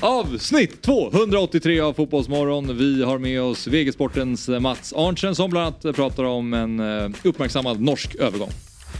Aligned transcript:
Avsnitt 0.00 0.82
283 0.82 1.80
av 1.80 1.92
Fotbollsmorgon. 1.92 2.78
Vi 2.78 3.02
har 3.02 3.18
med 3.18 3.42
oss 3.42 3.66
VG-sportens 3.66 4.48
eh, 4.48 4.60
Mats 4.60 4.92
Arntzen 4.96 5.34
som 5.34 5.50
bland 5.50 5.66
annat 5.66 5.96
pratar 5.96 6.24
om 6.24 6.54
en 6.54 6.80
eh, 6.80 7.10
uppmärksammad 7.22 7.80
norsk 7.80 8.14
övergång. 8.14 8.50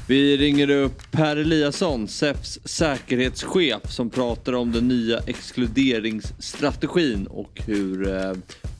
Vi 0.09 0.37
ringer 0.37 0.71
upp 0.71 1.11
Per 1.11 1.37
Eliasson, 1.37 2.09
SEFs 2.09 2.59
säkerhetschef, 2.65 3.91
som 3.91 4.11
pratar 4.11 4.53
om 4.53 4.73
den 4.73 4.89
nya 4.89 5.19
exkluderingsstrategin 5.19 7.27
och 7.27 7.63
hur, 7.67 8.09
eh, 8.09 8.33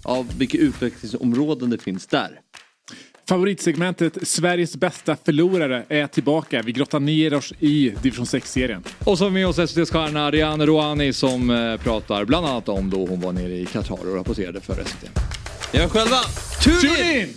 ja, 0.05 0.25
vilka 0.39 0.59
utvecklingsområden 0.59 1.71
det 1.71 1.79
finns 1.79 2.07
där. 2.07 2.41
Favoritsegmentet 3.29 4.29
Sveriges 4.29 4.77
bästa 4.77 5.17
förlorare 5.25 5.85
är 5.89 6.07
tillbaka. 6.07 6.63
Vi 6.63 6.73
grottar 6.73 7.01
ner 7.01 7.35
oss 7.35 7.53
i 7.61 7.95
division 8.03 8.25
6-serien. 8.25 8.85
Och 9.05 9.19
så 9.19 9.25
har 9.25 9.31
vi 9.31 9.35
med 9.35 9.49
oss 9.49 9.59
SVTs 9.59 9.91
stjärna 9.91 10.27
Ariane 10.27 10.67
Rouhani 10.67 11.13
som 11.13 11.51
eh, 11.51 11.77
pratar 11.77 12.25
bland 12.25 12.47
annat 12.47 12.69
om 12.69 12.91
då 12.91 13.07
hon 13.07 13.21
var 13.21 13.33
nere 13.33 13.53
i 13.53 13.67
Qatar 13.67 14.09
och 14.09 14.17
rapporterade 14.17 14.61
för 14.61 14.75
SVT. 14.75 15.11
Ja, 15.73 15.89
själva, 15.89 16.17
tune! 16.65 16.77
Tune 16.81 17.21
in! 17.21 17.35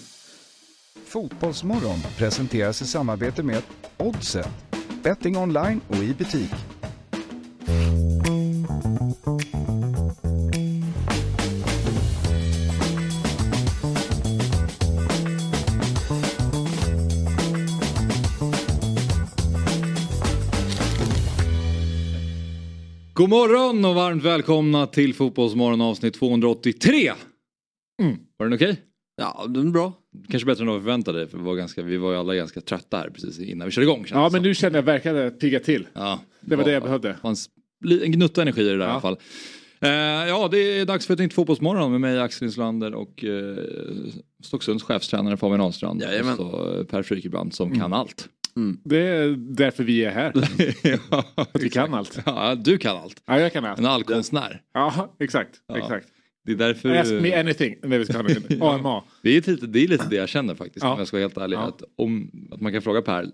Fotbollsmorgon 1.06 2.00
presenteras 2.18 2.82
i 2.82 2.86
samarbete 2.86 3.44
med 3.44 3.62
Oddset, 3.98 4.50
betting 5.04 5.38
online 5.38 5.82
och 5.88 6.04
i 6.04 6.14
butik. 6.14 6.52
God 23.14 23.30
morgon 23.30 23.86
och 23.86 23.96
varmt 23.96 24.24
välkomna 24.24 24.88
till 24.88 25.14
Fotbollsmorgon 25.14 25.82
avsnitt 25.82 26.14
283. 26.14 27.12
Mm. 28.02 28.18
Var 28.38 28.46
den 28.46 28.54
okej? 28.56 28.82
Ja, 29.18 29.46
den 29.50 29.68
är 29.68 29.72
bra. 29.72 29.94
Kanske 30.30 30.46
bättre 30.46 30.62
än 30.64 30.68
vad 30.68 30.76
vi 30.80 30.84
förväntade 30.84 31.20
dig, 31.20 31.28
för 31.28 31.38
vi 31.38 31.44
var, 31.44 31.56
ganska, 31.56 31.82
vi 31.82 31.98
var 31.98 32.12
ju 32.12 32.18
alla 32.18 32.36
ganska 32.36 32.62
trötta 32.62 32.98
här 32.98 33.10
precis 33.10 33.40
innan 33.40 33.66
vi 33.66 33.72
körde 33.72 33.86
igång. 33.88 34.06
Ja, 34.10 34.16
det 34.16 34.22
men 34.22 34.32
som. 34.32 34.42
nu 34.44 34.56
känner 34.56 34.76
jag 34.78 34.84
verkligen 34.84 35.28
att 35.28 35.40
pigga 35.40 35.60
till. 35.60 35.88
Ja, 35.94 36.20
Det 36.42 36.56
var 36.56 36.64
det 36.64 36.72
jag 36.72 36.84
behövde. 36.84 37.16
fanns 37.22 37.50
li- 37.86 38.04
en 38.06 38.12
gnutta 38.12 38.42
energi 38.42 38.62
i 38.62 38.64
det 38.64 38.78
där 38.78 38.78
i 38.78 38.82
Ja. 38.88 38.92
alla 38.92 39.02
fall. 39.02 39.18
Eh, 39.82 39.90
ja, 40.30 40.48
det 40.52 40.58
är 40.80 40.86
dags 40.86 41.06
för 41.08 41.14
ett 41.14 41.20
nytt 41.20 41.34
Fotbollsmorgon 41.34 41.92
med 41.92 42.02
mig 42.02 42.20
Axel 42.20 42.46
Inslander 42.46 42.94
och 42.94 43.24
eh, 43.24 43.58
Stocksunds 44.44 44.84
chefstränare 44.84 45.38
Fabian 45.38 45.62
Ahlstrand. 45.62 46.04
Och 46.04 46.36
så 46.38 46.78
eh, 46.80 46.84
Per 46.86 47.04
Frykebrant 47.04 47.56
som 47.56 47.80
kan 47.80 47.94
allt. 47.94 48.30
Det 48.84 48.98
är 48.98 49.36
därför 49.38 49.84
vi 49.84 50.06
är 50.06 50.12
här. 50.12 50.34
ja, 51.12 51.26
Att 51.36 51.50
vi 51.62 51.70
kan 51.70 51.94
allt. 51.94 52.20
Ja, 52.26 52.56
du 52.56 52.78
kan 52.78 52.98
allt. 52.98 53.22
Ja, 53.26 53.40
jag 53.40 53.54
kan 53.54 53.66
allt. 53.66 53.80
En 53.80 53.86
allkonstnär. 53.86 54.62
Ja, 54.74 55.16
exakt. 55.20 55.50
Ja. 55.68 55.78
exakt. 55.78 56.08
Det 56.46 56.52
är 56.52 56.56
därför... 56.56 56.90
Ask 56.96 57.12
me 57.12 57.36
anything. 57.40 57.76
Nej, 57.84 58.00
vi 58.00 58.06
ska 58.06 58.18
ha 58.18 58.30
en 58.30 58.62
AMA. 58.62 59.04
Det 59.24 59.30
är, 59.30 59.34
lite, 59.52 59.68
det 59.68 59.80
är 59.84 59.88
lite 59.88 60.08
det 60.10 60.16
jag 60.16 60.30
känner 60.30 60.56
faktiskt 60.56 60.84
Ja. 60.86 60.94
om 60.94 60.98
jag 61.00 61.08
ska 61.08 61.18
vara 61.18 61.24
helt 61.24 61.38
ärlig. 61.38 61.58
Ja. 61.58 61.62
Att, 61.62 61.84
om, 61.98 62.32
att 62.52 62.62
man 62.62 62.72
kan 62.74 62.82
fråga 62.82 63.02
Per 63.02 63.26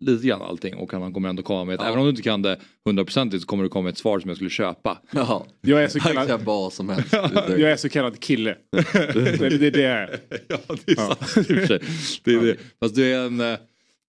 lite 0.00 0.26
grann 0.26 0.42
allting 0.42 0.74
och 0.74 0.92
han 0.92 1.12
kommer 1.12 1.28
ändå 1.28 1.42
komma 1.42 1.64
med 1.64 1.74
ett, 1.74 1.80
även 1.82 1.98
om 1.98 2.04
du 2.04 2.10
inte 2.10 2.22
kan 2.22 2.42
det 2.42 2.58
hundraprocentigt 2.84 3.42
så 3.42 3.46
kommer 3.46 3.62
du 3.62 3.68
komma 3.68 3.82
med 3.82 3.90
ett 3.92 3.98
svar 3.98 4.20
som 4.20 4.28
jag 4.28 4.36
skulle 4.36 4.50
köpa. 4.50 4.98
Ja, 5.10 5.46
Jag 5.60 5.82
är 5.84 5.88
så 5.88 6.00
kallad, 6.00 6.26
kan 6.28 6.44
vad 6.44 6.72
som 6.72 6.88
helst. 6.88 7.12
jag 7.48 7.60
är 7.60 7.76
så 7.76 7.88
kallad 7.88 8.20
kille. 8.20 8.56
Det 8.70 8.78
är 8.96 9.58
det, 9.58 9.70
det 9.70 9.84
är. 9.84 10.20
ja 10.48 10.58
det 10.84 10.92
är 10.92 10.96
sant 10.96 11.36
i 11.36 11.40
och 11.40 11.46
för 11.46 11.66
sig. 11.66 11.80
Det 12.24 12.34
är 12.34 12.40
det. 12.42 12.56
Fast 12.80 12.94
du 12.94 13.14
är 13.14 13.26
en, 13.26 13.40
eh, 13.40 13.58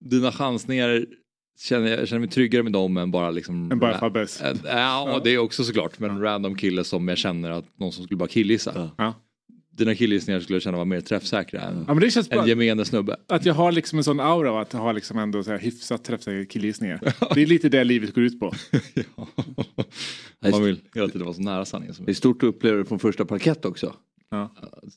dina 0.06 0.32
chansningar 0.32 1.06
känner 1.60 1.98
jag 1.98 2.08
känner 2.08 2.20
mig 2.20 2.30
tryggare 2.30 2.64
med 2.64 2.72
dem 2.72 2.98
än 2.98 3.12
bara 3.12 3.32
liksom... 3.32 3.72
Än 3.72 3.80
bara 3.80 4.00
Fabbes. 4.00 4.42
Äh, 4.42 4.58
Ja, 4.64 5.22
det 5.24 5.30
är 5.30 5.38
också 5.38 5.64
såklart. 5.64 6.00
Men 6.00 6.10
en 6.10 6.22
random 6.22 6.56
kille 6.56 6.84
som 6.84 7.08
jag 7.08 7.18
känner 7.18 7.52
att 7.52 7.80
någon 7.80 7.92
som 7.92 8.04
skulle 8.04 8.18
bara 8.18 8.30
killgissa. 8.30 8.92
Ja. 8.98 9.14
Dina 9.78 9.96
killgissningar 9.96 10.40
skulle 10.40 10.56
jag 10.56 10.64
känna 10.64 10.78
var 10.78 10.86
mer 10.86 11.02
träffsäkra 11.02 11.62
än 11.62 11.86
ja, 11.88 11.94
men 11.94 12.00
det 12.04 12.12
känns 12.12 12.30
bra. 12.30 12.42
en 12.42 12.48
gemene 12.48 12.86
snubbe. 12.86 13.16
Att 13.28 13.46
jag 13.46 13.54
har 13.54 13.72
liksom 13.72 13.98
en 13.98 14.04
sån 14.04 14.20
aura 14.20 14.52
av 14.52 14.58
att 14.58 14.74
ha 14.74 14.92
liksom 14.92 15.18
ändå 15.18 15.44
så 15.44 15.52
här 15.52 15.60
hyfsat 15.60 16.04
träffsäkra 16.04 16.46
killgissningar. 16.46 17.14
Det 17.36 17.42
är 17.42 17.46
lite 17.46 17.70
det 17.70 17.84
livet 17.84 18.14
går 18.14 18.24
ut 18.24 18.40
på. 18.40 18.54
ja. 18.94 19.28
Man 20.52 20.64
vill 20.64 20.80
hela 20.96 21.08
tiden 21.08 21.24
vara 21.26 21.34
så 21.34 21.42
nära 21.42 21.66
sanningen 21.66 21.96
som 21.96 22.06
Det 22.06 22.12
är 22.12 22.14
stort 22.14 22.44
att 22.44 22.48
uppleva 22.48 22.78
det 22.78 22.86
från 22.86 23.00
första 23.00 23.26
parkett 23.26 23.66
också. 23.66 23.94
Ja. 24.30 24.54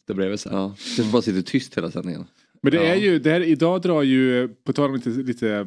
Det 0.06 0.14
bredvid 0.14 0.40
sig. 0.40 0.52
Ja. 0.52 0.74
Det 0.96 1.12
bara 1.12 1.22
sitter 1.22 1.42
tyst 1.42 1.76
hela 1.78 1.90
sändningen. 1.90 2.26
Men 2.62 2.70
det 2.72 2.76
Ja. 2.78 2.82
är 2.82 2.96
ju, 2.96 3.18
det 3.18 3.30
här, 3.30 3.40
idag 3.40 3.82
drar 3.82 4.02
ju, 4.02 4.48
på 4.48 4.72
tal 4.72 4.90
om 4.90 4.94
lite, 4.96 5.10
lite 5.10 5.48
eh, 5.50 5.64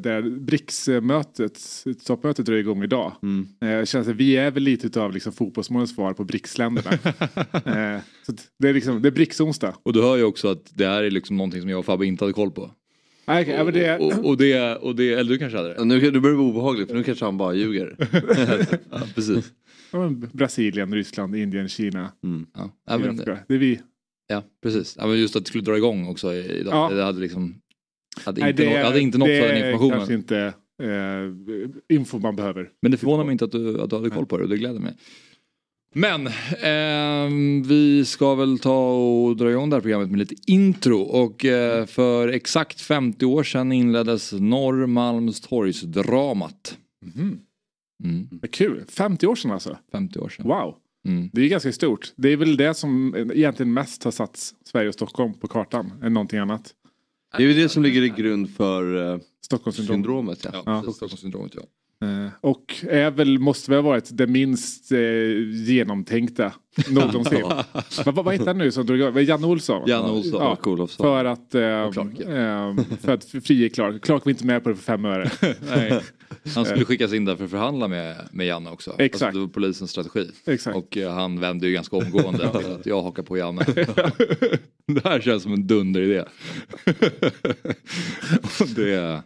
där 0.00 0.22
BRICS-mötet, 0.40 1.60
toppmötet 2.06 2.46
drar 2.46 2.54
igång 2.54 2.84
idag. 2.84 3.12
Mm. 3.22 3.46
Eh, 3.62 3.68
Jag 3.70 3.88
känner 3.88 4.10
att 4.10 4.16
vi 4.16 4.36
är 4.36 4.50
väl 4.50 4.62
lite 4.62 5.00
av 5.00 5.12
liksom 5.12 5.32
fotbollsmålens 5.32 5.94
svar 5.94 6.12
på 6.12 6.24
BRICS-länderna. 6.24 6.90
eh, 7.96 8.00
så 8.26 8.32
det 8.58 8.68
är 8.68 8.74
liksom, 8.74 9.02
det 9.02 9.08
är 9.08 9.12
BRICS-onsdag. 9.12 9.74
Och 9.82 9.92
du 9.92 10.02
hör 10.02 10.16
ju 10.16 10.24
också 10.24 10.48
att 10.48 10.70
det 10.74 10.86
här 10.86 11.02
är 11.02 11.10
liksom 11.10 11.36
någonting 11.36 11.60
som 11.60 11.70
jag 11.70 11.78
och 11.78 11.84
Fabbe 11.84 12.06
inte 12.06 12.24
hade 12.24 12.32
koll 12.32 12.50
på. 12.50 12.70
Ja, 13.26 13.64
men 13.64 13.72
det, 13.72 13.98
Och, 13.98 14.12
och, 14.18 14.24
och, 14.26 14.36
det, 14.36 14.76
och 14.76 14.96
det, 14.96 15.12
eller 15.12 15.30
du 15.30 15.38
kanske 15.38 15.58
hade 15.58 15.74
det? 15.74 15.84
Nu, 15.84 15.94
nu 15.94 16.00
börjar 16.00 16.12
det 16.12 16.20
bli 16.20 16.30
obehagligt 16.46 16.88
för 16.88 16.96
nu 16.96 17.02
kanske 17.02 17.24
han 17.24 17.36
bara 17.36 17.54
ljuger. 17.54 17.96
Ja, 18.90 19.00
precis. 19.14 19.52
ja, 19.92 20.10
Brasilien, 20.32 20.94
Ryssland, 20.94 21.36
Indien, 21.36 21.68
Kina. 21.68 22.12
Mm. 22.24 22.46
Ja, 22.54 22.70
ja, 22.86 22.98
men, 22.98 23.16
Det 23.16 23.54
är 23.54 23.58
vi. 23.58 23.80
Ja 24.28 24.42
precis. 24.62 24.96
Ja, 24.98 25.06
men 25.06 25.18
just 25.18 25.36
att 25.36 25.44
det 25.44 25.48
skulle 25.48 25.64
dra 25.64 25.76
igång 25.76 26.08
också 26.08 26.34
idag. 26.34 26.74
Ja. 26.74 26.90
Det 26.96 27.02
hade 27.04 27.20
liksom... 27.20 27.54
Hade 28.24 28.40
Nej, 28.40 28.50
inte, 28.50 28.62
det 28.64 28.78
nå, 28.78 28.84
hade 28.84 29.00
inte 29.00 29.18
nått 29.18 29.28
den 29.28 29.56
informationen. 29.56 29.90
kanske 29.98 30.14
inte 30.14 30.38
eh, 30.82 31.30
info 31.96 32.18
man 32.18 32.36
behöver. 32.36 32.70
Men 32.82 32.90
det 32.90 32.96
förvånar 32.96 33.24
mig 33.24 33.32
inte 33.32 33.44
att 33.44 33.52
du, 33.52 33.80
att 33.80 33.90
du 33.90 33.96
hade 33.96 34.10
koll 34.10 34.26
på 34.26 34.36
det 34.36 34.42
och 34.42 34.48
det 34.50 34.56
gläder 34.56 34.80
mig. 34.80 34.94
Men 35.96 36.28
ehm, 36.62 37.62
vi 37.62 38.04
ska 38.04 38.34
väl 38.34 38.58
ta 38.58 38.92
och 38.96 39.36
dra 39.36 39.50
igång 39.50 39.70
det 39.70 39.76
här 39.76 39.80
programmet 39.80 40.10
med 40.10 40.18
lite 40.18 40.34
intro. 40.46 41.00
Och 41.00 41.44
eh, 41.44 41.86
för 41.86 42.28
exakt 42.28 42.80
50 42.80 43.26
år 43.26 43.42
sedan 43.42 43.72
inleddes 43.72 44.32
Norrmalmstorgsdramat. 44.32 46.78
Mhm. 47.06 47.38
Mm, 48.04 48.28
Vad 48.30 48.50
Kul, 48.50 48.84
50 48.88 49.26
år 49.26 49.36
sedan 49.36 49.50
alltså. 49.50 49.78
50 49.92 50.18
år 50.18 50.28
sedan. 50.28 50.48
Wow. 50.48 50.74
Mm. 51.04 51.30
Det 51.32 51.42
är 51.42 51.48
ganska 51.48 51.72
stort. 51.72 52.12
Det 52.16 52.28
är 52.28 52.36
väl 52.36 52.56
det 52.56 52.74
som 52.74 53.14
egentligen 53.34 53.72
mest 53.72 54.04
har 54.04 54.10
satt 54.10 54.52
Sverige 54.64 54.88
och 54.88 54.94
Stockholm 54.94 55.34
på 55.34 55.48
kartan 55.48 55.92
än 56.02 56.12
någonting 56.14 56.38
annat. 56.38 56.70
Det 57.36 57.42
är 57.44 57.48
ju 57.48 57.54
det 57.62 57.68
som 57.68 57.82
ligger 57.82 58.02
i 58.02 58.08
grund 58.08 58.50
för 58.50 58.94
uh, 59.12 59.18
Stockholmssyndrom. 59.44 59.94
syndromet. 59.96 60.38
Ja. 60.44 60.50
Ja, 60.54 60.62
Ja. 60.86 60.92
Stockholmssyndromet 60.92 61.52
ja. 61.56 61.62
Eh, 62.06 62.28
Och 62.40 62.74
är 62.88 63.10
väl, 63.10 63.38
måste 63.38 63.70
väl 63.70 63.78
ha 63.82 63.90
varit 63.90 64.08
det 64.12 64.26
minst 64.26 64.92
eh, 64.92 64.98
genomtänkta 65.66 66.52
någonsin. 66.90 67.42
vad, 68.04 68.14
vad, 68.14 68.24
vad 68.24 68.34
heter 68.34 68.46
han 68.46 68.58
nu 68.58 68.70
som 68.70 68.86
drog 68.86 68.98
igång? 69.00 69.18
Janne 69.22 69.46
Olsson? 69.46 69.82
Janne 69.88 70.10
Olsson. 70.12 70.40
Ja, 70.42 70.48
Mark 70.48 70.66
Olofsson. 70.66 71.04
för 71.04 71.24
att, 71.24 71.54
eh, 71.54 71.92
Clark, 71.92 72.08
ja. 72.18 72.68
eh, 72.68 72.76
för 73.00 73.12
att 73.12 73.24
frige 73.24 73.68
Clark. 73.68 74.02
Clark 74.04 74.24
var 74.24 74.30
inte 74.30 74.46
med 74.46 74.62
på 74.62 74.68
det 74.68 74.74
för 74.76 74.82
fem 74.82 75.04
öre. 75.04 75.30
Nej. 75.66 76.00
Han 76.54 76.64
skulle 76.64 76.84
skickas 76.84 77.12
in 77.12 77.24
där 77.24 77.36
för 77.36 77.44
att 77.44 77.50
förhandla 77.50 77.88
med, 77.88 78.28
med 78.32 78.46
Janne 78.46 78.70
också. 78.70 78.94
Exakt. 78.98 79.22
Alltså, 79.22 79.38
det 79.40 79.46
var 79.46 79.52
polisens 79.52 79.90
strategi. 79.90 80.30
Exakt. 80.46 80.76
Och 80.76 80.96
eh, 80.96 81.12
han 81.12 81.40
vände 81.40 81.66
ju 81.66 81.72
ganska 81.72 81.96
omgående 81.96 82.50
till 82.58 82.72
att 82.72 82.86
jag 82.86 83.02
hakar 83.02 83.22
på 83.22 83.36
Janne. 83.38 83.64
det 84.86 85.04
här 85.04 85.20
känns 85.20 85.42
som 85.42 85.52
en 85.52 85.66
dunderidé. 85.66 86.20
Och 88.60 88.68
det, 88.76 89.22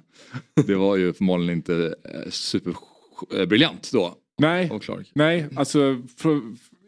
det 0.67 0.75
var 0.75 0.97
ju 0.97 1.13
förmodligen 1.13 1.55
inte 1.59 1.95
eh, 2.05 2.31
superbriljant 2.31 3.91
då. 3.93 4.15
Nej, 4.41 4.71
nej, 5.15 5.47
alltså 5.57 6.03
för, 6.17 6.41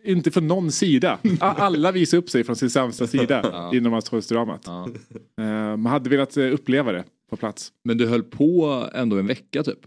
inte 0.04 0.30
från 0.30 0.46
någon 0.48 0.72
sida. 0.72 1.18
Alla 1.40 1.92
visar 1.92 2.18
upp 2.18 2.30
sig 2.30 2.44
från 2.44 2.56
sin 2.56 2.70
sämsta 2.70 3.06
sida 3.06 3.40
Ja. 3.52 3.74
i 3.74 3.80
Norrmalmstorgsdramat. 3.80 4.62
Ja. 4.66 4.88
Eh, 5.44 5.76
Man 5.76 5.86
hade 5.86 6.10
velat 6.10 6.36
eh, 6.36 6.52
uppleva 6.54 6.92
det 6.92 7.04
på 7.30 7.36
plats. 7.36 7.72
Men 7.84 7.98
du 7.98 8.06
höll 8.06 8.22
på 8.22 8.86
ändå 8.94 9.18
en 9.18 9.26
vecka 9.26 9.62
typ. 9.62 9.78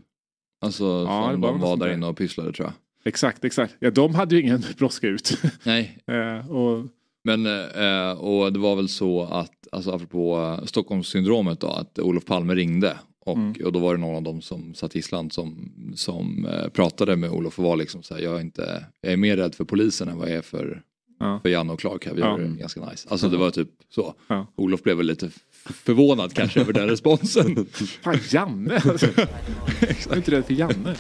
Alltså 0.64 0.84
Ja, 1.08 1.30
som 1.32 1.42
de 1.42 1.60
var 1.60 1.78
där 1.78 1.94
inne 1.94 2.06
och 2.08 2.18
pysslade 2.18 2.54
tror 2.54 2.68
jag. 2.68 2.74
Exakt, 3.06 3.46
exakt. 3.46 3.76
Ja, 3.80 3.92
de 3.92 4.16
hade 4.16 4.36
ju 4.36 4.42
ingen 4.42 4.64
brådska 4.78 5.08
ut. 5.08 5.38
Nej, 5.64 5.98
Eh, 6.08 6.52
och, 6.52 6.86
Men 7.24 7.46
eh, 7.46 8.12
och 8.12 8.54
det 8.54 8.60
var 8.60 8.76
väl 8.76 8.90
så 8.90 9.24
att, 9.24 9.68
alltså 9.72 9.92
apropå 9.92 10.38
eh, 10.60 10.66
Stockholmssyndromet 10.66 11.60
då, 11.60 11.68
att 11.68 12.00
Olof 12.00 12.26
Palme 12.26 12.56
ringde. 12.56 12.98
Och, 13.26 13.38
Mm. 13.38 13.54
och 13.66 13.72
då 13.72 13.80
var 13.80 13.96
det 13.96 14.02
någon 14.02 14.16
av 14.16 14.24
dem 14.24 14.42
som 14.42 14.74
satt 14.74 14.96
i 14.96 15.00
Island 15.00 15.34
som, 15.34 15.72
som 15.96 16.46
eh, 16.46 16.68
pratade 16.70 17.16
med 17.16 17.30
Olof 17.32 17.60
och 17.60 17.66
var 17.66 17.76
liksom 17.78 18.04
så 18.04 18.14
här, 18.16 18.22
jag 18.22 18.36
är, 18.36 18.40
inte, 18.42 18.86
jag 19.02 19.14
är 19.14 19.18
mer 19.18 19.38
rädd 19.38 19.56
för 19.56 19.64
polisen 19.66 20.08
än 20.10 20.18
vad 20.18 20.30
jag 20.30 20.38
är 20.38 20.42
för, 20.42 20.82
Ja. 21.20 21.40
för 21.42 21.50
Janne 21.50 21.74
och 21.74 21.80
Clark 21.80 22.06
här. 22.06 22.14
Vi 22.14 22.22
Ja. 22.22 22.40
gör 22.40 22.48
det 22.48 22.60
ganska 22.60 22.90
nice. 22.90 23.08
Alltså 23.12 23.30
det 23.30 23.38
var 23.38 23.52
typ 23.52 23.70
så. 23.90 24.14
Ja. 24.28 24.48
Olof 24.56 24.84
blev 24.84 24.98
väl 24.98 25.06
lite 25.06 25.30
förvånad 25.66 26.34
kanske 26.34 26.62
över 26.62 26.74
den 26.74 26.90
responsen. 26.90 27.66
fan, 28.04 28.20
Janne! 28.30 28.76
Alltså. 28.76 29.08
Jag 29.80 30.12
är 30.12 30.16
inte 30.16 30.32
rädd 30.32 30.46
för 30.46 30.54
Janne. 30.54 30.96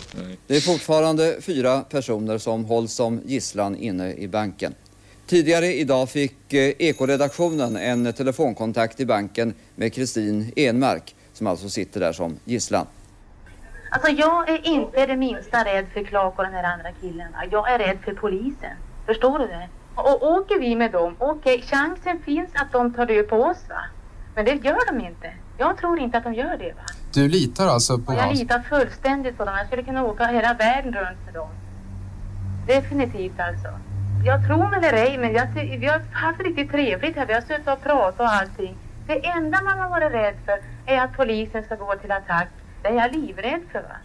Det 0.48 0.56
är 0.56 0.62
fortfarande 0.62 1.38
fyra 1.42 1.82
personer 1.82 2.38
som 2.38 2.66
hålls 2.66 2.94
som 2.94 3.22
gisslan 3.26 3.76
inne 3.76 4.14
i 4.14 4.28
banken. 4.28 4.74
Tidigare 5.28 5.74
idag 5.74 6.10
fick 6.10 6.54
eh, 6.54 6.74
Ekoredaktionen 6.80 7.76
en 7.76 8.14
telefonkontakt 8.14 9.00
i 9.00 9.06
banken 9.06 9.54
med 9.76 9.94
Kristin 9.94 10.52
Enmark 10.56 11.16
som 11.34 11.48
alltså 11.48 11.70
sitter 11.70 12.00
där 12.00 12.14
som 12.14 12.40
gisslan. 12.46 12.88
Alltså 13.92 14.12
jag 14.12 14.50
är 14.50 14.68
inte 14.68 15.06
det 15.06 15.18
minsta 15.18 15.66
rädd 15.66 15.86
för 15.94 16.04
Clark 16.04 16.38
och 16.38 16.44
den 16.44 16.54
här 16.54 16.64
andra 16.64 16.92
killen. 17.02 17.28
Jag 17.52 17.72
är 17.72 17.80
rädd 17.80 17.98
för 18.04 18.14
polisen. 18.14 18.78
Förstår 19.06 19.40
du 19.40 19.48
det? 19.48 19.70
Och 19.96 20.24
åker 20.24 20.60
vi 20.60 20.76
med 20.76 20.92
dem, 20.92 21.16
okej, 21.20 21.56
okay, 21.56 21.68
chansen 21.68 22.20
finns 22.26 22.50
att 22.54 22.72
de 22.72 22.94
tar 22.94 23.06
död 23.06 23.28
på 23.28 23.36
oss 23.36 23.70
va. 23.70 23.86
Men 24.36 24.46
det 24.46 24.52
gör 24.52 24.94
de 24.94 25.06
inte. 25.06 25.34
Jag 25.58 25.78
tror 25.78 26.00
inte 26.00 26.18
att 26.18 26.24
de 26.24 26.34
gör 26.34 26.58
det 26.58 26.74
va. 26.74 26.84
Du 27.14 27.28
litar 27.30 27.68
alltså 27.68 27.98
på... 27.98 28.12
Och 28.12 28.18
jag 28.18 28.36
litar 28.36 28.60
fullständigt 28.60 29.38
på 29.38 29.46
dem. 29.46 29.56
Jag 29.58 29.68
skulle 29.68 29.84
kunna 29.84 30.04
åka 30.04 30.26
hela 30.26 30.54
världen 30.54 30.94
runt 30.94 31.26
med 31.26 31.34
dem. 31.34 31.50
Definitivt 32.68 33.40
alltså. 33.40 33.68
Jag 34.26 34.48
tror 34.48 34.70
mig 34.70 34.78
eller 34.78 34.94
ej, 34.94 35.18
men 35.18 35.34
jag, 35.34 35.48
vi 35.80 35.86
har 35.86 36.02
haft 36.12 36.40
riktigt 36.40 36.72
trevligt 36.72 37.16
här. 37.16 37.26
Vi 37.26 37.34
har 37.34 37.42
suttit 37.42 37.68
och 37.68 37.84
pratat 37.84 38.20
och 38.20 38.28
allting. 38.28 38.76
Det 39.08 39.26
enda 39.26 39.62
man 39.62 39.80
har 39.80 39.90
varit 39.90 40.14
rädd 40.14 40.36
för 40.46 40.60
är 40.94 41.02
att 41.02 41.18
polisen 41.18 41.64
ska 41.64 41.76
gå 41.76 41.96
till 42.02 42.12
attack. 42.12 42.50
Det 42.82 42.88
är 42.88 42.94
jag 42.94 43.16
livrädd 43.16 43.62
för 43.72 43.82
va. 43.82 43.96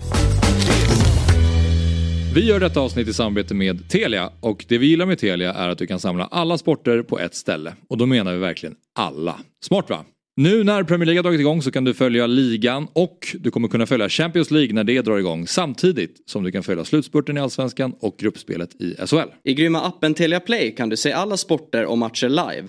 Vi 2.34 2.48
gör 2.48 2.60
detta 2.60 2.80
avsnitt 2.80 3.08
i 3.08 3.12
samarbete 3.12 3.54
med 3.54 3.90
Telia 3.90 4.30
och 4.40 4.64
det 4.68 4.78
vi 4.78 4.86
gillar 4.86 5.06
med 5.06 5.18
Telia 5.18 5.54
är 5.54 5.68
att 5.68 5.78
du 5.78 5.86
kan 5.86 6.00
samla 6.00 6.24
alla 6.24 6.58
sporter 6.58 7.02
på 7.02 7.18
ett 7.18 7.34
ställe. 7.34 7.74
Och 7.88 7.98
då 7.98 8.06
menar 8.06 8.32
vi 8.32 8.38
verkligen 8.38 8.76
alla. 8.98 9.36
Smart 9.64 9.90
va? 9.90 10.04
Nu 10.40 10.64
när 10.64 10.82
Premier 10.82 11.06
League 11.06 11.18
har 11.18 11.22
dragit 11.22 11.40
igång 11.40 11.62
så 11.62 11.70
kan 11.70 11.84
du 11.84 11.94
följa 11.94 12.26
ligan 12.26 12.88
och 12.92 13.36
du 13.40 13.50
kommer 13.50 13.68
kunna 13.68 13.86
följa 13.86 14.08
Champions 14.08 14.50
League 14.50 14.74
när 14.74 14.84
det 14.84 15.02
drar 15.02 15.18
igång 15.18 15.46
samtidigt 15.46 16.22
som 16.26 16.44
du 16.44 16.52
kan 16.52 16.62
följa 16.62 16.84
slutspurten 16.84 17.36
i 17.36 17.40
Allsvenskan 17.40 17.94
och 18.00 18.16
gruppspelet 18.18 18.74
i 18.80 18.94
SHL. 19.06 19.28
I 19.44 19.54
grymma 19.54 19.80
appen 19.86 20.14
Telia 20.14 20.40
Play 20.40 20.74
kan 20.74 20.88
du 20.88 20.96
se 20.96 21.12
alla 21.12 21.36
sporter 21.36 21.84
och 21.84 21.98
matcher 21.98 22.28
live 22.28 22.68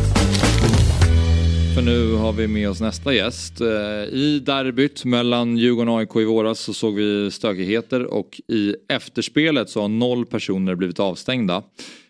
För 1.75 1.81
nu 1.81 2.13
har 2.13 2.33
vi 2.33 2.47
med 2.47 2.69
oss 2.69 2.81
nästa 2.81 3.13
gäst. 3.13 3.61
Eh, 3.61 3.67
I 4.13 4.41
derbyt 4.45 5.05
mellan 5.05 5.57
Djurgården 5.57 5.93
och 5.93 5.99
AIK 5.99 6.15
i 6.15 6.25
våras 6.25 6.59
så 6.59 6.73
såg 6.73 6.95
vi 6.95 7.31
stökigheter 7.31 8.05
och 8.05 8.41
i 8.47 8.75
efterspelet 8.89 9.69
så 9.69 9.81
har 9.81 9.87
noll 9.87 10.25
personer 10.25 10.75
blivit 10.75 10.99
avstängda. 10.99 11.63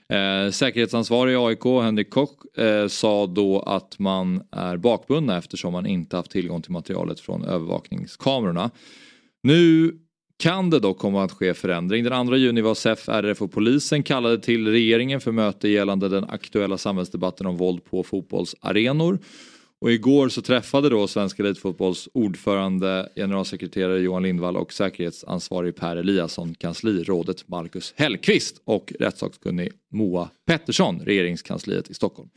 Eh, 0.09 0.51
säkerhetsansvarig 0.51 1.33
i 1.33 1.35
AIK, 1.35 1.65
Henrik 1.83 2.09
Koch, 2.09 2.57
eh, 2.57 2.87
sa 2.87 3.27
då 3.27 3.59
att 3.59 3.99
man 3.99 4.41
är 4.51 4.77
bakbundna 4.77 5.37
eftersom 5.37 5.73
man 5.73 5.85
inte 5.85 6.15
haft 6.15 6.31
tillgång 6.31 6.61
till 6.61 6.71
materialet 6.71 7.19
från 7.19 7.45
övervakningskamerorna. 7.45 8.71
Nu 9.43 9.93
kan 10.41 10.69
det 10.69 10.79
dock 10.79 10.97
komma 10.97 11.23
att 11.23 11.31
ske 11.31 11.53
förändring. 11.53 12.03
Den 12.03 12.27
2 12.27 12.35
juni 12.35 12.61
var 12.61 12.75
SEF, 12.75 13.09
RF 13.09 13.41
och 13.41 13.51
polisen 13.51 14.03
kallade 14.03 14.39
till 14.39 14.67
regeringen 14.67 15.21
för 15.21 15.31
möte 15.31 15.69
gällande 15.69 16.09
den 16.09 16.23
aktuella 16.23 16.77
samhällsdebatten 16.77 17.47
om 17.47 17.57
våld 17.57 17.83
på 17.85 18.03
fotbollsarenor. 18.03 19.19
Och 19.81 19.91
igår 19.91 20.29
så 20.29 20.41
träffade 20.41 20.89
då 20.89 21.07
Svenska 21.07 21.43
Elitfotbolls 21.43 22.09
ordförande, 22.13 23.09
generalsekreterare 23.15 23.99
Johan 23.99 24.23
Lindvall 24.23 24.57
och 24.57 24.73
säkerhetsansvarig 24.73 25.75
Per 25.75 25.95
Eliasson 25.95 26.55
kanslirådet 26.55 27.47
Marcus 27.47 27.93
Hellqvist 27.97 28.61
och 28.65 28.93
rättssakkunnig 28.99 29.71
Moa 29.91 30.29
Pettersson, 30.47 30.99
regeringskansliet 30.99 31.89
i 31.89 31.93
Stockholm. 31.93 32.29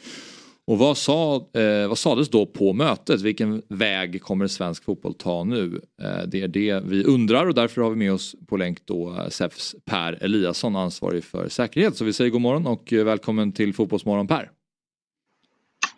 Och 0.66 0.78
vad, 0.78 0.96
sa, 0.96 1.36
eh, 1.36 1.88
vad 1.88 1.98
sades 1.98 2.28
då 2.28 2.46
på 2.46 2.72
mötet? 2.72 3.22
Vilken 3.22 3.62
väg 3.68 4.22
kommer 4.22 4.46
svensk 4.46 4.84
fotboll 4.84 5.14
ta 5.14 5.44
nu? 5.44 5.80
Eh, 6.02 6.26
det 6.26 6.42
är 6.42 6.48
det 6.48 6.82
vi 6.84 7.04
undrar 7.04 7.46
och 7.46 7.54
därför 7.54 7.82
har 7.82 7.90
vi 7.90 7.96
med 7.96 8.12
oss 8.12 8.36
på 8.46 8.56
länk 8.56 8.86
då 8.86 9.10
eh, 9.10 9.28
SEFs 9.28 9.74
Per 9.84 10.24
Eliasson, 10.24 10.76
ansvarig 10.76 11.24
för 11.24 11.48
säkerhet. 11.48 11.96
Så 11.96 12.04
vi 12.04 12.12
säger 12.12 12.30
god 12.30 12.40
morgon 12.40 12.66
och 12.66 12.92
eh, 12.92 13.04
välkommen 13.04 13.52
till 13.52 13.74
Fotbollsmorgon 13.74 14.26
Per. 14.26 14.50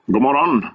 God 0.06 0.22
morgon! 0.22 0.66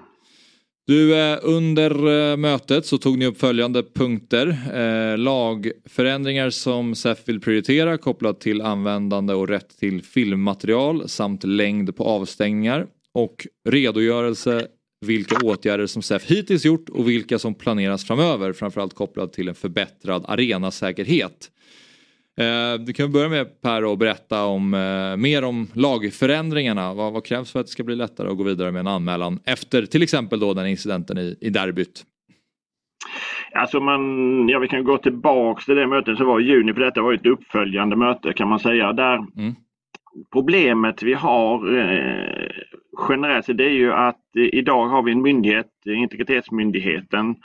Du, 0.87 1.19
eh, 1.19 1.39
under 1.43 2.37
mötet 2.37 2.85
så 2.85 2.97
tog 2.97 3.17
ni 3.17 3.25
upp 3.25 3.39
följande 3.39 3.83
punkter. 3.83 5.17
Lagförändringar 5.17 6.49
som 6.49 6.95
SEF 6.95 7.17
vill 7.25 7.39
prioritera 7.39 7.97
kopplat 7.97 8.39
till 8.39 8.61
användande 8.61 9.33
och 9.33 9.47
rätt 9.47 9.79
till 9.79 10.03
filmmaterial 10.03 11.09
samt 11.09 11.43
längd 11.43 11.95
på 11.95 12.03
avstängningar 12.03 12.87
och 13.13 13.47
redogörelse 13.69 14.67
vilka 15.05 15.35
åtgärder 15.45 15.85
som 15.85 16.01
SEF 16.01 16.25
hittills 16.25 16.65
gjort 16.65 16.89
och 16.89 17.09
vilka 17.09 17.39
som 17.39 17.55
planeras 17.55 18.07
framöver, 18.07 18.53
framförallt 18.53 18.93
kopplat 18.93 19.33
till 19.33 19.47
en 19.47 19.55
förbättrad 19.55 20.25
arenasäkerhet. 20.27 21.51
Eh, 22.39 22.79
du 22.85 22.93
kan 22.93 23.11
börja 23.11 23.29
med 23.29 23.61
Per 23.61 23.85
och 23.85 23.97
berätta 23.97 24.45
om, 24.45 24.73
eh, 24.73 25.17
mer 25.17 25.43
om 25.43 25.67
lagförändringarna. 25.73 26.93
Vad, 26.93 27.13
vad, 27.13 27.25
krävs 27.25 27.51
för 27.51 27.59
att 27.59 27.65
det 27.65 27.71
ska 27.71 27.83
bli 27.83 27.95
lättare 27.95 28.29
att 28.29 28.37
gå 28.37 28.43
vidare 28.43 28.71
med 28.71 28.79
en 28.79 28.87
anmälan 28.87 29.39
efter 29.45 29.85
till 29.85 30.03
exempel 30.03 30.39
då 30.39 30.53
den 30.53 30.67
incidenten 30.67 31.17
i, 31.17 31.37
i 31.41 31.49
derbyt? 31.49 32.05
Alltså 33.53 33.79
man, 33.79 34.01
ja, 34.49 34.59
vi 34.59 34.67
kan 34.67 34.83
gå 34.83 34.97
tillbaks 34.97 35.65
till 35.65 35.75
det 35.75 35.87
mötet 35.87 36.17
som 36.17 36.27
var 36.27 36.39
i 36.39 36.43
juni 36.43 36.73
för 36.73 36.81
detta 36.81 37.01
var 37.01 37.13
ett 37.13 37.25
uppföljande 37.25 37.95
möte 37.95 38.33
kan 38.33 38.49
man 38.49 38.59
säga. 38.59 38.93
Där 38.93 39.15
mm. 39.15 39.55
Problemet 40.33 41.03
vi 41.03 41.13
har 41.13 41.77
eh, 41.77 42.49
generellt 43.09 43.45
det 43.47 43.65
är 43.65 43.73
ju 43.73 43.93
att 43.93 44.35
eh, 44.37 44.43
idag 44.43 44.87
har 44.87 45.01
vi 45.01 45.11
en 45.11 45.21
myndighet, 45.21 45.67
Integritetsmyndigheten, 45.85 47.35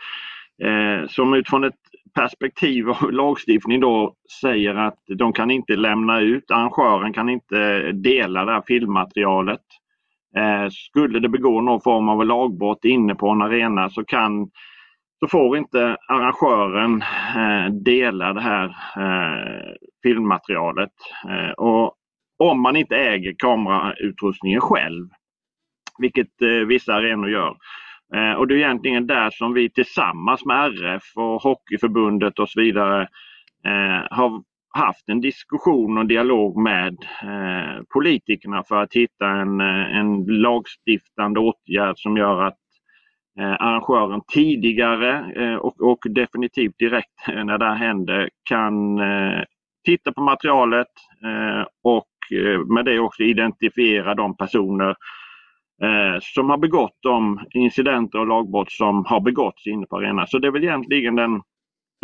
eh, 0.62 1.08
som 1.08 1.34
utifrån 1.34 1.64
ett 1.64 1.74
perspektiv 2.14 2.90
av 2.90 3.10
lagstiftning 3.12 3.80
då 3.80 4.14
säger 4.40 4.74
att 4.74 4.98
de 5.06 5.32
kan 5.32 5.50
inte 5.50 5.76
lämna 5.76 6.20
ut, 6.20 6.50
arrangören 6.50 7.12
kan 7.12 7.28
inte 7.28 7.92
dela 7.92 8.44
det 8.44 8.52
här 8.52 8.62
filmmaterialet. 8.66 9.60
Eh, 10.36 10.68
skulle 10.70 11.18
det 11.18 11.28
begå 11.28 11.60
någon 11.60 11.80
form 11.80 12.08
av 12.08 12.26
lagbrott 12.26 12.84
inne 12.84 13.14
på 13.14 13.28
en 13.28 13.42
arena 13.42 13.90
så 13.90 14.04
kan 14.04 14.50
så 15.20 15.28
får 15.28 15.56
inte 15.56 15.96
arrangören 16.08 17.02
dela 17.84 18.32
det 18.32 18.40
här 18.40 18.76
filmmaterialet. 20.02 20.92
Och 21.56 21.94
om 22.38 22.62
man 22.62 22.76
inte 22.76 22.96
äger 22.96 23.34
kamerautrustningen 23.38 24.60
själv, 24.60 25.08
vilket 25.98 26.42
eh, 26.42 26.48
vissa 26.48 26.94
arenor 26.94 27.30
gör. 27.30 27.56
Eh, 28.14 28.32
och 28.32 28.46
det 28.46 28.54
är 28.54 28.58
egentligen 28.58 29.06
där 29.06 29.30
som 29.30 29.54
vi 29.54 29.70
tillsammans 29.70 30.44
med 30.44 30.66
RF 30.66 31.02
och 31.14 31.42
Hockeyförbundet 31.42 32.38
och 32.38 32.48
så 32.48 32.60
vidare 32.60 33.02
eh, 33.64 34.06
har 34.10 34.42
haft 34.76 35.08
en 35.08 35.20
diskussion 35.20 35.98
och 35.98 36.06
dialog 36.06 36.56
med 36.56 36.96
eh, 37.22 37.82
politikerna 37.94 38.62
för 38.68 38.82
att 38.82 38.94
hitta 38.94 39.28
en, 39.28 39.60
eh, 39.60 39.96
en 39.96 40.24
lagstiftande 40.24 41.40
åtgärd 41.40 41.98
som 41.98 42.16
gör 42.16 42.42
att 42.42 42.58
eh, 43.40 43.52
arrangören 43.52 44.20
tidigare 44.32 45.32
eh, 45.36 45.54
och, 45.54 45.80
och, 45.80 45.98
definitivt 46.10 46.78
direkt 46.78 47.26
när 47.28 47.58
det 47.58 47.64
här 47.64 47.74
händer 47.74 48.30
kan 48.48 48.98
eh, 48.98 49.42
titta 49.84 50.12
på 50.12 50.20
materialet 50.20 50.92
eh, 51.24 51.66
och 51.84 52.06
med 52.74 52.84
det 52.84 52.98
också 52.98 53.22
identifiera 53.22 54.14
de 54.14 54.36
personer 54.36 54.96
eh, 55.82 56.18
som 56.20 56.50
har 56.50 56.58
begått 56.58 56.98
de 57.00 57.40
incidenter 57.50 58.18
och 58.18 58.26
lagbrott 58.26 58.72
som 58.72 59.04
har 59.04 59.20
begåtts 59.20 59.66
inne 59.66 59.86
på 59.86 59.96
arenan. 59.96 60.26
Så 60.26 60.38
det 60.38 60.46
är 60.46 60.52
väl 60.52 60.64
egentligen 60.64 61.16
den 61.16 61.42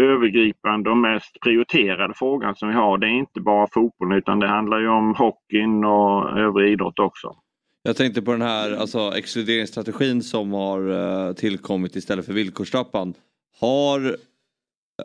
övergripande 0.02 0.90
och 0.90 0.96
mest 0.96 1.40
prioriterade 1.40 2.14
frågan 2.16 2.54
som 2.56 2.68
vi 2.68 2.74
har. 2.74 2.98
Det 2.98 3.06
är 3.06 3.18
inte 3.18 3.40
bara 3.40 3.66
fotbollen 3.72 4.18
utan 4.18 4.40
det 4.40 4.48
handlar 4.48 4.78
ju 4.80 4.88
om 4.88 5.14
hockeyn 5.14 5.84
och 5.84 6.38
övrig 6.38 6.72
idrott 6.72 6.98
också. 6.98 7.36
Jag 7.82 7.96
tänkte 7.96 8.22
på 8.22 8.32
den 8.32 8.42
här 8.42 8.76
alltså, 8.76 9.12
exkluderingsstrategin 9.16 10.22
som 10.22 10.52
har 10.52 10.90
eh, 11.28 11.32
tillkommit 11.32 11.96
istället 11.96 12.26
för 12.26 12.32
villkorstrappan. 12.32 13.14
Har, 13.60 14.16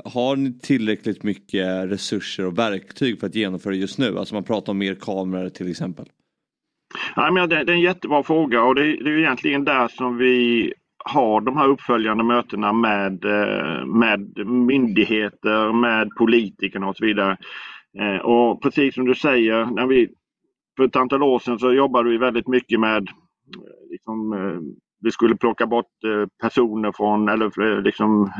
har 0.03 0.35
ni 0.35 0.59
tillräckligt 0.59 1.23
mycket 1.23 1.91
resurser 1.91 2.45
och 2.45 2.57
verktyg 2.57 3.19
för 3.19 3.27
att 3.27 3.35
genomföra 3.35 3.73
det 3.73 3.79
just 3.79 3.97
nu? 3.97 4.17
Alltså 4.17 4.35
man 4.35 4.43
pratar 4.43 4.71
om 4.71 4.77
mer 4.77 4.95
kameror 4.95 5.49
till 5.49 5.71
exempel. 5.71 6.05
Ja, 7.15 7.31
men 7.31 7.49
det, 7.49 7.63
det 7.63 7.71
är 7.71 7.75
en 7.75 7.81
jättebra 7.81 8.23
fråga 8.23 8.63
och 8.63 8.75
det, 8.75 8.81
det 8.81 9.09
är 9.09 9.17
egentligen 9.17 9.65
där 9.65 9.87
som 9.87 10.17
vi 10.17 10.73
har 11.05 11.41
de 11.41 11.57
här 11.57 11.67
uppföljande 11.67 12.23
mötena 12.23 12.73
med, 12.73 13.25
eh, 13.25 13.85
med 13.85 14.47
myndigheter, 14.47 15.73
med 15.73 16.09
politikerna 16.17 16.87
och 16.87 16.97
så 16.97 17.05
vidare. 17.05 17.37
Eh, 17.99 18.17
och 18.25 18.61
precis 18.61 18.95
som 18.95 19.05
du 19.05 19.15
säger, 19.15 19.65
när 19.65 19.87
vi, 19.87 20.09
för 20.77 20.83
ett 20.83 20.95
antal 20.95 21.23
år 21.23 21.39
sedan 21.39 21.59
så 21.59 21.73
jobbade 21.73 22.09
vi 22.09 22.17
väldigt 22.17 22.47
mycket 22.47 22.79
med 22.79 23.07
eh, 23.07 23.91
liksom, 23.91 24.33
vi 25.01 25.11
skulle 25.11 25.35
plocka 25.35 25.67
bort 25.67 25.85
personer 26.41 26.91
från 26.91 27.29
eller 27.29 27.81
liksom 27.81 28.31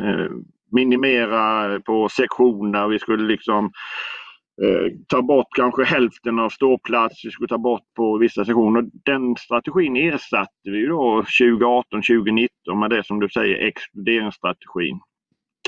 minimera 0.72 1.80
på 1.80 2.10
sektioner. 2.10 2.88
Vi 2.88 3.00
skulle 3.00 3.24
liksom 3.24 3.66
eh, 3.66 3.72
Eh, 4.64 4.92
ta 5.08 5.22
bort 5.22 5.48
kanske 5.56 5.84
hälften 5.84 6.40
av 6.40 6.50
ståplats, 6.50 7.26
vi 7.26 7.32
skulle 7.32 7.48
ta 7.48 7.58
bort 7.58 7.94
på 7.96 8.18
vissa 8.18 8.46
sektioner. 8.46 8.86
Den 9.06 9.36
strategin 9.36 9.98
ersatte 9.98 10.70
vi 10.70 10.86
då 10.86 11.24
2018, 11.40 12.02
2019 12.02 12.80
med 12.80 12.90
det 12.90 13.06
som 13.06 13.20
du 13.20 13.30
säger 13.30 13.68
exkluderingsstrategin. 13.68 15.00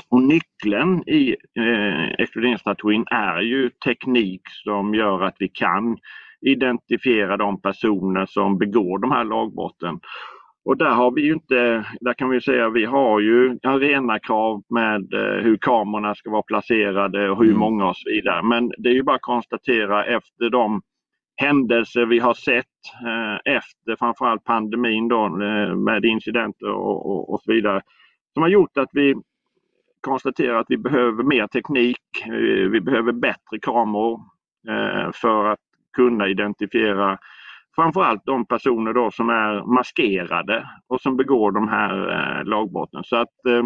Och 0.08 0.22
nyckeln 0.22 1.08
i 1.08 1.36
eh, 1.58 2.04
exkluderingsstrategin 2.18 3.04
är 3.10 3.40
ju 3.40 3.70
teknik 3.84 4.42
som 4.64 4.94
gör 4.94 5.22
att 5.22 5.36
vi 5.38 5.48
kan 5.48 5.98
identifiera 6.40 7.36
de 7.36 7.60
personer 7.60 8.26
som 8.26 8.58
begår 8.58 8.98
de 8.98 9.10
här 9.10 9.24
lagbrotten. 9.24 10.00
Och 10.64 10.76
där 10.76 10.90
har 10.90 11.10
vi 11.10 11.22
ju 11.22 11.32
inte, 11.32 11.86
där 12.00 12.14
kan 12.14 12.30
vi 12.30 12.40
säga 12.40 12.68
vi 12.68 12.84
har 12.84 13.20
ju 13.20 13.58
arenakrav 13.62 14.62
med 14.68 15.14
eh, 15.14 15.42
hur 15.42 15.56
kamerorna 15.56 16.14
ska 16.14 16.30
vara 16.30 16.42
placerade 16.42 17.30
och 17.30 17.38
hur 17.38 17.48
mm. 17.48 17.58
många 17.58 17.88
och 17.88 17.96
så 17.96 18.10
vidare. 18.10 18.42
Men 18.42 18.72
det 18.78 18.88
är 18.88 18.92
ju 18.92 19.02
bara 19.02 19.16
att 19.16 19.22
konstatera 19.22 20.04
efter 20.04 20.50
de 20.50 20.82
händelser 21.36 22.06
vi 22.06 22.18
har 22.18 22.34
sett 22.34 22.66
eh, 23.06 23.54
efter 23.54 23.96
framförallt 23.98 24.44
pandemin 24.44 25.08
då 25.08 25.24
eh, 25.24 25.74
med 25.74 26.04
incidenter 26.04 26.70
och, 26.70 27.06
och, 27.10 27.32
och, 27.32 27.42
så 27.42 27.52
vidare. 27.52 27.82
Som 28.34 28.42
har 28.42 28.50
gjort 28.50 28.78
att 28.78 28.90
vi 28.92 29.14
konstaterar 30.00 30.58
att 30.58 30.66
vi 30.68 30.76
behöver 30.76 31.22
mer 31.22 31.46
teknik. 31.46 32.00
Vi 32.70 32.80
behöver 32.80 33.12
bättre 33.12 33.58
kameror 33.62 34.20
för 35.12 35.44
att 35.44 35.58
kunna 35.96 36.28
identifiera 36.28 37.18
framförallt 37.76 38.22
de 38.24 38.46
personer 38.46 38.92
då 38.92 39.10
som 39.10 39.28
är 39.28 39.74
maskerade 39.74 40.68
och 40.88 41.00
som 41.00 41.16
begår 41.16 41.52
de 41.52 41.68
här 41.68 42.10
eh, 42.10 42.44
lagbrotten. 42.44 43.04
Så 43.04 43.16
att 43.16 43.46
eh, 43.48 43.62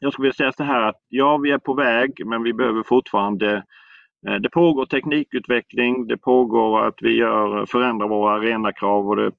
jag 0.00 0.12
skulle 0.12 0.26
vilja 0.26 0.34
säga 0.34 0.52
så 0.52 0.64
här 0.64 0.82
att 0.82 1.00
ja, 1.08 1.36
vi 1.36 1.50
är 1.50 1.58
på 1.58 1.74
väg 1.74 2.26
men 2.26 2.42
vi 2.42 2.52
behöver 2.52 2.82
fortfarande 2.82 3.64
eh, 4.28 4.34
det 4.34 4.50
pågår 4.50 4.86
teknikutveckling, 4.86 6.06
det 6.06 6.16
pågår 6.16 6.86
att 6.86 6.98
vi 7.00 7.16
gör, 7.16 7.66
förändrar 7.66 8.08
våra 8.08 8.32
arenakrav 8.32 9.08
och 9.08 9.16
det, 9.16 9.26
eh, 9.26 9.32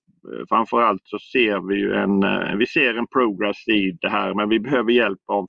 framförallt 0.49 1.01
så 1.03 1.19
ser 1.19 1.67
vi 1.67 1.75
ju 1.75 1.93
en, 1.93 2.23
eh, 2.23 2.55
vi 2.55 2.65
ser 2.65 2.95
en 2.95 3.07
progress 3.07 3.67
i 3.67 3.97
det 4.01 4.09
här 4.09 4.33
men 4.33 4.49
vi 4.49 4.59
behöver 4.59 4.91
hjälp 4.91 5.19
av 5.27 5.47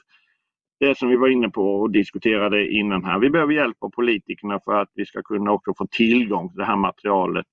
det 0.80 0.98
som 0.98 1.08
vi 1.08 1.16
var 1.16 1.28
inne 1.28 1.48
på 1.48 1.80
och 1.80 1.90
diskuterade 1.90 2.72
innan 2.72 3.04
här. 3.04 3.18
Vi 3.18 3.30
behöver 3.30 3.52
hjälp 3.52 3.76
av 3.80 3.90
politikerna 3.90 4.60
för 4.64 4.80
att 4.80 4.88
vi 4.94 5.06
ska 5.06 5.22
kunna 5.22 5.52
också 5.52 5.74
få 5.78 5.86
tillgång 5.86 6.48
till 6.48 6.58
det 6.58 6.64
här 6.64 6.76
materialet 6.76 7.46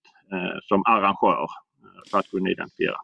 som 0.62 0.84
arrangör 0.86 1.42
eh, 1.42 1.48
för 2.12 2.20
att 2.20 2.30
kunna 2.30 2.50
identifiera. 2.50 2.96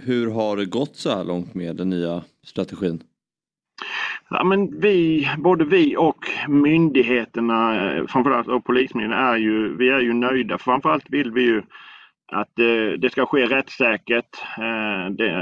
Hur 0.00 0.30
har 0.30 0.56
det 0.56 0.66
gått 0.66 0.96
så 0.96 1.10
här 1.10 1.24
långt 1.24 1.54
med 1.54 1.76
den 1.76 1.90
nya 1.90 2.22
strategin? 2.46 3.02
Ja, 4.30 4.44
men 4.44 4.80
vi, 4.80 5.28
både 5.38 5.64
vi 5.64 5.96
och 5.96 6.24
myndigheterna, 6.48 7.90
eh, 7.90 8.06
framförallt 8.06 8.48
och 8.48 8.64
Polismyndigheten, 8.64 9.26
är 9.26 9.36
ju, 9.36 9.76
vi 9.76 9.88
är 9.88 10.00
ju 10.00 10.12
nöjda. 10.12 10.58
Framförallt 10.58 11.10
vill 11.10 11.32
vi 11.32 11.42
ju 11.42 11.62
att 12.32 12.48
det, 12.56 12.96
det 12.96 13.10
ska 13.10 13.26
ske 13.26 13.46
rättssäkert. 13.46 14.36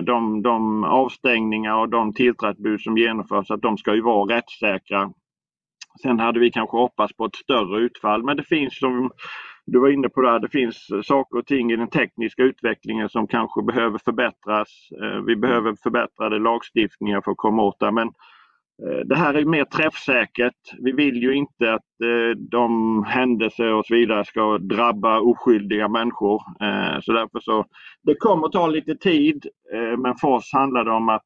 De, 0.02 0.42
de 0.42 0.84
avstängningar 0.84 1.76
och 1.76 1.88
de 1.88 2.14
tillträdesbud 2.14 2.80
som 2.80 2.98
genomförs, 2.98 3.50
att 3.50 3.62
de 3.62 3.78
ska 3.78 3.94
ju 3.94 4.00
vara 4.00 4.36
rättssäkra. 4.36 5.10
Sen 6.02 6.18
hade 6.18 6.40
vi 6.40 6.50
kanske 6.50 6.76
hoppats 6.76 7.16
på 7.16 7.24
ett 7.24 7.36
större 7.36 7.80
utfall 7.80 8.22
men 8.22 8.36
det 8.36 8.44
finns 8.44 8.78
som 8.78 9.10
du 9.66 9.78
var 9.78 9.88
inne 9.88 10.08
på 10.08 10.20
det, 10.20 10.38
det 10.38 10.48
finns 10.48 10.90
eh, 10.90 11.02
saker 11.02 11.38
och 11.38 11.46
ting 11.46 11.72
i 11.72 11.76
den 11.76 11.88
tekniska 11.88 12.42
utvecklingen 12.42 13.08
som 13.08 13.26
kanske 13.26 13.62
behöver 13.62 13.98
förbättras. 13.98 14.68
Eh, 15.02 15.20
vi 15.26 15.36
behöver 15.36 15.74
förbättrade 15.82 16.38
lagstiftningar 16.38 17.20
för 17.20 17.30
att 17.30 17.36
komma 17.36 17.62
åt 17.62 17.80
det. 17.80 17.92
Men 17.92 18.08
eh, 18.82 19.06
det 19.06 19.16
här 19.16 19.34
är 19.34 19.44
mer 19.44 19.64
träffsäkert. 19.64 20.54
Vi 20.78 20.92
vill 20.92 21.22
ju 21.22 21.34
inte 21.34 21.74
att 21.74 21.82
de 22.50 23.04
händelser 23.04 23.72
och 23.72 23.86
så 23.86 23.94
vidare 23.94 24.24
ska 24.24 24.58
drabba 24.58 25.20
oskyldiga 25.20 25.88
människor. 25.88 26.42
Så 27.02 27.12
därför 27.12 27.40
så, 27.40 27.64
det 28.02 28.14
kommer 28.14 28.48
ta 28.48 28.66
lite 28.66 28.94
tid 28.94 29.46
men 29.98 30.16
för 30.16 30.28
oss 30.28 30.50
handlar 30.52 30.84
det 30.84 30.90
om 30.90 31.08
att 31.08 31.22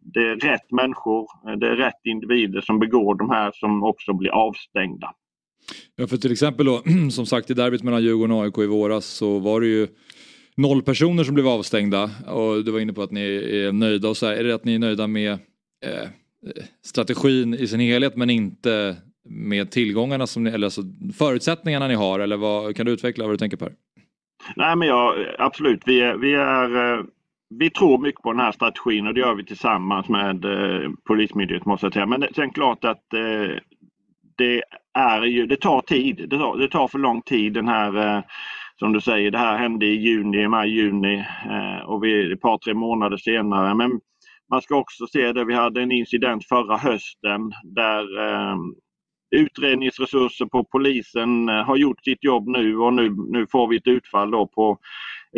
det 0.00 0.20
är 0.20 0.36
rätt 0.36 0.70
människor, 0.70 1.26
det 1.56 1.68
är 1.68 1.76
rätt 1.76 2.00
individer 2.04 2.60
som 2.60 2.78
begår 2.78 3.14
de 3.14 3.30
här 3.30 3.50
som 3.54 3.82
också 3.82 4.12
blir 4.12 4.30
avstängda. 4.30 5.12
Ja, 5.96 6.06
för 6.06 6.16
till 6.16 6.32
exempel 6.32 6.66
då, 6.66 6.82
som 7.10 7.26
sagt 7.26 7.50
i 7.50 7.54
derbyt 7.54 7.82
mellan 7.82 8.02
Djurgården 8.02 8.36
och 8.36 8.44
AIK 8.44 8.58
i 8.58 8.66
våras 8.66 9.06
så 9.06 9.38
var 9.38 9.60
det 9.60 9.66
ju 9.66 9.86
noll 10.56 10.82
personer 10.82 11.24
som 11.24 11.34
blev 11.34 11.48
avstängda 11.48 12.10
och 12.26 12.64
du 12.64 12.70
var 12.70 12.80
inne 12.80 12.92
på 12.92 13.02
att 13.02 13.10
ni 13.10 13.20
är 13.20 13.72
nöjda 13.72 14.08
och 14.08 14.16
så 14.16 14.26
här, 14.26 14.34
är 14.34 14.44
det 14.44 14.54
att 14.54 14.64
ni 14.64 14.74
är 14.74 14.78
nöjda 14.78 15.06
med 15.06 15.32
eh, 15.32 15.38
eh 16.02 16.08
strategin 16.84 17.54
i 17.54 17.66
sin 17.66 17.80
helhet 17.80 18.16
men 18.16 18.30
inte 18.30 18.96
med 19.28 19.70
tillgångarna 19.70 20.26
som 20.26 20.44
ni, 20.44 20.50
eller 20.50 20.66
alltså 20.66 20.82
förutsättningarna 21.18 21.88
ni 21.88 21.94
har 21.94 22.20
eller 22.20 22.36
vad, 22.36 22.76
kan 22.76 22.86
du 22.86 22.92
utveckla 22.92 23.24
vad 23.24 23.34
du 23.34 23.38
tänker 23.38 23.56
Per? 23.56 23.72
Nej 24.56 24.76
men 24.76 24.88
ja 24.88 25.14
absolut, 25.38 25.82
vi 25.86 26.00
är, 26.00 26.16
vi 26.16 26.34
är 26.34 26.94
eh, 26.94 27.04
vi 27.48 27.70
tror 27.70 27.98
mycket 27.98 28.22
på 28.22 28.32
den 28.32 28.40
här 28.40 28.52
strategin 28.52 29.06
och 29.06 29.14
det 29.14 29.20
gör 29.20 29.34
vi 29.34 29.44
tillsammans 29.44 30.08
med 30.08 30.44
eh, 30.44 30.90
Polismyndigheten 31.04 31.70
måste 31.70 31.86
jag 31.86 31.92
säga. 31.92 32.06
Men 32.06 32.20
det, 32.20 32.34
sen 32.34 32.50
klart 32.50 32.84
att 32.84 33.12
eh, 33.12 33.56
det 34.36 34.62
är 34.96 35.22
ju, 35.22 35.46
det 35.46 35.60
tar 35.60 35.80
tid. 35.80 36.26
Det 36.28 36.38
tar, 36.38 36.56
det 36.56 36.68
tar 36.68 36.88
för 36.88 36.98
lång 36.98 37.22
tid 37.22 37.52
den 37.52 37.68
här, 37.68 38.16
eh, 38.16 38.22
som 38.78 38.92
du 38.92 39.00
säger, 39.00 39.30
det 39.30 39.38
här 39.38 39.58
hände 39.58 39.86
i 39.86 39.94
juni, 39.94 40.48
maj, 40.48 40.70
juni 40.70 41.24
eh, 41.50 41.84
och 41.86 42.04
vi 42.04 42.32
ett 42.32 42.40
par, 42.40 42.58
tre 42.58 42.74
månader 42.74 43.16
senare. 43.16 43.74
Men 43.74 44.00
man 44.50 44.62
ska 44.62 44.76
också 44.76 45.06
se 45.06 45.32
det, 45.32 45.44
vi 45.44 45.54
hade 45.54 45.82
en 45.82 45.92
incident 45.92 46.48
förra 46.48 46.76
hösten 46.76 47.52
där 47.64 48.28
eh, 48.28 48.56
utredningsresurser 49.30 50.46
på 50.46 50.64
polisen 50.64 51.48
eh, 51.48 51.64
har 51.64 51.76
gjort 51.76 52.04
sitt 52.04 52.24
jobb 52.24 52.48
nu 52.48 52.78
och 52.78 52.94
nu, 52.94 53.10
nu 53.28 53.46
får 53.46 53.68
vi 53.68 53.76
ett 53.76 53.86
utfall 53.86 54.30
då 54.30 54.46
på 54.46 54.78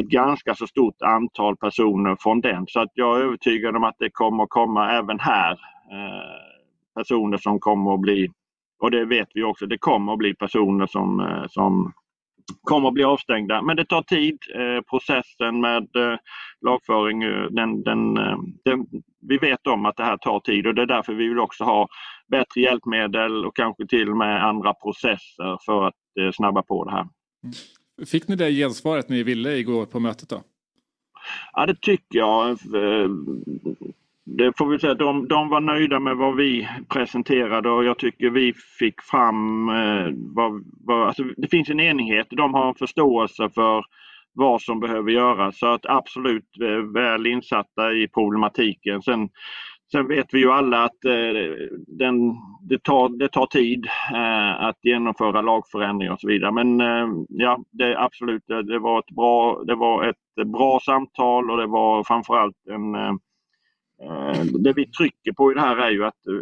ett 0.00 0.06
ganska 0.08 0.54
så 0.54 0.66
stort 0.66 1.02
antal 1.02 1.56
personer 1.56 2.16
från 2.20 2.40
den. 2.40 2.66
Så 2.68 2.80
att 2.80 2.90
jag 2.94 3.18
är 3.18 3.24
övertygad 3.24 3.76
om 3.76 3.84
att 3.84 3.96
det 3.98 4.10
kommer 4.10 4.46
komma 4.46 4.90
även 4.90 5.20
här 5.20 5.52
eh, 5.92 6.48
personer 6.94 7.36
som 7.36 7.60
kommer 7.60 7.94
att 7.94 8.00
bli 8.00 8.28
och 8.78 8.90
det 8.90 9.04
vet 9.04 9.28
vi 9.34 9.42
också, 9.42 9.66
det 9.66 9.78
kommer 9.78 10.12
att 10.12 10.18
bli 10.18 10.34
personer 10.34 10.86
som, 10.86 11.20
eh, 11.20 11.48
som 11.48 11.92
kommer 12.62 12.88
att 12.88 12.94
bli 12.94 13.04
avstängda. 13.04 13.62
Men 13.62 13.76
det 13.76 13.84
tar 13.84 14.02
tid. 14.02 14.38
Eh, 14.54 14.82
processen 14.90 15.60
med 15.60 15.96
eh, 15.96 16.18
lagföring, 16.60 17.20
den, 17.50 17.82
den, 17.82 18.14
den, 18.64 18.86
vi 19.20 19.38
vet 19.38 19.66
om 19.66 19.86
att 19.86 19.96
det 19.96 20.04
här 20.04 20.16
tar 20.16 20.40
tid 20.40 20.66
och 20.66 20.74
det 20.74 20.82
är 20.82 20.86
därför 20.86 21.14
vi 21.14 21.28
vill 21.28 21.38
också 21.38 21.64
ha 21.64 21.88
bättre 22.28 22.60
hjälpmedel 22.60 23.44
och 23.44 23.56
kanske 23.56 23.86
till 23.86 24.10
och 24.10 24.16
med 24.16 24.44
andra 24.44 24.74
processer 24.74 25.58
för 25.66 25.86
att 25.86 26.34
snabba 26.34 26.62
på 26.62 26.84
det 26.84 26.90
här. 26.90 27.06
Fick 28.06 28.28
ni 28.28 28.36
det 28.36 28.52
gensvaret 28.52 29.08
ni 29.08 29.22
ville 29.22 29.56
igår 29.56 29.86
på 29.86 30.00
mötet 30.00 30.28
då? 30.28 30.42
Ja 31.52 31.66
det 31.66 31.80
tycker 31.80 32.18
jag 32.18 32.58
det 34.36 34.52
får 34.58 34.66
vi 34.66 34.78
säga, 34.78 34.94
de, 34.94 35.28
de 35.28 35.48
var 35.48 35.60
nöjda 35.60 36.00
med 36.00 36.16
vad 36.16 36.36
vi 36.36 36.68
presenterade 36.88 37.70
och 37.70 37.84
jag 37.84 37.98
tycker 37.98 38.30
vi 38.30 38.52
fick 38.78 39.02
fram 39.02 39.68
eh, 39.68 40.06
vad, 40.14 40.64
vad, 40.84 41.06
alltså 41.06 41.22
det 41.36 41.48
finns 41.48 41.70
en 41.70 41.80
enighet. 41.80 42.26
De 42.30 42.54
har 42.54 42.68
en 42.68 42.74
förståelse 42.74 43.50
för 43.54 43.84
vad 44.32 44.62
som 44.62 44.80
behöver 44.80 45.10
göras 45.10 45.58
så 45.58 45.66
att 45.66 45.86
absolut 45.86 46.60
eh, 46.62 46.92
väl 46.94 47.26
insatta 47.26 47.92
i 47.92 48.08
problematiken. 48.08 49.02
Sen, 49.02 49.28
sen 49.92 50.08
vet 50.08 50.26
vi 50.34 50.38
ju 50.38 50.50
alla 50.50 50.84
att 50.84 51.04
eh, 51.04 51.68
den, 51.86 52.36
det, 52.68 52.82
tar, 52.82 53.18
det 53.18 53.28
tar 53.28 53.46
tid 53.46 53.86
eh, 54.14 54.64
att 54.64 54.78
genomföra 54.82 55.42
lagförändringar 55.42 56.12
och 56.12 56.20
så 56.20 56.28
vidare. 56.28 56.52
Men 56.52 56.80
eh, 56.80 57.08
ja, 57.28 57.60
det, 57.70 57.98
absolut, 57.98 58.42
det, 58.46 58.62
det, 58.62 58.78
var 58.78 58.98
ett 58.98 59.10
bra, 59.10 59.62
det 59.66 59.74
var 59.74 60.04
ett 60.04 60.46
bra 60.46 60.80
samtal 60.80 61.50
och 61.50 61.56
det 61.56 61.66
var 61.66 62.04
framförallt 62.04 62.56
en 62.70 62.94
eh, 62.94 63.12
Eh, 64.02 64.44
det 64.44 64.72
vi 64.72 64.86
trycker 64.86 65.32
på 65.32 65.52
i 65.52 65.54
det 65.54 65.60
här 65.60 65.76
är 65.76 65.90
ju 65.90 66.04
att 66.04 66.26
eh, 66.26 66.34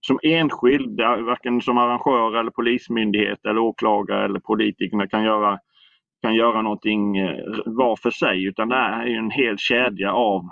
som 0.00 0.18
enskild, 0.22 1.00
varken 1.00 1.60
som 1.62 1.78
arrangör 1.78 2.40
eller 2.40 2.50
polismyndighet 2.50 3.44
eller 3.44 3.58
åklagare 3.58 4.24
eller 4.24 4.40
politikerna 4.40 5.06
kan 5.06 5.24
göra, 5.24 5.58
kan 6.22 6.34
göra 6.34 6.62
någonting 6.62 7.16
eh, 7.16 7.36
var 7.66 7.96
för 7.96 8.10
sig 8.10 8.44
utan 8.44 8.68
det 8.68 8.76
är 8.76 9.06
en 9.06 9.30
hel 9.30 9.58
kedja 9.58 10.12
av 10.12 10.48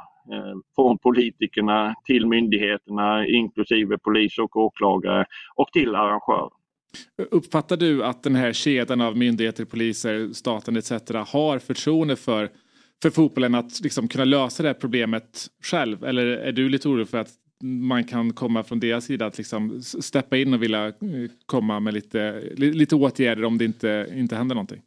från 0.74 0.98
politikerna 0.98 1.94
till 2.04 2.26
myndigheterna 2.26 3.26
inklusive 3.26 3.98
polis 3.98 4.38
och 4.38 4.56
åklagare 4.56 5.24
och 5.56 5.68
till 5.72 5.94
arrangörer. 5.94 6.50
Uppfattar 7.30 7.76
du 7.76 8.04
att 8.04 8.22
den 8.22 8.34
här 8.34 8.52
kedjan 8.52 9.00
av 9.00 9.16
myndigheter, 9.16 9.64
poliser, 9.64 10.32
staten 10.32 10.76
etc. 10.76 10.90
har 11.32 11.58
förtroende 11.58 12.16
för 12.16 12.48
för 13.02 13.10
fotbollen 13.10 13.54
att 13.54 13.80
liksom 13.80 14.08
kunna 14.08 14.24
lösa 14.24 14.62
det 14.62 14.68
här 14.68 14.74
problemet 14.74 15.46
själv? 15.64 16.04
Eller 16.04 16.26
är 16.26 16.52
du 16.52 16.68
lite 16.68 16.88
orolig 16.88 17.08
för 17.08 17.18
att 17.18 17.30
man 17.62 18.04
kan 18.04 18.32
komma 18.32 18.62
från 18.62 18.80
deras 18.80 19.04
sida 19.04 19.26
att 19.26 19.38
liksom 19.38 19.82
steppa 19.82 20.36
in 20.36 20.54
och 20.54 20.62
vilja 20.62 20.86
eh, 20.86 20.92
komma 21.46 21.80
med 21.80 21.94
lite, 21.94 22.42
lite 22.56 22.94
åtgärder 22.94 23.44
om 23.44 23.58
det 23.58 23.64
inte, 23.64 24.06
inte 24.16 24.36
händer 24.36 24.54
någonting? 24.54 24.80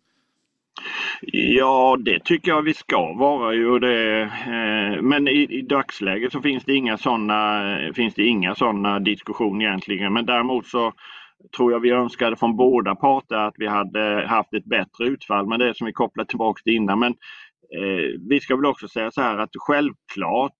Ja, 1.32 1.98
det 2.00 2.20
tycker 2.24 2.52
jag 2.52 2.62
vi 2.62 2.74
ska 2.74 3.14
vara 3.14 3.54
ju. 3.54 3.80
Det, 3.80 4.22
eh, 4.22 5.02
men 5.02 5.28
i, 5.28 5.48
i 5.50 5.62
dagsläget 5.62 6.32
så 6.32 6.42
finns 6.42 6.64
det 6.64 6.76
inga 6.76 6.98
sådana 6.98 7.78
finns 7.96 8.14
det 8.14 8.26
inga 8.26 8.56
såna 8.56 9.00
diskussioner 9.00 9.66
egentligen. 9.66 10.14
Men 10.14 10.26
däremot 10.26 10.68
så 10.68 10.94
tror 11.58 11.72
jag 11.72 11.80
vi 11.80 11.90
önskade 11.90 12.36
från 12.36 12.58
båda 12.58 12.96
parter 12.96 13.36
att 13.36 13.54
vi 13.58 13.68
hade 13.68 14.26
haft 14.28 14.54
ett 14.54 14.66
bättre 14.66 15.06
utfall. 15.06 15.48
Men 15.48 15.60
det 15.60 15.70
är 15.70 15.74
som 15.74 15.88
vi 15.88 15.94
kopplar 15.94 16.26
tillbaka 16.26 16.62
till 16.64 16.74
innan. 16.74 17.00
Men 17.00 17.16
Eh, 17.78 18.20
vi 18.30 18.40
ska 18.40 18.56
väl 18.56 18.66
också 18.66 18.88
säga 18.88 19.12
så 19.12 19.22
här 19.22 19.38
att 19.38 19.50
självklart 19.54 20.52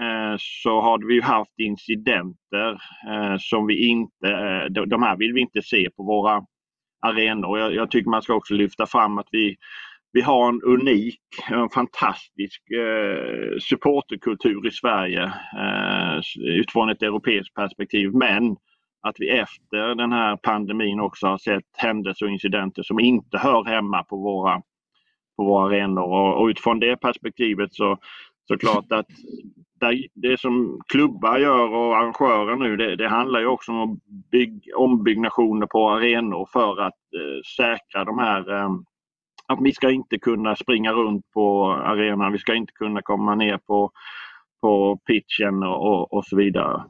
eh, 0.00 0.36
så 0.38 0.80
har 0.80 1.08
vi 1.08 1.20
haft 1.20 1.58
incidenter 1.58 2.72
eh, 3.08 3.36
som 3.38 3.66
vi 3.66 3.86
inte, 3.86 4.28
eh, 4.28 4.64
de, 4.70 4.88
de 4.88 5.02
här 5.02 5.16
vill 5.16 5.32
vi 5.32 5.40
inte 5.40 5.62
se 5.62 5.90
på 5.96 6.02
våra 6.02 6.46
arenor. 7.02 7.58
Jag, 7.58 7.74
jag 7.74 7.90
tycker 7.90 8.10
man 8.10 8.22
ska 8.22 8.34
också 8.34 8.54
lyfta 8.54 8.86
fram 8.86 9.18
att 9.18 9.28
vi 9.30 9.56
vi 10.14 10.20
har 10.20 10.48
en 10.48 10.62
unik, 10.62 11.20
en 11.50 11.68
fantastisk 11.68 12.70
eh, 12.70 13.58
supporterkultur 13.60 14.66
i 14.66 14.70
Sverige 14.70 15.22
eh, 15.58 16.20
utifrån 16.36 16.90
ett 16.90 17.02
europeiskt 17.02 17.54
perspektiv. 17.54 18.10
Men 18.14 18.56
att 19.02 19.16
vi 19.18 19.28
efter 19.28 19.94
den 19.94 20.12
här 20.12 20.36
pandemin 20.36 21.00
också 21.00 21.26
har 21.26 21.38
sett 21.38 21.64
händelser 21.76 22.26
och 22.26 22.32
incidenter 22.32 22.82
som 22.82 23.00
inte 23.00 23.38
hör 23.38 23.64
hemma 23.64 24.02
på 24.02 24.16
våra, 24.16 24.62
på 25.36 25.44
våra 25.44 25.66
arenor. 25.66 26.02
Och, 26.02 26.40
och 26.40 26.46
utifrån 26.46 26.80
det 26.80 26.96
perspektivet 26.96 27.74
så 27.74 27.98
såklart 28.48 28.92
att 28.92 29.06
det 30.14 30.40
som 30.40 30.80
klubbar 30.88 31.38
gör 31.38 31.68
och 31.74 31.96
arrangörer 31.96 32.56
nu 32.56 32.76
det, 32.76 32.96
det 32.96 33.08
handlar 33.08 33.40
ju 33.40 33.46
också 33.46 33.72
om 33.72 34.00
bygg, 34.30 34.70
ombyggnationer 34.76 35.66
på 35.66 35.90
arenor 35.90 36.48
för 36.52 36.80
att 36.80 37.00
eh, 37.14 37.42
säkra 37.56 38.04
de 38.04 38.18
här 38.18 38.52
eh, 38.52 38.68
att 39.46 39.58
vi 39.62 39.72
ska 39.72 39.90
inte 39.90 40.18
kunna 40.18 40.56
springa 40.56 40.92
runt 40.92 41.30
på 41.30 41.66
arenan, 41.66 42.32
vi 42.32 42.38
ska 42.38 42.54
inte 42.54 42.72
kunna 42.72 43.02
komma 43.02 43.34
ner 43.34 43.58
på, 43.58 43.90
på 44.60 44.98
pitchen 45.06 45.62
och, 45.62 46.12
och 46.12 46.24
så 46.24 46.36
vidare. 46.36 46.84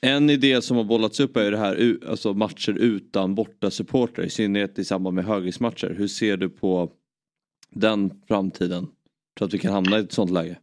En 0.00 0.30
idé 0.30 0.62
som 0.62 0.76
har 0.76 0.84
bollats 0.84 1.20
upp 1.20 1.36
är 1.36 1.50
det 1.50 1.56
här 1.56 1.96
alltså 2.08 2.34
matcher 2.34 2.72
utan 2.72 3.34
borta 3.34 3.70
supporter 3.70 4.22
i 4.22 4.30
synnerhet 4.30 4.78
i 4.78 4.84
samband 4.84 5.14
med 5.14 5.24
högriskmatcher. 5.24 5.94
Hur 5.98 6.08
ser 6.08 6.36
du 6.36 6.48
på 6.48 6.90
den 7.70 8.10
framtiden? 8.28 8.86
Tror 9.38 9.48
att 9.48 9.54
vi 9.54 9.58
kan 9.58 9.72
hamna 9.72 9.98
i 9.98 10.00
ett 10.00 10.12
sånt 10.12 10.30
läge? 10.30 10.58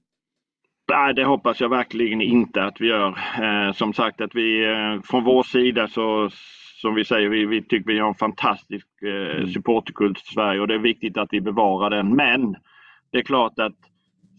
Nej, 0.89 1.13
det 1.13 1.25
hoppas 1.25 1.59
jag 1.61 1.69
verkligen 1.69 2.21
inte 2.21 2.63
att 2.63 2.81
vi 2.81 2.87
gör. 2.87 3.17
Eh, 3.41 3.73
som 3.73 3.93
sagt 3.93 4.21
att 4.21 4.35
vi 4.35 4.65
eh, 4.65 5.01
från 5.03 5.23
vår 5.23 5.43
sida 5.43 5.87
så 5.87 6.29
som 6.81 6.95
vi 6.95 7.05
säger, 7.05 7.29
vi, 7.29 7.45
vi 7.45 7.63
tycker 7.63 7.93
vi 7.93 7.99
har 7.99 8.07
en 8.07 8.15
fantastisk 8.15 8.87
eh, 9.01 9.37
mm. 9.37 9.47
supporterkult 9.47 10.17
i 10.17 10.33
Sverige 10.33 10.61
och 10.61 10.67
det 10.67 10.73
är 10.73 10.79
viktigt 10.79 11.17
att 11.17 11.29
vi 11.31 11.41
bevarar 11.41 11.89
den. 11.89 12.15
Men 12.15 12.55
det 13.11 13.17
är 13.17 13.23
klart 13.23 13.59
att 13.59 13.75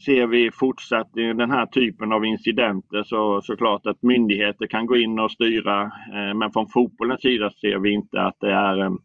ser 0.05 0.27
vi 0.27 0.51
fortsatt 0.51 1.11
den 1.15 1.51
här 1.51 1.67
typen 1.67 2.13
av 2.13 2.25
incidenter 2.25 3.03
så, 3.03 3.41
så 3.43 3.57
klart 3.57 3.87
att 3.87 4.03
myndigheter 4.03 4.67
kan 4.67 4.87
gå 4.87 4.97
in 4.97 5.19
och 5.19 5.31
styra. 5.31 5.83
Eh, 5.83 6.35
men 6.35 6.53
från 6.53 6.69
fotbollens 6.69 7.21
sida 7.21 7.51
ser 7.61 7.79
vi 7.79 7.91
inte 7.91 8.21
att 8.21 8.37
det 8.41 8.53
är 8.53 8.77
en 8.77 8.99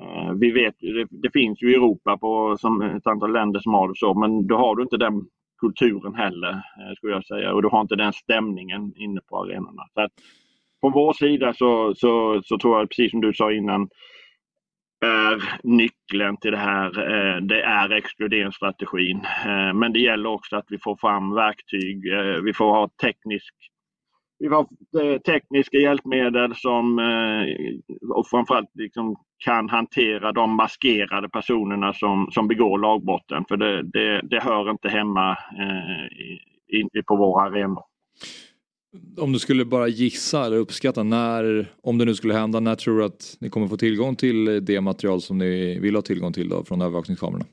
Eh, 0.00 0.32
vi 0.32 0.50
vet, 0.50 0.74
det, 0.80 1.06
det 1.10 1.30
finns 1.32 1.62
ju 1.62 1.72
i 1.72 1.74
Europa 1.74 2.18
på 2.18 2.56
som 2.58 2.82
ett 2.82 3.06
antal 3.06 3.32
länder 3.32 3.60
som 3.60 3.74
har 3.74 3.88
det 3.88 3.94
så, 3.96 4.14
men 4.14 4.46
då 4.46 4.56
har 4.56 4.76
du 4.76 4.82
inte 4.82 4.96
den 4.96 5.22
kulturen 5.60 6.14
heller, 6.14 6.50
eh, 6.50 6.94
skulle 6.96 7.12
jag 7.12 7.26
säga. 7.26 7.54
Och 7.54 7.62
du 7.62 7.68
har 7.68 7.80
inte 7.80 7.96
den 7.96 8.12
stämningen 8.12 8.92
inne 8.96 9.20
på 9.28 9.38
arenorna. 9.38 9.82
Så 9.94 10.00
att, 10.00 10.12
från 10.80 10.92
vår 10.92 11.12
sida 11.12 11.54
så, 11.54 11.94
så, 11.94 12.42
så 12.44 12.58
tror 12.58 12.78
jag, 12.78 12.88
precis 12.88 13.10
som 13.10 13.20
du 13.20 13.32
sa 13.32 13.52
innan, 13.52 13.88
är 15.04 15.42
nyckeln 15.62 16.36
till 16.36 16.50
det 16.50 16.56
här, 16.56 16.86
eh, 16.86 17.40
det 17.40 17.62
är 17.62 17.90
exkluderingsstrategin. 17.90 19.26
Men 19.74 19.92
det 19.92 19.98
gäller 19.98 20.30
också 20.30 20.56
att 20.56 20.66
vi 20.68 20.78
får 20.78 20.96
fram 20.96 21.34
verktyg, 21.34 22.04
vi 22.44 22.52
får 22.52 22.70
ha 22.70 22.88
teknisk 23.02 23.54
vi 24.40 24.48
har 24.48 24.66
eh, 25.02 25.18
tekniska 25.20 25.76
hjälpmedel 25.76 26.54
som 26.56 26.98
eh, 26.98 28.16
och 28.16 28.26
framförallt 28.26 28.70
liksom 28.74 29.16
kan 29.44 29.68
hantera 29.68 30.32
de 30.32 30.56
maskerade 30.56 31.28
personerna 31.28 31.92
som, 31.92 32.28
som 32.30 32.48
begår 32.48 32.78
lagbrotten. 32.78 33.44
För 33.48 33.56
det, 33.56 33.82
det, 33.82 34.20
det 34.30 34.40
hör 34.40 34.70
inte 34.70 34.88
hemma 34.88 35.30
eh, 35.30 36.06
i, 36.76 37.02
på 37.06 37.16
våra 37.16 37.42
arenor. 37.42 37.82
Om 39.18 39.32
du 39.32 39.38
skulle 39.38 39.64
bara 39.64 39.88
gissa 39.88 40.46
eller 40.46 40.56
uppskatta 40.56 41.02
när, 41.02 41.66
om 41.82 41.98
det 41.98 42.04
nu 42.04 42.14
skulle 42.14 42.34
hända, 42.34 42.60
när 42.60 42.74
tror 42.74 42.98
du 42.98 43.04
att 43.04 43.36
ni 43.40 43.50
kommer 43.50 43.68
få 43.68 43.76
tillgång 43.76 44.16
till 44.16 44.64
det 44.64 44.80
material 44.80 45.20
som 45.20 45.38
ni 45.38 45.78
vill 45.80 45.94
ha 45.94 46.02
tillgång 46.02 46.32
till 46.32 46.48
då, 46.48 46.64
från 46.64 46.82
övervakningskamerorna? 46.82 47.44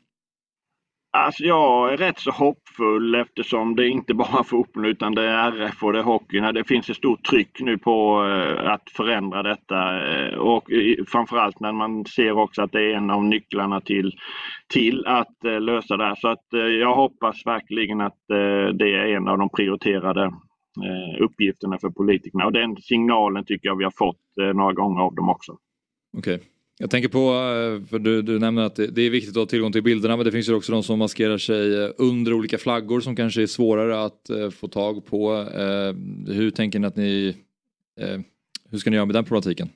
Alltså 1.12 1.44
jag 1.44 1.94
är 1.94 1.98
rätt 1.98 2.20
så 2.20 2.32
hoppfull 2.32 3.16
eftersom 3.16 3.76
det 3.76 3.88
inte 3.88 4.14
bara 4.14 4.40
är 4.40 4.44
fotboll 4.50 4.86
utan 4.86 5.16
det 5.16 5.24
är 5.24 5.52
RF 5.52 5.84
och 5.84 5.94
det 5.94 6.00
är 6.00 6.04
hockeyn. 6.04 6.54
Det 6.54 6.68
finns 6.68 6.90
ett 6.90 6.98
stort 6.98 7.24
tryck 7.24 7.60
nu 7.60 7.78
på 7.78 8.26
eh, 8.26 8.72
att 8.72 8.90
förändra 8.90 9.44
detta 9.44 10.08
eh, 10.08 10.38
och 10.38 10.64
framförallt 11.08 11.60
när 11.60 11.72
man 11.72 12.06
ser 12.06 12.32
också 12.32 12.62
att 12.62 12.72
det 12.72 12.82
är 12.82 12.94
en 12.96 13.10
av 13.10 13.24
nycklarna 13.24 13.82
till, 13.82 14.12
till 14.74 15.06
att 15.06 15.46
eh, 15.46 15.62
lösa 15.62 15.98
det 15.98 16.04
här. 16.04 16.16
Så 16.16 16.28
att 16.28 16.46
jag 16.80 16.96
hoppas 16.96 17.46
verkligen 17.46 18.02
att 18.02 18.18
det 18.74 18.96
är 18.96 19.16
en 19.16 19.28
av 19.28 19.38
de 19.38 19.50
prioriterade 19.50 20.34
uppgifterna 21.20 21.78
för 21.78 21.90
politikerna. 21.90 22.46
Och 22.46 22.54
den 22.54 22.78
signalen 22.78 23.46
tycker 23.46 23.70
jag 23.70 23.76
vi 23.76 23.84
har 23.84 23.92
fått 23.92 24.54
några 24.54 24.74
gånger 24.74 25.02
av 25.02 25.16
dem 25.16 25.30
också. 25.30 25.58
Okej. 26.18 26.36
Okay. 26.36 26.48
Jag 26.80 26.90
tänker 26.90 27.10
på, 27.10 27.20
eh, 27.20 27.90
för 27.90 28.00
du, 28.00 28.22
du 28.22 28.40
nämner 28.40 28.62
att 28.62 28.76
det, 28.76 28.88
det, 28.88 29.02
är 29.02 29.10
viktigt 29.10 29.38
att 29.38 29.42
ha 29.42 29.46
tillgång 29.46 29.72
till 29.72 29.84
bilderna 29.84 30.16
men 30.16 30.26
det 30.26 30.32
finns 30.32 30.50
ju 30.50 30.54
också 30.54 30.72
de 30.72 30.84
som 30.84 31.00
maskerar 31.00 31.38
sig 31.38 31.84
eh, 31.84 31.90
under 31.98 32.34
olika 32.34 32.58
flaggor 32.58 33.00
som 33.00 33.16
kanske 33.16 33.42
är 33.42 33.48
svårare 33.48 34.06
att 34.06 34.30
eh, 34.30 34.50
få 34.50 34.68
tag 34.68 35.06
på. 35.06 35.34
Eh, 35.34 35.94
hur 36.34 36.52
tänker 36.52 36.80
ni 36.80 36.88
att 36.88 36.96
ni, 36.96 37.36
eh, 38.00 38.20
hur 38.72 38.78
ska 38.78 38.90
ni 38.90 38.96
göra 38.96 39.06
med 39.06 39.16
den 39.16 39.24
problematiken? 39.24 39.70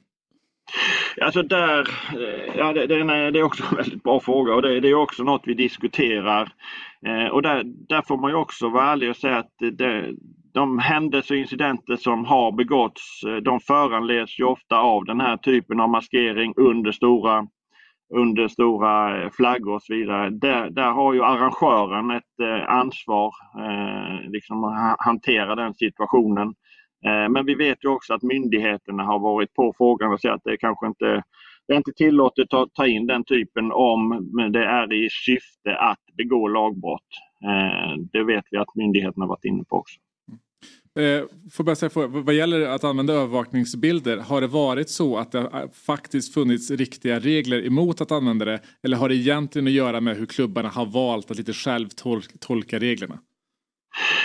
Alltså 1.21 1.43
där, 1.43 1.79
eh, 1.79 2.57
ja 2.57 2.73
det, 2.73 2.87
det, 2.87 2.95
är, 2.95 3.31
det 3.31 3.39
är 3.39 3.43
också 3.43 3.63
en 3.71 3.77
väldigt 3.77 4.03
bra 4.03 4.19
fråga 4.19 4.53
och 4.53 4.61
det, 4.61 4.79
det 4.79 4.89
är 4.89 4.93
också 4.93 5.23
något 5.23 5.41
vi 5.45 5.53
diskuterar. 5.53 6.53
Och 7.31 7.41
där, 7.41 7.63
där 7.65 8.01
får 8.01 8.17
man 8.17 8.31
ju 8.31 8.37
också 8.37 8.69
vara 8.69 8.91
ärlig 8.91 9.09
och 9.09 9.15
säga 9.15 9.37
att 9.37 9.53
det, 9.71 10.13
de 10.53 10.79
händelser 10.79 11.35
och 11.35 11.39
incidenter 11.39 11.95
som 11.95 12.25
har 12.25 12.51
begåtts 12.51 13.23
eh, 13.23 13.35
de 13.35 13.59
föranleds 13.59 14.39
ju 14.39 14.43
ofta 14.43 14.77
av 14.77 15.05
den 15.05 15.21
här 15.21 15.37
typen 15.37 15.79
av 15.79 15.89
maskering 15.89 16.53
under 16.57 16.91
stora, 16.91 17.47
under 18.13 18.47
stora 18.47 19.23
eh, 19.23 19.29
flaggor 19.31 19.75
och 19.75 19.83
så 19.83 19.93
vidare. 19.93 20.29
Där, 20.29 20.69
där 20.69 20.91
har 20.91 21.13
ju 21.13 21.23
arrangören 21.23 22.11
ett 22.11 22.39
eh, 22.41 22.69
ansvar 22.69 23.31
eh, 23.59 24.31
liksom 24.31 24.63
att 24.63 24.95
hantera 24.99 25.55
den 25.55 25.73
situationen. 25.73 26.47
Eh, 27.05 27.29
men 27.29 27.45
vi 27.45 27.55
vet 27.55 27.83
ju 27.83 27.89
också 27.89 28.13
att 28.13 28.23
myndigheterna 28.23 29.03
har 29.03 29.19
varit 29.19 29.53
på 29.53 29.73
frågan 29.77 30.13
och 30.13 30.21
sagt 30.21 30.33
att 30.35 30.43
det 30.43 30.57
kanske 30.57 30.87
inte 30.87 31.23
det 31.67 31.73
är 31.73 31.77
inte 31.77 31.93
tillåtet 31.93 32.53
att 32.53 32.73
ta 32.73 32.87
in 32.87 33.07
den 33.07 33.23
typen 33.23 33.71
om 33.71 34.31
det 34.53 34.65
är 34.65 34.93
i 34.93 35.09
syfte 35.09 35.77
att 35.77 35.99
begå 36.17 36.47
lagbrott. 36.47 37.07
Det 38.11 38.23
vet 38.23 38.45
vi 38.51 38.57
att 38.57 38.75
myndigheterna 38.75 39.25
varit 39.25 39.45
inne 39.45 39.63
på 39.63 39.75
också. 39.75 39.99
Eh, 40.99 41.23
får 41.51 41.63
bara 41.63 41.75
säga, 41.75 42.07
vad 42.07 42.35
gäller 42.35 42.61
att 42.61 42.83
använda 42.83 43.13
övervakningsbilder, 43.13 44.17
har 44.17 44.41
det 44.41 44.47
varit 44.47 44.89
så 44.89 45.17
att 45.17 45.31
det 45.31 45.39
eh, 45.39 45.69
faktiskt 45.85 46.33
funnits 46.33 46.71
riktiga 46.71 47.19
regler 47.19 47.65
emot 47.65 48.01
att 48.01 48.11
använda 48.11 48.45
det? 48.45 48.59
Eller 48.83 48.97
har 48.97 49.09
det 49.09 49.15
egentligen 49.15 49.67
att 49.67 49.73
göra 49.73 50.01
med 50.01 50.17
hur 50.17 50.25
klubbarna 50.25 50.69
har 50.69 50.85
valt 50.85 51.31
att 51.31 51.37
lite 51.37 51.53
själv 51.53 51.89
tolka 52.39 52.79
reglerna? 52.79 53.19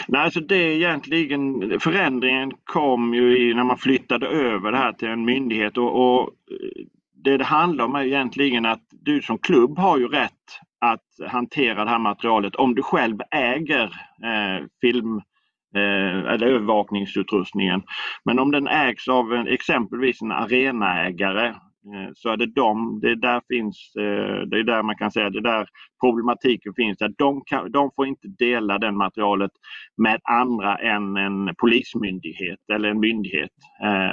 Nej, 0.09 0.21
alltså 0.21 0.41
det 0.41 0.57
är 0.57 0.77
egentligen, 0.77 1.81
förändringen 1.81 2.53
kom 2.65 3.15
ju 3.15 3.39
i, 3.39 3.55
när 3.55 3.65
man 3.65 3.79
flyttade 3.79 4.27
över 4.27 4.73
det 4.73 4.79
här 4.79 4.93
till 4.93 5.09
en 5.09 5.25
myndighet 5.25 5.77
och, 5.77 6.19
och 6.19 6.23
eh, 6.23 6.85
det 7.25 7.37
det 7.37 7.45
handlar 7.45 7.85
om 7.85 7.95
är 7.95 8.05
egentligen 8.05 8.67
att 8.67 8.83
du 8.91 9.23
som 9.23 9.39
klubb 9.39 9.79
har 9.79 9.99
ju 9.99 10.09
rätt 10.09 10.33
att 10.81 11.31
hantera 11.31 11.85
det 11.85 11.91
här 11.91 11.99
materialet 11.99 12.57
om 12.57 12.75
du 12.75 12.83
själv 12.83 13.21
äger 13.31 13.85
eh, 14.25 14.67
film 14.81 15.21
Eh, 15.21 15.36
Eh, 15.77 16.33
eller 16.33 16.47
övervakningsutrustningen. 16.47 17.83
Men 18.25 18.39
om 18.39 18.51
den 18.51 18.69
ägs 18.69 19.09
av 19.09 19.33
en, 19.33 19.47
exempelvis 19.47 20.23
en 20.23 20.33
arenaägare 20.33 21.47
eh, 21.47 22.11
så 22.15 22.29
är 22.29 22.37
det 22.37 22.47
de, 22.47 23.01
det 23.01 23.15
där 23.15 23.43
finns, 23.49 23.93
eh, 23.99 24.47
det 24.47 24.59
är 24.59 24.63
där 24.63 24.83
man 24.83 24.97
kan 24.97 25.11
säga, 25.11 25.31
det 25.31 25.43
där 25.43 25.69
problematiken 26.05 26.75
finns. 26.77 27.03
Att 27.03 27.19
de, 27.19 27.43
kan, 27.47 27.73
de 27.73 27.91
får 27.97 28.07
inte 28.07 28.29
dela 28.29 28.79
det 28.79 28.93
materialet 28.93 29.51
med 29.97 30.21
andra 30.23 30.77
än 30.77 31.17
en 31.17 31.55
polismyndighet 31.59 32.61
eller 32.73 32.89
en 32.89 33.01
myndighet. 33.01 33.51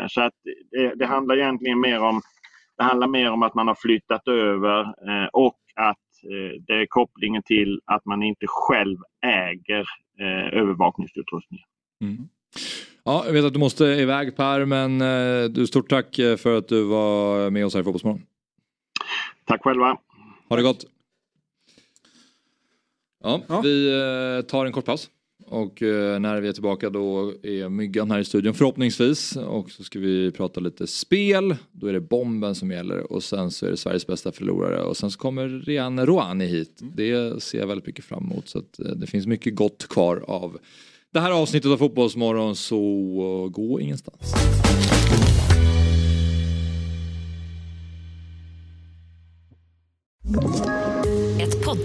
Så 0.08 0.22
att 0.22 0.34
det, 0.72 0.96
det 0.96 1.06
handlar 1.06 1.38
egentligen 1.38 1.80
mer 1.80 2.00
om 2.00 2.22
det 2.78 2.84
handlar 2.84 3.08
mer 3.08 3.32
om 3.32 3.44
att 3.44 3.54
man 3.54 3.68
har 3.68 3.76
flyttat 3.76 4.28
över 4.28 4.94
och 5.34 5.58
att 5.76 5.98
det 6.68 6.74
är 6.74 6.86
kopplingen 6.86 7.44
till 7.44 7.82
att 7.86 8.06
man 8.06 8.24
inte 8.24 8.46
själv 8.48 8.98
äger 9.26 9.86
eh, 10.20 10.60
övervakningsutrustningen. 10.60 11.66
Mm. 12.02 12.28
Ja, 13.04 13.24
jag 13.26 13.34
vet 13.34 13.46
att 13.46 13.54
du 13.54 13.60
måste 13.60 13.86
iväg 13.86 14.36
Per, 14.36 14.66
men 14.66 15.02
eh, 15.02 15.50
du, 15.50 15.68
stort 15.68 15.90
tack 15.90 16.20
eh, 16.20 16.38
för 16.38 16.58
att 16.58 16.68
du 16.68 16.84
var 16.84 17.50
med 17.50 17.66
oss 17.66 17.74
här 17.74 17.82
i 17.82 17.84
Fotbollsmorgon. 17.84 18.22
Tack 19.46 19.64
själva. 19.64 19.98
Ha 20.50 20.56
det 20.56 20.64
gott. 20.64 20.86
Ja, 23.24 23.42
ja. 23.48 23.62
vi 23.62 23.88
eh, 23.92 24.46
tar 24.46 24.66
en 24.66 24.72
kort 24.72 24.86
paus 24.86 25.10
och 25.54 25.82
eh, 25.82 26.20
när 26.20 26.42
vi 26.42 26.48
är 26.48 26.54
tillbaka 26.54 26.90
då 26.90 27.34
är 27.44 27.70
Myggan 27.70 28.12
här 28.12 28.20
i 28.20 28.26
studion 28.26 28.54
förhoppningsvis. 28.54 29.36
Och 29.36 29.72
så 29.72 29.84
ska 29.84 30.00
vi 30.00 30.32
prata 30.32 30.60
lite 30.60 30.88
spel. 30.88 31.56
Då 31.72 31.88
är 31.88 31.94
det 31.94 32.00
bomben 32.02 32.56
som 32.56 32.72
gäller 32.72 33.12
och 33.12 33.24
sen 33.24 33.52
så 33.52 33.66
är 33.66 33.72
det 33.72 33.78
Sveriges 33.78 34.08
bästa 34.08 34.32
förlorare 34.32 34.82
och 34.82 34.98
sen 34.98 35.12
så 35.12 35.20
kommer 35.20 35.50
Rian 35.50 36.06
Rouhani 36.06 36.46
hit. 36.46 36.80
Det 36.96 37.44
ser 37.44 37.60
jag 37.60 37.68
väldigt 37.68 37.88
mycket 37.88 38.06
fram 38.06 38.24
emot 38.24 38.48
så 38.48 38.60
att 38.60 38.80
eh, 38.80 38.86
det 38.86 39.08
finns 39.08 39.28
mycket 39.28 39.56
gott 39.56 39.88
kvar 39.88 40.24
av 40.28 40.58
det 41.14 41.20
här 41.20 41.32
avsnittet 41.32 41.72
av 41.72 41.78
Fotbollsmorgon 41.78 42.56
så 42.56 43.50
gå 43.52 43.80
ingenstans. 43.80 44.34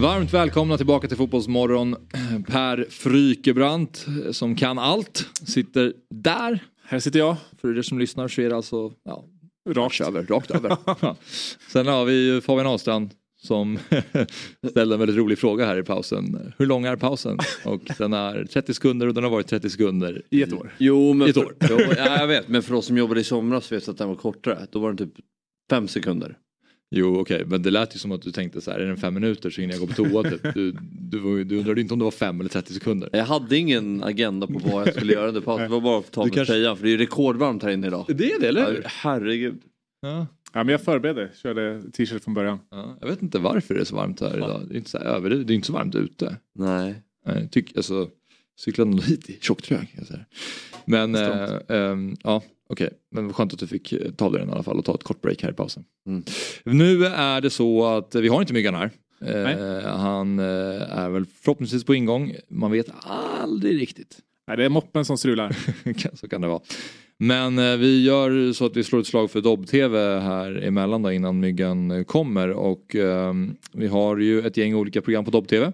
Varmt 0.00 0.34
välkomna 0.34 0.76
tillbaka 0.76 1.08
till 1.08 1.16
Fotbollsmorgon. 1.16 1.96
Per 2.46 2.86
Frykebrant 2.90 4.06
som 4.30 4.56
kan 4.56 4.78
allt 4.78 5.26
sitter 5.46 5.92
där. 6.14 6.58
Här 6.84 7.00
sitter 7.00 7.18
jag. 7.18 7.36
För 7.60 7.78
er 7.78 7.82
som 7.82 7.98
lyssnar 7.98 8.28
så 8.28 8.40
är 8.40 8.48
det 8.48 8.56
alltså 8.56 8.92
ja, 9.04 9.24
Rakt. 9.68 10.00
över, 10.00 10.22
rakt 10.22 10.50
över. 10.50 10.76
Sen 11.72 11.86
har 11.86 12.04
vi 12.04 12.26
ju 12.26 12.40
Fabian 12.40 12.66
Ahlstrand 12.66 13.10
som 13.42 13.78
ställde 14.70 14.94
en 14.94 14.98
väldigt 14.98 15.16
rolig 15.16 15.38
fråga 15.38 15.66
här 15.66 15.78
i 15.78 15.82
pausen. 15.82 16.52
Hur 16.58 16.66
lång 16.66 16.84
är 16.84 16.96
pausen? 16.96 17.38
Och 17.64 17.80
den 17.98 18.12
är 18.12 18.44
30 18.44 18.74
sekunder 18.74 19.06
och 19.06 19.14
den 19.14 19.24
har 19.24 19.30
varit 19.30 19.46
30 19.46 19.70
sekunder 19.70 20.22
I 20.30 20.42
ett 20.42 20.52
år. 20.52 20.74
Jo, 20.78 21.12
men 21.12 21.28
ett 21.28 21.34
för, 21.34 21.44
år. 21.44 21.54
jo, 21.70 21.78
ja, 21.96 22.20
jag 22.20 22.26
vet, 22.26 22.48
men 22.48 22.62
för 22.62 22.74
oss 22.74 22.86
som 22.86 22.96
jobbade 22.98 23.20
i 23.20 23.24
somras 23.24 23.72
vet 23.72 23.86
jag 23.86 23.92
att 23.92 23.98
den 23.98 24.08
var 24.08 24.16
kortare. 24.16 24.66
Då 24.70 24.78
var 24.78 24.88
den 24.88 24.96
typ 24.96 25.24
fem 25.70 25.88
sekunder. 25.88 26.36
Jo 26.94 27.20
okej, 27.20 27.44
men 27.46 27.62
det 27.62 27.70
lät 27.70 27.94
ju 27.94 27.98
som 27.98 28.12
att 28.12 28.22
du 28.22 28.30
tänkte 28.32 28.60
så 28.60 28.70
här, 28.70 28.78
är 28.78 28.86
den 28.86 28.96
fem 28.96 29.14
minuter 29.14 29.50
så 29.50 29.60
hinner 29.60 29.74
jag 29.74 29.80
gå 29.80 29.86
på 29.86 29.92
toa 29.94 30.22
typ. 30.30 30.54
Du, 30.54 30.72
du, 31.10 31.44
du 31.44 31.58
undrade 31.58 31.80
inte 31.80 31.94
om 31.94 31.98
det 31.98 32.04
var 32.04 32.10
fem 32.10 32.40
eller 32.40 32.50
30 32.50 32.74
sekunder. 32.74 33.08
Jag 33.12 33.24
hade 33.24 33.56
ingen 33.56 34.02
agenda 34.04 34.46
på 34.46 34.58
vad 34.58 34.86
jag 34.88 34.94
skulle 34.94 35.12
göra 35.12 35.28
under 35.28 35.40
pausen. 35.40 35.62
Det 35.64 35.72
var 35.72 35.80
bara 35.80 35.98
att 35.98 36.10
ta 36.12 36.20
Du 36.20 36.26
med 36.26 36.34
kanske- 36.34 36.52
tröjan 36.52 36.76
för 36.76 36.84
det 36.84 36.88
är 36.88 36.92
ju 36.92 36.98
rekordvarmt 36.98 37.62
här 37.62 37.70
inne 37.70 37.86
idag. 37.86 38.04
Det 38.08 38.32
är 38.32 38.40
det 38.40 38.48
eller 38.48 38.72
hur? 38.72 38.82
herregud. 38.86 39.62
Ja. 40.00 40.26
Ja, 40.52 40.64
men 40.64 40.68
jag 40.68 40.80
förberedde. 40.80 41.30
Körde 41.42 41.82
t-shirt 41.92 42.24
från 42.24 42.34
början. 42.34 42.58
Ja, 42.70 42.96
jag 43.00 43.08
vet 43.08 43.22
inte 43.22 43.38
varför 43.38 43.74
det 43.74 43.80
är 43.80 43.84
så 43.84 43.96
varmt 43.96 44.20
här 44.20 44.36
idag. 44.36 44.62
Det 44.68 44.74
är 44.74 44.78
inte 44.78 44.90
så, 44.90 44.98
här 44.98 45.04
över, 45.04 45.30
det 45.30 45.52
är 45.52 45.54
inte 45.54 45.66
så 45.66 45.72
varmt 45.72 45.94
ute. 45.94 46.36
Nej. 46.58 46.94
Nej, 47.26 47.48
tyck, 47.50 47.76
alltså, 47.76 48.08
cyklade 48.60 48.90
nog 48.90 49.02
hit 49.02 49.30
i 49.30 49.38
jag 49.42 50.06
säga. 50.06 50.24
Men 50.84 51.14
eh, 51.14 51.58
ehm, 51.68 52.16
ja, 52.22 52.42
okej. 52.72 52.90
Men 53.10 53.32
skönt 53.32 53.52
att 53.52 53.58
du 53.58 53.66
fick 53.66 53.92
eh, 53.92 54.10
ta 54.10 54.30
den 54.30 54.48
i 54.48 54.52
alla 54.52 54.62
fall 54.62 54.78
och 54.78 54.84
ta 54.84 54.94
ett 54.94 55.04
kort 55.04 55.20
break 55.20 55.42
här 55.42 55.50
i 55.50 55.54
pausen. 55.54 55.84
Mm. 56.06 56.24
Nu 56.64 57.06
är 57.06 57.40
det 57.40 57.50
så 57.50 57.86
att 57.86 58.14
vi 58.14 58.28
har 58.28 58.40
inte 58.40 58.52
Myggan 58.52 58.74
här. 58.74 58.90
Eh, 59.24 59.88
han 59.96 60.38
eh, 60.38 60.98
är 60.98 61.10
väl 61.10 61.24
förhoppningsvis 61.26 61.84
på 61.84 61.94
ingång. 61.94 62.36
Man 62.48 62.70
vet 62.70 62.86
aldrig 63.04 63.80
riktigt. 63.80 64.18
Nej, 64.46 64.56
det 64.56 64.64
är 64.64 64.68
moppen 64.68 65.04
som 65.04 65.18
strular. 65.18 65.56
så 66.16 66.28
kan 66.28 66.40
det 66.40 66.48
vara. 66.48 66.60
Men 67.18 67.58
eh, 67.58 67.76
vi 67.76 68.04
gör 68.04 68.52
så 68.52 68.66
att 68.66 68.76
vi 68.76 68.84
slår 68.84 69.00
ett 69.00 69.06
slag 69.06 69.30
för 69.30 69.40
Dobb-TV 69.40 70.20
här 70.20 70.62
emellan 70.62 71.02
då, 71.02 71.12
innan 71.12 71.40
Myggan 71.40 71.90
eh, 71.90 72.04
kommer. 72.04 72.50
Och 72.50 72.94
ehm, 72.94 73.56
vi 73.72 73.86
har 73.86 74.16
ju 74.16 74.46
ett 74.46 74.56
gäng 74.56 74.74
olika 74.74 75.02
program 75.02 75.24
på 75.24 75.30
Dobb-TV. 75.30 75.72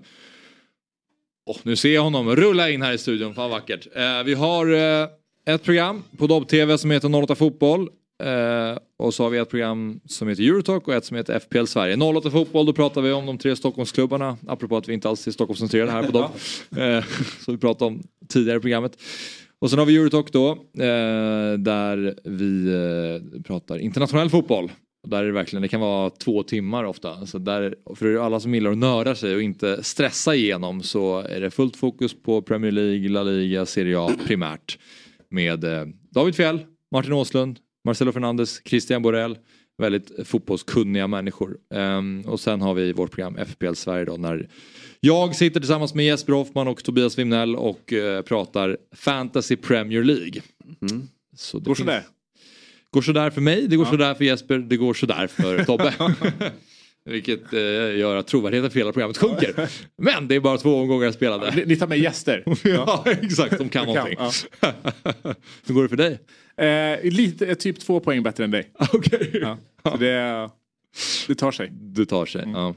Åh, 1.47 1.57
nu 1.63 1.77
ser 1.77 1.95
jag 1.95 2.03
honom 2.03 2.37
rulla 2.37 2.71
in 2.71 2.83
här 2.83 2.93
i 2.93 2.99
studion, 2.99 3.35
fan 3.35 3.51
vackert. 3.51 3.87
Eh, 3.95 4.25
vi 4.25 4.35
har 4.35 4.67
eh, 4.67 5.09
ett 5.49 5.65
program 5.65 6.03
på 6.19 6.27
Dobb-TV 6.27 6.79
som 6.79 6.91
heter 6.91 7.15
08 7.23 7.35
Fotboll. 7.35 7.89
Eh, 8.23 8.79
och 8.99 9.15
så 9.15 9.23
har 9.23 9.31
vi 9.31 9.39
ett 9.39 9.51
program 9.51 10.01
som 10.07 10.29
heter 10.29 10.43
Eurotalk 10.43 10.89
och 10.89 10.95
ett 10.95 11.05
som 11.05 11.17
heter 11.17 11.39
FPL 11.39 11.65
Sverige. 11.65 11.97
08 11.97 12.31
Fotboll, 12.31 12.67
då 12.67 12.73
pratar 12.73 13.01
vi 13.01 13.13
om 13.13 13.27
de 13.27 13.39
tre 13.39 13.57
Stockholmsklubbarna. 13.57 14.37
Apropå 14.47 14.77
att 14.77 14.89
vi 14.89 14.95
inte 14.95 15.09
alls 15.09 15.27
är 15.27 15.31
Stockholmscentrerade 15.31 15.93
här 15.93 16.03
på 16.03 16.13
Dobb. 16.13 16.31
eh, 16.77 17.05
så 17.45 17.53
vi 17.53 17.59
pratade 17.59 17.85
om 17.85 18.03
tidigare 18.29 18.59
i 18.59 18.61
programmet. 18.61 18.99
Och 19.59 19.71
sen 19.71 19.79
har 19.79 19.87
vi 19.87 19.97
Eurotalk 19.97 20.33
då, 20.33 20.51
eh, 20.51 21.59
där 21.59 22.15
vi 22.25 22.69
eh, 23.37 23.43
pratar 23.43 23.79
internationell 23.79 24.31
fotboll. 24.31 24.71
Där 25.07 25.23
är 25.23 25.27
det 25.27 25.33
verkligen, 25.33 25.63
det 25.63 25.69
kan 25.69 25.81
vara 25.81 26.11
två 26.11 26.43
timmar 26.43 26.85
ofta. 26.85 27.27
Så 27.27 27.39
där, 27.39 27.75
för 27.97 28.17
alla 28.17 28.41
som 28.41 28.55
gillar 28.55 28.71
att 28.71 28.79
nörda 28.79 29.15
sig 29.15 29.35
och 29.35 29.43
inte 29.43 29.83
stressa 29.83 30.35
igenom 30.35 30.83
så 30.83 31.19
är 31.19 31.41
det 31.41 31.51
fullt 31.51 31.77
fokus 31.77 32.23
på 32.23 32.43
Premier 32.43 32.73
League, 32.73 33.09
La 33.09 33.23
Liga, 33.23 33.67
Serie 33.67 34.01
A 34.01 34.11
primärt. 34.27 34.79
Med 35.31 35.65
eh, 35.65 35.85
David 36.11 36.35
Fjell, 36.35 36.65
Martin 36.93 37.13
Åslund, 37.13 37.59
Marcelo 37.85 38.13
Fernandes, 38.13 38.61
Christian 38.65 39.03
Borell. 39.03 39.39
Väldigt 39.83 40.11
fotbollskunniga 40.29 41.07
människor. 41.07 41.57
Ehm, 41.75 42.21
och 42.27 42.41
sen 42.41 42.61
har 42.61 42.75
vi 42.75 42.93
vårt 42.93 43.11
program 43.11 43.37
FPL 43.47 43.75
Sverige 43.75 44.05
då 44.05 44.17
när 44.17 44.49
jag 45.01 45.37
sitter 45.37 45.61
tillsammans 45.61 45.95
med 45.95 46.07
Jesper 46.07 46.33
Hoffman 46.33 46.69
och 46.69 46.85
Tobias 46.85 47.19
Wimnell 47.19 47.57
och 47.57 47.93
eh, 47.93 48.23
pratar 48.23 48.77
Fantasy 48.97 49.57
Premier 49.57 50.03
League. 50.05 50.41
Så 51.37 51.59
det 51.59 51.65
Går 51.65 51.75
finns- 51.75 51.87
sådär. 51.87 52.03
Går 52.91 53.03
sådär 53.03 53.31
för 53.31 53.41
mig, 53.41 53.67
det 53.69 53.77
går 53.77 53.85
Ja. 53.87 53.91
sådär 53.91 54.15
för 54.15 54.25
Jesper, 54.25 54.59
det 54.59 54.77
går 54.77 54.95
sådär 54.95 55.27
för 55.27 55.65
Tobbe. 55.65 55.95
Vilket 57.09 57.53
eh, 57.53 57.61
gör 57.99 58.17
att 58.17 58.27
trovärdigheten 58.27 58.71
för 58.71 58.79
hela 58.79 58.93
programmet 58.93 59.17
sjunker. 59.19 59.69
Men 60.03 60.29
det 60.29 60.35
är 60.35 60.41
bara 60.41 60.59
två 60.59 60.75
omgångar 60.81 61.13
spelade. 61.13 61.55
Ni, 61.57 61.65
ni 61.67 61.77
tar 61.77 61.87
med 61.87 61.99
gäster. 61.99 62.45
ja, 62.65 63.05
exakt. 63.07 63.59
De 63.59 63.69
kan 63.69 63.87
De 63.87 63.95
kan, 63.95 64.07
någonting. 64.11 64.17
ja. 64.61 64.73
Hur 65.67 65.75
går 65.75 65.83
det 65.83 65.89
för 65.89 65.97
dig? 65.97 66.19
Eh, 66.57 67.13
lite, 67.13 67.55
typ 67.55 67.81
två 67.81 68.01
poäng 68.01 68.23
bättre 68.23 68.45
än 68.45 68.51
dig. 68.51 68.71
Okej. 68.93 69.31
Ja. 69.43 69.59
Så 69.83 69.97
det, 69.97 70.51
det 71.29 71.35
tar 71.35 71.53
sig. 71.53 71.69
Du 71.73 72.05
tar 72.05 72.27
sig. 72.27 72.45
Ja. 72.47 72.75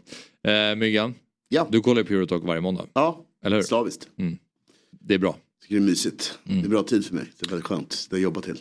Eh, 0.52 0.76
Myggan, 0.76 1.16
Ja. 1.50 1.68
du 1.72 1.82
kollar 1.82 2.02
ju 2.02 2.06
på 2.08 2.14
Eurotalk 2.14 2.44
varje 2.44 2.62
måndag. 2.62 2.86
Ja, 2.94 3.26
Eller 3.46 3.56
hur? 3.58 3.64
slaviskt. 3.64 4.08
Det 5.02 5.14
är 5.14 5.18
bra. 5.20 5.38
Tycker 5.62 5.76
det 5.76 5.82
är 5.82 5.86
mysigt. 5.86 6.40
Det 6.44 6.54
är 6.66 6.70
bra 6.70 6.84
tid 6.84 7.06
för 7.06 7.16
mig. 7.16 7.26
Det 7.40 7.46
är 7.46 7.50
väldigt 7.50 7.66
skönt. 7.68 8.08
Det 8.10 8.16
har 8.16 8.20
jag 8.20 8.24
jobbat 8.24 8.44
till. 8.44 8.58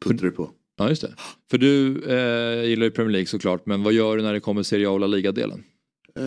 Puttrar 0.00 0.24
du 0.26 0.30
på. 0.30 0.50
Ja, 0.78 0.88
just 0.88 1.02
det. 1.02 1.14
För 1.50 1.58
du 1.58 2.02
eh, 2.04 2.68
gillar 2.68 2.84
ju 2.84 2.90
Premier 2.90 3.12
League 3.12 3.26
såklart, 3.26 3.66
men 3.66 3.82
vad 3.82 3.92
gör 3.92 4.16
du 4.16 4.22
när 4.22 4.32
det 4.32 4.40
kommer 4.40 4.62
Serie 4.62 4.88
A 4.88 4.90
och 4.90 5.00
La 5.00 5.06
Liga-delen? 5.06 5.64
Eh, 6.16 6.24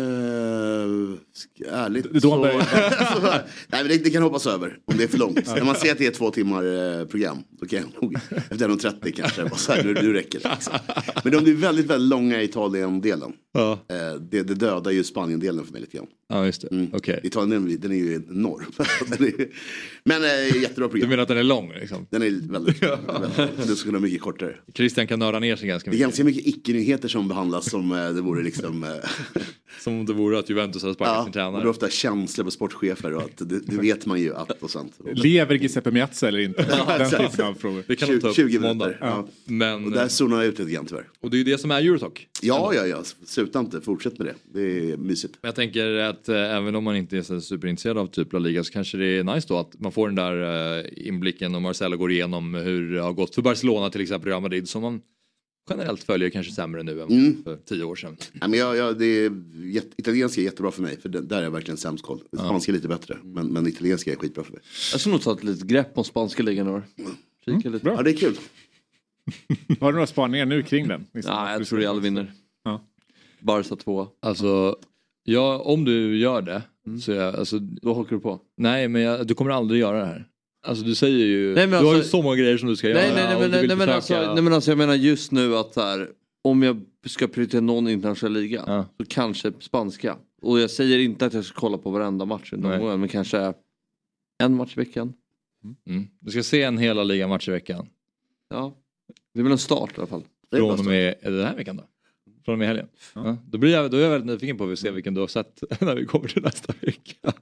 ärligt 1.70 2.06
så... 2.22 2.46
nej, 3.68 3.84
det, 3.88 3.98
det 4.04 4.10
kan 4.10 4.24
hoppas 4.24 4.48
över 4.48 4.78
om 4.86 4.98
det 4.98 5.04
är 5.04 5.08
för 5.08 5.18
långt. 5.18 5.48
När 5.56 5.64
man 5.64 5.76
ser 5.76 5.92
att 5.92 5.98
det 5.98 6.06
är 6.06 6.12
två 6.12 6.32
timmar 6.32 7.00
eh, 7.00 7.06
program. 7.08 7.38
Då 7.60 7.66
kan 7.66 7.80
jag 7.80 8.02
nog 8.04 8.16
efter 8.50 8.70
1.30 8.70 9.12
kanske. 9.12 9.44
Bara 9.44 9.56
så 9.56 9.72
här, 9.72 9.84
nu, 9.84 9.94
nu 9.94 10.14
räcker 10.14 10.40
det. 10.40 10.50
Liksom. 10.50 10.74
Men 11.24 11.44
det 11.44 11.52
är 11.52 11.56
väldigt, 11.56 11.86
väldigt 11.86 12.10
långa 12.10 12.42
Italien-delen. 12.44 13.34
Ja, 13.54 13.72
Eh, 13.90 14.14
det, 14.32 14.44
det 14.44 14.56
dödar 14.56 14.92
ju 14.92 15.04
Spanien-delen 15.04 15.66
för 15.66 15.72
mig 15.72 15.82
lite 15.82 15.98
grann. 15.98 16.08
ja 16.30 16.46
just 16.46 16.62
det. 16.62 16.68
Mm. 16.72 16.88
Okej. 16.94 17.20
Italien 17.24 17.78
den 17.82 17.92
är 17.92 17.96
ju 17.96 18.16
enorm. 18.30 18.66
Men 20.04 20.24
eh, 20.24 20.62
jättebra 20.62 20.86
Du 20.86 20.90
program. 20.92 21.10
menar 21.10 21.22
att 21.24 21.28
den 21.30 21.38
är 21.38 21.44
lång 21.44 21.72
liksom? 21.80 22.08
Den 22.10 22.22
är 22.22 22.30
väldigt, 22.52 22.84
väldigt 22.84 23.68
den 23.68 23.76
skulle 23.76 23.92
vara 23.92 24.02
mycket 24.02 24.22
kortare. 24.22 24.56
Christian 24.76 25.08
kan 25.08 25.20
nörda 25.20 25.40
ner 25.40 25.56
sig 25.56 25.68
ganska 25.68 25.92
Det 25.92 25.96
är 25.96 25.98
mycket. 25.98 26.06
ganska 26.08 26.24
mycket 26.24 26.48
icke-nyheter 26.48 27.08
som 27.08 27.28
behandlas 27.28 27.70
som 27.70 27.92
eh, 27.92 28.10
det 28.10 28.22
vore 28.22 28.44
liksom... 28.44 28.84
Eh, 28.84 28.90
Som 29.84 30.00
om 30.00 30.06
det 30.06 30.14
vore 30.14 30.40
att 30.40 30.50
Juventus 30.50 30.71
hade 30.80 30.94
sparkat 30.94 31.16
ja, 31.16 31.22
sin 31.24 31.28
och 31.28 31.34
det 31.34 31.40
är 31.40 31.52
tränare. 31.52 31.70
ofta 31.70 31.90
känslor 31.90 32.46
på 32.46 32.52
sportchefer 32.52 33.14
och 33.16 33.22
att 33.22 33.38
det, 33.38 33.60
det 33.60 33.78
vet 33.78 34.06
man 34.06 34.20
ju 34.22 34.36
att 34.36 34.52
och 34.64 34.70
sånt. 34.72 34.94
Lever 35.14 35.56
Giuseppe 35.56 35.92
Meazza 35.92 36.28
eller 36.28 36.40
inte? 36.40 36.64
Den 36.98 37.10
typen 37.30 37.46
av 37.46 37.54
frågor. 37.54 37.84
Det 37.88 37.96
kan 37.96 38.10
de 38.10 38.20
ta 38.20 38.28
upp 38.28 38.36
20 38.36 38.58
på 38.58 38.64
måndag. 38.68 38.86
minuter. 38.86 39.06
Ja. 39.08 39.28
Men, 39.46 39.86
Och 39.86 39.92
där 39.92 40.08
zonar 40.08 40.38
jag 40.38 40.46
ut 40.46 40.60
lite 40.60 40.72
grann 40.72 40.86
tyvärr. 40.86 41.08
och 41.22 41.30
det 41.30 41.36
är 41.36 41.38
ju 41.38 41.44
det 41.44 41.58
som 41.58 41.72
är 41.72 41.82
Eurotalk. 41.82 42.28
Ja, 42.42 42.72
ja, 42.76 42.86
ja. 42.88 43.04
Sluta 43.26 43.60
inte. 43.60 43.82
Fortsätt 43.82 44.18
med 44.20 44.28
det. 44.28 44.36
Det 44.60 44.92
är 44.92 44.98
mysigt. 44.98 45.38
Men 45.42 45.48
jag 45.48 45.56
tänker 45.56 45.94
att 45.96 46.30
eh, 46.30 46.36
även 46.56 46.76
om 46.76 46.84
man 46.84 46.96
inte 46.96 47.18
är 47.18 47.22
så 47.22 47.42
superintresserad 47.42 47.98
av 47.98 48.08
typ 48.08 48.34
La 48.34 48.40
Liga 48.40 48.64
så 48.64 48.74
kanske 48.74 48.98
det 48.98 49.06
är 49.06 49.24
nice 49.24 49.48
då 49.48 49.58
att 49.58 49.80
man 49.80 49.92
får 49.92 50.08
den 50.08 50.16
där 50.16 50.78
eh, 50.80 50.86
inblicken 51.08 51.56
och 51.56 51.62
Marcelo 51.62 51.98
går 51.98 52.12
igenom 52.12 52.54
hur 52.54 52.94
det 52.94 53.02
har 53.02 53.14
gått 53.14 53.36
för 53.36 53.42
Barcelona 53.42 53.90
till 53.90 54.02
exempel 54.02 54.30
Real 54.30 54.42
Madrid 54.42 54.70
som 54.70 54.82
man 54.82 55.02
generellt 55.72 56.04
följer 56.04 56.30
kanske 56.30 56.54
sämre 56.54 56.84
nu 56.84 57.02
än 57.02 57.10
Mm. 57.10 57.44
för 57.44 57.56
tio 57.58 57.84
år 57.84 57.96
sedan. 57.96 58.18
Ja, 58.42 58.48
men 58.48 58.60
jag, 58.60 58.78
jag, 58.78 59.00
det 59.00 59.06
är, 59.06 59.32
italienska 59.98 60.42
är 60.42 60.46
jättebra 60.46 60.72
för 60.72 60.82
mig. 60.82 61.00
För 61.02 61.10
det, 61.10 61.22
där 61.22 61.38
är 61.38 61.44
jag 61.44 61.52
verkligen 61.52 61.78
sämst 61.78 62.04
koll. 62.06 62.20
Spanska 62.38 62.72
är 62.72 62.74
lite 62.74 62.88
bättre. 62.88 63.18
Men, 63.24 63.48
men 63.48 63.68
italienska 63.68 64.12
är 64.12 64.16
skitbra 64.16 64.44
för 64.44 64.52
mig. 64.54 64.62
Jag 64.92 65.02
ska 65.02 65.10
nog 65.10 65.22
ta 65.22 65.34
ett 65.34 65.44
litet 65.44 65.68
grepp 65.68 65.98
om 65.98 66.04
spanska 66.04 66.44
ligan 66.44 66.68
i 66.68 66.72
år. 66.72 66.84
Kika 67.46 67.70
lite. 67.70 67.84
bra. 67.84 67.94
Ja, 67.94 68.02
det 68.04 68.12
är 68.12 68.18
kul. 68.18 68.36
Har 69.80 69.88
du 69.88 69.94
några 69.94 70.08
spaningar 70.08 70.46
nu 70.46 70.64
kring 70.64 70.88
den? 70.88 71.06
Liksom? 71.14 71.34
Nej, 71.36 71.54
jag 71.58 71.68
tror 71.68 71.80
Real 71.80 72.02
vinner. 72.02 72.32
Ja. 72.64 72.82
Barca 73.40 73.76
2. 73.76 74.08
Alltså, 74.22 74.76
ja, 75.24 75.58
om 75.66 75.86
du 75.86 76.18
gör 76.18 76.42
det 76.42 76.62
Så 77.02 77.12
jag, 77.12 77.36
alltså, 77.36 77.60
Då 77.60 77.94
hakar 77.94 78.16
du 78.16 78.22
på? 78.22 78.42
nej 78.58 78.88
men 78.88 79.02
jag, 79.02 79.28
du 79.28 79.34
kommer 79.34 79.52
aldrig 79.52 79.82
göra 79.82 80.00
det 80.00 80.06
här. 80.06 80.28
Alltså 80.64 80.84
du 80.86 80.96
säger 80.96 81.26
ju, 81.26 81.56
Nej, 81.56 81.68
men 81.68 81.80
du 81.80 81.86
har 81.86 81.94
ju 81.94 81.98
alltså- 82.00 82.10
så 82.18 82.22
många 82.22 82.36
grejer 82.36 82.58
som 82.58 82.70
du 82.70 82.76
ska 82.76 82.88
Nej, 82.88 82.96
göra. 82.96 83.06
nej, 83.16 83.24
nej, 83.26 83.40
men, 83.40 83.52
nej, 83.52 83.60
vill 83.62 83.68
nej, 83.68 83.78
men, 83.78 83.90
alltså, 83.90 84.34
nej 84.34 84.44
men 84.44 84.54
alltså 84.54 84.72
jag 84.72 84.78
menar 84.78 84.94
just 84.96 85.32
nu 85.32 85.56
att 85.58 85.76
här, 85.76 86.10
om 86.42 86.64
jag 86.64 86.82
ska 87.06 87.28
prioritera 87.28 87.62
någon 87.62 87.88
internationell 87.88 88.34
liga 88.34 88.64
Ja. 88.68 88.86
så 88.98 89.06
kanske 89.06 89.52
spanska. 89.60 90.18
Och 90.42 90.60
jag 90.60 90.70
säger 90.72 91.00
inte 91.00 91.26
att 91.26 91.34
jag 91.34 91.46
ska 91.46 91.60
kolla 91.60 91.78
på 91.78 91.90
varenda 91.90 92.26
match 92.26 92.54
under 92.54 92.70
Nej. 92.70 92.78
omgången 92.78 93.00
men 93.00 93.10
kanske 93.10 93.54
en 94.44 94.56
match 94.56 94.74
i 94.78 94.80
veckan. 94.80 95.14
Mm. 95.88 96.08
Du 96.20 96.32
ska 96.32 96.44
se 96.44 96.64
en 96.64 96.78
hela 96.78 97.04
ligamatch 97.04 97.48
i 97.48 97.52
veckan. 97.52 97.88
Ja. 98.50 98.74
Det 99.34 99.40
är 99.40 99.44
väl 99.44 99.52
en 99.52 99.58
start 99.58 99.92
i 99.92 99.94
alla 99.98 100.08
fall. 100.08 100.24
Från 100.52 100.72
och 100.80 100.86
med, 100.86 101.16
är 101.22 101.32
det 101.32 101.38
den 101.38 101.48
här 101.48 101.56
veckan 101.56 101.78
då? 101.78 101.84
Från 102.46 102.54
och 102.54 102.60
med 102.60 102.68
helgen? 102.68 102.88
Ja. 103.16 103.38
Då, 103.48 103.58
blir 103.58 103.72
jag, 103.72 103.92
då 103.92 103.98
är 103.98 104.02
jag 104.02 104.10
väldigt 104.10 104.28
nyfiken 104.34 104.58
på 104.58 104.70
att 104.70 104.80
se 104.80 104.92
vilken 104.92 105.14
du 105.14 105.20
har 105.22 105.28
sett 105.28 105.64
när 105.82 105.96
vi 105.96 106.06
kommer 106.06 106.28
till 106.28 106.42
nästa 106.42 106.74
vecka. 106.82 107.34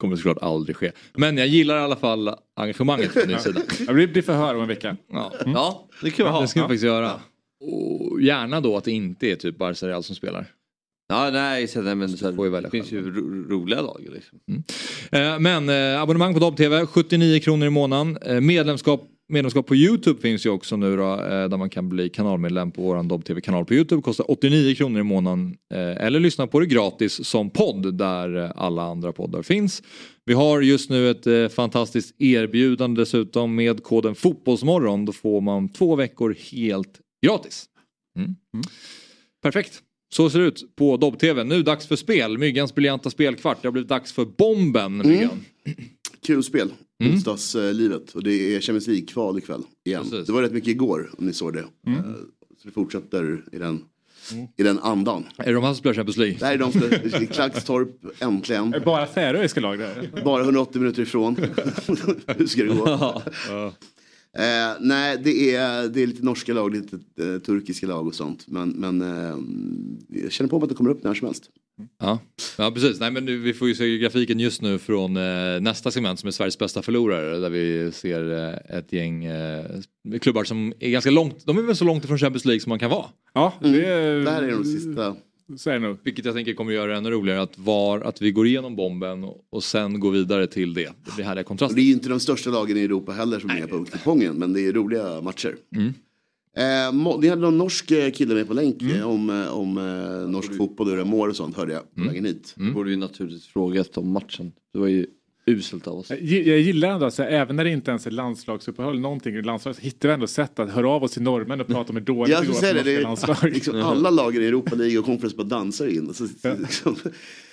Kommer 0.00 0.16
såklart 0.16 0.38
aldrig 0.42 0.76
ske. 0.76 0.92
Men 1.14 1.36
jag 1.36 1.46
gillar 1.46 1.76
i 1.76 1.80
alla 1.80 1.96
fall 1.96 2.30
engagemanget 2.56 3.12
från 3.12 3.28
din 3.28 3.38
sida. 3.38 3.60
Det 3.86 4.06
blir 4.06 4.22
förhör 4.22 4.54
om 4.54 4.62
en 4.62 4.68
vecka. 4.68 4.96
Ja. 5.12 5.32
Ja, 5.46 5.88
det 6.02 6.10
kan 6.10 6.26
vi 6.26 6.32
ha. 6.32 6.40
Det 6.40 6.48
ska 6.48 6.60
vi 6.60 6.62
Ja. 6.62 6.68
faktiskt 6.68 6.84
göra. 6.84 7.12
Och 7.60 8.22
gärna 8.22 8.60
då 8.60 8.76
att 8.76 8.84
det 8.84 8.90
inte 8.92 9.26
är 9.26 9.36
typ 9.36 9.58
Barca 9.58 9.86
Real 9.88 10.02
som 10.02 10.16
spelar. 10.16 10.46
Ja, 11.08 11.30
nej, 11.30 11.68
så, 11.68 11.82
nej 11.82 11.94
men 11.94 12.08
så 12.08 12.34
får 12.34 12.60
det 12.60 12.70
finns 12.70 12.92
ju 12.92 13.10
ro, 13.10 13.44
roliga 13.50 13.80
lag. 13.80 14.08
Liksom. 14.14 14.38
Eh, 15.12 15.38
Men 15.38 15.68
eh, 15.68 16.02
abonnemang 16.02 16.34
på 16.34 16.40
Dobb-TV, 16.40 16.86
79 16.86 17.40
kronor 17.40 17.66
i 17.66 17.70
månaden. 17.70 18.18
Eh, 18.22 18.40
Medlemskap, 18.40 19.04
medlemskap 19.28 19.66
på 19.66 19.74
YouTube 19.76 20.20
finns 20.20 20.46
ju 20.46 20.50
också 20.50 20.76
nu 20.76 20.96
då, 20.96 21.12
eh, 21.12 21.48
där 21.48 21.56
man 21.56 21.70
kan 21.70 21.88
bli 21.88 22.08
kanalmedlem 22.08 22.70
på 22.70 22.82
våran 22.82 23.08
Dobb-TV-kanal 23.08 23.64
på 23.64 23.74
YouTube. 23.74 24.02
Kostar 24.02 24.30
89 24.30 24.74
kronor 24.74 25.00
i 25.00 25.02
månaden. 25.02 25.56
eh, 25.74 26.06
Eller 26.06 26.20
lyssna 26.20 26.46
på 26.46 26.60
det 26.60 26.66
gratis 26.66 27.24
som 27.24 27.50
podd 27.50 27.94
där 27.98 28.36
eh, 28.44 28.50
alla 28.56 28.82
andra 28.82 29.12
poddar 29.12 29.42
finns. 29.42 29.82
Vi 30.24 30.34
har 30.34 30.60
just 30.60 30.90
nu 30.90 31.10
ett 31.10 31.52
fantastiskt 31.52 32.20
erbjudande 32.20 33.00
dessutom 33.02 33.54
med 33.54 33.82
koden 33.82 34.14
Fotbollsmorgon. 34.14 35.04
Då 35.04 35.12
får 35.12 35.40
man 35.40 35.68
två 35.68 35.96
veckor 35.96 36.36
helt 36.52 37.00
gratis. 37.26 37.64
Mm. 38.18 38.34
Perfekt. 39.42 39.82
Så 40.14 40.30
ser 40.30 40.38
det 40.38 40.44
ut 40.44 40.76
på 40.76 40.96
Dobb-TV. 40.96 41.44
Nu 41.44 41.62
dags 41.62 41.86
för 41.86 41.96
spel. 41.96 42.38
Myggans 42.38 42.74
briljanta 42.74 43.10
spelkvart. 43.10 43.62
Det 43.62 43.68
har 43.68 43.72
blivit 43.72 43.88
dags 43.88 44.12
för 44.12 44.24
bomben. 44.24 44.98
Myggan. 44.98 45.44
Kul 46.26 46.42
spel. 46.44 46.72
Mm. 47.00 47.14
Onsdagslivet. 47.14 48.10
Och 48.14 48.22
det 48.22 48.54
är 48.56 48.60
Champions 48.60 48.86
League-kval 48.86 49.38
ikväll 49.38 49.62
igen. 49.84 50.02
Precis. 50.02 50.26
Det 50.26 50.32
var 50.32 50.42
rätt 50.42 50.52
mycket 50.52 50.68
igår 50.68 51.10
om 51.18 51.26
ni 51.26 51.32
såg 51.32 51.52
det. 51.52 51.64
Mm. 51.86 51.98
Eh, 51.98 52.04
Så 52.62 52.68
det 52.68 52.70
fortsätter 52.74 53.44
i 53.52 53.58
den, 53.58 53.80
i 54.56 54.62
den 54.62 54.78
andan. 54.78 55.24
Är 55.36 55.46
det 55.46 55.52
de 55.52 55.62
här 55.64 55.70
som 55.72 55.76
spelar 55.76 55.94
Champions 55.94 56.16
League? 56.16 56.36
Det 56.38 56.46
här 56.46 56.54
är 56.54 56.58
de 57.18 57.22
i 57.24 57.26
Klagstorp, 57.26 57.88
äntligen. 58.22 58.74
Är 58.74 58.78
det 58.78 58.84
bara 58.84 59.06
färöiska 59.06 59.60
lag 59.60 59.78
där? 59.78 60.22
Bara 60.24 60.42
180 60.42 60.80
minuter 60.80 61.02
ifrån. 61.02 61.36
Hur 62.36 62.46
ska 62.46 62.62
det 62.64 62.68
gå? 62.74 63.22
Eh, 64.38 64.76
nej, 64.80 65.20
det 65.24 65.54
är, 65.54 65.88
det 65.88 66.02
är 66.02 66.06
lite 66.06 66.24
norska 66.24 66.52
lag, 66.54 66.74
lite 66.74 66.96
eh, 67.20 67.38
turkiska 67.38 67.86
lag 67.86 68.06
och 68.06 68.14
sånt. 68.14 68.44
Men, 68.48 68.68
men 68.68 69.02
eh, 69.02 69.36
jag 70.22 70.32
känner 70.32 70.48
på 70.48 70.58
mig 70.58 70.62
att 70.64 70.68
det 70.68 70.74
kommer 70.74 70.90
upp 70.90 71.04
när 71.04 71.14
som 71.14 71.26
helst. 71.26 71.50
Ja, 72.00 72.18
ja 72.58 72.70
precis. 72.70 73.00
Nej, 73.00 73.10
men 73.10 73.24
nu, 73.24 73.38
vi 73.38 73.54
får 73.54 73.68
ju 73.68 73.74
se 73.74 73.98
grafiken 73.98 74.40
just 74.40 74.62
nu 74.62 74.78
från 74.78 75.16
eh, 75.16 75.60
nästa 75.60 75.90
segment 75.90 76.20
som 76.20 76.26
är 76.26 76.30
Sveriges 76.30 76.58
bästa 76.58 76.82
förlorare. 76.82 77.38
Där 77.38 77.50
vi 77.50 77.92
ser 77.92 78.32
eh, 78.70 78.78
ett 78.78 78.92
gäng 78.92 79.24
eh, 79.24 79.64
klubbar 80.20 80.44
som 80.44 80.72
är 80.80 80.90
ganska 80.90 81.10
långt, 81.10 81.46
de 81.46 81.58
är 81.58 81.62
väl 81.62 81.76
så 81.76 81.84
långt 81.84 82.04
ifrån 82.04 82.18
Champions 82.18 82.44
League 82.44 82.60
som 82.60 82.70
man 82.70 82.78
kan 82.78 82.90
vara. 82.90 83.06
Ja, 83.34 83.54
det 83.60 83.84
är... 83.84 84.20
Det 84.20 84.30
här 84.30 84.42
är 84.42 84.50
de 84.50 84.64
sista. 84.64 85.16
Så 85.56 85.70
är 85.70 85.78
nog. 85.78 85.98
Vilket 86.02 86.24
jag 86.24 86.34
tänker 86.34 86.54
kommer 86.54 86.72
göra 86.72 86.90
det 86.92 86.96
ännu 86.98 87.10
roligare 87.10 87.42
att, 87.42 87.58
var, 87.58 88.00
att 88.00 88.22
vi 88.22 88.32
går 88.32 88.46
igenom 88.46 88.76
bomben 88.76 89.24
och, 89.24 89.36
och 89.50 89.64
sen 89.64 90.00
går 90.00 90.10
vidare 90.10 90.46
till 90.46 90.74
det. 90.74 90.92
Det 91.04 91.14
blir 91.16 91.24
härliga 91.24 91.42
Och 91.42 91.46
kontraster. 91.48 91.76
det 91.76 91.82
är 91.82 91.84
ju 91.84 91.92
inte 91.92 92.08
de 92.08 92.20
största 92.20 92.50
lagen 92.50 92.76
i 92.76 92.80
Europa 92.80 93.12
heller 93.12 93.40
som 93.40 93.50
är 93.50 93.54
med 93.54 93.68
på 93.70 93.84
kupongen. 93.84 94.34
Men 94.36 94.52
det 94.52 94.66
är 94.66 94.72
roliga 94.72 95.20
matcher. 95.20 95.56
Mm. 95.76 95.94
Eh, 96.58 97.18
ni 97.20 97.28
hade 97.28 97.42
någon 97.42 97.58
norsk 97.58 97.90
eh, 97.90 98.10
kille 98.10 98.34
med 98.34 98.46
på 98.48 98.54
länk 98.54 98.82
Mm. 98.82 98.96
eh, 98.96 99.06
om, 99.08 99.30
eh, 99.30 99.48
om 99.58 99.78
eh, 99.78 100.30
norsk 100.30 100.56
fotboll 100.56 100.86
och 100.86 100.90
hur 100.92 100.98
det 100.98 101.04
mår 101.04 101.28
och 101.28 101.36
sånt 101.36 101.56
hörde 101.56 101.72
jag 101.72 101.94
på 101.94 102.02
vägen 102.02 102.24
hit. 102.24 102.54
Mm. 102.58 102.74
borde 102.74 102.90
ju 102.90 102.96
naturligtvis 102.96 103.46
frågat 103.46 103.96
om 103.98 104.12
matchen. 104.12 104.52
Det 104.72 104.78
var 104.78 104.86
ju 104.86 105.06
uselt 105.46 105.86
av 105.86 105.98
oss. 105.98 106.10
Jag 106.10 106.18
gi- 106.20 106.48
jag 106.48 106.58
gillar 106.58 106.88
ändå 106.88 107.06
att 107.06 107.18
även 107.18 107.56
när 107.56 107.64
det 107.64 107.70
inte 107.70 107.90
ens 107.90 108.06
är 108.06 108.10
landslagsuppehåll 108.10 109.00
någonting 109.00 109.34
i 109.34 109.42
landslaget 109.42 109.76
så 109.76 109.82
hittar 109.82 110.08
vi 110.08 110.14
ändå 110.14 110.26
sätt 110.26 110.58
att 110.58 110.70
höra 110.70 110.90
av 110.90 111.04
oss 111.04 111.12
till 111.12 111.22
norrmän 111.22 111.60
och 111.60 111.66
prata 111.66 111.90
om 111.90 111.96
hur 111.96 112.04
dåligt 112.04 112.32
Jag 112.32 112.42
det 112.42 112.46
går 112.46 112.54
för 112.54 112.62
norska 112.74 112.82
det 112.84 112.94
är, 112.96 113.02
landslag. 113.02 113.36
liksom, 113.42 113.82
alla 113.82 114.10
lagen 114.10 114.42
i 114.42 114.46
Europa 114.46 114.74
League 114.76 114.98
och 114.98 115.04
Conference 115.04 115.36
bara 115.36 115.46
dansar 115.46 115.86
in. 115.86 116.14
Så, 116.14 116.24
liksom, 116.58 116.96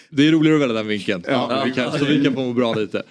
Det 0.09 0.27
är 0.27 0.31
roligare 0.31 0.55
att 0.55 0.61
välja 0.61 0.75
den 0.75 0.87
vinkeln. 0.87 1.23
Ja. 1.27 1.47
Ja, 1.49 1.63
vi 1.65 1.71
kan, 1.71 1.91
så 1.99 2.05
vi 2.05 2.23
kan 2.23 2.33
få 2.33 2.41
må 2.41 2.53
bra 2.53 2.73
lite. 2.73 3.03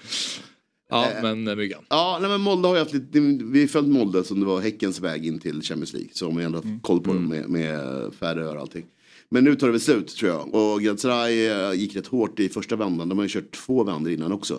Ja, 0.94 1.22
men 1.22 1.48
eh, 1.48 1.56
Myggan. 1.56 1.82
Ja, 1.88 2.18
nej, 2.20 2.30
men 2.30 2.40
Molde 2.40 2.68
har 2.68 2.74
ju 2.74 2.78
haft 2.80 2.94
lite, 2.94 3.20
vi 3.44 3.60
har 3.60 3.66
följt 3.66 3.88
Molde 3.88 4.24
som 4.24 4.40
det 4.40 4.46
var 4.46 4.60
Häckens 4.60 5.00
väg 5.00 5.26
in 5.26 5.38
till 5.38 5.62
Champions 5.62 5.92
League. 5.92 6.10
Så 6.12 6.30
har 6.30 6.40
ändå 6.40 6.58
haft 6.58 6.82
koll 6.82 7.00
på 7.00 7.12
dem 7.12 7.28
med, 7.28 7.48
med 7.48 7.78
färre 8.14 8.48
och 8.48 8.60
allting. 8.60 8.84
Men 9.28 9.44
nu 9.44 9.54
tar 9.54 9.66
det 9.66 9.70
väl 9.72 9.80
slut 9.80 10.08
tror 10.08 10.30
jag. 10.32 10.54
Och 10.54 10.80
Galatasaray 10.82 11.46
eh, 11.46 11.72
gick 11.72 11.96
rätt 11.96 12.06
hårt 12.06 12.40
i 12.40 12.48
första 12.48 12.76
vändan. 12.76 13.08
De 13.08 13.18
har 13.18 13.24
ju 13.24 13.28
kört 13.28 13.50
två 13.50 13.84
vändor 13.84 14.12
innan 14.12 14.32
också. 14.32 14.54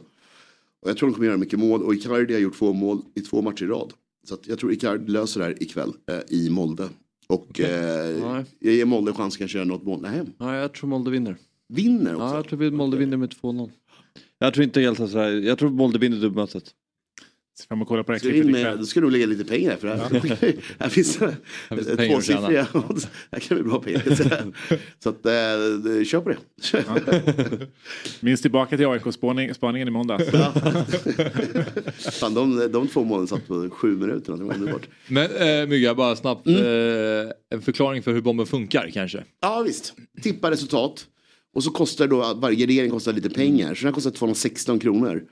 Och 0.81 0.89
jag 0.89 0.97
tror 0.97 1.09
de 1.09 1.13
kommer 1.13 1.27
göra 1.27 1.37
mycket 1.37 1.59
mål. 1.59 1.83
Och 1.83 1.93
Icardi 1.93 2.33
har 2.33 2.41
gjort 2.41 2.57
två 2.57 2.73
mål 2.73 3.01
i 3.15 3.21
två 3.21 3.41
matcher 3.41 3.63
i 3.63 3.67
rad. 3.67 3.93
Så 4.29 4.37
jag 4.45 4.59
tror 4.59 4.71
Icardi 4.71 5.11
löser 5.11 5.39
det 5.39 5.45
här 5.45 5.63
ikväll 5.63 5.93
eh, 6.11 6.19
i 6.37 6.49
Molde. 6.49 6.89
Och 7.27 7.59
eh, 7.59 8.15
Nej. 8.31 8.45
jag 8.59 8.73
ger 8.73 8.85
Molde 8.85 9.13
chans 9.13 9.37
kanske 9.37 9.57
att 9.57 9.65
göra 9.67 9.77
något 9.77 9.83
mål. 9.83 10.01
Nej, 10.01 10.21
Ja, 10.37 10.55
jag 10.55 10.73
tror 10.73 10.89
Molde 10.89 11.11
vinner. 11.11 11.35
vinner 11.67 12.15
också. 12.15 12.25
Ja, 12.25 12.35
jag 12.35 12.47
tror 12.47 12.71
Molde 12.71 12.97
vinner 12.97 13.17
med 13.17 13.29
2-0. 13.33 13.69
Jag 14.45 14.53
tror 14.53 14.63
inte 14.63 14.81
helt 14.81 14.97
så 14.97 15.19
här. 15.19 15.31
Jag 15.31 15.57
tror 15.57 15.69
Molde 15.69 15.99
vinner 15.99 16.17
dubbelmötet. 16.17 16.63
Ser 17.59 17.67
fram 17.67 17.77
emot 17.77 17.85
att 17.85 17.89
kolla 17.89 18.03
på 18.03 18.11
det 18.11 18.15
här 18.15 18.19
Ska 18.19 18.29
klippet 18.29 18.49
ikväll. 18.49 18.77
då 18.77 18.85
ska 18.85 18.99
du 18.99 19.03
nog 19.03 19.11
lägga 19.11 19.25
lite 19.25 19.45
pengar 19.45 19.69
här 19.69 19.77
för 19.77 19.87
det 19.87 19.95
här. 19.95 20.55
här 20.79 20.89
finns 20.89 21.17
Här 21.19 21.35
finns 21.75 21.87
eh, 21.87 21.95
pengar 21.95 22.17
att 22.17 22.25
tjäna. 22.25 22.39
tvåsiffriga 22.39 22.67
odds. 22.89 23.07
Här 23.31 23.39
kan 23.39 23.57
det 23.57 23.63
bli 23.63 23.71
bra 23.71 23.81
pengar. 23.81 24.01
Så 25.03 25.09
att, 25.09 25.25
eh, 25.25 26.03
kör 26.05 26.21
på 26.21 26.29
det. 26.29 27.67
Minns 28.19 28.41
tillbaka 28.41 28.77
till 28.77 28.87
AIK-spaningen 28.87 29.87
i 29.87 29.91
måndags. 29.91 30.29
Fan, 32.19 32.33
de, 32.33 32.71
de 32.71 32.87
två 32.87 33.03
målen 33.03 33.27
satt 33.27 33.47
på 33.47 33.69
sju 33.69 33.97
minuter. 33.97 34.33
Det 34.33 34.43
var 34.43 34.53
underbart. 34.53 34.87
Men 35.07 35.31
äh, 35.61 35.67
Mygga, 35.67 35.95
bara 35.95 36.15
snabbt. 36.15 36.47
Mm. 36.47 36.61
eh, 36.61 37.31
en 37.49 37.61
förklaring 37.61 38.03
för 38.03 38.13
hur 38.13 38.21
bomben 38.21 38.45
funkar 38.45 38.89
kanske. 38.93 39.23
Ja 39.41 39.61
visst, 39.65 39.93
tippa 40.21 40.51
resultat. 40.51 41.07
Och 41.55 41.63
så 41.63 41.71
kostar 41.71 42.07
då 42.07 42.33
varje 42.41 42.67
regering 42.67 42.91
kostar 42.91 43.13
lite 43.13 43.29
pengar. 43.29 43.75
Så 43.75 43.79
den 43.81 43.85
här 43.87 43.93
kostar 43.93 44.11
216 44.11 44.79
kronor. 44.79 45.23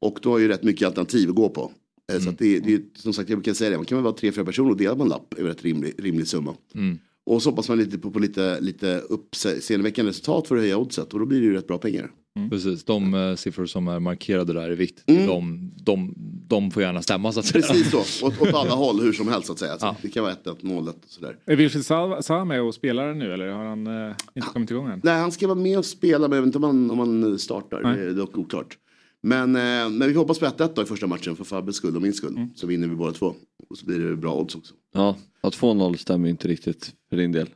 Och 0.00 0.18
då 0.22 0.30
har 0.30 0.38
ju 0.38 0.48
rätt 0.48 0.62
mycket 0.62 0.86
alternativ 0.86 1.28
att 1.28 1.34
gå 1.34 1.48
på. 1.48 1.72
Eh, 2.12 2.20
Så 2.20 2.28
att 2.30 2.38
det, 2.38 2.58
det 2.58 2.74
är 2.74 2.82
som 2.94 3.12
sagt, 3.12 3.28
jag 3.30 3.38
brukar 3.38 3.54
säga 3.54 3.70
det, 3.70 3.76
man 3.76 3.84
kan 3.86 3.98
väl 3.98 4.02
vara 4.04 4.14
tre, 4.14 4.32
fyra 4.32 4.44
personer 4.44 4.70
och 4.70 4.76
dela 4.76 4.96
på 4.96 5.02
en 5.02 5.08
lapp 5.08 5.34
över 5.38 5.50
ett 5.50 5.62
rimlig, 5.64 5.94
rimlig 5.98 6.28
summa. 6.28 6.54
Mm. 6.74 6.98
Och 7.26 7.42
så 7.42 7.50
hoppas 7.50 7.68
man 7.68 7.78
lite 7.78 7.98
på, 7.98 8.10
på 8.10 8.18
lite, 8.18 8.60
lite 8.60 8.98
uppseendeväckande 8.98 10.10
resultat 10.10 10.48
för 10.48 10.56
att 10.56 10.62
höja 10.62 10.76
oddset 10.76 11.12
och 11.12 11.20
då 11.20 11.26
blir 11.26 11.40
det 11.40 11.46
ju 11.46 11.52
rätt 11.52 11.66
bra 11.66 11.78
pengar. 11.78 12.10
Precis, 12.50 12.84
de 12.84 13.14
eh, 13.14 13.34
siffror 13.36 13.66
som 13.66 13.88
är 13.88 14.00
markerade 14.00 14.52
där 14.52 14.72
i 14.72 14.74
vitt, 14.74 15.02
Mm. 15.06 15.26
de, 15.26 15.70
de, 15.76 16.14
de 16.54 16.70
får 16.70 16.82
gärna 16.82 17.02
stämma 17.02 17.32
så 17.32 17.40
att. 17.40 17.52
Precis 17.52 17.90
så, 17.90 17.98
åt, 18.26 18.42
åt 18.42 18.54
alla 18.54 18.74
håll 18.74 19.00
hur 19.00 19.12
som 19.12 19.28
helst 19.28 19.46
så 19.46 19.52
att 19.52 19.58
säga. 19.58 19.78
Så 19.78 19.86
Ja. 19.86 19.96
Det 20.02 20.08
kan 20.08 20.22
vara 20.22 20.34
1-1, 20.34 20.60
0-1 20.60 20.88
och 20.88 20.94
sådär. 21.06 21.36
Är 21.46 21.56
Wilfried 21.56 21.86
Zaha 22.24 22.44
med 22.44 22.62
och 22.62 22.74
spelar 22.74 23.14
nu 23.14 23.32
eller 23.32 23.48
har 23.48 23.64
han 23.64 23.86
eh, 23.86 24.14
inte 24.34 24.48
kommit 24.48 24.70
igång 24.70 24.88
än? 24.90 25.00
Nej, 25.04 25.20
han 25.20 25.32
ska 25.32 25.46
vara 25.46 25.58
med 25.58 25.78
och 25.78 25.84
spela 25.84 26.28
men 26.28 26.36
jag 26.36 26.42
vet 26.42 26.46
inte 26.46 26.58
om 26.58 26.64
han, 26.64 26.90
om 26.90 26.98
han 26.98 27.38
startar. 27.38 27.82
Nej. 27.82 27.96
Det 27.96 28.10
är 28.10 28.14
dock 28.14 28.38
oklart. 28.38 28.78
Men, 29.22 29.56
eh, 29.56 29.90
men 29.90 30.08
vi 30.08 30.14
hoppas 30.14 30.38
på 30.38 30.46
1-1 30.46 30.70
då 30.74 30.82
i 30.82 30.84
första 30.84 31.06
matchen 31.06 31.36
för 31.36 31.44
Fabbes 31.44 31.76
skull 31.76 31.96
och 31.96 32.02
min 32.02 32.12
skull. 32.12 32.36
Mm. 32.36 32.48
Så 32.54 32.66
vinner 32.66 32.88
vi 32.88 32.94
båda 32.94 33.12
två. 33.12 33.34
Och 33.70 33.78
så 33.78 33.86
blir 33.86 33.98
det 33.98 34.16
bra 34.16 34.34
odds 34.34 34.54
också. 34.54 34.74
Ja, 34.94 35.16
att 35.40 35.54
2-0 35.54 35.96
stämmer 35.96 36.28
inte 36.28 36.48
riktigt 36.48 36.92
för 37.10 37.16
din 37.16 37.32
del. 37.32 37.48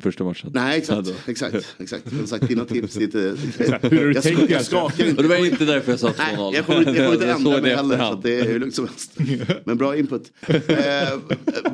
Första 0.00 0.24
matchen. 0.24 0.50
Nej, 0.54 0.78
exakt. 0.78 1.08
Ja, 1.08 1.14
exakt, 1.26 1.76
exakt. 1.78 2.08
Som 2.10 2.26
sagt, 2.26 2.48
dina 2.48 2.64
tips 2.64 2.96
är 2.96 3.02
inte... 3.02 3.36
Hur 3.82 4.14
jag, 4.14 4.22
tänkt 4.22 4.42
ska, 4.42 4.52
jag 4.52 4.64
skakar 4.64 5.06
inte. 5.06 5.22
Det 5.22 5.28
var 5.28 5.46
inte 5.46 5.64
därför 5.64 5.92
jag 5.92 6.00
sa 6.00 6.08
2-0. 6.08 6.12
Nej, 6.18 6.54
jag 6.54 6.64
får 6.66 6.78
inte, 6.78 6.90
jag 6.90 7.04
får 7.06 7.14
inte 7.14 7.26
Jag 7.26 7.36
ändra 7.36 7.60
mig 7.60 7.74
heller. 7.74 8.10
Så 8.10 8.14
det 8.14 8.40
är 8.40 8.44
hur 8.44 8.60
lugnt 8.60 8.74
som 8.74 8.86
helst. 8.88 9.18
Men 9.64 9.76
bra 9.76 9.96
input. 9.96 10.32
Eh, 10.48 11.18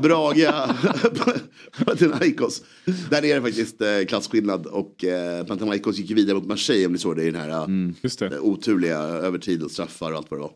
Braga, 0.02 0.52
Panathinaikos. 1.78 2.62
Där 3.10 3.24
är 3.24 3.34
det 3.34 3.42
faktiskt 3.42 3.80
eh, 3.80 3.88
klasskillnad. 4.08 4.66
Och 4.66 5.04
eh, 5.04 5.44
Panathinaikos 5.46 5.98
gick 5.98 6.10
vidare 6.10 6.34
mot 6.34 6.46
Marseille 6.46 6.86
om 6.86 6.92
ni 6.92 6.98
såg 6.98 7.16
det 7.16 7.22
i 7.22 7.30
den 7.30 7.40
här 7.40 7.64
Mm. 7.64 7.94
Eh, 8.20 8.40
oturliga 8.40 8.98
övertid 8.98 9.62
och 9.62 9.70
straffar 9.70 10.10
och 10.10 10.16
allt 10.18 10.30
vad 10.30 10.40
det 10.40 10.42
var. 10.42 10.52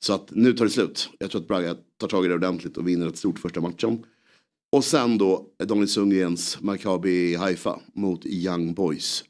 Så 0.00 0.12
att 0.12 0.28
nu 0.30 0.52
tar 0.52 0.64
det 0.64 0.70
slut. 0.70 1.08
Jag 1.18 1.30
tror 1.30 1.40
att 1.40 1.48
Braga 1.48 1.74
tar 2.00 2.08
tag 2.08 2.24
i 2.24 2.28
det 2.28 2.34
ordentligt 2.34 2.76
och 2.76 2.88
vinner 2.88 3.06
ett 3.06 3.16
stort 3.18 3.38
första 3.38 3.60
matchen. 3.60 3.98
Och 4.70 4.84
sen 4.84 5.18
då 5.18 5.46
Daniel 5.58 5.88
Sundgrens 5.88 6.58
Maccabi 6.60 7.34
Haifa 7.34 7.80
mot 7.94 8.26
Young 8.26 8.74
Boys. 8.74 9.24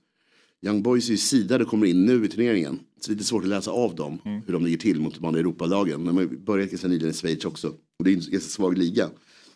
Young 0.66 0.82
Boys 0.82 1.08
är 1.08 1.10
ju 1.10 1.16
sidade 1.16 1.64
och 1.64 1.70
kommer 1.70 1.86
in 1.86 2.04
nu 2.04 2.24
i 2.24 2.28
turneringen. 2.28 2.78
Så 3.00 3.08
det 3.10 3.12
är 3.12 3.16
lite 3.16 3.28
svårt 3.28 3.42
att 3.42 3.48
läsa 3.48 3.70
av 3.70 3.94
dem, 3.94 4.18
hur 4.46 4.52
de 4.52 4.64
ligger 4.64 4.78
till 4.78 5.00
mot 5.00 5.14
de 5.14 5.24
andra 5.24 5.40
Europalagen. 5.40 6.04
De 6.04 6.16
har 6.16 6.24
börjat 6.24 6.70
ganska 6.70 6.88
nyligen 6.88 7.10
i 7.10 7.12
Schweiz 7.12 7.44
också. 7.44 7.68
Och 7.68 8.04
det 8.04 8.10
är 8.10 8.14
en 8.14 8.20
ganska 8.20 8.40
svag 8.40 8.78
liga. 8.78 9.10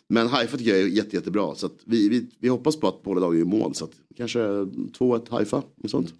Men 0.09 0.27
Haifa 0.27 0.57
tycker 0.57 0.71
jag 0.71 0.79
är 0.79 0.87
jätte, 0.87 1.15
jättebra. 1.15 1.55
Så 1.55 1.65
att 1.65 1.77
vi, 1.85 2.09
vi, 2.09 2.27
vi 2.39 2.47
hoppas 2.47 2.75
på 2.75 2.87
att 2.87 3.03
båda 3.03 3.21
lagen 3.21 3.39
gör 3.39 3.45
mål. 3.45 3.75
Så 3.75 3.85
att 3.85 3.91
kanske 4.17 4.39
2-1 4.39 5.29
Haifa, 5.29 5.63
och 5.83 5.89
sånt. 5.89 6.13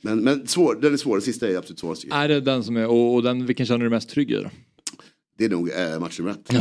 Men, 0.00 0.20
men 0.20 0.46
svår, 0.46 0.78
den 0.82 0.92
är 0.92 0.96
svår, 0.96 1.14
den 1.14 1.22
sista 1.22 1.48
är 1.48 1.56
absolut 1.56 1.78
svårast. 1.78 2.04
Är 2.10 2.28
det 2.28 2.40
den 2.40 2.64
som 2.64 2.76
är, 2.76 2.86
och, 2.86 3.14
och 3.14 3.22
den, 3.22 3.46
vilken 3.46 3.66
känner 3.66 3.84
du 3.84 3.90
mest 3.90 4.08
trygg 4.08 4.30
i 4.30 4.34
då? 4.34 4.50
Det 5.42 5.46
är 5.46 5.50
nog 5.50 5.70
eh, 5.70 6.00
match 6.00 6.18
nummer 6.18 6.30
ett. 6.32 6.52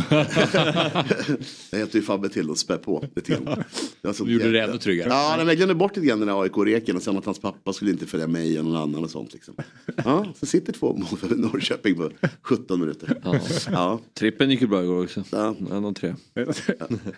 jag 1.72 1.80
hjälpte 1.80 1.98
ju 1.98 2.04
Fabbe 2.04 2.30
till 2.30 2.52
att 2.52 2.58
spä 2.58 2.78
på 2.78 3.06
lite 3.16 3.32
grann. 3.32 3.64
Jag 4.02 4.16
såg- 4.16 4.28
Du 4.28 4.34
gjorde 4.34 4.52
det 4.52 4.62
ännu 4.64 4.78
tryggare. 4.78 5.10
Ja, 5.10 5.34
men 5.38 5.48
jag 5.48 5.58
glömde 5.58 5.76
bort 5.76 5.96
lite 5.96 6.08
grann 6.08 6.20
den 6.20 6.28
där 6.28 6.42
AIK-reken 6.42 6.96
och 6.96 7.02
sen 7.02 7.18
att 7.18 7.26
hans 7.26 7.40
pappa 7.40 7.74
skulle 7.74 7.92
inte 7.92 8.06
följa 8.06 8.28
mig 8.28 8.60
och 8.60 8.66
någon 8.66 8.76
annan 8.76 9.04
och 9.04 9.12
sånt. 9.12 9.34
Liksom. 9.34 9.54
Ja, 10.06 10.26
så 10.40 10.46
sitter 10.46 10.74
två 10.74 10.94
mål 10.94 11.08
för 11.20 11.36
Norrköping 11.36 11.96
på 11.96 12.10
17 12.42 12.80
minuter. 12.80 13.18
Ja. 13.24 13.40
Ja. 13.72 14.00
Trippen 14.20 14.50
gick 14.52 14.62
ju 14.62 14.68
bra 14.68 14.84
igår 14.84 15.04
också. 15.04 15.24
Ja. 15.32 15.56
En 15.72 15.86
och 15.86 15.96
tre. 15.96 16.16
ja, 16.34 16.46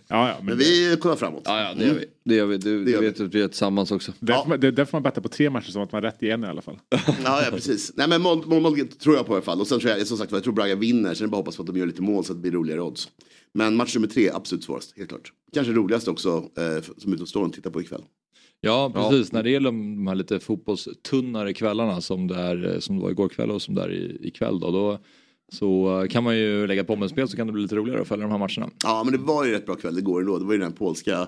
ja, 0.07 0.37
Men 0.41 0.57
vi 0.57 0.97
kollar 1.01 1.15
framåt. 1.15 1.43
Ja, 1.45 1.61
ja, 1.61 1.73
det 1.79 1.85
gör 1.85 1.93
vi. 1.93 2.05
Det 2.25 2.35
gör 2.35 2.45
vi. 2.45 2.57
Du, 2.57 2.85
du 2.85 2.97
vet 2.99 3.19
att 3.19 3.35
vi 3.35 3.41
är 3.41 3.47
tillsammans 3.47 3.91
också. 3.91 4.11
Därför, 4.19 4.49
man- 4.49 4.59
det 4.59 4.67
är 4.67 4.71
därför 4.71 4.95
man 4.97 5.03
bettar 5.03 5.21
på 5.21 5.27
tre 5.29 5.49
matcher 5.49 5.71
som 5.71 5.81
att 5.81 5.91
man 5.91 6.03
har 6.03 6.11
rätt 6.11 6.23
i 6.23 6.29
en 6.29 6.43
i 6.43 6.47
alla 6.47 6.61
fall. 6.61 6.79
Ja, 7.23 7.41
ja 7.43 7.51
precis. 7.51 7.93
Nej 7.95 8.07
men 8.09 8.21
mål, 8.21 8.41
mål, 8.45 8.61
mål 8.61 8.87
tror 8.87 9.15
jag 9.15 9.25
på 9.25 9.33
i 9.33 9.35
alla 9.35 9.41
fall. 9.45 9.61
Och 9.61 9.67
sen 9.67 9.79
tror 9.79 9.91
jag, 9.91 10.07
som 10.07 10.17
sagt 10.17 10.31
jag 10.31 10.43
tror 10.43 10.53
Braga 10.53 10.75
vinner. 10.75 11.13
Sen 11.13 11.23
är 11.23 11.27
det 11.27 11.31
bara 11.31 11.37
hoppas 11.37 11.55
på 11.57 11.61
att 11.63 11.67
de 11.67 11.77
gör 11.77 11.85
lite 11.85 12.01
mål 12.01 12.23
så 12.25 12.33
att 12.33 12.37
det 12.37 12.41
blir 12.41 12.51
roligare 12.51 12.81
odds. 12.81 13.09
Men 13.53 13.75
match 13.75 13.95
nummer 13.95 14.07
tre, 14.07 14.29
absolut 14.33 14.63
svårast, 14.63 14.97
helt 14.97 15.09
klart. 15.09 15.31
Kanske 15.53 15.73
roligast 15.73 16.07
också, 16.07 16.29
eh, 16.57 16.83
som 16.97 17.13
utomstående 17.13 17.55
tittar 17.55 17.69
på 17.71 17.81
ikväll. 17.81 18.01
Ja 18.61 18.91
precis, 18.95 19.31
när 19.31 19.43
det 19.43 19.49
gäller 19.49 19.71
de 19.71 20.07
här 20.07 20.15
lite 20.15 20.39
fotbollstunnare 20.39 21.53
kvällarna 21.53 22.01
som 22.01 22.27
det, 22.27 22.35
är, 22.35 22.79
som 22.79 22.95
det 22.97 23.01
var 23.03 23.09
igår 23.11 23.29
kväll 23.29 23.51
och 23.51 23.61
som 23.61 23.75
det 23.75 23.81
är 23.83 23.91
i- 23.91 24.17
ikväll 24.27 24.59
då. 24.59 24.71
då 24.71 24.99
så 25.51 26.01
eh, 26.01 26.07
kan 26.07 26.23
man 26.23 26.37
ju 26.37 26.67
lägga 26.67 26.83
på 26.83 26.95
med 26.95 27.09
spel 27.09 27.27
så 27.27 27.37
kan 27.37 27.47
det 27.47 27.53
bli 27.53 27.61
lite 27.61 27.75
roligare 27.75 28.01
att 28.01 28.07
följa 28.07 28.23
de 28.27 28.31
här 28.31 28.37
matcherna. 28.37 28.69
Ja 28.83 29.03
men 29.03 29.11
det 29.13 29.19
var 29.19 29.45
ju 29.45 29.51
rätt 29.51 29.65
bra 29.65 29.75
kväll 29.75 29.97
igår 29.97 30.21
ändå. 30.21 30.37
Det 30.39 30.45
var 30.45 30.53
ju 30.53 30.59
den 30.59 30.67
här 30.71 30.77
polska 30.77 31.27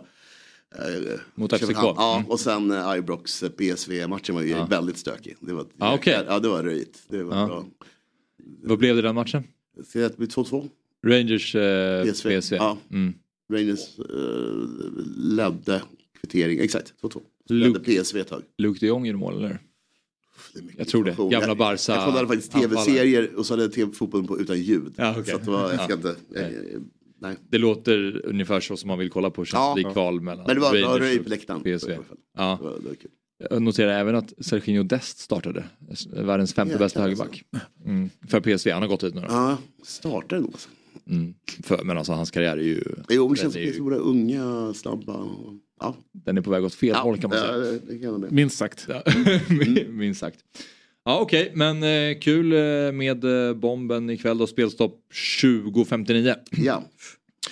eh, 0.76 1.20
Mot 1.36 1.54
FCK. 1.54 1.72
Ja, 1.74 2.16
Mm. 2.18 2.30
och 2.32 2.40
sen 2.40 2.72
eh, 2.72 2.98
Ibrox 2.98 3.44
eh, 3.44 3.50
PSV-matchen 3.50 4.36
var 4.36 4.42
ju 4.42 4.50
Ja. 4.50 4.66
väldigt 4.66 4.98
stökig. 4.98 5.36
Det 5.40 5.54
var, 5.54 5.66
Ja, 5.78 5.96
okej. 5.96 6.24
ja, 6.28 6.40
det 6.40 6.48
var 6.50 6.64
röjigt. 6.64 7.04
Det 7.10 7.24
var 7.24 7.38
Ja. 7.38 7.46
bra. 7.48 7.66
Vad 8.64 8.78
blev 8.80 8.96
det 8.96 9.02
den 9.02 9.16
matchen? 9.16 9.44
Ska 9.88 10.00
det 10.00 10.18
bli 10.18 10.28
2-2? 10.28 10.70
Rangers 11.06 11.56
eh, 11.56 12.04
PSV. 12.06 12.30
PSV. 12.42 12.56
Ja. 12.56 12.78
Mm. 12.92 13.14
Rangers 13.54 14.00
eh, 14.00 14.06
ledde 15.18 15.82
kvittering, 16.22 16.60
exakt 16.60 16.94
2-2. 17.02 17.22
Luke- 17.50 17.68
Ledde 17.74 17.80
PSV 18.04 18.20
ett 18.20 18.28
tag. 18.28 18.42
Luke 18.58 18.80
de 18.80 18.88
Jong 18.88 19.06
gjorde 19.06 19.20
mål 19.20 19.36
eller? 19.38 19.60
Jag 20.78 20.88
tror 20.88 21.04
det. 21.04 21.12
Gamla 21.12 21.48
Jag- 21.48 21.58
Barca. 21.58 21.92
Jag 21.96 22.06
kollade 22.06 22.28
faktiskt 22.28 22.52
tv-serier 22.52 23.36
och 23.36 23.46
så 23.46 23.54
hade 23.54 23.64
jag 23.64 23.74
TV-fotbollen 23.74 24.28
på 24.28 24.40
utan 24.40 24.62
ljud. 24.62 24.94
Ja, 24.98 25.12
okej. 25.20 25.34
Så 25.34 25.38
det 25.38 25.52
var, 25.52 25.72
jag 25.72 25.84
ska 25.84 25.94
inte, 25.94 26.16
eh, 26.36 26.48
Nej. 27.20 27.36
Det 27.50 27.58
låter 27.58 28.26
ungefär 28.26 28.60
så 28.60 28.78
som 28.78 28.88
man 28.88 29.00
vill 29.00 29.10
kolla 29.10 29.30
på 29.30 29.46
Champions 29.46 29.76
League-kval 29.78 30.22
mellan 30.22 30.46
Men 30.48 30.56
det 30.56 30.62
var 30.62 31.00
röj 31.00 31.20
på 31.24 31.30
läktaren. 31.30 31.62
PSV. 31.80 31.92
Ja. 32.38 32.58
Det 32.62 32.68
var, 32.68 32.76
det 32.80 32.88
var 32.88 32.96
kul. 32.96 33.12
Jag 33.50 33.62
noterar 33.62 33.92
även 34.00 34.16
att 34.16 34.34
Serginho 34.40 34.84
Dest 34.84 35.18
startade. 35.20 35.64
Världens 36.14 36.54
femte 36.54 36.72
Jäklar 36.72 36.86
bästa 36.86 37.02
högerback. 37.02 37.44
Mm. 37.86 38.10
För 38.28 38.40
PSV, 38.42 38.72
han 38.72 38.82
har 38.82 38.90
gått 38.90 39.02
nu 39.02 39.10
då. 39.10 39.22
Ja, 39.30 39.58
startar 39.84 40.40
nog 40.40 40.50
alltså. 40.54 40.70
Mm. 41.10 41.34
För, 41.64 41.84
men 41.84 41.98
alltså 41.98 42.14
hans 42.14 42.32
karriär 42.32 42.58
är 42.58 42.62
ju... 42.62 42.84
Jo, 43.10 43.28
men 43.28 43.36
känns 43.38 43.56
är 43.56 43.66
som 43.66 43.74
ju 43.74 43.80
våra 43.82 43.96
unga, 43.96 44.74
snabba. 44.74 45.14
och- 45.14 45.54
Ja. 45.80 45.96
den 46.12 46.38
är 46.38 46.42
på 46.42 46.50
väg 46.52 46.64
åt 46.64 46.74
fel 46.76 46.96
håll 46.96 47.18
kan 47.18 47.30
man 47.30 47.40
ja, 47.40 47.46
säga. 47.46 47.58
det- 47.58 47.80
det 47.88 48.00
kan. 48.00 48.28
Minst 48.32 48.58
sagt. 48.58 48.88
Ja, 48.90 49.04
Minst 49.90 50.20
sagt. 50.20 50.40
Ja 51.08 51.20
okej, 51.20 51.52
men 51.56 51.84
eh, 51.84 52.20
kul 52.20 52.52
eh, 52.54 52.92
med 52.92 53.24
eh, 53.48 53.54
bomben 53.54 54.10
ikväll 54.10 54.38
då. 54.38 54.48
Spelstopp 54.48 55.00
20.59. 55.42 56.36
Ja. 56.52 56.84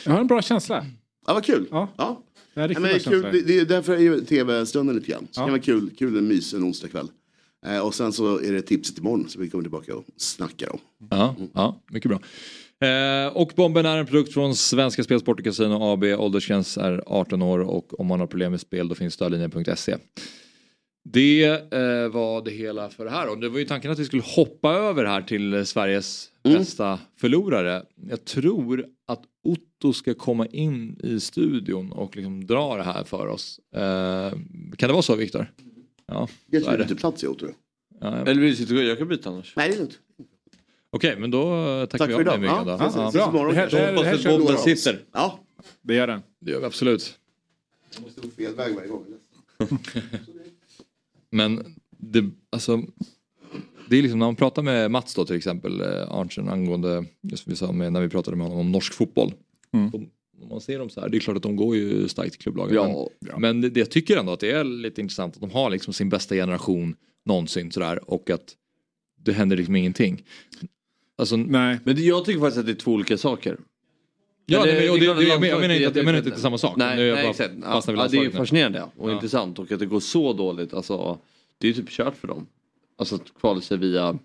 Jag 0.06 0.12
har 0.12 0.20
en 0.20 0.28
bra 0.28 0.42
känsla. 0.42 0.86
Ja, 1.28 1.34
vad 1.34 1.44
kul. 1.46 1.68
Ja. 1.72 1.89
Ja. 1.98 2.24
Men 2.54 2.70
det, 2.70 2.76
är 2.76 2.80
bra 2.80 3.00
kul. 3.00 3.22
Det, 3.22 3.42
det 3.42 3.60
är 3.60 3.66
därför 3.66 3.94
är 3.94 4.26
tv-stunden 4.26 4.96
lite 4.96 5.12
grann. 5.12 5.28
Så 5.32 5.42
Ja. 5.42 5.42
det 5.42 5.46
kan 5.46 5.52
vara 5.52 5.62
kul, 5.62 5.89
kul 5.98 6.18
en 6.18 6.28
mys 6.28 6.54
en 6.54 6.63
onsdagkväll. 6.63 7.08
Eh, 7.66 7.80
och 7.80 7.96
sen 7.96 8.13
så 8.13 8.39
är 8.39 8.52
det 8.52 8.62
tipset 8.62 8.98
imorgon 8.98 9.30
som 9.30 9.42
vi 9.42 9.50
kommer 9.50 9.63
tillbaka 9.63 9.96
och 9.96 10.06
snackar 10.18 10.74
om. 10.74 10.80
Ja, 11.10 11.36
ja 11.54 11.82
mycket 11.89 12.10
bra. 12.12 12.20
Eh, 12.89 13.28
och 13.28 13.52
bomben 13.56 13.86
är 13.86 13.98
en 13.98 14.06
produkt 14.06 14.34
från 14.34 14.56
Svenska 14.56 15.04
Spel, 15.04 15.20
Sport 15.20 15.39
och 15.39 15.46
Casino 15.46 15.94
AB. 15.94 16.04
Åldersgräns 16.04 16.78
är 16.78 17.04
18 17.08 17.42
år 17.42 17.60
och 17.60 18.00
om 18.00 18.08
man 18.08 18.20
har 18.20 18.28
problem 18.28 18.52
med 18.52 18.62
spel 18.62 18.88
då 18.88 18.96
finns 18.96 19.13
stödlinjen.se. 19.13 19.96
Det 21.04 21.44
eh, 21.46 22.08
var 22.12 22.46
det 22.46 22.52
hela 22.52 22.89
för 22.89 23.06
det 23.06 23.12
här 23.12 23.30
och 23.30 23.38
det 23.39 23.50
var 23.50 23.60
ju 23.60 23.66
tanken 23.66 23.92
att 23.92 24.00
vi 24.00 24.06
skulle 24.06 24.24
hoppa 24.26 24.74
över 24.74 25.06
här 25.06 25.22
till 25.22 25.54
eh, 25.54 25.63
Sveriges 25.63 26.30
bästa 26.44 27.00
förlorare. 27.18 27.84
Jag 28.10 28.26
tror 28.26 28.86
att 29.08 29.24
Otto 29.44 29.94
ska 29.94 30.13
komma 30.13 30.46
in 30.48 31.00
i 31.04 31.20
studion 31.20 31.92
och 31.92 32.16
liksom 32.16 32.46
dra 32.48 32.78
det 32.78 32.84
här 32.84 33.04
för 33.04 33.28
oss. 33.28 33.60
Eh, 33.76 34.32
kan 34.78 34.88
det 34.89 34.94
vara 34.94 35.02
så 35.02 35.16
Viktor? 35.16 35.52
Ja, 36.08 36.28
Jag 36.50 36.63
tror 36.63 36.78
det. 36.78 36.84
inte 36.84 36.96
plats 36.96 37.24
jag 37.24 37.38
tror 37.39 37.52
jag. 37.52 37.58
Ja, 38.12 38.18
ja. 38.18 38.26
Eller 38.26 38.42
vill 38.42 38.50
du 38.50 38.56
sitta 38.56 38.74
Jag 38.74 38.98
kan 38.98 39.08
byta 39.08 39.30
annars. 39.30 39.54
Nej, 39.56 39.70
det 39.70 39.76
är 39.76 39.78
lugnt. 39.80 40.00
Okej, 40.89 41.16
men 41.20 41.32
då 41.32 41.42
eh, 41.42 41.86
tackar 41.86 41.98
Tack 41.98 42.10
vi 42.10 42.13
för 42.13 42.20
av 42.20 42.26
dig 42.26 42.39
Myggan. 42.39 42.68
Ja, 42.68 42.78
då. 42.78 42.84
Ja. 42.84 43.08
ses 43.10 43.28
imorgon 43.28 43.48
Det 43.54 43.60
här- 43.60 43.70
det 43.70 43.78
här- 43.78 43.94
det 43.94 44.04
här 44.04 44.12
Hoppas 44.12 44.26
att 44.26 44.32
bomben 44.32 44.48
bra. 44.56 44.58
sitter. 44.63 45.00
Ja. 45.12 45.39
Det 45.82 45.94
gör 45.96 46.08
den. 46.08 46.22
Det 46.39 46.52
gör 46.52 46.60
vi 46.60 46.66
absolut. 46.66 47.20
Jag 47.96 48.02
måste 48.04 48.22
gå 48.22 48.28
fel 48.30 48.56
väg 48.56 48.76
varje 48.76 48.88
gång. 48.88 49.06
Men 51.34 51.76
det, 51.98 52.30
alltså, 52.50 52.82
det 53.89 53.98
är 53.98 54.02
liksom 54.02 54.19
när 54.19 54.26
man 54.26 54.36
pratar 54.36 54.62
med 54.62 54.91
Mats 54.91 55.15
då 55.15 55.26
till 55.26 55.36
exempel, 55.36 55.82
eh, 55.82 56.12
Arntzen 56.12 56.50
angående, 56.50 57.06
just 57.22 57.43
som 57.43 57.50
vi 57.50 57.56
sa 57.56 57.72
med, 57.72 57.93
när 57.93 58.02
vi 58.02 58.10
pratade 58.10 58.38
med 58.38 58.48
honom 58.48 58.60
om 58.60 58.72
norsk 58.72 58.93
fotboll. 58.93 59.34
Mm. 59.74 59.89
De, 59.91 60.10
om 60.41 60.50
man 60.50 60.62
ser 60.62 60.80
dem 60.80 60.89
så 60.89 61.02
här, 61.02 61.10
det 61.10 61.17
är 61.17 61.19
klart 61.19 61.38
att 61.38 61.43
de 61.43 61.56
går 61.56 61.76
ju 61.76 62.08
starkt 62.08 62.36
i 62.36 62.38
klubblaget. 62.38 62.76
Ja, 62.76 63.10
men 63.19 63.41
men 63.41 63.62
det, 63.62 63.69
det, 63.69 63.80
jag 63.80 63.91
tycker 63.91 64.17
ändå 64.17 64.32
att 64.32 64.39
det 64.39 64.52
är 64.52 64.63
lite 64.63 65.02
intressant 65.02 65.36
att 65.36 65.41
de 65.41 65.52
har 65.52 65.69
liksom 65.69 65.93
sin 65.93 66.10
bästa 66.10 66.36
generation 66.36 66.96
någonsin 67.26 67.72
sådär 67.72 68.10
och 68.10 68.30
att 68.30 68.56
det 69.19 69.34
händer 69.34 69.58
liksom 69.58 69.76
ingenting. 69.76 70.24
Alltså, 71.17 71.38
Nej. 71.38 71.80
Men 71.84 72.04
jag 72.04 72.26
tycker 72.26 72.39
faktiskt 72.39 72.60
att 72.60 72.65
det 72.65 72.72
är 72.72 72.76
två 72.76 72.91
olika 72.91 73.17
saker. 73.17 73.58
Ja, 74.45 74.63
Eller, 74.63 74.73
nej, 74.73 74.82
men, 74.82 74.91
och 74.91 74.99
det, 74.99 75.06
är 75.06 75.06
klart 75.06 75.17
det, 75.17 75.34
att 75.34 75.47
jag, 75.47 75.62
menar, 75.62 75.73
inte, 75.75 75.88
att- 75.88 75.95
jag 75.95 76.06
menar 76.06 76.17
inte 76.17 76.29
landslaget 76.29 76.34
att 76.34 76.36
det 76.36 76.39
är 76.39 76.41
samma 76.41 76.58
sak. 76.58 76.77
Nej, 76.77 76.97
nej 76.97 77.12
bara 77.12 77.29
exakt. 77.29 77.53
Ja, 77.62 77.84
ja, 77.88 78.08
det 78.12 78.17
är 78.17 78.29
fascinerande 78.29 78.84
och 78.97 79.10
Ja. 79.10 79.13
intressant 79.13 79.60
och 79.60 79.71
att 79.71 79.79
det 79.79 79.86
går 79.86 79.99
så 79.99 80.34
dåligt. 80.34 80.73
Alltså, 80.73 81.17
det 81.58 81.67
är 81.67 81.71
ju 81.71 81.73
typ 81.82 81.89
kört 81.89 82.17
för 82.17 82.27
dem. 82.27 82.47
Alltså 82.97 83.15
att 83.15 83.34
kvala 83.39 83.62
sig 83.62 83.77
via... 83.77 84.17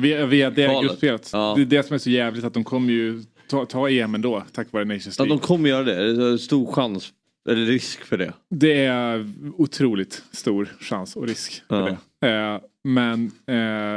Via, 0.00 0.26
via 0.26 0.50
det 0.50 0.80
gruppspelet. 0.82 1.30
Ja. 1.32 1.54
Det 1.56 1.62
är 1.62 1.66
det 1.66 1.82
som 1.86 1.94
är 1.94 1.98
så 1.98 2.10
jävligt 2.10 2.44
att 2.44 2.54
de 2.54 2.64
kommer 2.64 2.92
ju 2.92 3.22
ta, 3.48 3.64
ta 3.66 3.88
EM 3.90 4.14
ändå 4.14 4.44
tack 4.52 4.72
vare 4.72 4.84
Nations 4.84 5.18
Ja, 5.18 5.24
League. 5.24 5.40
de 5.40 5.46
kommer 5.46 5.68
göra 5.68 5.84
det. 5.84 6.12
Det 6.16 6.24
är 6.32 6.36
stor 6.36 6.72
chans, 6.72 7.12
eller 7.48 7.66
risk 7.66 8.00
för 8.04 8.18
det. 8.18 8.32
Det 8.50 8.84
är 8.84 9.32
otroligt 9.56 10.22
stor 10.32 10.68
chans 10.80 11.16
och 11.16 11.26
risk 11.28 11.62
för 11.68 11.88
Ja. 11.88 11.96
det. 12.20 12.28
Eh, 12.34 12.60
men, 12.84 13.24
eh, 13.26 13.54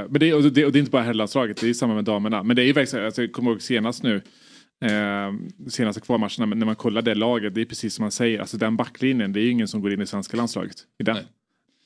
men 0.10 0.14
det, 0.20 0.34
och 0.34 0.44
det, 0.44 0.66
och 0.66 0.72
det 0.72 0.78
är 0.78 0.80
inte 0.80 0.92
bara 0.92 1.04
herrlandslaget, 1.04 1.58
det 1.62 1.70
är 1.70 1.74
samma 1.74 1.96
med 1.96 2.04
damerna. 2.04 2.44
Men 2.44 2.56
det 2.56 2.62
är 2.62 2.66
ju 2.66 2.74
verkligen, 2.74 3.06
alltså, 3.06 3.22
jag 3.22 3.32
kommer 3.32 3.52
ihåg 3.52 3.62
senast 3.62 4.04
nu, 4.04 4.22
eh, 4.82 5.70
senaste 5.70 6.02
kvalmatcherna, 6.02 6.46
när 6.46 6.66
man 6.66 6.76
kollar 6.76 7.02
det 7.02 7.16
laget, 7.16 7.56
det 7.56 7.62
är 7.62 7.66
precis 7.66 7.94
som 7.94 8.04
man 8.04 8.12
säger, 8.12 8.40
alltså 8.40 8.58
den 8.58 8.76
backlinjen, 8.78 9.34
det 9.34 9.40
är 9.40 9.44
ju 9.44 9.52
ingen 9.52 9.68
som 9.68 9.82
går 9.82 9.94
in 9.94 10.02
i 10.02 10.08
svenska 10.08 10.38
landslaget 10.38 10.76
i 11.00 11.04
den. 11.04 11.18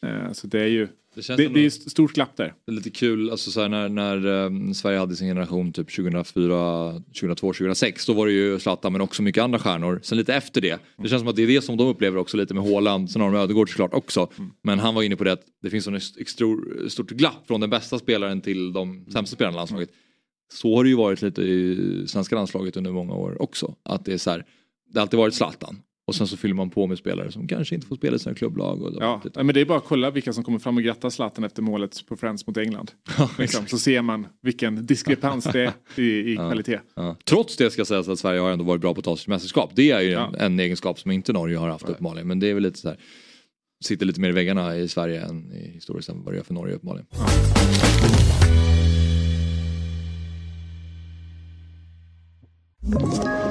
Eh, 0.06 0.32
så 0.32 0.48
det 0.48 0.60
är 0.60 0.68
ju, 0.68 0.88
Det 1.16 1.38
det, 1.38 1.48
det, 1.48 1.66
är 1.66 1.70
stort 1.70 2.14
glapp 2.14 2.38
där. 2.38 2.54
Det 2.66 2.72
är 2.72 2.76
lite 2.76 2.90
kul, 2.90 3.30
alltså 3.30 3.52
så 3.52 3.62
här, 3.62 3.70
när, 3.70 3.90
när 3.90 4.46
eh, 4.46 4.74
Sverige 4.74 5.00
hade 5.00 5.16
sin 5.16 5.28
generation 5.28 5.74
typ 5.74 5.96
2004, 5.96 6.92
2002, 6.92 7.54
2006 7.54 8.06
då 8.06 8.14
var 8.14 8.26
det 8.26 8.32
ju 8.32 8.60
Zlatan 8.60 8.92
men 8.92 9.02
också 9.02 9.22
mycket 9.22 9.44
andra 9.44 9.60
stjärnor. 9.60 10.00
Sen 10.04 10.18
lite 10.18 10.36
efter 10.36 10.62
det, 10.62 10.80
det 10.98 11.10
känns 11.10 11.22
som 11.22 11.28
att 11.28 11.36
det 11.36 11.44
är 11.44 11.48
det 11.48 11.62
som 11.62 11.78
de 11.78 11.88
upplever 11.88 12.18
också 12.18 12.38
lite 12.38 12.54
med 12.54 12.64
Haaland, 12.64 13.12
sen 13.12 13.22
har 13.22 13.32
de 13.32 13.38
Ödegård 13.38 13.70
såklart 13.70 13.94
också. 13.94 14.32
Men 14.62 14.80
han 14.80 14.96
var 14.96 15.04
inne 15.04 15.16
på 15.16 15.24
det 15.24 15.32
att 15.32 15.44
det 15.62 15.70
finns 15.70 15.88
ett 15.88 16.30
stor, 16.30 16.90
stort 16.90 17.10
glapp 17.10 17.48
från 17.48 17.62
den 17.62 17.70
bästa 17.70 18.00
spelaren 18.00 18.42
till 18.42 18.74
de 18.74 19.06
sämsta 19.12 19.36
spelarna 19.36 19.56
i 19.56 19.58
landslaget. 19.58 19.90
Så 20.54 20.76
har 20.76 20.84
det 20.84 20.90
ju 20.90 20.96
varit 20.96 21.22
lite 21.22 21.42
i 21.42 22.04
svenska 22.08 22.36
landslaget 22.36 22.78
under 22.78 22.92
många 22.92 23.14
år 23.14 23.42
också. 23.42 23.76
Att 23.84 24.06
det 24.06 24.14
är 24.14 24.18
så 24.18 24.30
här, 24.32 24.46
det 24.94 25.00
har 25.00 25.02
alltid 25.02 25.18
varit 25.20 25.34
Zlatan. 25.34 25.82
Och 26.08 26.16
sen 26.16 26.28
så 26.28 26.38
fyller 26.38 26.56
man 26.56 26.70
på 26.70 26.88
med 26.88 26.98
spelare 26.98 27.32
som 27.32 27.48
kanske 27.48 27.76
inte 27.76 27.88
får 27.88 27.96
spela 27.96 28.16
i 28.16 28.20
sina 28.20 28.36
klubblag. 28.36 28.82
Och 28.82 28.94
Ja, 29.00 29.22
men 29.36 29.48
det 29.48 29.62
är 29.62 29.66
bara 29.66 29.78
att 29.78 29.86
kolla 29.86 30.12
vilka 30.12 30.34
som 30.34 30.44
kommer 30.44 30.60
fram 30.60 30.78
och 30.78 30.84
grattar 30.84 31.10
Zlatan 31.10 31.44
efter 31.44 31.62
målet 31.62 32.06
på 32.08 32.18
Friends 32.18 32.48
mot 32.48 32.58
England. 32.58 32.92
liksom, 33.38 33.68
så 33.68 33.78
ser 33.78 34.02
man 34.02 34.28
vilken 34.42 34.86
diskrepans 34.86 35.44
det 35.54 35.62
är 35.62 36.00
i, 36.02 36.32
i 36.34 36.36
kvalitet. 36.36 36.80
Ja. 36.96 37.16
Trots 37.26 37.58
det 37.58 37.72
ska 37.72 37.86
sägas 37.86 38.08
att 38.08 38.20
Sverige 38.20 38.40
har 38.40 38.52
ändå 38.52 38.66
varit 38.66 38.82
bra 38.82 38.94
på 38.94 39.00
att 39.00 39.06
ta 39.06 39.16
till 39.16 39.30
mästerskap. 39.30 39.72
Det 39.76 39.92
är 39.92 40.02
ju 40.02 40.10
Ja. 40.10 40.28
en, 40.28 40.36
en 40.36 40.60
egenskap 40.60 41.00
som 41.00 41.12
inte 41.12 41.34
Norge 41.34 41.58
har 41.58 41.70
haft 41.70 41.90
uppenbarligen. 41.90 42.28
Men 42.28 42.40
det 42.40 42.48
är 42.50 42.54
väl 42.54 42.64
lite 42.64 42.80
så 42.80 42.88
här. 42.90 42.98
Sitter 43.84 44.06
lite 44.06 44.22
mer 44.22 44.30
i 44.30 44.32
väggarna 44.32 44.78
i 44.78 44.88
Sverige 44.88 45.22
än 45.22 45.52
i 45.54 45.72
historiskt 45.74 46.10
än 46.10 46.24
vad 46.24 46.34
det 46.34 46.38
gör 46.38 46.44
för 46.44 46.54
Norge 46.54 46.76
uppenbarligen. 46.76 47.08
Ett 52.84 53.51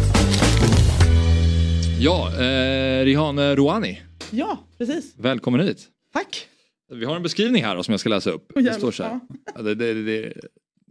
Ja, 2.03 2.27
eh, 2.39 3.05
Rihane 3.05 3.55
Rouhani, 3.55 4.01
Ja, 4.31 4.59
precis. 4.77 5.13
välkommen 5.17 5.61
hit. 5.61 5.87
Tack. 6.13 6.47
Vi 6.93 7.05
har 7.05 7.15
en 7.15 7.23
beskrivning 7.23 7.63
här 7.63 7.75
då, 7.75 7.83
som 7.83 7.91
jag 7.91 7.99
ska 7.99 8.09
läsa 8.09 8.31
upp. 8.31 8.51
Åh, 8.55 8.63
Det 8.63 8.73
står 8.73 8.91
så 8.91 9.03
här. 9.03 9.19
Ja, 9.55 9.61
det, 9.61 9.75
det, 9.75 9.93
det, 9.93 10.33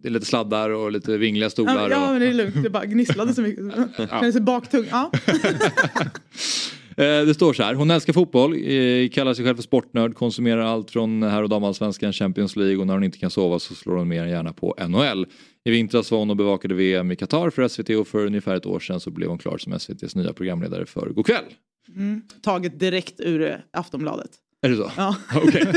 det 0.03 0.09
är 0.09 0.13
lite 0.13 0.27
sladdar 0.27 0.71
och 0.71 0.93
lite 0.93 1.17
vingliga 1.17 1.51
stolar. 1.51 1.75
Ja, 1.75 1.91
ja 1.91 2.07
och... 2.07 2.13
men 2.13 2.21
det 2.21 2.29
är 2.29 2.33
lugnt. 2.33 2.63
Det 2.63 2.71
bara 2.71 2.85
gnisslade 2.87 3.35
så 3.35 3.43
mycket. 3.43 3.65
Känner 3.97 4.33
sig 4.33 4.41
baktung. 4.41 4.87
Ja. 4.91 5.11
Eh, 7.01 7.27
det 7.27 7.35
står 7.35 7.53
så 7.53 7.63
här, 7.63 7.75
hon 7.75 7.91
älskar 7.91 8.13
fotboll, 8.13 8.53
eh, 8.53 9.09
kallar 9.09 9.35
sig 9.35 9.45
själv 9.45 9.57
för 9.57 9.63
sportnörd, 9.63 10.15
konsumerar 10.15 10.61
allt 10.61 10.91
från 10.91 11.23
herr 11.23 11.43
och 11.43 11.49
damallsvenskan, 11.49 12.13
Champions 12.13 12.57
League 12.57 12.77
och 12.77 12.87
när 12.87 12.95
hon 12.95 13.05
inte 13.05 13.19
kan 13.19 13.31
sova 13.31 13.59
så 13.59 13.75
slår 13.75 13.97
hon 13.97 14.09
mer 14.09 14.23
än 14.23 14.31
gärna 14.31 14.53
på 14.53 14.75
NHL. 14.89 15.27
I 15.65 15.71
vintras 15.71 16.11
var 16.11 16.19
hon 16.19 16.31
och 16.31 16.37
bevakade 16.37 16.75
VM 16.75 17.13
i 17.13 17.17
Qatar 17.17 17.51
för 17.51 17.69
SVT 17.69 17.91
och 17.91 18.09
för 18.09 18.27
ungefär 18.27 18.57
ett 18.57 18.67
år 18.67 18.81
sedan 18.81 19.01
så 19.01 19.11
blev 19.11 19.29
hon 19.29 19.39
klar 19.39 19.59
som 19.59 19.73
SVTs 19.73 20.15
nya 20.15 20.33
programledare 20.33 20.87
för 20.87 21.07
Go'kväll. 21.07 21.45
Mm. 21.97 22.23
Taget 22.43 22.81
direkt 22.81 23.21
ur 23.21 23.65
Aftonbladet. 23.73 24.31
Är 24.63 24.69
det 24.69 24.77
så? 24.77 24.91
Ja. 24.97 25.17
Okej. 25.35 25.65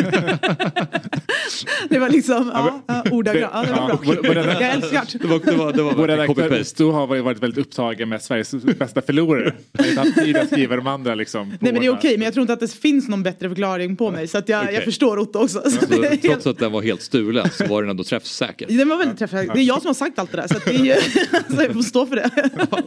Det 1.89 1.99
var 1.99 2.09
liksom, 2.09 2.51
ja, 2.53 2.81
ja, 2.87 3.03
ordagrant. 3.11 3.51
Ja, 3.53 3.61
det 3.63 3.71
var 3.71 3.87
bra. 3.87 3.99
Vår 4.03 4.15
redakt- 4.35 4.61
Jag 4.61 4.71
älskar 4.73 5.19
Det 5.21 5.27
var, 5.27 5.39
det 5.45 5.51
var, 5.51 5.73
det 5.73 5.83
var 5.83 5.93
Vår 5.93 6.07
redaktör 6.07 6.91
har 6.91 7.07
varit 7.07 7.23
varit 7.23 7.39
väldigt 7.43 7.65
upptagen 7.65 8.09
med 8.09 8.21
Sveriges 8.21 8.51
bästa 8.51 9.01
förlorare. 9.01 9.53
Han 9.77 9.85
har 9.85 9.89
inte 9.89 10.01
haft 10.01 10.15
tid 10.15 10.37
att 10.37 10.47
skriva 10.47 10.75
de 10.75 10.87
andra 10.87 11.15
liksom. 11.15 11.49
Nej 11.49 11.57
men 11.73 11.75
det 11.81 11.85
är 11.85 11.93
okej, 11.93 12.17
men 12.17 12.25
jag 12.25 12.33
tror 12.33 12.41
inte 12.41 12.53
att 12.53 12.59
det 12.59 12.71
finns 12.73 13.07
någon 13.07 13.23
bättre 13.23 13.49
förklaring 13.49 13.95
på 13.95 14.11
mig. 14.11 14.27
Så 14.27 14.37
att 14.37 14.49
jag, 14.49 14.63
Okej. 14.63 14.75
jag 14.75 14.83
förstår 14.83 15.19
Otto 15.19 15.39
också. 15.39 15.61
Så 15.65 15.69
Så, 15.69 16.03
helt, 16.03 16.21
trots 16.21 16.47
att 16.47 16.57
den 16.59 16.71
var 16.71 16.81
helt 16.81 17.01
stulen 17.01 17.49
så 17.49 17.65
var 17.67 17.81
den 17.81 17.89
ändå 17.89 18.03
träffsäker. 18.03 18.67
den 18.77 18.89
var 18.89 18.97
väldigt 18.97 19.17
träffsäker. 19.19 19.53
Det 19.53 19.59
är 19.59 19.63
jag 19.63 19.81
som 19.81 19.87
har 19.87 19.93
sagt 19.93 20.19
allt 20.19 20.31
det 20.31 20.37
där. 20.37 20.47
Så 20.47 20.57
att 20.57 20.65
det 20.65 20.75
är 20.75 20.79
ju, 20.85 20.91
alltså, 20.93 21.63
jag 21.63 21.73
får 21.73 21.81
stå 21.81 22.05
för 22.05 22.15
det. 22.15 22.29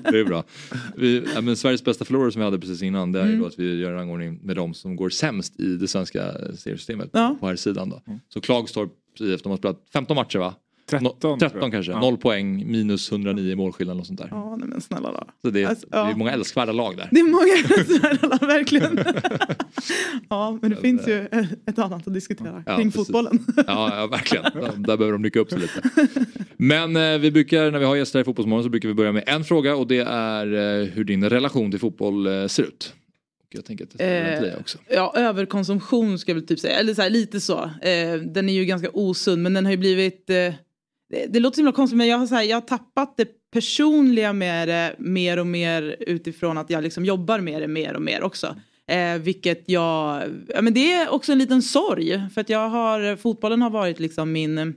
Det 0.13 0.19
är 0.21 0.25
bra. 0.25 0.45
Vi, 0.97 1.25
ja, 1.35 1.41
men 1.41 1.57
Sveriges 1.57 1.85
bästa 1.85 2.05
förlorare 2.05 2.33
som 2.33 2.41
vi 2.41 2.45
hade 2.45 2.59
precis 2.59 2.83
innan 2.83 3.13
det 3.13 3.21
är 3.21 3.25
ju 3.25 3.29
Mm. 3.29 3.41
då 3.41 3.47
att 3.47 3.59
vi 3.59 3.81
gör 3.81 3.91
en 3.91 3.97
rangordning 3.97 4.39
med 4.43 4.57
de 4.57 4.75
som 4.75 4.97
går 4.97 5.11
sämst 5.11 5.61
i 5.61 5.77
det 5.87 5.91
svenska 5.91 6.33
seriesystemet 6.57 7.11
Ja. 7.13 7.37
på 7.41 7.47
här 7.47 7.57
sidan 7.57 7.89
då. 7.91 8.03
Så 8.29 8.41
Klagstorp 8.41 8.93
IF, 9.21 9.43
de 9.43 9.49
har 9.51 9.57
spelat 9.57 9.81
15 9.93 10.15
matcher 10.15 10.39
va? 10.39 10.55
13, 10.91 11.05
No, 11.05 11.11
13 11.21 11.39
tror 11.51 11.63
jag. 11.63 11.73
kanske, 11.73 11.93
Ja. 11.93 12.01
0 12.01 12.17
poäng, 12.17 12.71
minus 12.71 13.13
109 13.13 13.53
i 13.53 13.57
målskillnad 13.57 14.01
och 14.01 14.07
sånt 14.07 14.19
där. 14.21 14.29
Ja, 14.31 14.57
nej, 14.57 14.69
men 14.69 14.81
snälla 14.81 15.13
då. 15.13 15.25
Så 15.43 15.51
det, 15.51 15.63
är- 15.63 15.67
Alltså, 15.69 15.87
det 15.91 15.97
är 15.97 16.09
ja. 16.11 16.17
många 16.17 16.33
älskvärda 16.33 16.73
lag 16.73 16.97
där. 16.97 17.09
Det 17.11 17.21
är 17.21 17.25
många 17.25 17.87
snälla, 17.99 18.37
verkligen. 18.47 18.99
ja, 20.29 20.59
men 20.63 20.71
det 20.71 20.77
finns 20.77 21.09
ju 21.09 21.27
ett 21.67 21.79
annat 21.79 22.07
att 22.07 22.15
diskutera 22.15 22.63
Ja, 22.67 22.77
kring 22.77 22.91
precis. 22.93 23.07
fotbollen. 23.07 23.45
Ja, 23.67 23.97
ja 24.01 24.07
verkligen. 24.07 24.45
Ja, 24.55 24.61
Där 24.77 24.97
behöver 24.97 25.13
de 25.13 25.23
nycka 25.23 25.41
upp 25.41 25.51
sig 25.51 25.59
lite. 25.59 25.83
Men 26.57 26.97
eh, 26.97 27.19
vi 27.19 27.31
brukar, 27.31 27.71
när 27.71 27.79
vi 27.79 27.85
har 27.85 27.97
gäster 27.97 28.21
i 28.21 28.25
Fotbollsmorgon 28.25 28.65
så 28.65 28.71
brukar 28.71 28.89
vi 28.89 28.95
börja 28.95 29.13
med 29.13 29.25
en 29.27 29.45
fråga 29.45 29.77
och 29.77 29.87
det 29.87 29.99
är 30.09 30.47
eh, 30.81 30.89
hur 30.89 31.05
din 31.05 31.25
relation 31.31 31.71
till 31.71 31.81
fotboll 31.81 32.27
eh, 32.27 32.47
ser 32.47 32.63
ut. 32.63 32.95
Jag 33.57 33.65
tänker 33.65 33.85
att 33.85 33.91
det 33.91 34.23
vara 34.23 34.37
till 34.37 34.45
dig 34.45 34.53
Eh, 34.53 34.61
också. 34.61 34.79
Ja, 34.89 35.13
överkonsumtion 35.17 36.19
ska 36.19 36.31
jag 36.31 36.35
väl 36.35 36.47
typ 36.47 36.61
säga. 36.61 36.79
Eller 36.79 36.95
så 36.95 37.03
här, 37.03 37.11
lite 37.11 37.41
så. 37.41 37.59
Eh, 37.65 38.15
den 38.15 38.49
är 38.49 38.53
ju 38.53 38.65
ganska 38.65 38.91
osund 38.93 39.43
men 39.43 39.55
den 39.55 39.65
har 39.65 39.73
ju 39.73 39.79
blivit... 39.79 40.31
Eh, 40.31 40.55
det, 41.11 41.27
det 41.29 41.41
låter 41.41 41.55
så 41.55 41.61
himla 41.61 41.73
konstigt 41.73 41.97
men 41.97 42.07
jag 42.07 42.19
har, 42.19 42.27
så 42.27 42.35
här, 42.35 42.43
jag 42.43 42.57
har 42.57 42.61
tappat 42.61 43.17
det 43.17 43.29
personliga 43.53 44.33
med 44.33 44.69
det 44.69 44.95
mer 44.99 45.39
och 45.39 45.47
mer 45.47 45.97
utifrån 46.01 46.59
att 46.59 46.71
jag 46.71 46.83
liksom 46.83 47.05
jobbar 47.05 47.41
med 47.41 47.63
det 47.63 47.69
mer 47.69 47.95
och 47.95 48.03
mer 48.03 48.23
också. 48.23 48.57
Eh, 48.89 49.19
vilket 49.19 49.65
jag... 49.67 50.23
Ja, 50.49 50.63
men 50.63 50.75
det 50.75 50.93
är 50.93 51.09
också 51.09 51.33
en 51.33 51.39
liten 51.39 51.63
sorg 51.63 52.23
för 52.35 52.41
att 52.41 52.49
jag 52.49 52.69
har... 52.69 53.17
Fotbollen 53.17 53.63
har 53.63 53.71
varit 53.71 54.01
liksom 54.01 54.33
min... 54.33 54.75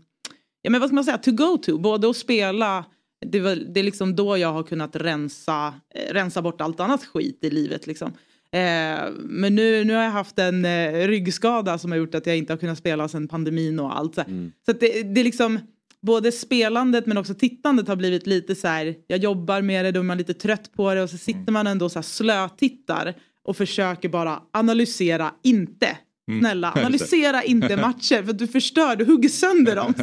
Ja 0.62 0.70
men 0.70 0.82
vad 0.82 0.90
ska 0.90 0.96
man 0.96 1.04
säga? 1.04 1.18
To 1.18 1.32
go 1.32 1.58
to. 1.58 1.78
Både 1.78 2.10
att 2.10 2.18
spela 2.18 2.86
det, 3.26 3.40
var, 3.40 3.56
det 3.56 3.80
är 3.80 3.84
liksom 3.84 4.16
då 4.16 4.38
jag 4.38 4.54
har 4.54 4.64
kunnat 4.64 4.96
rensa, 4.96 5.74
eh, 5.96 6.14
rensa 6.14 6.42
bort 6.42 6.62
allt 6.62 6.80
annat 6.80 7.06
skit 7.06 7.40
i 7.42 7.50
livet. 7.50 7.88
Liksom. 7.88 8.14
Eh, 8.52 9.12
men 9.20 9.56
nu, 9.56 9.84
nu 9.84 9.94
har 9.94 10.04
jag 10.04 10.12
haft 10.12 10.40
en 10.40 10.66
eh, 10.66 11.08
ryggskada 11.08 11.78
som 11.78 11.92
har 11.92 11.98
gjort 11.98 12.16
att 12.16 12.28
jag 12.28 12.38
inte 12.38 12.54
har 12.54 12.58
kunnat 12.58 12.78
spela 12.78 13.08
sedan 13.08 13.28
pandemin 13.28 13.80
och 13.80 13.98
allt. 13.98 14.16
Så, 14.16 14.24
så 14.66 14.72
att 14.72 14.80
det, 14.80 15.04
det 15.04 15.22
är 15.22 15.24
liksom 15.24 15.60
både 16.02 16.32
spelandet 16.32 17.06
men 17.06 17.18
också 17.18 17.34
tittandet 17.34 17.88
har 17.88 17.96
blivit 17.96 18.28
lite 18.28 18.56
så 18.56 18.68
här. 18.68 18.96
Jag 19.08 19.20
jobbar 19.20 19.62
med 19.62 19.86
det, 19.86 19.92
då 19.92 20.00
är 20.00 20.04
man 20.04 20.18
lite 20.18 20.34
trött 20.34 20.72
på 20.74 20.94
det 20.94 21.04
och 21.04 21.10
så 21.10 21.18
sitter 21.18 21.52
man 21.52 21.68
ändå 21.68 21.90
så 21.90 22.00
här 22.00 22.04
slötittar 22.04 23.14
och 23.44 23.58
försöker 23.58 24.10
bara 24.10 24.42
analysera 24.54 25.34
inte. 25.44 25.98
Mm. 26.30 26.42
Snälla, 26.42 26.72
analysera 26.76 27.44
inte 27.44 27.78
matcher 27.82 28.24
för 28.24 28.34
du 28.34 28.48
förstör, 28.48 28.96
du 28.96 29.06
hugger 29.06 29.30
sönder 29.30 29.76
dem. 29.76 29.94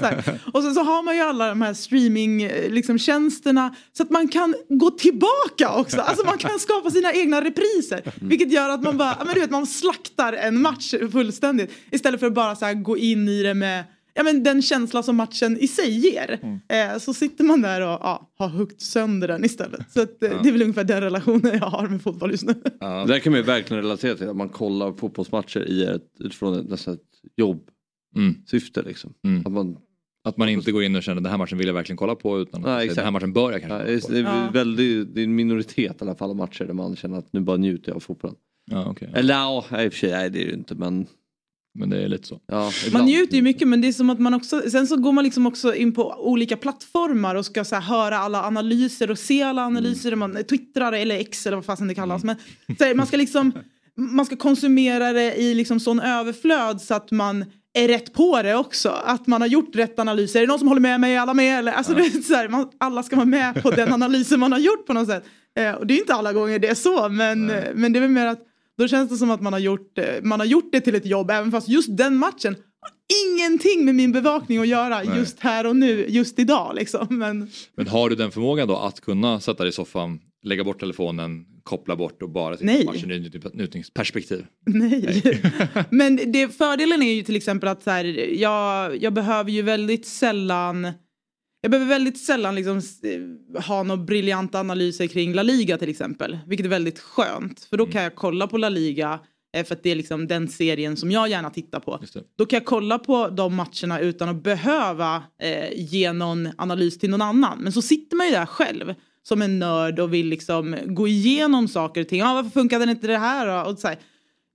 Och 0.53 0.63
sen 0.63 0.75
så 0.75 0.83
har 0.83 1.03
man 1.03 1.17
ju 1.17 1.21
alla 1.21 1.49
de 1.49 1.63
här 1.63 1.75
streaming 1.75 2.43
eh, 2.43 2.71
liksom, 2.71 2.99
så 2.99 4.03
att 4.03 4.11
man 4.11 4.29
kan 4.29 4.55
gå 4.69 4.91
tillbaka 4.91 5.75
också. 5.77 6.01
Alltså 6.01 6.27
man 6.27 6.39
kan 6.39 6.59
skapa 6.59 6.91
sina 6.91 7.13
egna 7.13 7.45
repriser. 7.45 8.03
Vilket 8.21 8.53
gör 8.53 8.69
att 8.69 8.83
man 8.83 8.97
bara, 8.97 9.25
men 9.25 9.35
du 9.35 9.41
vet 9.41 9.51
man 9.51 9.67
slaktar 9.67 10.33
en 10.33 10.63
match 10.63 10.95
fullständigt. 11.13 11.73
Istället 11.91 12.21
för 12.21 12.27
att 12.27 12.35
bara 12.35 12.57
så 12.57 12.65
här, 12.65 12.75
gå 12.75 12.99
in 12.99 13.29
i 13.29 13.43
det 13.43 13.55
med 13.55 13.85
ja, 14.17 14.23
men 14.23 14.43
den 14.43 14.63
känsla 14.63 15.03
som 15.03 15.17
matchen 15.17 15.59
i 15.59 15.69
sig 15.69 15.91
ger. 15.99 16.39
Eh, 16.69 16.99
så 16.99 17.15
sitter 17.15 17.45
man 17.45 17.63
där 17.63 17.81
och 17.81 17.87
ja, 17.87 18.31
har 18.39 18.49
huggt 18.49 18.81
sönder 18.81 19.29
den 19.29 19.45
istället. 19.45 19.93
Så 19.93 20.03
att, 20.03 20.23
eh, 20.23 20.31
Ja. 20.31 20.41
det 20.43 20.49
är 20.49 20.53
väl 20.53 20.63
ungefär 20.63 20.85
den 20.85 21.01
relationen 21.01 21.53
jag 21.59 21.67
har 21.67 21.89
med 21.89 22.03
fotboll 22.03 22.31
just 22.31 22.45
nu. 22.47 22.53
Det 22.81 23.05
där 23.07 23.19
kan 23.19 23.33
man 23.33 23.41
ju 23.41 23.47
verkligen 23.47 23.83
relatera 23.83 24.15
till. 24.15 24.29
Att 24.29 24.37
man 24.37 24.49
kollar 24.49 24.93
fotbollsmatcher 24.93 25.69
i 25.69 25.85
ett, 25.85 26.11
utifrån 26.19 26.59
ett, 26.61 26.69
nästan 26.71 26.95
ett 26.95 27.01
jobbsyfte. 27.37 28.83
Liksom. 28.83 29.15
Att 29.45 29.53
man, 29.53 29.77
Att 30.25 30.37
man 30.37 30.49
inte 30.49 30.73
går 30.73 30.83
in 30.85 30.97
och 30.97 31.03
känner 31.03 31.21
den 31.21 31.31
här 31.31 31.39
matchen 31.39 31.59
vill 31.59 31.67
jag 31.67 31.75
verkligen 31.75 31.97
kolla 31.97 32.15
på 32.15 32.41
utan 32.41 32.65
att 32.67 32.81
exakt. 32.83 32.97
den 32.97 33.05
här 33.05 33.13
matchen 33.13 33.33
bör 33.33 33.53
jag 33.53 33.61
kanske 33.61 33.75
ja, 33.77 33.81
kolla 33.81 33.93
just, 33.93 34.07
på. 34.07 34.13
det, 34.13 34.19
är 34.19 34.23
Ja. 34.23 34.51
väldigt, 34.53 35.15
det 35.15 35.21
är 35.21 35.25
en 35.25 35.35
minoritet 35.35 35.97
i 36.01 36.05
alla 36.05 36.15
fall 36.15 36.31
av 36.31 36.37
matcher 36.37 36.65
där 36.65 36.75
man 36.75 36.97
känner 36.97 37.19
att 37.19 37.33
nu 37.33 37.41
bara 37.41 37.57
njuter 37.57 37.89
jag 37.91 37.97
av 37.97 38.01
fotbollen. 38.01 38.37
Ja, 38.71 38.91
okay. 38.91 39.09
Eller 39.15 39.35
ja, 39.35 39.65
i 39.85 39.89
och 39.89 39.93
för 39.93 39.99
sig, 39.99 40.11
nej 40.11 40.31
det 40.31 40.39
är 40.39 40.45
det 40.45 40.51
ju 40.51 40.57
inte 40.57 40.75
men... 40.75 41.07
Men 41.79 41.91
det 41.91 42.03
är 42.03 42.09
lite 42.09 42.29
så. 42.29 42.41
Ja, 42.47 42.71
Man 42.93 43.05
njuter 43.05 43.37
ju 43.37 43.43
mycket 43.43 43.69
men 43.69 43.81
det 43.81 43.89
är 43.89 43.93
som 43.93 44.11
att 44.11 44.21
man 44.21 44.35
också, 44.35 44.63
sen 44.71 44.87
så 44.87 44.97
går 44.97 45.13
man 45.13 45.25
liksom 45.25 45.47
också 45.47 45.75
in 45.75 45.93
på 45.93 46.15
olika 46.19 46.57
plattformar 46.57 47.35
och 47.35 47.47
ska 47.47 47.65
så 47.65 47.75
här, 47.75 47.83
höra 47.83 48.19
alla 48.19 48.43
analyser 48.45 49.11
och 49.11 49.19
se 49.19 49.43
alla 49.43 49.63
analyser, 49.63 50.15
man 50.15 50.45
twittrar 50.45 50.93
eller 50.93 51.17
X 51.19 51.47
eller 51.47 51.57
vad 51.57 51.65
fasen 51.65 51.89
det 51.89 51.95
kallas. 51.95 52.25
Men, 52.25 52.37
så 52.79 52.85
här, 52.85 52.95
man 52.95 53.07
ska 53.07 53.17
liksom, 53.17 53.53
man 53.97 54.27
ska 54.27 54.37
konsumera 54.37 55.13
det 55.13 55.35
i 55.35 55.55
liksom 55.55 55.81
sån 55.81 56.01
överflöd 56.01 56.81
så 56.81 56.95
att 56.95 57.11
man 57.11 57.45
är 57.75 57.89
rätt 57.89 58.13
på 58.13 58.43
det 58.43 58.55
också. 58.55 58.89
Att 58.89 59.27
man 59.27 59.41
har 59.41 59.49
gjort 59.49 59.77
rätt 59.77 59.99
analyser. 59.99 60.41
Är 60.41 60.47
det 60.47 60.49
någon 60.49 60.59
som 60.59 60.69
håller 60.69 60.81
med 60.81 61.01
mig? 61.01 61.15
Är 61.15 61.21
alla 61.21 61.35
med? 61.35 61.59
Eller? 61.59 61.73
Alltså, 61.73 61.95
det 61.95 62.03
är 62.03 62.23
så 62.23 62.35
här, 62.35 62.49
man, 62.49 62.69
alla 62.79 63.03
ska 63.03 63.17
vara 63.17 63.27
med 63.27 63.63
på 63.63 63.71
den 63.71 63.93
analysen 63.93 64.41
man 64.41 64.53
har 64.53 64.59
gjort 64.59 64.87
på 64.87 64.93
något 64.93 65.09
sätt. 65.09 65.25
Eh, 65.59 65.73
och 65.73 65.87
det 65.87 65.95
är 65.95 65.99
inte 65.99 66.15
alla 66.15 66.33
gånger 66.33 66.59
det 66.59 66.69
är 66.69 66.75
så 66.75 67.09
men, 67.09 67.51
eh, 67.51 67.65
men 67.75 67.93
det 67.93 67.99
är 67.99 68.01
väl 68.01 68.11
mer 68.11 68.27
att 68.27 68.41
då 68.79 68.89
känns 68.89 69.11
det 69.11 69.17
som 69.17 69.31
att 69.31 69.43
man 69.43 69.53
har, 69.53 69.61
gjort, 69.61 69.99
eh, 69.99 70.05
man 70.23 70.41
har 70.41 70.47
gjort 70.47 70.69
det 70.73 70.81
till 70.81 70.95
ett 70.95 71.07
jobb 71.07 71.31
även 71.31 71.51
fast 71.51 71.69
just 71.69 71.97
den 71.97 72.17
matchen 72.17 72.57
ingenting 73.25 73.85
med 73.85 73.95
min 73.95 74.13
bevakning 74.13 74.59
att 74.59 74.69
göra 74.69 75.03
Nej. 75.03 75.19
just 75.19 75.41
här 75.41 75.67
och 75.67 75.77
nu, 75.77 76.07
just 76.09 76.39
idag 76.39 76.73
liksom. 76.75 77.07
Men 77.11 77.51
Men 77.77 77.89
har 77.89 78.11
du 78.11 78.17
den 78.17 78.31
förmågan 78.33 78.69
då 78.69 78.77
att 78.77 79.01
kunna 79.01 79.41
sätta 79.41 79.63
dig 79.63 79.69
i 79.69 79.73
soffan, 79.73 80.21
lägga 80.43 80.65
bort 80.65 80.81
telefonen, 80.81 81.45
koppla 81.63 81.97
bort 81.97 82.23
och 82.23 82.31
bara 82.31 82.57
titta 82.57 82.67
Nej. 82.67 82.87
på 82.87 82.93
matchen 82.93 83.11
ur 83.11 83.51
njutningsperspektiv? 83.57 84.47
nej. 84.67 85.43
Men 85.91 86.33
det, 86.33 86.49
fördelen 86.49 87.03
är 87.03 87.13
ju 87.15 87.23
till 87.23 87.37
exempel 87.37 87.69
att 87.69 87.83
så 87.83 87.91
här, 87.91 88.05
jag, 88.41 89.03
jag 89.03 89.13
behöver 89.13 89.51
ju 89.51 89.63
väldigt 89.63 90.07
sällan 90.07 90.93
jag 91.67 91.71
behöver 91.71 91.89
väldigt 91.89 92.19
sällan 92.19 92.55
liksom 92.55 92.79
s- 92.79 93.01
ha 93.67 93.83
några 93.83 94.03
briljanta 94.03 94.61
analyser 94.61 95.07
kring 95.07 95.35
La 95.35 95.43
Liga 95.43 95.79
till 95.79 95.89
exempel. 95.89 96.39
Vilket 96.47 96.67
är 96.67 96.71
väldigt 96.71 96.99
skönt. 96.99 97.65
För 97.71 97.77
då 97.77 97.87
kan 97.87 98.03
jag 98.03 98.15
kolla 98.15 98.47
på 98.47 98.59
La 98.59 98.69
Liga. 98.69 99.19
eh, 99.57 99.65
För 99.65 99.75
att 99.75 99.83
det 99.83 99.91
är 99.91 99.95
liksom 99.97 100.27
den 100.27 100.49
serien 100.49 100.97
som 100.97 101.11
jag 101.11 101.29
gärna 101.29 101.51
tittar 101.51 101.81
på. 101.81 101.99
Då 102.39 102.47
kan 102.47 102.57
jag 102.57 102.65
kolla 102.67 102.99
på 102.99 103.29
de 103.29 103.55
matcherna 103.55 104.01
utan 104.01 104.29
att 104.29 104.43
behöva 104.43 105.23
eh, 105.43 105.73
ge 105.77 106.13
någon 106.13 106.49
analys 106.57 106.99
till 106.99 107.11
någon 107.11 107.23
annan. 107.23 107.59
Men 107.59 107.73
så 107.73 107.83
sitter 107.83 108.17
man 108.17 108.27
ju 108.27 108.33
där 108.33 108.47
själv 108.47 108.95
som 109.23 109.43
en 109.43 109.59
nörd 109.59 109.99
och 110.01 110.15
vill 110.15 110.27
liksom 110.29 110.77
gå 110.87 111.09
igenom 111.09 111.69
saker 111.69 112.01
och 112.01 112.09
ting. 112.09 112.23
Ah, 112.23 112.35
varför 112.35 112.51
funkade 112.51 112.91
inte 112.91 113.07
det 113.07 113.19
här 113.19 113.65
då? 113.65 113.71
Och 113.71 113.79
så 113.79 113.89
här. 113.89 113.99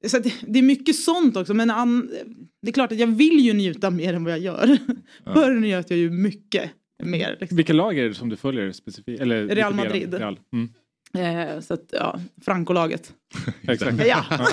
Så 0.07 0.19
det, 0.19 0.33
det 0.47 0.59
är 0.59 0.63
mycket 0.63 0.95
sånt 0.95 1.37
också. 1.37 1.53
Men 1.53 1.71
an, 1.71 2.09
det 2.61 2.67
är 2.69 2.73
klart 2.73 2.91
att 2.91 2.99
jag 2.99 3.07
vill 3.07 3.39
ju 3.39 3.53
njuta 3.53 3.89
mer 3.89 4.13
än 4.13 4.23
vad 4.23 4.33
jag 4.33 4.39
gör. 4.39 4.77
Förr 5.33 5.53
njöt 5.59 5.89
jag 5.89 5.99
ju 5.99 6.09
mycket 6.09 6.71
mer. 7.03 7.37
Liksom. 7.39 7.55
Vilka 7.55 7.73
lag 7.73 7.97
är 7.97 8.09
det 8.09 8.13
som 8.13 8.29
du 8.29 8.35
följer 8.35 8.71
specifikt? 8.71 9.21
Eller 9.21 9.47
Real 9.47 9.73
Madrid. 9.73 10.13
Real. 10.13 10.39
Mm. 10.53 10.69
Eh, 11.13 11.59
så 11.59 11.73
att 11.73 11.85
ja, 11.91 12.19
Franco-laget. 12.45 13.13
Exakt. 13.67 14.07
Ja. 14.07 14.25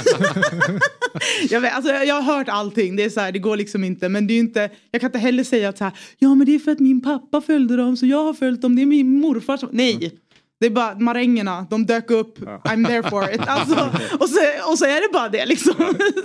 jag, 1.51 1.61
vet, 1.61 1.75
alltså, 1.75 1.93
jag, 1.93 2.15
har 2.15 2.37
hört 2.37 2.49
allting, 2.49 2.97
det 2.97 3.05
är 3.05 3.11
så 3.11 3.21
här, 3.21 3.33
det 3.33 3.39
går 3.39 3.57
liksom 3.57 3.85
inte. 3.85 4.09
Men 4.09 4.27
det 4.27 4.35
är 4.35 4.39
inte, 4.39 4.71
jag 4.91 5.01
kan 5.01 5.09
inte 5.09 5.19
heller 5.19 5.45
säga 5.45 5.69
att 5.69 5.79
så 5.79 5.85
här, 5.85 5.93
ja 6.19 6.35
men 6.35 6.47
det 6.47 6.55
är 6.55 6.59
för 6.59 6.73
att 6.73 6.81
min 6.81 7.01
pappa 7.01 7.41
följde 7.41 7.77
dem 7.77 7.97
så 7.97 8.07
jag 8.07 8.25
har 8.25 8.35
följt 8.35 8.63
dem, 8.63 8.77
det 8.77 8.83
är 8.83 8.87
min 8.87 9.21
morfar 9.21 9.57
som... 9.57 9.69
Nej! 9.73 10.19
Det 10.61 10.67
är 10.67 10.71
bara 10.71 10.95
marängerna, 10.99 11.67
de 11.71 11.87
dök 11.87 12.11
upp, 12.11 12.39
I'm 12.39 12.87
there 12.87 13.11
for 13.11 13.35
it. 13.35 13.41
Alltså, 13.47 13.75
och, 14.21 14.29
så, 14.29 14.41
och 14.71 14.79
så 14.79 14.85
är 14.85 15.09
det 15.09 15.13
bara 15.13 15.29
det 15.29 15.47
liksom. 15.47 15.75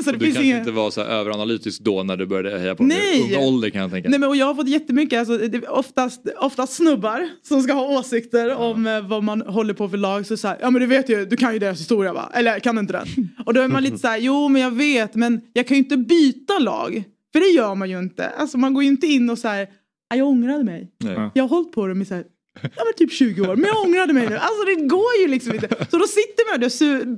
så 0.04 0.12
det 0.12 0.18
Du 0.18 0.26
kanske 0.26 0.44
inga... 0.44 0.60
inte 0.60 0.72
var 0.72 0.92
så 0.92 1.02
överanalytisk 1.02 1.82
då 1.82 2.04
när 2.04 2.18
du 2.18 2.26
började 2.26 2.60
heja 2.60 2.76
på 2.76 2.84
Nej. 2.84 3.36
Ung 3.38 3.44
ålder 3.48 3.70
kan 3.70 3.82
jag 3.82 3.92
tänka. 3.92 4.10
Nej 4.10 4.20
men 4.20 4.30
och 4.30 4.36
jag 4.36 4.46
har 4.46 4.56
fått 4.56 4.68
jättemycket, 4.70 5.20
alltså, 5.20 5.38
det 5.38 5.58
är 5.58 5.70
oftast, 5.72 6.22
oftast 6.40 6.74
snubbar 6.74 7.30
som 7.42 7.62
ska 7.62 7.74
ha 7.74 8.00
åsikter 8.00 8.56
om 8.56 8.88
eh, 8.88 9.08
vad 9.08 9.24
man 9.24 9.42
håller 9.42 9.74
på 9.74 9.90
för 9.90 9.98
lag. 9.98 10.26
Så 10.26 10.38
så 10.38 10.48
här, 10.48 10.58
ja 10.62 10.70
men 10.70 10.82
du 10.82 10.88
vet 10.88 11.10
ju, 11.10 11.26
du 11.26 11.38
kan 11.38 11.54
ju 11.54 11.60
deras 11.60 11.80
historia 11.80 12.14
va? 12.14 12.32
Eller 12.34 12.60
kan 12.60 12.76
du 12.76 12.82
inte 12.82 12.94
den? 12.94 13.08
Och 13.46 13.54
då 13.54 13.62
är 13.62 13.68
man 13.68 13.84
lite 13.84 13.98
så 13.98 14.08
här, 14.08 14.18
jo 14.18 14.50
men 14.50 14.62
jag 14.62 14.72
vet 14.72 15.16
men 15.16 15.42
jag 15.54 15.68
kan 15.68 15.78
ju 15.78 15.84
inte 15.84 15.98
byta 15.98 16.60
lag. 16.60 17.04
För 17.34 17.40
det 17.40 17.48
gör 17.58 17.76
man 17.76 17.90
ju 17.90 18.00
inte. 18.00 18.30
Alltså 18.30 18.58
man 18.58 18.74
går 18.74 18.84
ju 18.84 18.90
inte 18.90 19.08
in 19.08 19.30
och 19.30 19.38
så 19.38 19.48
här, 19.48 19.68
"Ja, 20.10 20.16
jag 20.18 20.28
ångrade 20.28 20.64
mig. 20.64 20.92
Nej. 21.04 21.30
Jag 21.34 21.44
har 21.44 21.50
hållit 21.50 21.72
på 21.72 21.88
dem 21.88 22.02
i 22.02 22.06
så 22.06 22.14
här, 22.16 22.24
ja, 22.62 22.70
men 22.86 22.94
typ 22.98 23.12
20 23.12 23.42
år, 23.42 23.56
men 23.56 23.66
jag 23.66 23.84
ångrade 23.86 24.14
mig 24.14 24.30
nu. 24.30 24.36
Alltså 24.36 24.64
det 24.66 24.76
går 24.88 25.16
ju 25.22 25.28
liksom 25.28 25.54
inte. 25.56 25.68
Så 25.92 25.98
då 25.98 26.08
sitter 26.08 26.52
man 26.52 26.64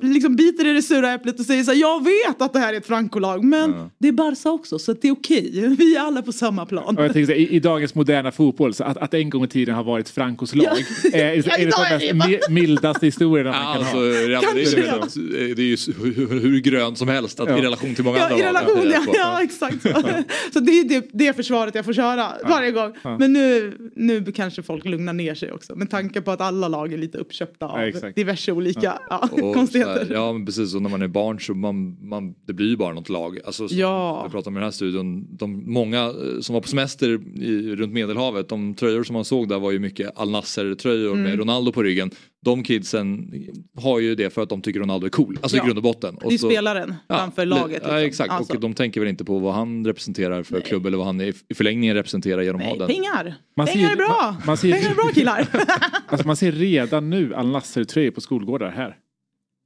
och 0.02 0.10
liksom 0.10 0.36
biter 0.36 0.68
i 0.68 0.74
det 0.74 0.82
sura 0.82 1.14
äpplet 1.14 1.40
och 1.40 1.46
säger 1.46 1.64
så 1.64 1.72
här, 1.72 1.80
jag 1.80 2.04
vet 2.04 2.42
att 2.42 2.54
det 2.54 2.60
här 2.60 2.74
är 2.74 2.78
ett 2.78 2.88
Franco-lag, 2.88 3.44
men 3.44 3.90
det 3.98 4.08
är 4.08 4.12
Barca 4.12 4.50
också, 4.50 4.80
så 4.80 4.92
att 4.92 5.02
det 5.02 5.08
är 5.08 5.12
okej. 5.12 5.76
Vi 5.78 5.96
är 5.96 6.00
alla 6.02 6.22
på 6.22 6.32
samma 6.32 6.66
plan. 6.66 6.98
Och 6.98 7.04
jag 7.04 7.14
tänker 7.14 7.26
så 7.26 7.32
här, 7.32 7.40
i, 7.40 7.50
I 7.56 7.60
dagens 7.60 7.96
moderna 7.96 8.32
fotboll, 8.32 8.74
så 8.74 8.84
att, 8.84 8.98
att 8.98 9.14
en 9.14 9.30
gång 9.30 9.44
i 9.44 9.48
tiden 9.48 9.76
har 9.76 9.84
varit 9.84 10.10
Francos 10.10 10.56
lag 10.56 10.66
är, 11.14 11.20
är, 11.20 11.36
Ja, 11.48 11.54
är 11.54 11.58
det 11.58 11.64
är 11.64 11.98
de 12.00 12.06
det 12.06 12.14
mest 12.14 12.14
bara- 12.14 12.28
mi- 12.28 12.52
mildaste 12.52 13.06
historierna 13.06 13.52
man 13.52 13.62
kan 13.62 13.72
Alltså, 13.84 13.98
ha. 13.98 14.04
Kanske, 14.04 14.80
är, 14.82 14.86
ja. 14.88 14.96
liksom- 15.04 15.30
det 15.32 15.62
är 15.62 15.66
ju 15.66 15.78
hur, 16.14 16.40
hur 16.40 16.60
grönt 16.60 16.98
som 16.98 17.08
helst 17.08 17.40
att, 17.40 17.50
Ja. 17.50 17.58
i 17.58 17.62
relation 17.62 17.96
till 17.96 18.04
många 18.04 18.18
Ja, 18.18 18.24
andra 18.24 18.38
i 18.38 18.42
lag. 18.42 18.48
relation, 18.50 18.92
ja, 18.92 19.04
på. 19.06 19.14
ja 19.16 19.44
exakt. 19.44 19.82
Så, 19.82 19.90
så 20.54 20.60
det 20.60 20.72
är 20.72 20.84
det, 20.90 21.08
det 21.12 21.36
försvaret 21.36 21.76
jag 21.76 21.86
får 21.86 21.94
köra 21.94 22.32
varje 22.50 22.72
gång. 22.72 22.94
Ja. 23.02 23.18
Men 23.18 23.34
nu, 23.34 23.78
nu 23.96 24.32
kanske 24.36 24.64
folk 24.64 24.86
lugnar 24.86 25.14
ner 25.14 25.25
sig 25.34 25.52
också. 25.52 25.76
Med 25.76 25.90
tanke 25.90 26.22
på 26.22 26.32
att 26.32 26.42
alla 26.42 26.68
lag 26.68 26.94
är 26.94 26.98
lite 26.98 27.18
uppköpta 27.18 27.66
av 27.66 27.80
Ja, 27.82 28.12
diverse 28.16 28.52
olika 28.52 29.00
ja. 29.10 29.30
Så 29.40 29.54
konstigheter. 29.54 30.06
här, 30.06 30.14
ja 30.16 30.34
men 30.34 30.46
precis, 30.46 30.76
och 30.76 30.82
när 30.82 30.90
man 30.90 31.02
är 31.02 31.08
barn 31.08 31.40
så 31.40 31.54
man, 31.54 32.08
man, 32.10 32.34
det 32.48 32.54
blir 32.54 32.68
ju 32.70 32.78
bara 32.78 32.94
något 32.94 33.10
lag. 33.10 33.40
Alltså, 33.46 33.68
Ja. 33.72 34.20
Jag 34.24 34.32
pratar 34.32 34.52
med 34.52 34.62
den 34.62 34.66
här 34.68 34.72
studion, 34.72 35.28
de, 35.38 35.74
många 35.74 36.04
eh, 36.04 36.40
som 36.42 36.54
var 36.54 36.62
på 36.62 36.68
semester 36.68 37.20
i, 37.44 37.76
runt 37.76 37.94
Medelhavet, 37.94 38.50
de 38.50 38.74
tröjor 38.74 39.04
som 39.04 39.14
man 39.14 39.26
såg 39.26 39.50
där 39.50 39.60
var 39.60 39.72
ju 39.72 39.80
mycket 39.80 40.12
Al 40.16 40.30
Nasser-tröjor 40.32 41.12
Mm. 41.12 41.24
med 41.24 41.40
Ronaldo 41.40 41.72
på 41.72 41.84
ryggen. 41.84 42.12
De 42.46 42.64
kidsen 42.64 43.34
har 43.82 44.00
ju 44.00 44.16
det 44.16 44.30
för 44.30 44.42
att 44.44 44.50
de 44.50 44.62
tycker 44.62 44.80
Ronaldo 44.80 45.06
är 45.06 45.10
cool, 45.10 45.40
alltså 45.42 45.58
Ja. 45.58 45.64
i 45.64 45.66
grund 45.66 45.78
och 45.78 45.84
botten. 45.84 46.16
Det 46.20 46.26
Och 46.26 46.34
är 46.34 46.38
så- 46.38 46.50
spelaren 46.50 46.96
framför 47.08 47.46
laget. 47.46 47.82
Ja 47.86 47.88
liksom. 47.92 48.08
exakt, 48.08 48.32
Alltså. 48.32 48.54
och 48.54 48.60
de 48.60 48.74
tänker 48.74 49.02
väl 49.02 49.10
inte 49.10 49.26
på 49.26 49.40
vad 49.40 49.54
han 49.54 49.86
representerar 49.86 50.44
för 50.44 50.62
klubb 50.62 50.86
eller 50.86 50.98
vad 50.98 51.06
han 51.06 51.22
i 51.22 51.34
i 51.50 51.54
förlängningen 51.54 51.96
representerar 51.96 52.42
genom 52.42 52.62
att 52.62 52.68
ha 52.68 52.76
den. 52.78 52.88
Pengar! 52.88 53.36
Man 53.58 53.68
Pengar 53.68 53.88
ser- 53.88 53.94
är 53.94 53.98
bra! 53.98 54.32
man- 54.38 54.42
man 54.46 54.58
ser- 54.58 54.72
Pengar 54.74 54.92
är 54.92 54.96
bra 54.96 55.10
killar! 55.14 55.48
Alltså 56.08 56.28
man 56.28 56.36
ser 56.36 56.52
redan 56.52 57.10
nu 57.10 57.36
Al 57.36 57.48
Nasser-tröjor 57.52 58.12
på 58.12 58.22
skolgårdar 58.22 58.70
här. 58.72 58.96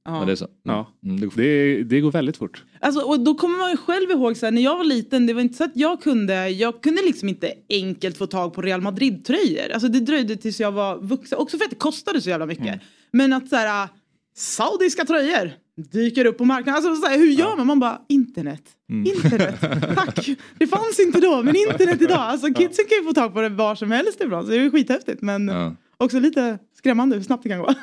Ja, 0.04 0.24
det 0.26 0.32
är 0.32 0.36
så. 0.36 0.48
Ja. 0.62 0.92
Mm, 1.04 1.30
det, 1.36 1.82
det 1.82 2.00
går 2.00 2.12
väldigt 2.12 2.36
fort. 2.36 2.64
Alltså, 2.80 3.00
och 3.00 3.20
då 3.20 3.34
kommer 3.34 3.58
man 3.58 3.70
ju 3.70 3.76
själv 3.76 4.10
ihåg 4.10 4.36
så 4.36 4.46
här, 4.46 4.50
när 4.50 4.62
jag 4.62 4.76
var 4.76 4.84
liten, 4.84 5.26
det 5.26 5.32
var 5.32 5.40
inte 5.40 5.56
så 5.56 5.64
att 5.64 5.76
jag 5.76 6.02
kunde, 6.02 6.48
jag 6.48 6.82
kunde 6.82 7.02
liksom 7.02 7.28
inte 7.28 7.52
enkelt 7.68 8.18
få 8.18 8.26
tag 8.26 8.54
på 8.54 8.62
Real 8.62 8.80
Madrid-tröjor. 8.80 9.70
Alltså 9.72 9.88
det 9.88 10.00
dröjde 10.00 10.36
tills 10.36 10.60
jag 10.60 10.72
var 10.72 10.98
vuxen, 10.98 11.38
också 11.38 11.58
för 11.58 11.64
att 11.64 11.70
det 11.70 11.76
kostade 11.76 12.20
så 12.20 12.30
jävla 12.30 12.46
mycket. 12.46 12.66
Mm. 12.66 12.78
Men 13.12 13.32
att 13.32 13.48
så 13.48 13.56
här, 13.56 13.88
saudiska 14.36 15.04
tröjor 15.04 15.52
dyker 15.92 16.24
upp 16.24 16.38
på 16.38 16.44
marknaden. 16.44 16.74
Alltså 16.74 17.02
så 17.02 17.08
här, 17.08 17.18
hur 17.18 17.30
gör 17.30 17.56
man? 17.56 17.66
Man 17.66 17.80
bara, 17.80 18.00
internet. 18.08 18.62
Mm. 18.90 19.06
Internet, 19.06 19.60
tack. 19.96 20.28
Det 20.58 20.66
fanns 20.66 21.00
inte 21.00 21.20
då, 21.20 21.42
men 21.42 21.56
internet 21.56 22.02
idag. 22.02 22.18
Alltså 22.18 22.46
kidsen 22.46 22.84
kan 22.88 22.98
ju 22.98 23.04
få 23.04 23.12
tag 23.12 23.34
på 23.34 23.40
det 23.40 23.48
var 23.48 23.74
som 23.74 23.90
helst 23.90 24.20
ibland, 24.20 24.46
så 24.46 24.50
det 24.52 24.58
är 24.58 24.62
ju 24.62 24.70
skithäftigt. 24.70 25.22
Men 25.22 25.48
Ja. 25.48 25.76
Också 26.04 26.20
lite 26.20 26.58
skrämmande 26.74 27.16
hur 27.16 27.22
snabbt 27.22 27.42
det 27.42 27.48
kan 27.48 27.58
gå. 27.58 27.74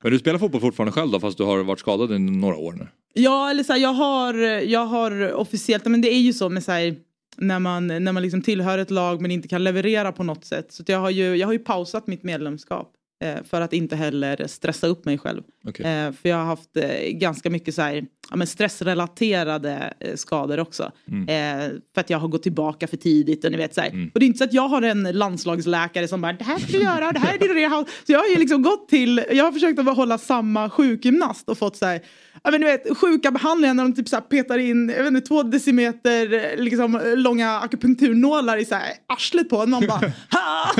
Men 0.00 0.12
du 0.12 0.18
spelar 0.18 0.38
fotboll 0.38 0.60
fortfarande 0.60 0.92
själv 0.92 1.10
då 1.10 1.20
fast 1.20 1.38
du 1.38 1.44
har 1.44 1.64
varit 1.64 1.80
skadad 1.80 2.12
i 2.12 2.18
några 2.18 2.56
år 2.56 2.72
nu? 2.72 2.88
Ja, 3.14 3.50
eller 3.50 3.62
så 3.62 3.72
här, 3.72 3.80
jag 3.80 3.92
har, 3.92 4.34
jag 4.62 4.86
har 4.86 5.32
officiellt, 5.32 5.84
men 5.84 6.00
det 6.00 6.14
är 6.14 6.20
ju 6.20 6.32
så 6.32 6.48
med 6.48 6.64
så 6.64 6.72
här, 6.72 6.96
när 7.36 7.58
man, 7.58 7.86
när 7.86 8.12
man 8.12 8.22
liksom 8.22 8.42
tillhör 8.42 8.78
ett 8.78 8.90
lag 8.90 9.20
men 9.20 9.30
inte 9.30 9.48
kan 9.48 9.64
leverera 9.64 10.12
på 10.12 10.22
något 10.22 10.44
sätt. 10.44 10.72
Så 10.72 10.82
att 10.82 10.88
jag, 10.88 10.98
har 10.98 11.10
ju, 11.10 11.36
jag 11.36 11.46
har 11.46 11.52
ju 11.52 11.58
pausat 11.58 12.06
mitt 12.06 12.22
medlemskap 12.22 12.92
eh, 13.24 13.42
för 13.44 13.60
att 13.60 13.72
inte 13.72 13.96
heller 13.96 14.46
stressa 14.46 14.86
upp 14.86 15.04
mig 15.04 15.18
själv. 15.18 15.42
Okej. 15.68 15.86
Eh, 15.86 16.12
för 16.12 16.28
jag 16.28 16.36
har 16.36 16.44
haft 16.44 16.76
eh, 16.76 17.10
ganska 17.10 17.50
mycket 17.50 17.74
så 17.74 17.82
här, 17.82 18.06
ja, 18.30 18.36
men 18.36 18.46
stressrelaterade 18.46 19.94
eh, 20.00 20.16
skador 20.16 20.60
också. 20.60 20.92
Mm. 21.08 21.28
Eh, 21.28 21.68
för 21.94 22.00
att 22.00 22.10
jag 22.10 22.18
har 22.18 22.28
gått 22.28 22.42
tillbaka 22.42 22.86
för 22.86 22.96
tidigt. 22.96 23.44
Och, 23.44 23.50
ni 23.50 23.56
vet, 23.56 23.74
så 23.74 23.80
här. 23.80 24.10
och 24.14 24.20
det 24.20 24.24
är 24.24 24.26
inte 24.26 24.38
så 24.38 24.44
att 24.44 24.52
jag 24.52 24.68
har 24.68 24.82
en 24.82 25.02
landslagsläkare 25.02 26.08
som 26.08 26.20
bara 26.20 26.32
det 26.32 26.44
här 26.44 26.58
ska 26.58 26.72
du 26.72 26.84
göra, 26.84 27.12
det 27.12 27.18
här 27.18 27.34
är 27.34 27.38
din 27.38 27.54
rehab. 27.54 27.88
Så 28.06 28.12
jag 28.12 28.18
har 28.18 28.26
ju 28.26 28.36
liksom 28.36 28.62
gått 28.62 28.88
till, 28.88 29.24
jag 29.32 29.44
har 29.44 29.52
försökt 29.52 29.78
att 29.78 29.84
behålla 29.84 30.18
samma 30.18 30.70
sjukgymnast 30.70 31.48
och 31.48 31.58
fått 31.58 31.76
så 31.76 31.86
här, 31.86 32.00
ja, 32.44 32.50
men 32.50 32.60
du 32.60 32.66
vet, 32.66 32.98
sjuka 32.98 33.30
behandlingar 33.30 33.74
när 33.74 33.82
de 33.82 33.94
typ 33.94 34.08
så 34.08 34.20
petar 34.20 34.58
in 34.58 34.88
jag 34.88 35.04
vet 35.04 35.06
inte, 35.06 35.28
två 35.28 35.42
decimeter 35.42 36.32
eh, 36.32 36.64
liksom, 36.64 37.00
långa 37.16 37.58
akupunkturnålar 37.58 38.56
i 38.56 38.64
så 38.64 38.74
här, 38.74 38.92
arslet 39.06 39.48
på 39.48 39.62
en. 39.62 39.70
Man 39.70 39.86
bara 39.86 40.12
ha! 40.30 40.70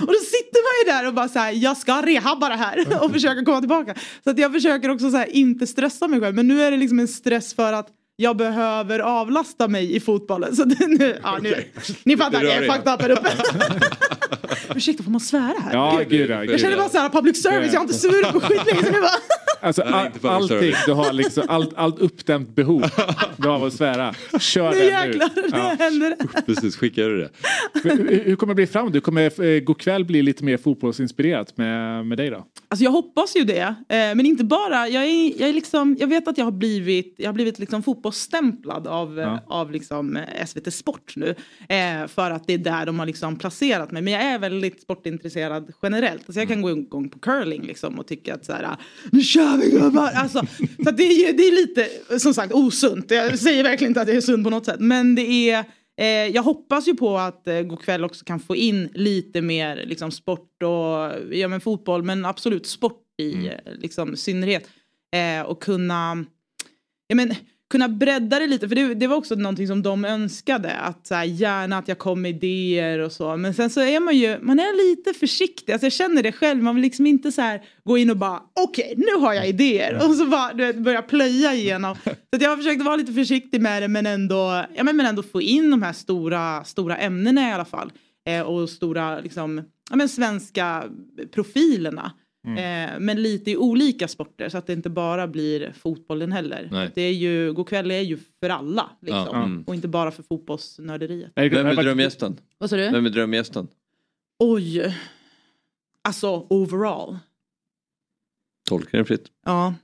Och 0.00 0.06
då 0.06 0.20
sitter 0.24 0.60
man 0.64 0.94
ju 0.94 0.98
där 0.98 1.08
och 1.08 1.14
bara 1.14 1.28
så 1.28 1.38
här, 1.38 1.52
jag 1.52 1.76
ska 1.76 2.02
rehabba 2.02 2.48
det 2.48 2.54
här 2.54 3.02
och 3.04 3.12
försöka 3.12 3.44
komma 3.44 3.60
tillbaka. 3.60 3.94
Så 4.24 4.30
att 4.30 4.38
jag 4.38 4.52
försöker 4.52 4.88
också 4.88 5.10
så 5.10 5.16
här, 5.16 5.36
inte 5.36 5.66
stressa 5.66 6.08
mig 6.08 6.20
själv. 6.20 6.34
Men 6.34 6.48
nu 6.48 6.57
är 6.62 6.70
det 6.70 6.76
liksom 6.76 6.98
en 6.98 7.08
stress 7.08 7.54
för 7.54 7.72
att 7.72 7.88
jag 8.16 8.36
behöver 8.36 8.98
avlasta 8.98 9.68
mig 9.68 9.96
i 9.96 10.00
fotbollen. 10.00 10.56
Så 10.56 10.64
det, 10.64 10.86
nu, 10.86 11.18
ja, 11.22 11.38
nu, 11.42 11.64
ni 12.04 12.16
fattar, 12.16 12.42
Det 12.42 12.52
är 12.52 12.72
fucked 12.72 12.94
up 12.94 13.02
här 13.02 13.10
uppe. 13.10 13.30
Ursäkta, 14.76 15.02
får 15.02 15.10
man 15.10 15.20
svära 15.20 15.54
här? 15.64 15.72
Ja, 15.72 16.00
gud, 16.08 16.30
ja, 16.30 16.34
jag 16.36 16.46
gud, 16.46 16.60
känner 16.60 16.76
bara 16.76 16.88
så 16.88 16.98
här, 16.98 17.08
public 17.08 17.42
service, 17.42 17.72
jag 17.72 17.80
har 17.80 17.84
inte 17.84 17.94
svurit 17.98 18.32
på 18.32 18.40
skitlänge. 18.40 18.82
Så 18.84 18.92
nu 18.92 19.00
bara... 19.00 19.10
Alltså, 19.60 19.82
all, 19.82 20.08
allting, 20.22 20.72
du 20.86 20.92
har 20.92 21.12
liksom 21.12 21.42
allt, 21.48 21.70
allt 21.76 21.98
uppdämt 21.98 22.48
behov 22.54 22.84
du 23.36 23.48
har 23.48 23.54
av 23.54 23.64
att 23.64 23.72
svära. 23.72 24.14
Kör 24.40 24.70
Nu 24.70 24.76
den 24.76 24.86
nu. 24.86 25.06
jäklar, 25.08 25.30
nu 25.36 25.42
Ja. 25.52 25.76
händer 25.78 26.16
det. 26.18 26.42
Precis, 26.46 26.76
skickar 26.76 27.02
du 27.02 27.18
det? 27.18 27.30
Men 27.84 27.98
Hur, 27.98 28.24
hur 28.24 28.36
kommer 28.36 28.50
det 28.50 28.54
bli 28.54 28.66
fram? 28.66 28.92
Du 28.92 29.00
kommer 29.00 29.44
eh, 29.44 29.60
god 29.60 29.78
kväll 29.80 30.04
bli 30.04 30.22
lite 30.22 30.44
mer 30.44 30.56
fotbollsinspirerat 30.56 31.56
med, 31.56 32.06
med 32.06 32.18
dig 32.18 32.30
då? 32.30 32.46
Alltså 32.68 32.84
jag 32.84 32.90
hoppas 32.90 33.36
ju 33.36 33.44
det. 33.44 33.60
Eh, 33.60 33.74
men 33.88 34.26
inte 34.26 34.44
bara. 34.44 34.88
Jag, 34.88 35.04
är, 35.04 35.40
jag, 35.40 35.48
är 35.48 35.52
liksom, 35.52 35.96
jag 36.00 36.06
vet 36.06 36.28
att 36.28 36.38
jag 36.38 36.44
har 36.44 36.52
blivit, 36.52 37.14
jag 37.18 37.28
har 37.28 37.34
blivit 37.34 37.58
liksom 37.58 37.82
fotbollsstämplad 37.82 38.86
av, 38.86 39.18
Ja. 39.18 39.40
av 39.46 39.70
liksom 39.72 40.16
eh, 40.16 40.46
SVT 40.46 40.74
Sport 40.74 41.12
nu. 41.16 41.34
Eh, 41.68 42.06
för 42.08 42.30
att 42.30 42.46
det 42.46 42.52
är 42.54 42.58
där 42.58 42.86
de 42.86 42.98
har 42.98 43.06
liksom 43.06 43.36
placerat 43.38 43.90
mig. 43.90 44.02
Men 44.02 44.12
jag 44.18 44.32
är 44.32 44.38
väldigt 44.38 44.82
sportintresserad 44.82 45.72
generellt. 45.82 46.22
Alltså 46.26 46.40
jag 46.40 46.48
kan 46.48 46.62
gå 46.62 46.70
igång 46.70 47.08
på 47.08 47.18
curling 47.18 47.62
liksom 47.62 47.98
och 47.98 48.06
tycka 48.06 48.34
att 48.34 48.44
så 48.44 48.52
här, 48.52 48.76
nu 49.12 49.22
kör 49.22 49.56
vi 49.58 49.70
gubbar! 49.70 50.10
Alltså, 50.14 50.46
så 50.84 50.90
det, 50.90 51.02
är, 51.02 51.32
det 51.32 51.42
är 51.42 51.52
lite, 51.52 52.18
som 52.18 52.34
sagt, 52.34 52.52
osunt. 52.52 53.10
Jag 53.10 53.38
säger 53.38 53.62
verkligen 53.62 53.90
inte 53.90 54.00
att 54.00 54.06
det 54.06 54.16
är 54.16 54.20
sunt 54.20 54.44
på 54.44 54.50
något 54.50 54.64
sätt. 54.64 54.80
Men 54.80 55.14
det 55.14 55.50
är 55.50 55.64
Eh, 55.98 56.06
jag 56.06 56.42
hoppas 56.42 56.88
ju 56.88 56.94
på 56.94 57.18
att 57.18 57.48
eh, 57.48 57.76
kväll 57.76 58.04
också 58.04 58.24
kan 58.24 58.40
få 58.40 58.56
in 58.56 58.88
lite 58.94 59.40
mer 59.42 59.84
liksom, 59.86 60.10
sport 60.10 60.62
och 60.62 61.34
ja, 61.36 61.48
men 61.48 61.60
fotboll 61.60 62.02
men 62.02 62.24
absolut 62.24 62.66
sport 62.66 63.02
i 63.18 63.46
eh, 63.46 63.52
liksom, 63.78 64.16
synnerhet. 64.16 64.68
Eh, 65.16 65.46
och 65.46 65.62
kunna, 65.62 66.24
ja, 67.06 67.16
men, 67.16 67.34
kunna 67.70 67.88
bredda 67.88 68.38
det 68.38 68.46
lite 68.46 68.68
för 68.68 68.74
det, 68.74 68.94
det 68.94 69.06
var 69.06 69.16
också 69.16 69.34
någonting 69.34 69.66
som 69.66 69.82
de 69.82 70.04
önskade. 70.04 70.72
Att 70.72 71.06
så 71.06 71.14
här, 71.14 71.24
gärna 71.24 71.78
att 71.78 71.88
jag 71.88 71.98
kom 71.98 72.22
med 72.22 72.30
idéer 72.30 72.98
och 72.98 73.12
så. 73.12 73.36
Men 73.36 73.54
sen 73.54 73.70
så 73.70 73.80
är 73.80 74.00
man 74.00 74.16
ju 74.16 74.38
man 74.40 74.58
är 74.58 74.90
lite 74.90 75.18
försiktig. 75.18 75.72
Alltså, 75.72 75.86
jag 75.86 75.92
känner 75.92 76.22
det 76.22 76.32
själv. 76.32 76.62
Man 76.62 76.74
vill 76.74 76.82
liksom 76.82 77.06
inte 77.06 77.32
så 77.32 77.40
här 77.40 77.62
gå 77.84 77.98
in 77.98 78.10
och 78.10 78.16
bara 78.16 78.42
okej 78.60 78.94
nu 78.96 79.20
har 79.20 79.34
jag 79.34 79.48
idéer. 79.48 79.94
Och 79.94 80.14
så 80.14 80.26
bara 80.26 80.52
du 80.52 80.66
vet, 80.66 80.76
börja 80.76 81.02
plöja 81.02 81.54
igenom. 81.54 81.96
Så 82.04 82.42
jag 82.42 82.50
har 82.50 82.56
försökt 82.56 82.82
vara 82.82 82.96
lite 82.96 83.12
försiktig 83.12 83.60
med 83.60 83.82
det 83.82 83.88
men 83.88 84.06
ändå, 84.06 84.64
ja, 84.74 84.84
men, 84.84 84.96
men 84.96 85.06
ändå 85.06 85.22
få 85.22 85.42
in 85.42 85.70
de 85.70 85.82
här 85.82 85.92
stora, 85.92 86.64
stora 86.64 86.96
ämnena 86.96 87.50
i 87.50 87.52
alla 87.52 87.64
fall. 87.64 87.92
Eh, 88.28 88.42
och 88.42 88.68
stora 88.68 89.20
liksom, 89.20 89.62
ja, 89.90 89.96
men, 89.96 90.08
svenska 90.08 90.84
profilerna. 91.34 92.12
Mm. 92.48 92.94
Eh, 92.94 93.00
men 93.00 93.22
lite 93.22 93.50
i 93.50 93.56
olika 93.56 94.08
sporter 94.08 94.48
så 94.48 94.58
att 94.58 94.66
det 94.66 94.72
inte 94.72 94.90
bara 94.90 95.28
blir 95.28 95.72
fotbollen 95.72 96.32
heller. 96.32 96.68
Nej. 96.72 96.90
Det 96.94 97.02
är 97.02 97.12
ju, 97.12 97.52
God 97.52 97.68
kväll 97.68 97.90
är 97.90 98.00
ju 98.00 98.18
för 98.40 98.50
alla. 98.50 98.90
Liksom. 99.00 99.28
Ja. 99.32 99.44
Mm. 99.44 99.64
Och 99.66 99.74
inte 99.74 99.88
bara 99.88 100.10
för 100.10 100.22
fotbollsnörderiet. 100.22 101.32
Vem 101.34 101.66
är 101.66 101.82
drömgästen? 101.82 102.40
Vad 102.58 102.70
sa 102.70 102.76
du? 102.76 102.90
Vem 102.90 103.06
är 103.06 103.10
drömgästen? 103.10 103.68
Oj. 104.38 104.96
Alltså 106.02 106.46
overall. 106.50 107.18
Tolka 108.68 108.96
det 108.96 109.04
fritt. 109.04 109.26
Ja. 109.44 109.74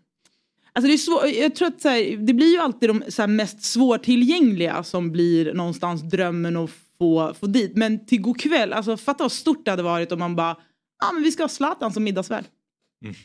Alltså 0.72 0.88
det 0.88 0.94
är 0.94 0.98
svår, 0.98 1.26
jag 1.26 1.54
tror 1.54 1.68
att 1.68 1.80
så 1.80 1.88
här, 1.88 2.16
det 2.16 2.34
blir 2.34 2.52
ju 2.52 2.58
alltid 2.58 2.90
de 2.90 3.02
så 3.08 3.22
här, 3.22 3.26
mest 3.26 3.62
svårtillgängliga 3.62 4.82
som 4.82 5.12
blir 5.12 5.54
någonstans 5.54 6.02
drömmen 6.02 6.56
att 6.56 6.70
få, 6.98 7.34
få 7.34 7.46
dit. 7.46 7.76
Men 7.76 8.06
till 8.06 8.20
god 8.20 8.40
kväll, 8.40 8.72
alltså 8.72 8.96
fatta 8.96 9.24
vad 9.24 9.32
stort 9.32 9.64
det 9.64 9.70
hade 9.70 9.82
varit 9.82 10.12
om 10.12 10.18
man 10.18 10.36
bara, 10.36 10.56
ja 11.00 11.12
men 11.12 11.22
vi 11.22 11.32
ska 11.32 11.42
ha 11.42 11.48
Zlatan 11.48 11.92
som 11.92 12.04
middagsvärd. 12.04 12.44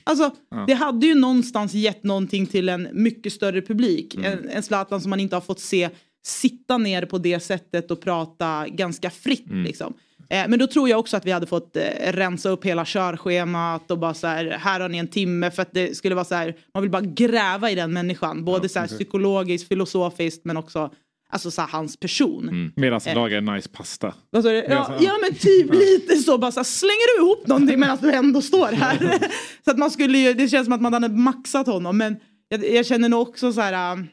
Alltså 0.03 0.31
Ja. 0.51 0.63
det 0.67 0.73
hade 0.73 1.07
ju 1.07 1.15
någonstans 1.15 1.73
gett 1.73 2.03
någonting 2.03 2.45
till 2.45 2.69
en 2.69 2.87
mycket 2.93 3.33
större 3.33 3.61
publik. 3.61 4.15
En, 4.15 4.49
en 4.49 4.63
Zlatan 4.63 5.01
som 5.01 5.09
man 5.09 5.19
inte 5.19 5.35
har 5.35 5.41
fått 5.41 5.59
se 5.59 5.89
sitta 6.25 6.77
ner 6.77 7.05
på 7.05 7.17
det 7.17 7.39
sättet 7.39 7.91
och 7.91 8.01
prata 8.01 8.65
ganska 8.67 9.09
fritt 9.09 9.47
Mm. 9.49 9.63
liksom. 9.63 9.93
Eh, 10.29 10.45
men 10.47 10.59
då 10.59 10.67
tror 10.67 10.89
jag 10.89 10.99
också 10.99 11.17
att 11.17 11.25
vi 11.25 11.31
hade 11.31 11.45
fått 11.47 11.75
eh, 11.75 11.83
rensa 12.11 12.49
upp 12.49 12.65
hela 12.65 12.85
körschemat 12.85 13.91
och 13.91 13.99
bara 13.99 14.13
så 14.13 14.27
här, 14.27 14.45
här 14.45 14.79
har 14.79 14.89
ni 14.89 14.97
en 14.97 15.07
timme 15.07 15.51
för 15.51 15.61
att 15.61 15.73
det 15.73 15.97
skulle 15.97 16.15
vara 16.15 16.25
så 16.25 16.35
här, 16.35 16.55
man 16.73 16.83
vill 16.83 16.91
bara 16.91 17.01
gräva 17.01 17.71
i 17.71 17.75
den 17.75 17.93
människan. 17.93 18.45
Både 18.45 18.69
så 18.69 18.79
här, 18.79 18.87
psykologiskt, 18.87 19.67
filosofiskt 19.67 20.45
men 20.45 20.57
också 20.57 20.91
alltså 21.29 21.51
så 21.51 21.61
här, 21.61 21.69
hans 21.69 21.97
person. 21.97 22.43
Mm. 22.49 22.71
Medan 22.75 22.99
han 23.05 23.11
Eh. 23.11 23.21
lagar 23.21 23.41
nice 23.41 23.69
pasta. 23.69 24.13
Du? 24.31 24.39
Ja, 24.69 24.93
ja 24.99 25.17
men 25.21 25.35
typ 25.35 25.73
lite 25.73 26.15
så. 26.15 26.37
Bara 26.37 26.51
så 26.51 26.59
här, 26.59 26.63
slänger 26.65 27.17
du 27.17 27.25
ihop 27.25 27.47
någonting 27.47 27.79
medan 27.79 27.97
du 28.01 28.11
ändå 28.13 28.41
står 28.41 28.67
här? 28.67 29.19
så 29.65 29.71
att 29.71 29.77
man 29.77 29.91
skulle 29.91 30.17
ju, 30.17 30.33
det 30.33 30.47
känns 30.47 30.65
som 30.65 30.73
att 30.73 30.81
man 30.81 30.93
hade 30.93 31.09
maxat 31.09 31.67
honom. 31.67 31.97
Men 31.97 32.15
jag, 32.49 32.69
jag 32.73 32.85
känner 32.85 33.09
nog 33.09 33.21
också 33.21 33.53
så 33.53 33.61
här. 33.61 33.93
ähm, 33.93 34.07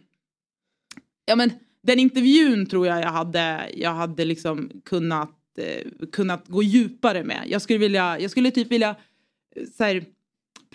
ja 1.26 1.36
men 1.36 1.50
den 1.82 1.98
intervjun 1.98 2.66
tror 2.66 2.86
jag 2.86 3.00
jag 3.02 3.08
hade, 3.12 3.70
jag 3.76 3.90
hade 3.94 4.24
liksom 4.24 4.70
kunnat, 4.84 5.30
eh, 5.58 6.08
kunnat 6.12 6.48
gå 6.48 6.62
djupare 6.62 7.24
med. 7.24 7.42
Jag 7.46 7.62
skulle 7.62 7.78
vilja, 7.78 8.18
jag 8.20 8.30
skulle 8.30 8.50
typ 8.50 8.72
vilja 8.72 8.96
eh, 9.56 9.62
så 9.76 9.84
här, 9.84 10.04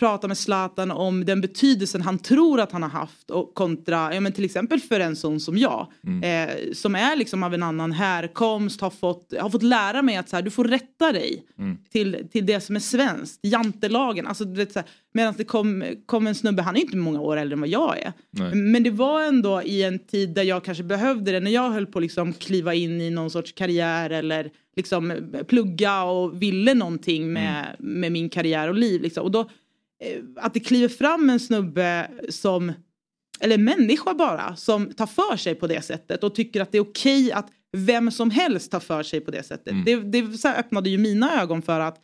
prata 0.01 0.27
med 0.27 0.37
Zlatan 0.37 0.91
om 0.91 1.25
den 1.25 1.41
betydelsen 1.41 2.01
han 2.01 2.19
tror 2.19 2.59
att 2.59 2.71
han 2.71 2.83
har 2.83 2.89
haft 2.89 3.31
och 3.31 3.53
kontra, 3.53 4.13
ja 4.13 4.21
men 4.21 4.31
till 4.31 4.45
exempel 4.45 4.79
för 4.79 4.99
en 4.99 5.15
sån 5.15 5.39
som 5.39 5.57
jag. 5.57 5.87
Mm. 6.07 6.49
Eh, 6.49 6.55
som 6.73 6.95
är 6.95 7.15
liksom 7.15 7.43
av 7.43 7.53
en 7.53 7.63
annan 7.63 7.91
härkomst, 7.91 8.81
har 8.81 8.89
fått, 8.89 9.33
har 9.39 9.49
fått 9.49 9.63
lära 9.63 10.01
mig 10.01 10.15
att 10.15 10.29
så 10.29 10.35
här, 10.35 10.43
du 10.43 10.51
får 10.51 10.65
rätta 10.65 11.11
dig 11.11 11.45
Mm. 11.57 11.77
till, 11.91 12.27
till 12.31 12.45
det 12.45 12.61
som 12.61 12.75
är 12.75 12.79
svenskt. 12.79 13.39
Jantelagen. 13.41 14.27
Alltså, 14.27 14.45
medan 15.13 15.33
det 15.37 15.43
kom, 15.43 15.83
kom 16.05 16.27
en 16.27 16.35
snubbe, 16.35 16.61
han 16.61 16.75
är 16.75 16.81
inte 16.81 16.97
många 16.97 17.21
år 17.21 17.37
äldre 17.37 17.53
än 17.53 17.59
vad 17.59 17.69
jag 17.69 17.99
är. 17.99 18.13
Nej. 18.29 18.55
Men 18.55 18.83
det 18.83 18.89
var 18.91 19.21
ändå 19.23 19.61
i 19.63 19.83
en 19.83 19.99
tid 19.99 20.29
där 20.29 20.43
jag 20.43 20.63
kanske 20.63 20.83
behövde 20.83 21.31
det. 21.31 21.39
När 21.39 21.51
jag 21.51 21.69
höll 21.69 21.85
på 21.85 21.99
att 21.99 22.03
liksom 22.03 22.33
kliva 22.33 22.73
in 22.73 23.01
i 23.01 23.09
någon 23.09 23.29
sorts 23.29 23.51
karriär 23.51 24.09
eller 24.09 24.49
liksom 24.75 25.13
plugga 25.47 26.03
och 26.03 26.41
ville 26.41 26.73
någonting 26.73 27.33
med, 27.33 27.75
med 27.79 28.11
min 28.11 28.29
karriär 28.29 28.67
och 28.67 28.75
liv. 28.75 29.01
Liksom. 29.01 29.23
Och 29.23 29.31
då, 29.31 29.49
att 30.35 30.53
det 30.53 30.59
kliver 30.59 30.89
fram 30.89 31.29
en 31.29 31.39
snubbe 31.39 32.11
som 32.29 32.73
eller 33.39 33.57
människa 33.57 34.13
bara, 34.13 34.55
som 34.55 34.93
tar 34.93 35.07
för 35.07 35.37
sig 35.37 35.55
på 35.55 35.67
det 35.67 35.81
sättet 35.81 36.23
och 36.23 36.35
tycker 36.35 36.61
att 36.61 36.71
det 36.71 36.77
är 36.77 36.81
okej 36.81 37.31
att 37.31 37.49
vem 37.77 38.11
som 38.11 38.31
helst 38.31 38.71
tar 38.71 38.79
för 38.79 39.03
sig 39.03 39.21
på 39.21 39.31
det 39.31 39.43
sättet. 39.43 39.75
Det, 39.85 39.95
det 39.95 40.37
så 40.37 40.47
här 40.47 40.59
öppnade 40.59 40.89
ju 40.89 40.97
mina 40.97 41.41
ögon 41.41 41.61
för 41.61 41.79
att 41.79 41.97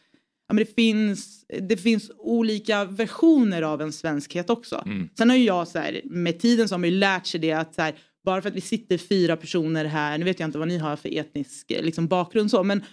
ja, 0.47 0.53
men 0.53 0.65
det, 0.65 0.75
finns, 0.75 1.45
det 1.61 1.77
finns 1.77 2.11
olika 2.17 2.85
versioner 2.85 3.61
av 3.61 3.81
en 3.81 3.93
svenskhet 3.93 4.49
också. 4.49 4.83
Mm. 4.85 5.09
Sen 5.17 5.29
har 5.29 5.37
ju 5.37 5.43
jag 5.43 5.67
så 5.67 5.79
här, 5.79 6.01
med 6.05 6.39
tiden 6.39 6.67
så 6.67 6.75
har 6.75 6.79
man 6.79 6.89
ju 6.89 6.95
lärt 6.95 7.25
sig 7.25 7.39
det 7.39 7.51
att 7.51 7.75
så 7.75 7.81
här, 7.81 7.95
bara 8.25 8.41
för 8.41 8.49
att 8.49 8.55
vi 8.55 8.61
sitter 8.61 8.97
fyra 8.97 9.37
personer 9.37 9.85
här, 9.85 10.17
nu 10.17 10.25
vet 10.25 10.39
jag 10.39 10.47
inte 10.47 10.57
vad 10.57 10.67
ni 10.67 10.77
har 10.77 10.95
för 10.95 11.17
etnisk 11.17 11.71
eh, 11.71 11.83
liksom, 11.83 12.07
bakgrund 12.07 12.51
så, 12.51 12.63
men 12.63 12.77
eh, 12.79 12.85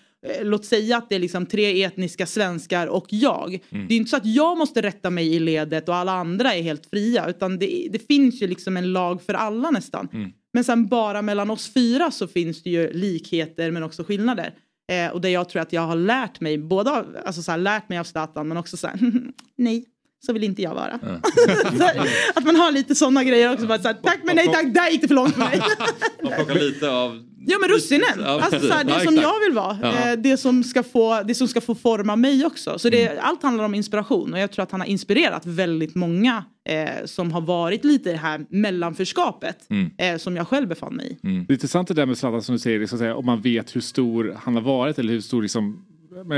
låt 0.42 0.64
säga 0.64 0.96
att 0.96 1.08
det 1.08 1.14
är 1.14 1.18
liksom 1.18 1.46
tre 1.46 1.84
etniska 1.84 2.26
svenskar 2.26 2.86
och 2.86 3.06
jag. 3.08 3.60
Mm. 3.70 3.88
Det 3.88 3.94
är 3.94 3.96
inte 3.96 4.10
så 4.10 4.16
att 4.16 4.26
jag 4.26 4.58
måste 4.58 4.82
rätta 4.82 5.10
mig 5.10 5.34
i 5.34 5.38
ledet 5.38 5.88
och 5.88 5.94
alla 5.94 6.12
andra 6.12 6.54
är 6.54 6.62
helt 6.62 6.86
fria, 6.86 7.28
utan 7.28 7.58
det, 7.58 7.88
det 7.92 8.06
finns 8.06 8.42
ju 8.42 8.46
liksom 8.46 8.76
en 8.76 8.92
lag 8.92 9.22
för 9.22 9.34
alla 9.34 9.70
nästan. 9.70 10.08
Mm. 10.12 10.32
Men 10.52 10.64
sen 10.64 10.86
bara 10.86 11.22
mellan 11.22 11.50
oss 11.50 11.72
fyra 11.72 12.10
så 12.10 12.28
finns 12.28 12.62
det 12.62 12.70
ju 12.70 12.92
likheter 12.92 13.70
men 13.70 13.82
också 13.82 14.04
skillnader. 14.04 14.54
Eh, 14.92 15.12
och 15.12 15.20
det 15.20 15.30
jag 15.30 15.48
tror 15.48 15.62
att 15.62 15.72
jag 15.72 15.82
har 15.82 15.96
lärt 15.96 16.40
mig, 16.40 16.58
både 16.58 16.90
av, 16.90 17.16
alltså 17.24 17.42
så 17.42 17.50
här, 17.50 17.58
lärt 17.58 17.88
mig 17.88 17.98
av 17.98 18.04
Zlatan 18.04 18.48
men 18.48 18.56
också 18.56 18.76
så 18.76 18.86
här, 18.86 18.98
nej, 19.56 19.84
så 20.26 20.32
vill 20.32 20.44
inte 20.44 20.62
jag 20.62 20.74
vara. 20.74 20.98
Här, 21.80 22.08
att 22.34 22.44
man 22.44 22.56
har 22.56 22.72
lite 22.72 22.94
sådana 22.94 23.24
grejer 23.24 23.52
också, 23.52 23.66
bara 23.66 23.78
så 23.78 23.88
här, 23.88 23.94
tack 24.02 24.18
men 24.24 24.36
nej 24.36 24.46
tack, 24.46 24.74
där 24.74 24.90
gick 24.90 25.00
det 25.00 25.08
för 25.08 25.14
långt 25.14 25.32
för 25.34 25.40
mig. 25.40 25.60
Man 26.22 26.32
plockar 26.32 26.54
lite 26.54 26.90
av... 26.90 27.22
Ja 27.46 27.58
men 27.60 27.68
russinen, 27.68 28.08
Ja, 28.20 28.40
alltså 28.42 28.60
så 28.60 28.72
här, 28.72 28.84
det 28.84 28.90
Ja, 28.92 29.00
som 29.00 29.14
jag 29.14 29.40
vill 29.40 29.52
vara. 29.52 29.78
Ja. 29.82 30.10
Eh, 30.10 30.16
det, 30.18 30.36
som 30.36 30.64
ska 30.64 30.82
få, 30.82 31.22
det 31.22 31.34
som 31.34 31.48
ska 31.48 31.60
få 31.60 31.74
forma 31.74 32.16
mig 32.16 32.46
också. 32.46 32.78
Så 32.78 32.88
det, 32.88 33.18
allt 33.18 33.42
handlar 33.42 33.64
om 33.64 33.74
inspiration 33.74 34.32
och 34.32 34.38
jag 34.38 34.52
tror 34.52 34.62
att 34.62 34.70
han 34.70 34.80
har 34.80 34.86
inspirerat 34.88 35.46
väldigt 35.46 35.94
många 35.94 36.44
eh, 36.68 37.04
som 37.04 37.32
har 37.32 37.40
varit 37.40 37.84
lite 37.84 38.08
i 38.08 38.12
det 38.12 38.18
här 38.18 38.46
mellanförskapet 38.48 39.56
Mm. 39.70 39.90
eh, 39.98 40.18
som 40.18 40.36
jag 40.36 40.48
själv 40.48 40.68
befann 40.68 40.94
mig 40.94 41.18
i. 41.22 41.26
Det 41.26 41.52
är 41.52 41.52
intressant 41.52 41.88
det 41.88 41.94
där 41.94 42.06
med 42.06 42.18
Zlatan 42.18 42.42
som 42.42 42.54
du 42.54 42.58
säger, 42.58 42.80
liksom, 42.80 43.12
om 43.16 43.26
man 43.26 43.40
vet 43.40 43.76
hur 43.76 43.80
stor 43.80 44.36
han 44.42 44.54
har 44.54 44.62
varit 44.62 44.98
eller 44.98 45.12
hur 45.12 45.20
stor 45.20 45.42
liksom, 45.42 45.84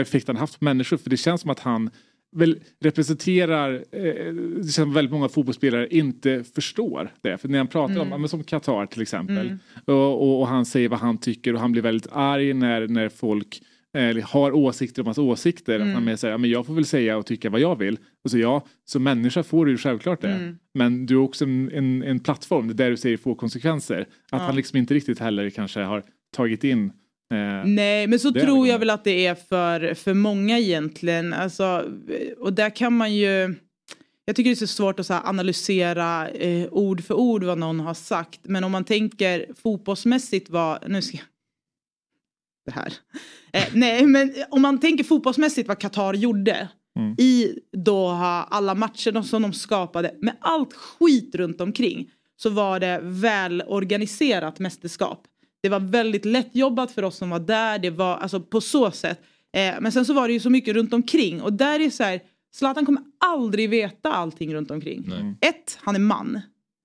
effekt 0.01 0.27
han 0.27 0.37
haft 0.37 0.59
på 0.59 0.65
människor. 0.65 0.97
För 0.97 1.11
det 1.11 1.17
känns 1.17 1.41
som 1.41 1.51
att 1.51 1.61
han 1.61 1.91
väl 2.37 2.61
representerar, 2.81 3.85
eh, 3.93 4.63
som 4.63 4.93
väldigt 4.93 5.13
många 5.13 5.29
fotbollsspelare 5.29 5.89
inte 5.89 6.45
förstår 6.55 7.11
det. 7.23 7.39
För 7.39 7.49
när 7.49 7.59
han 7.59 7.67
pratar 7.67 7.95
om, 7.95 8.01
Mm. 8.01 8.11
ja, 8.11 8.19
men 8.19 8.29
som 8.29 8.45
Qatar 8.45 8.87
till 8.87 9.03
exempel, 9.03 9.47
Mm. 9.47 9.59
och, 9.85 10.23
och, 10.23 10.41
och 10.41 10.47
han 10.49 10.67
säger 10.67 10.89
vad 10.89 10.99
han 10.99 11.19
tycker 11.19 11.55
och 11.55 11.61
han 11.61 11.73
blir 11.73 11.83
väldigt 11.83 12.09
arg 12.13 12.55
när, 12.55 12.89
när 12.89 13.09
folk 13.09 13.61
eh, 13.97 14.25
har 14.25 14.53
åsikter 14.53 15.03
om 15.03 15.07
hans 15.07 15.19
åsikter. 15.19 15.75
Mm. 15.77 15.89
Att 15.89 15.95
han 15.95 16.05
mer 16.05 16.17
säger, 16.17 16.33
ja, 16.33 16.39
men 16.39 16.51
jag 16.51 16.67
får 16.67 16.75
väl 16.75 16.85
säga 16.87 17.17
och 17.17 17.27
tycka 17.27 17.51
vad 17.51 17.61
jag 17.61 17.79
vill. 17.79 17.99
Och 18.25 18.31
så 18.31 18.39
ja, 18.39 18.67
som 18.85 19.03
människa 19.03 19.43
får 19.43 19.67
du 19.67 19.73
ju 19.73 19.79
självklart 19.79 20.21
det. 20.21 20.29
Mm. 20.33 20.57
Men 20.75 21.07
du 21.07 21.15
är 21.15 21.19
också 21.19 21.45
en, 21.45 21.71
en, 21.75 22.03
en 22.03 22.21
plattform 22.21 22.77
där 22.77 22.91
du 22.91 22.97
säger 22.97 23.17
får 23.17 23.35
konsekvenser. 23.35 24.01
Att 24.01 24.07
Ja. 24.31 24.39
han 24.39 24.57
liksom 24.57 24.79
inte 24.79 24.95
riktigt 24.95 25.19
heller 25.19 25.51
kanske 25.51 25.81
har 25.81 26.03
tagit 26.37 26.65
in 26.65 26.93
eh, 27.33 27.65
Nej, 27.65 28.07
men 28.07 28.19
så 28.19 28.33
tror 28.33 28.69
jag 28.69 28.79
väl 28.79 28.91
att 28.91 29.05
det 29.05 29.27
är 29.27 29.35
för, 29.35 29.95
för 29.95 30.15
många 30.15 30.59
egentligen. 30.59 31.33
Alltså, 31.33 31.85
och 32.39 32.53
där 32.53 32.71
kan 32.77 32.97
man 32.97 33.15
ju... 33.15 33.55
Jag 34.25 34.37
tycker 34.37 34.51
det 34.51 34.55
är 34.55 34.57
så 34.57 34.67
svårt 34.67 35.01
att 35.01 35.07
så 35.07 35.15
analysera 35.15 36.29
eh, 36.29 36.69
ord 36.71 37.05
för 37.05 37.15
ord 37.15 37.45
vad 37.45 37.59
någon 37.59 37.81
har 37.81 37.95
sagt. 37.95 38.41
Men 38.43 38.65
om 38.65 38.73
man 38.73 38.85
tänker 38.85 39.47
fotbollsmässigt 39.63 40.51
vad... 40.51 40.91
Nu 40.91 41.03
ska 41.03 41.17
jag... 41.17 41.27
Det 42.65 42.73
här. 42.73 42.93
Eh, 43.53 43.65
nej, 43.73 44.07
men 44.07 44.35
om 44.51 44.63
man 44.63 44.81
tänker 44.81 45.05
fotbollsmässigt 45.05 45.69
vad 45.69 45.79
Qatar 45.79 46.15
gjorde 46.15 46.69
i 47.19 47.59
Doha, 47.73 48.45
alla 48.51 48.75
matcher 48.75 49.23
som 49.23 49.43
de 49.43 49.53
skapade, 49.53 50.15
med 50.21 50.37
allt 50.41 50.73
skit 50.73 51.35
runt 51.35 51.61
omkring 51.61 52.11
så 52.37 52.51
var 52.51 52.81
det 52.81 53.01
välorganiserat 53.03 54.59
mästerskap. 54.59 55.23
Det 55.63 55.69
var 55.69 55.81
väldigt 55.81 56.25
lättjobbat 56.25 56.91
för 56.93 57.03
oss 57.03 57.17
som 57.17 57.31
var 57.31 57.39
där, 57.41 57.79
det 57.79 57.91
var 57.91 58.17
alltså 58.17 58.41
på 58.41 58.61
så 58.61 58.91
sätt. 58.91 59.21
Eh, 59.57 59.75
men 59.81 59.93
sen 59.93 60.05
så 60.05 60.13
var 60.13 60.29
det 60.29 60.35
ju 60.35 60.41
så 60.41 60.51
mycket 60.51 60.75
runt 60.75 60.93
omkring 60.93 61.43
och 61.43 61.53
där 61.53 61.81
är 61.81 61.91
så 61.91 62.03
här, 62.03 62.21
Zlatan 62.55 62.87
kommer 62.87 63.03
aldrig 63.25 63.71
veta 63.71 64.13
allting 64.13 64.55
runt 64.55 64.71
omkring. 64.71 65.05
Ett, 65.41 65.79
han 65.81 65.95
är 65.95 66.01
man. 66.01 66.41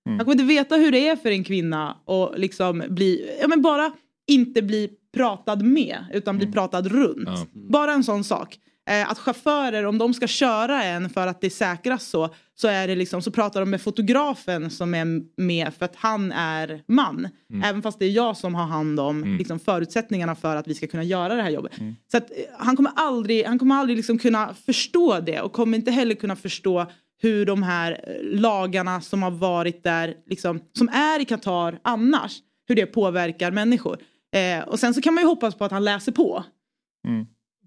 Han 0.06 0.20
kommer 0.20 0.32
inte 0.32 0.44
veta 0.44 0.76
hur 0.76 0.92
det 0.92 1.08
är 1.08 1.16
för 1.16 1.30
en 1.30 1.44
kvinna 1.44 1.98
och 2.06 2.40
liksom 2.40 2.84
bli, 2.90 3.38
ja 3.42 3.48
men 3.48 3.62
bara 3.62 3.92
inte 4.28 4.62
bli 4.62 4.90
pratad 5.14 5.62
med 5.66 5.98
utan 6.14 6.38
bli 6.38 6.46
pratad 6.52 6.88
runt. 6.88 7.28
Bara 7.54 7.94
en 7.94 8.04
sån 8.04 8.24
sak. 8.24 8.58
Eh, 8.90 9.12
att 9.12 9.20
chaufförer, 9.20 9.86
om 9.86 9.98
de 9.98 10.14
ska 10.14 10.28
köra 10.28 10.84
en 10.84 11.10
för 11.10 11.28
att 11.28 11.42
det 11.42 11.48
är 11.48 11.52
säkrast 11.52 12.10
så, 12.10 12.30
så, 12.56 12.68
är 12.68 12.88
det 12.88 12.96
liksom, 12.96 13.22
så 13.22 13.32
pratar 13.32 13.60
de 13.60 13.70
med 13.70 13.82
fotografen 13.82 14.70
som 14.70 14.94
är 14.94 15.06
med 15.42 15.74
för 15.74 15.86
att 15.86 15.96
han 15.96 16.32
är 16.32 16.84
man. 16.88 17.28
Mm. 17.50 17.64
Även 17.64 17.82
fast 17.82 18.00
det 18.00 18.06
är 18.06 18.10
jag 18.10 18.38
som 18.38 18.56
har 18.56 18.66
hand 18.66 19.00
om 19.00 19.24
Mm. 19.24 19.38
liksom, 19.38 19.60
förutsättningarna 19.60 20.36
för 20.36 20.56
att 20.56 20.68
vi 20.68 20.74
ska 20.76 20.88
kunna 20.88 21.04
göra 21.04 21.36
det 21.36 21.42
här 21.42 21.50
jobbet. 21.50 21.72
Så 22.12 22.18
att, 22.18 22.32
eh, 22.32 22.38
han 22.58 22.76
kommer 22.76 22.92
aldrig, 22.96 23.46
han 23.46 23.60
kommer 23.60 23.76
aldrig 23.76 23.98
liksom 23.98 24.18
kunna 24.18 24.54
förstå 24.66 25.20
det 25.20 25.42
och 25.42 25.54
kommer 25.54 25.78
inte 25.78 25.92
heller 25.92 26.16
kunna 26.16 26.36
förstå 26.36 26.92
hur 27.22 27.46
de 27.46 27.64
här 27.64 27.92
eh, 27.92 28.40
lagarna 28.40 29.02
som 29.02 29.24
har 29.24 29.32
varit 29.32 29.84
där, 29.84 30.16
liksom, 30.30 30.60
som 30.78 30.90
är 30.90 31.20
i 31.22 31.26
Qatar 31.26 31.80
annars, 31.82 32.38
hur 32.68 32.76
det 32.76 32.86
påverkar 32.86 33.52
människor. 33.52 33.98
Eh, 34.36 34.68
och 34.68 34.80
sen 34.80 34.94
så 34.94 35.02
kan 35.02 35.14
man 35.14 35.24
ju 35.24 35.28
hoppas 35.28 35.56
på 35.56 35.66
att 35.66 35.72
han 35.72 35.84
läser 35.84 36.12
på. 36.12 36.44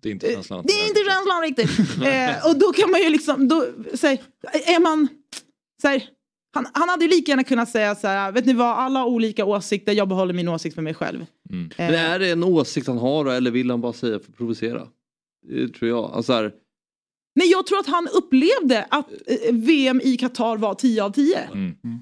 Det 0.04 0.08
är 0.08 0.12
inte 0.12 0.32
känslan. 0.32 0.60
att- 0.60 0.66
Det 0.66 0.72
är 0.72 0.88
inte 0.88 1.00
känslan 1.10 1.42
riktigt. 1.42 1.70
eh, 2.04 2.50
och 2.50 2.58
då 2.58 2.72
kan 2.72 2.90
man 2.90 3.00
ju 3.00 3.08
liksom, 3.10 3.48
då, 3.48 3.66
så 3.94 4.06
här, 4.06 4.18
är 4.66 4.80
man, 4.80 5.08
så 5.82 5.88
här, 5.88 6.04
han, 6.54 6.66
han 6.72 6.88
hade 6.88 7.04
ju 7.04 7.10
lika 7.10 7.32
gärna 7.32 7.44
kunnat 7.44 7.68
säga 7.70 7.94
så 7.94 8.06
här, 8.06 8.32
vet 8.32 8.46
ni 8.46 8.52
vad, 8.52 8.78
alla 8.78 9.00
har 9.00 9.06
olika 9.06 9.44
åsikter, 9.44 9.92
jag 9.92 10.08
behåller 10.08 10.34
min 10.34 10.48
åsikt 10.48 10.74
för 10.74 10.82
mig 10.82 10.94
själv. 10.94 11.26
Men 11.78 11.94
är 11.94 12.18
det 12.18 12.30
en 12.30 12.44
åsikt 12.44 12.86
han 12.86 12.98
har 12.98 13.26
eller 13.26 13.50
vill 13.50 13.70
han 13.70 13.80
bara 13.80 13.92
säga 13.92 14.18
för 14.18 14.30
att 14.30 14.36
provocera? 14.36 14.88
Det 15.48 15.68
tror 15.68 15.88
jag. 15.90 16.10
Alltså 16.14 16.32
här, 16.32 16.52
Nej, 17.36 17.50
jag 17.50 17.66
tror 17.66 17.78
att 17.78 17.86
han 17.86 18.08
upplevde 18.08 18.86
att 18.88 19.12
eh, 19.26 19.54
VM 19.54 20.00
i 20.04 20.16
Qatar 20.16 20.56
var 20.56 20.74
10 20.74 21.04
av 21.04 21.10
10. 21.10 21.38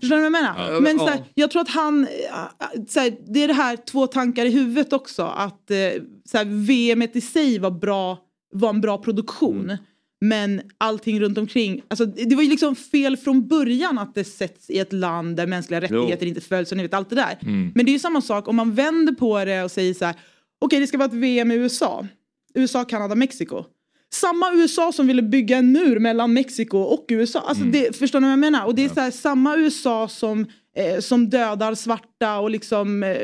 Förstår 0.01 0.16
du 0.16 0.22
vad 0.22 0.24
jag 0.24 0.33
menar? 0.33 0.72
Ja. 0.72 0.80
Men 0.80 0.99
så 0.99 1.07
här, 1.07 1.24
jag 1.35 1.51
tror 1.51 1.62
att 1.62 1.68
han, 1.68 2.07
äh, 2.07 2.85
så 2.89 3.01
här, 3.01 3.16
det 3.26 3.43
är 3.43 3.49
det 3.49 3.55
här 3.55 3.76
två 3.76 4.07
tankar 4.07 4.47
i 4.47 4.51
huvudet 4.51 4.93
också. 4.93 5.22
Att 5.22 5.70
eh, 5.70 5.76
så 6.24 6.39
här, 6.39 6.66
VM 6.66 7.03
i 7.03 7.20
sig 7.20 7.59
var, 7.59 7.70
bra, 7.70 8.18
var 8.53 8.70
en 8.70 8.80
bra 8.80 8.99
produktion. 8.99 9.76
Men 10.20 10.62
allting 10.78 11.20
runt 11.20 11.39
omkring, 11.39 11.83
alltså, 11.89 12.07
det 12.07 12.35
var 12.35 12.43
ju 12.43 12.51
liksom 12.51 12.76
fel 12.76 13.16
från 13.16 13.49
början 13.49 13.99
att 13.99 14.14
det 14.14 14.24
sätts 14.24 14.70
i 14.70 14.78
ett 14.78 14.93
land 14.93 15.37
där 15.37 15.47
mänskliga 15.47 15.80
rättigheter 15.80 16.26
inte 16.26 16.41
följs 16.41 16.70
och 16.70 16.76
ni 16.76 16.83
vet 16.83 16.95
allt 16.95 17.11
det 17.11 17.16
där. 17.16 17.39
Mm. 17.43 17.72
Men 17.74 17.85
det 17.85 17.91
är 17.91 17.93
ju 17.93 17.99
samma 17.99 18.20
sak 18.20 18.49
om 18.49 18.57
man 18.57 18.74
vänder 18.74 19.12
på 19.12 19.45
det 19.45 19.62
och 19.62 19.70
säger 19.70 19.95
så 19.95 20.05
här, 20.05 20.14
okej 20.61 20.80
det 20.80 20.87
ska 20.87 20.99
vara 20.99 21.09
ett 21.09 21.14
VM 21.14 21.51
i 21.51 21.55
USA. 21.55 22.07
USA, 22.55 22.85
Kanada, 22.85 23.14
Mexiko. 23.14 23.64
Samma 24.12 24.52
USA 24.54 24.92
som 24.92 25.06
ville 25.06 25.22
bygga 25.22 25.56
en 25.56 25.72
mur 25.72 25.98
mellan 25.98 26.32
Mexiko 26.32 26.78
och 26.78 27.04
USA. 27.08 27.40
Alltså 27.40 27.64
det, 27.64 27.96
förstår 27.96 28.20
ni 28.20 28.26
vad 28.26 28.32
jag 28.32 28.38
menar? 28.38 28.64
Och 28.66 28.74
det 28.74 28.84
är 28.84 28.88
så 28.88 29.00
här, 29.00 29.10
samma 29.10 29.56
USA 29.56 30.08
som 30.08 30.46
eh, 30.76 31.00
som 31.00 31.30
dödar 31.30 31.74
svarta 31.74 32.38
och 32.38 32.50
liksom 32.50 33.02
eh, 33.02 33.16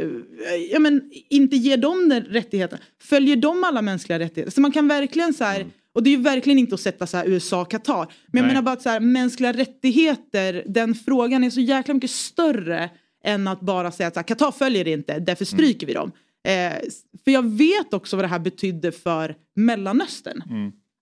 ja, 0.72 0.78
men, 0.78 1.10
inte 1.30 1.56
ger 1.56 1.76
dem 1.76 2.08
den 2.08 2.22
rättigheten. 2.22 2.78
Följer 3.02 3.36
de 3.36 3.64
alla 3.64 3.82
mänskliga 3.82 4.18
rättigheter? 4.18 4.52
Så 4.52 4.60
man 4.60 4.72
kan 4.72 4.88
verkligen 4.88 5.34
så 5.34 5.44
här, 5.44 5.66
och 5.94 6.02
det 6.02 6.10
är 6.10 6.16
ju 6.16 6.22
verkligen 6.22 6.58
inte 6.58 6.74
att 6.74 6.80
sätta 6.80 7.06
så 7.06 7.22
USA 7.24 7.64
Qatar. 7.64 7.96
Men 7.96 8.06
jag 8.38 8.42
Nej. 8.42 8.48
menar 8.48 8.62
bara 8.62 8.72
att 8.72 8.82
så 8.82 8.88
här, 8.88 9.00
mänskliga 9.00 9.52
rättigheter, 9.52 10.64
den 10.66 10.94
frågan 10.94 11.44
är 11.44 11.50
så 11.50 11.60
jäkla 11.60 11.94
mycket 11.94 12.10
större 12.10 12.90
än 13.24 13.48
att 13.48 13.60
bara 13.60 13.92
säga 13.92 14.06
att 14.06 14.26
Qatar 14.26 14.52
följer 14.52 14.84
det 14.84 14.90
inte, 14.90 15.18
därför 15.18 15.44
stryker 15.44 15.86
vi 15.86 15.92
dem. 15.92 16.12
Eh, 16.48 16.78
för 17.24 17.30
jag 17.30 17.50
vet 17.50 17.94
också 17.94 18.16
vad 18.16 18.24
det 18.24 18.28
här 18.28 18.38
betydde 18.38 18.92
för 18.92 19.36
Mellanöstern. 19.56 20.42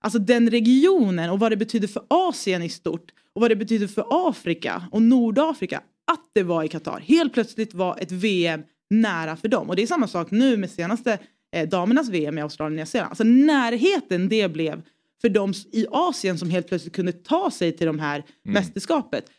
Alltså 0.00 0.18
den 0.18 0.50
regionen 0.50 1.30
och 1.30 1.40
vad 1.40 1.52
det 1.52 1.56
betyder 1.56 1.88
för 1.88 2.02
Asien 2.08 2.62
i 2.62 2.68
stort 2.68 3.10
och 3.34 3.40
vad 3.40 3.50
det 3.50 3.56
betyder 3.56 3.86
för 3.86 4.06
Afrika 4.28 4.82
och 4.92 5.02
Nordafrika 5.02 5.82
att 6.12 6.30
det 6.34 6.42
var 6.42 6.64
i 6.64 6.68
Qatar. 6.68 7.00
Helt 7.00 7.32
plötsligt 7.32 7.74
var 7.74 7.98
ett 8.00 8.12
VM 8.12 8.62
nära 8.90 9.36
för 9.36 9.48
dem. 9.48 9.68
Och 9.68 9.76
det 9.76 9.82
är 9.82 9.86
samma 9.86 10.08
sak 10.08 10.30
nu 10.30 10.56
med 10.56 10.70
senaste 10.70 11.18
eh, 11.52 11.68
damernas 11.68 12.08
VM 12.08 12.38
i 12.38 12.40
Australien 12.40 12.72
och 12.72 12.76
Nya 12.76 12.86
Zeeland. 12.86 13.10
Alltså 13.10 13.24
närheten 13.24 14.28
det 14.28 14.48
blev 14.48 14.82
för 15.20 15.28
dem 15.28 15.52
i 15.72 15.86
Asien 15.90 16.38
som 16.38 16.50
helt 16.50 16.68
plötsligt 16.68 16.94
kunde 16.94 17.12
ta 17.12 17.50
sig 17.50 17.72
till 17.72 17.86
de 17.86 17.98
här 17.98 18.24
mästerskapet. 18.42 19.30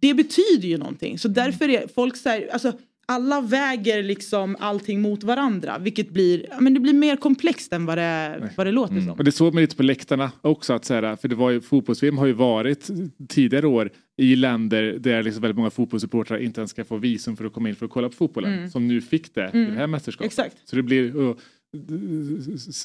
Det 0.00 0.14
betyder 0.14 0.68
ju 0.68 0.78
någonting. 0.78 1.18
Så 1.18 1.28
därför 1.28 1.68
är 1.68 1.88
folk 1.94 2.16
så 2.16 2.28
här, 2.28 2.48
alltså 2.52 2.72
alla 3.08 3.40
väger 3.40 4.02
liksom 4.02 4.56
allting 4.60 5.00
mot 5.00 5.24
varandra. 5.24 5.78
Vilket 5.78 6.10
blir, 6.10 6.46
men 6.60 6.74
det 6.74 6.80
blir 6.80 6.92
mer 6.94 7.16
komplext 7.16 7.72
än 7.72 7.86
vad 7.86 7.98
det, 7.98 8.50
vad 8.56 8.66
det 8.66 8.70
låter 8.72 9.00
som. 9.00 9.10
Och 9.10 9.24
det 9.24 9.32
såg 9.32 9.54
man 9.54 9.60
lite 9.60 9.76
på 9.76 9.82
läktarna 9.82 10.32
också. 10.40 10.72
Att 10.72 10.84
så 10.84 10.94
här, 10.94 11.16
för 11.16 11.28
det 11.28 11.34
var 11.34 11.50
ju, 11.50 11.60
fotbolls-VM 11.60 12.18
har 12.18 12.26
ju 12.26 12.32
varit 12.32 12.88
tidigare 13.28 13.66
år 13.66 13.90
i 14.16 14.36
länder 14.36 14.96
där 15.00 15.22
liksom 15.22 15.42
väldigt 15.42 15.56
många 15.56 15.70
fotbollssupportrar 15.70 16.38
inte 16.38 16.60
ens 16.60 16.70
ska 16.70 16.84
få 16.84 16.96
visum 16.96 17.36
för 17.36 17.44
att 17.44 17.52
komma 17.52 17.68
in 17.68 17.74
för 17.76 17.86
att 17.86 17.92
kolla 17.92 18.08
på 18.08 18.14
fotbollen. 18.14 18.52
Mm. 18.54 18.70
Som 18.70 18.88
nu 18.88 19.00
fick 19.00 19.34
det 19.34 19.50
i 19.54 19.56
Mm. 19.58 19.70
det 19.70 19.76
här 19.78 19.86
mästerskapet. 19.86 20.26
Exakt. 20.32 20.56
Så 20.64 20.76
det 20.76 20.82
blir... 20.82 21.16
Och, 21.16 21.38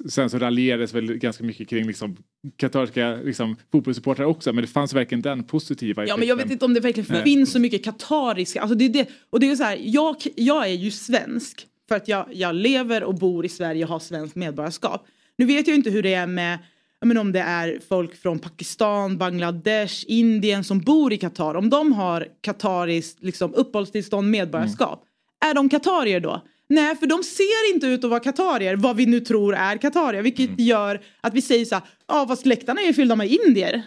sen 0.10 0.30
så 0.30 0.38
raljerades 0.38 0.94
väl 0.94 1.14
ganska 1.14 1.44
mycket 1.44 1.70
kring 1.70 1.88
liksom, 1.88 2.18
katarska 2.56 3.16
liksom, 3.16 3.56
fotbollssupportrar 3.72 4.26
också. 4.26 4.54
Men 4.54 4.62
det 4.62 4.68
fanns 4.68 4.94
verkligen 4.94 5.22
den 5.22 5.44
positiva 5.44 6.06
Ja 6.06 6.18
men 6.18 6.28
jag 6.28 6.36
vet 6.36 6.52
inte 6.52 6.66
om 6.66 6.74
det 6.74 6.80
verkligen 6.80 7.08
Nej. 7.10 7.24
finns 7.24 7.52
så 7.52 7.60
mycket 7.60 7.84
katariska. 7.84 8.62
Alltså 8.62 8.76
det 8.76 8.86
är 8.86 8.89
det, 8.89 9.10
och 9.30 9.39
det 9.39 9.50
är 9.50 9.56
så 9.56 9.64
här, 9.64 9.80
jag, 9.82 10.16
jag 10.36 10.68
är 10.68 10.74
ju 10.74 10.92
svensk 10.92 11.68
för 11.88 11.96
att 11.96 12.08
jag, 12.08 12.26
jag 12.34 12.56
lever 12.56 13.04
och 13.04 13.16
bor 13.16 13.46
i 13.46 13.50
Sverige 13.50 13.84
och 13.84 13.89
har 13.89 14.00
svenskt 14.00 14.36
medborgarskap. 14.36 15.08
Nu 15.38 15.46
vet 15.46 15.68
jag 15.68 15.76
inte 15.76 15.89
hur 15.89 16.04
det 16.04 16.14
är 16.14 16.28
med 16.28 16.60
menar, 17.06 17.22
om 17.22 17.32
det 17.32 17.39
är 17.39 17.80
folk 17.89 18.16
från 18.16 18.39
Pakistan, 18.39 19.18
Bangladesh, 19.18 20.06
Indien 20.08 20.64
som 20.64 20.80
bor 20.80 21.14
i 21.14 21.18
Qatar. 21.18 21.56
Om 21.56 21.70
de 21.70 21.94
har 21.94 22.28
katariskt 22.42 23.24
liksom, 23.24 23.54
uppehållstillstånd, 23.54 24.30
medborgarskap. 24.30 25.04
Är 25.46 25.54
de 25.54 25.70
katarier 25.70 26.20
då? 26.20 26.42
Nej, 26.72 26.96
för 26.96 27.08
de 27.08 27.24
ser 27.24 27.74
inte 27.74 27.88
ut 27.88 28.04
att 28.04 28.10
vara 28.10 28.20
katarier, 28.20 28.76
vad 28.76 28.96
vi 28.96 29.06
nu 29.06 29.20
tror 29.20 29.56
är 29.56 29.78
katarier. 29.78 30.22
Vilket 30.22 30.60
gör 30.60 31.02
att 31.22 31.34
vi 31.34 31.42
säger 31.42 31.66
så 31.66 31.76
här, 31.76 31.84
ja 32.08 32.26
fast 32.28 32.46
läktarna 32.46 32.82
är 32.82 32.86
ju 32.86 32.94
fyllda 32.94 33.16
med 33.16 33.28
indier. 33.32 33.84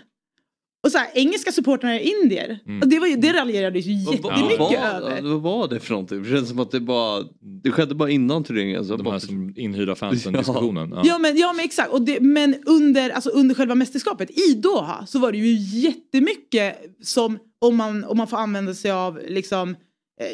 Och 0.85 0.91
så 0.93 0.99
här, 0.99 1.09
engelska 1.15 1.53
supportrarna 1.53 2.01
är 2.01 2.23
indier. 2.23 2.59
Och 2.83 2.89
det, 2.89 2.99
var 2.99 3.07
ju, 3.07 3.17
det 3.17 3.33
raljerade 3.33 3.79
ju 3.79 3.93
jättemycket 3.93 4.59
var, 4.59 4.75
över. 4.75 5.23
Vad 5.23 5.43
var 5.43 5.69
det 5.69 5.81
för 5.81 5.91
någonting? 5.91 6.23
Det 6.23 6.29
känns 6.29 6.49
som 6.49 6.59
att 6.59 6.71
det 6.71 6.81
bara 6.81 7.25
Det 7.63 7.71
skedde 7.71 7.95
bara 7.95 8.11
innan 8.11 8.45
turneringen. 8.45 8.79
Alltså, 8.79 8.97
De 8.97 9.07
här 9.07 9.19
som 9.19 9.55
inhyrda 9.57 9.95
fansen 9.95 10.33
Ja. 10.35 10.39
diskussionen. 10.39 10.91
Ja. 10.95 11.03
Ja 11.05 11.19
men, 11.19 11.37
ja 11.37 11.53
men 11.53 11.65
exakt, 11.65 11.93
och 11.93 12.03
det, 12.03 12.21
men 12.21 12.55
under, 12.67 13.11
alltså 13.11 13.31
under 13.31 13.55
själva 13.55 13.75
mästerskapet 13.75 14.31
i 14.31 14.55
Doha 14.55 15.07
så 15.07 15.19
var 15.19 15.33
det 15.33 15.39
ju 15.39 15.55
jättemycket 15.81 16.77
som, 17.03 17.39
om 17.61 17.77
man, 17.77 18.05
om 18.05 18.17
man 18.17 18.27
får 18.29 18.37
använda 18.37 18.75
sig 18.75 18.91
av 18.91 19.21
liksom, 19.29 19.71
eh, 19.71 19.77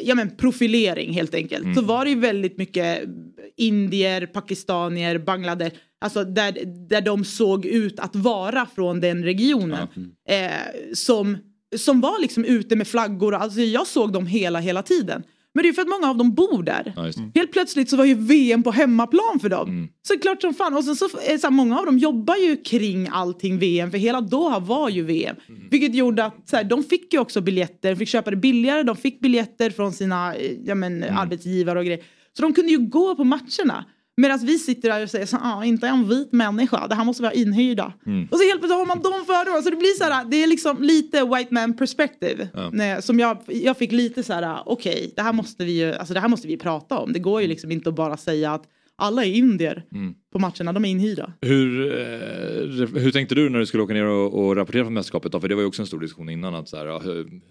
ja 0.03 0.15
men 0.15 0.35
profilering 0.35 1.13
helt 1.13 1.35
enkelt. 1.35 1.63
Mm. 1.63 1.75
Så 1.75 1.81
var 1.81 2.05
det 2.05 2.11
ju 2.11 2.19
väldigt 2.19 2.57
mycket 2.57 3.03
indier, 3.57 4.25
pakistanier, 4.25 5.17
Bangladesh, 5.17 5.75
alltså 6.01 6.23
där, 6.23 6.51
där 6.89 7.01
de 7.01 7.25
såg 7.25 7.65
ut 7.65 7.99
att 7.99 8.15
vara 8.15 8.67
från 8.75 9.01
den 9.01 9.23
regionen. 9.23 9.87
Eh, 10.27 10.51
som, 10.93 11.37
som 11.75 12.01
var 12.01 12.21
liksom 12.21 12.45
ute 12.45 12.75
med 12.75 12.87
flaggor, 12.87 13.35
alltså 13.35 13.61
jag 13.61 13.87
såg 13.87 14.13
dem 14.13 14.27
hela, 14.27 14.59
hela 14.59 14.83
tiden. 14.83 15.23
Men 15.53 15.63
det 15.63 15.69
är 15.69 15.73
för 15.73 15.81
att 15.81 15.87
många 15.87 16.09
av 16.09 16.17
dem 16.17 16.33
bor 16.33 16.63
där. 16.63 16.93
Ja. 16.95 17.11
Helt 17.35 17.51
plötsligt 17.51 17.89
så 17.89 17.97
var 17.97 18.05
ju 18.05 18.13
VM 18.15 18.63
på 18.63 18.71
hemmaplan 18.71 19.39
för 19.41 19.49
dem. 19.49 19.69
Mm. 19.69 19.87
Så 20.07 20.19
klart 20.19 20.41
som 20.41 20.53
fan. 20.53 20.73
Och 20.77 20.83
sen 20.83 20.95
så, 20.95 21.07
det 21.27 21.39
så 21.39 21.47
här, 21.47 21.51
många 21.51 21.79
av 21.79 21.85
dem 21.85 21.97
jobbar 21.97 22.35
ju 22.35 22.57
kring 22.57 23.07
allting 23.11 23.59
VM. 23.59 23.91
För 23.91 23.97
hela 23.97 24.21
Doha 24.21 24.59
var 24.59 24.89
ju 24.89 25.03
VM. 25.03 25.35
Mm. 25.49 25.61
Vilket 25.71 25.95
gjorde 25.95 26.25
att 26.25 26.49
så 26.49 26.55
här, 26.55 26.63
de 26.63 26.83
fick 26.83 27.13
ju 27.13 27.19
också 27.19 27.41
biljetter. 27.41 27.89
De 27.89 27.95
fick 27.95 28.09
köpa 28.09 28.31
det 28.31 28.37
billigare. 28.37 28.83
De 28.83 28.95
fick 28.95 29.19
biljetter 29.19 29.69
från 29.69 29.91
sina 29.93 30.35
eh, 30.35 30.51
ja, 30.65 30.75
men, 30.75 31.03
Mm. 31.03 31.17
arbetsgivare 31.17 31.79
och 31.79 31.85
grejer. 31.85 32.03
Så 32.37 32.41
de 32.41 32.53
kunde 32.53 32.71
ju 32.71 32.77
gå 32.77 33.15
på 33.15 33.23
matcherna. 33.23 33.85
Medan 34.17 34.39
vi 34.39 34.57
sitter 34.59 34.89
där 34.89 35.03
och 35.03 35.09
säger 35.09 35.25
så 35.25 35.37
ah, 35.41 35.65
inte 35.65 35.87
en 35.87 36.09
vit 36.09 36.31
människa. 36.31 36.87
Det 36.87 36.95
här 36.95 37.03
måste 37.03 37.23
vara 37.23 37.33
inhyrda. 37.33 37.93
Mm. 38.05 38.27
Och 38.31 38.37
så 38.37 38.43
helt 38.43 38.59
plötsligt 38.59 38.79
har 38.79 38.85
man 38.85 39.01
de 39.01 39.25
fördomarna. 39.25 39.63
Så 39.63 39.69
det 39.69 39.75
blir 39.75 39.97
så 39.97 40.03
här, 40.03 40.25
det 40.25 40.43
är 40.43 40.47
liksom 40.47 40.83
lite 40.83 41.23
white 41.25 41.53
man 41.53 41.73
perspective. 41.77 42.47
Ja. 42.53 42.69
Nej, 42.73 43.01
Som 43.01 43.19
jag, 43.19 43.37
jag 43.47 43.77
fick 43.77 43.91
lite 43.91 44.23
så 44.23 44.33
här, 44.33 44.63
okej, 44.65 45.13
det 45.15 45.21
här 45.21 45.33
måste 45.33 45.65
vi 45.65 45.71
ju, 45.71 45.93
alltså 45.93 46.13
det 46.13 46.19
här 46.19 46.27
måste 46.27 46.47
vi 46.47 46.57
prata 46.57 46.97
om. 46.97 47.13
Det 47.13 47.19
går 47.19 47.41
ju 47.41 47.47
liksom 47.47 47.71
inte 47.71 47.89
att 47.89 47.95
bara 47.95 48.17
säga 48.17 48.53
att 48.53 48.63
alla 48.97 49.25
är 49.25 49.33
indier 49.33 49.83
Mm. 49.91 50.13
på 50.33 50.39
matcherna, 50.39 50.73
de 50.73 50.85
är 50.85 50.89
inhyrda. 50.89 51.33
Hur, 51.41 51.91
eh, 51.99 53.01
hur 53.01 53.11
tänkte 53.11 53.35
du 53.35 53.49
när 53.49 53.59
du 53.59 53.65
skulle 53.65 53.83
åka 53.83 53.93
ner 53.93 54.05
och, 54.05 54.33
och 54.45 54.55
rapportera 54.55 54.83
från 54.83 54.93
mästerskapet? 54.93 55.31
Då? 55.31 55.39
För 55.39 55.47
det 55.47 55.55
var 55.55 55.61
ju 55.61 55.67
också 55.67 55.81
en 55.81 55.85
stor 55.87 55.99
diskussion 55.99 56.29
innan. 56.29 56.55
Att 56.55 56.69
så 56.69 56.77
här, 56.77 56.85
ja, 56.85 57.01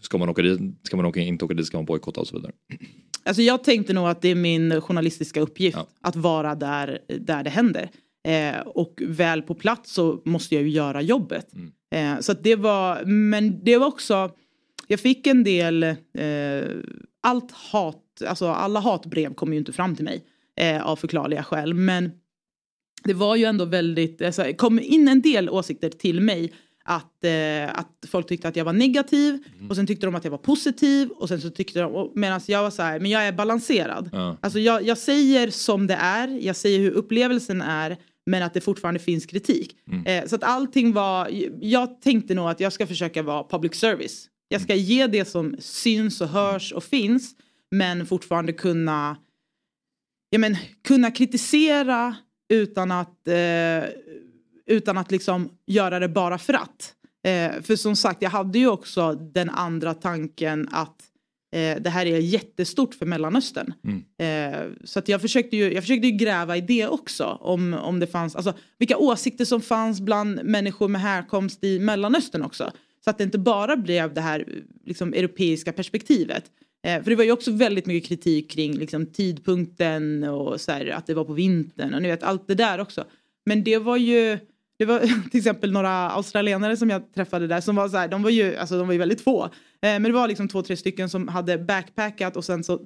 ska 0.00 0.18
man 0.18 0.28
åka 0.28 0.42
dit? 0.42 0.60
Ska 0.82 0.96
man 0.96 1.06
åka, 1.06 1.20
inte 1.20 1.44
åka 1.44 1.54
dit? 1.54 1.66
Ska 1.66 1.78
man 1.78 1.84
bojkotta 1.84 2.20
och 2.20 2.26
så 2.26 2.36
vidare? 2.36 2.52
Alltså 3.24 3.42
jag 3.42 3.64
tänkte 3.64 3.92
nog 3.92 4.08
att 4.08 4.22
det 4.22 4.28
är 4.28 4.34
min 4.34 4.80
journalistiska 4.80 5.40
uppgift 5.40 5.78
att 6.00 6.16
vara 6.16 6.54
där, 6.54 6.98
där 7.20 7.44
det 7.44 7.50
händer. 7.50 7.90
Eh, 8.28 8.60
och 8.60 9.02
väl 9.06 9.42
på 9.42 9.54
plats 9.54 9.92
så 9.92 10.22
måste 10.24 10.54
jag 10.54 10.64
ju 10.64 10.70
göra 10.70 11.02
jobbet. 11.02 11.46
Eh, 11.94 12.20
så 12.20 12.32
det 12.32 12.56
var, 12.56 13.04
men 13.04 13.64
det 13.64 13.76
var 13.78 13.86
också, 13.86 14.30
jag 14.86 15.00
fick 15.00 15.26
en 15.26 15.44
del, 15.44 15.82
eh, 15.82 15.96
allt 17.22 17.50
hat, 17.50 18.22
alltså 18.26 18.46
alla 18.48 18.80
hatbrev 18.80 19.34
kom 19.34 19.52
ju 19.52 19.58
inte 19.58 19.72
fram 19.72 19.96
till 19.96 20.04
mig 20.04 20.24
eh, 20.60 20.86
av 20.86 20.96
förklarliga 20.96 21.42
skäl. 21.42 21.74
Men 21.74 22.10
det 23.04 23.14
var 23.14 23.36
ju 23.36 23.44
ändå 23.44 23.64
väldigt, 23.64 24.22
alltså, 24.22 24.44
kom 24.56 24.80
in 24.80 25.08
en 25.08 25.22
del 25.22 25.50
åsikter 25.50 25.90
till 25.90 26.20
mig 26.20 26.52
att, 26.84 27.24
eh, 27.24 27.78
att 27.78 28.04
folk 28.10 28.28
tyckte 28.28 28.48
att 28.48 28.56
jag 28.56 28.64
var 28.64 28.72
negativ 28.72 29.44
och 29.68 29.76
sen 29.76 29.86
tyckte 29.86 30.06
de 30.06 30.14
att 30.14 30.24
jag 30.24 30.30
var 30.30 30.38
positiv 30.38 31.10
och 31.10 31.28
sen 31.28 31.40
så 31.40 31.50
tyckte 31.50 31.80
de, 31.80 32.12
medan 32.14 32.40
jag 32.46 32.62
var 32.62 32.70
så 32.70 32.82
här, 32.82 33.00
men 33.00 33.10
jag 33.10 33.26
är 33.26 33.32
balanserad. 33.32 34.10
Ja. 34.12 34.36
Alltså 34.40 34.58
jag, 34.58 34.82
jag 34.82 34.98
säger 34.98 35.50
som 35.50 35.86
det 35.86 35.94
är, 35.94 36.28
jag 36.28 36.56
säger 36.56 36.78
hur 36.78 36.90
upplevelsen 36.90 37.62
är 37.62 37.96
men 38.26 38.42
att 38.42 38.54
det 38.54 38.60
fortfarande 38.60 39.00
finns 39.00 39.26
kritik. 39.26 39.76
Eh, 40.06 40.26
så 40.26 40.34
att 40.34 40.44
allting 40.44 40.92
var, 40.92 41.28
jag 41.60 42.00
tänkte 42.00 42.34
nog 42.34 42.50
att 42.50 42.60
jag 42.60 42.72
ska 42.72 42.86
försöka 42.86 43.22
vara 43.22 43.44
public 43.44 43.74
service. 43.74 44.26
Jag 44.48 44.60
ska 44.60 44.74
ge 44.74 45.06
det 45.06 45.24
som 45.24 45.56
syns 45.58 46.20
och 46.20 46.28
hörs 46.28 46.72
och 46.72 46.84
finns 46.84 47.34
men 47.70 48.06
fortfarande 48.06 48.52
kunna 48.52 49.16
ja, 50.30 50.38
men, 50.38 50.56
kunna 50.84 51.10
kritisera 51.10 52.16
utan 52.48 52.90
att, 52.90 53.28
eh, 53.28 53.84
utan 54.66 54.98
att 54.98 55.10
liksom 55.10 55.50
göra 55.66 55.98
det 55.98 56.08
bara 56.08 56.38
för 56.38 56.54
att. 56.54 56.94
Eh, 57.24 57.62
för 57.62 57.76
som 57.76 57.96
sagt, 57.96 58.22
jag 58.22 58.30
hade 58.30 58.58
ju 58.58 58.68
också 58.68 59.12
den 59.14 59.50
andra 59.50 59.94
tanken 59.94 60.68
att 60.72 61.02
eh, 61.52 61.82
det 61.82 61.90
här 61.90 62.06
är 62.06 62.18
jättestort 62.18 62.94
för 62.94 63.06
Mellanöstern. 63.06 63.72
Eh, 64.18 64.66
så 64.84 64.98
att 64.98 65.08
jag 65.08 65.20
försökte 65.20 65.56
ju, 65.56 65.72
jag 65.72 65.82
försökte 65.82 66.06
ju 66.06 66.16
gräva 66.16 66.56
i 66.56 66.60
det 66.60 66.86
också. 66.86 67.24
Om, 67.24 67.74
om 67.74 68.00
det 68.00 68.06
fanns, 68.06 68.36
alltså 68.36 68.54
vilka 68.78 68.96
åsikter 68.96 69.44
som 69.44 69.60
fanns 69.60 70.00
bland 70.00 70.44
människor 70.44 70.88
med 70.88 71.00
härkomst 71.00 71.64
i 71.64 71.78
Mellanöstern 71.78 72.42
också. 72.42 72.72
Så 73.04 73.10
att 73.10 73.18
det 73.18 73.24
inte 73.24 73.38
bara 73.38 73.76
blev 73.76 74.14
det 74.14 74.20
här 74.20 74.44
liksom, 74.84 75.12
europeiska 75.12 75.72
perspektivet. 75.72 76.44
Eh, 76.82 77.02
för 77.02 77.10
det 77.10 77.16
var 77.16 77.24
ju 77.24 77.32
också 77.32 77.50
väldigt 77.50 77.86
mycket 77.86 78.08
kritik 78.08 78.50
kring 78.50 78.74
liksom, 78.74 79.06
tidpunkten 79.06 80.24
och 80.24 80.60
så 80.60 80.72
här, 80.72 80.86
att 80.86 81.06
det 81.06 81.14
var 81.14 81.24
på 81.24 81.32
vintern 81.32 81.94
och 81.94 82.02
ni 82.02 82.08
vet 82.08 82.22
allt 82.22 82.48
det 82.48 82.54
där 82.54 82.80
också. 82.80 83.04
Men 83.46 83.64
det 83.64 83.78
var 83.78 83.96
ju, 83.96 84.38
det 84.78 84.84
var 84.84 84.98
till 85.30 85.38
exempel 85.38 85.72
några 85.72 86.10
australienare 86.10 86.76
som 86.76 86.90
jag 86.90 87.14
träffade 87.14 87.46
där 87.46 87.60
som 87.60 87.76
var 87.76 87.88
så 87.88 87.96
här, 87.96 88.08
de 88.08 88.22
var 88.22 88.30
ju, 88.30 88.56
alltså 88.56 88.78
de 88.78 88.86
var 88.86 88.92
ju 88.92 88.98
väldigt 88.98 89.20
få. 89.20 89.44
Eh, 89.44 89.48
men 89.80 90.02
det 90.02 90.12
var 90.12 90.28
liksom 90.28 90.48
två, 90.48 90.62
tre 90.62 90.76
stycken 90.76 91.08
som 91.08 91.28
hade 91.28 91.58
backpackat 91.58 92.36
och 92.36 92.44
sen 92.44 92.64
så 92.64 92.72
eh, 92.72 92.78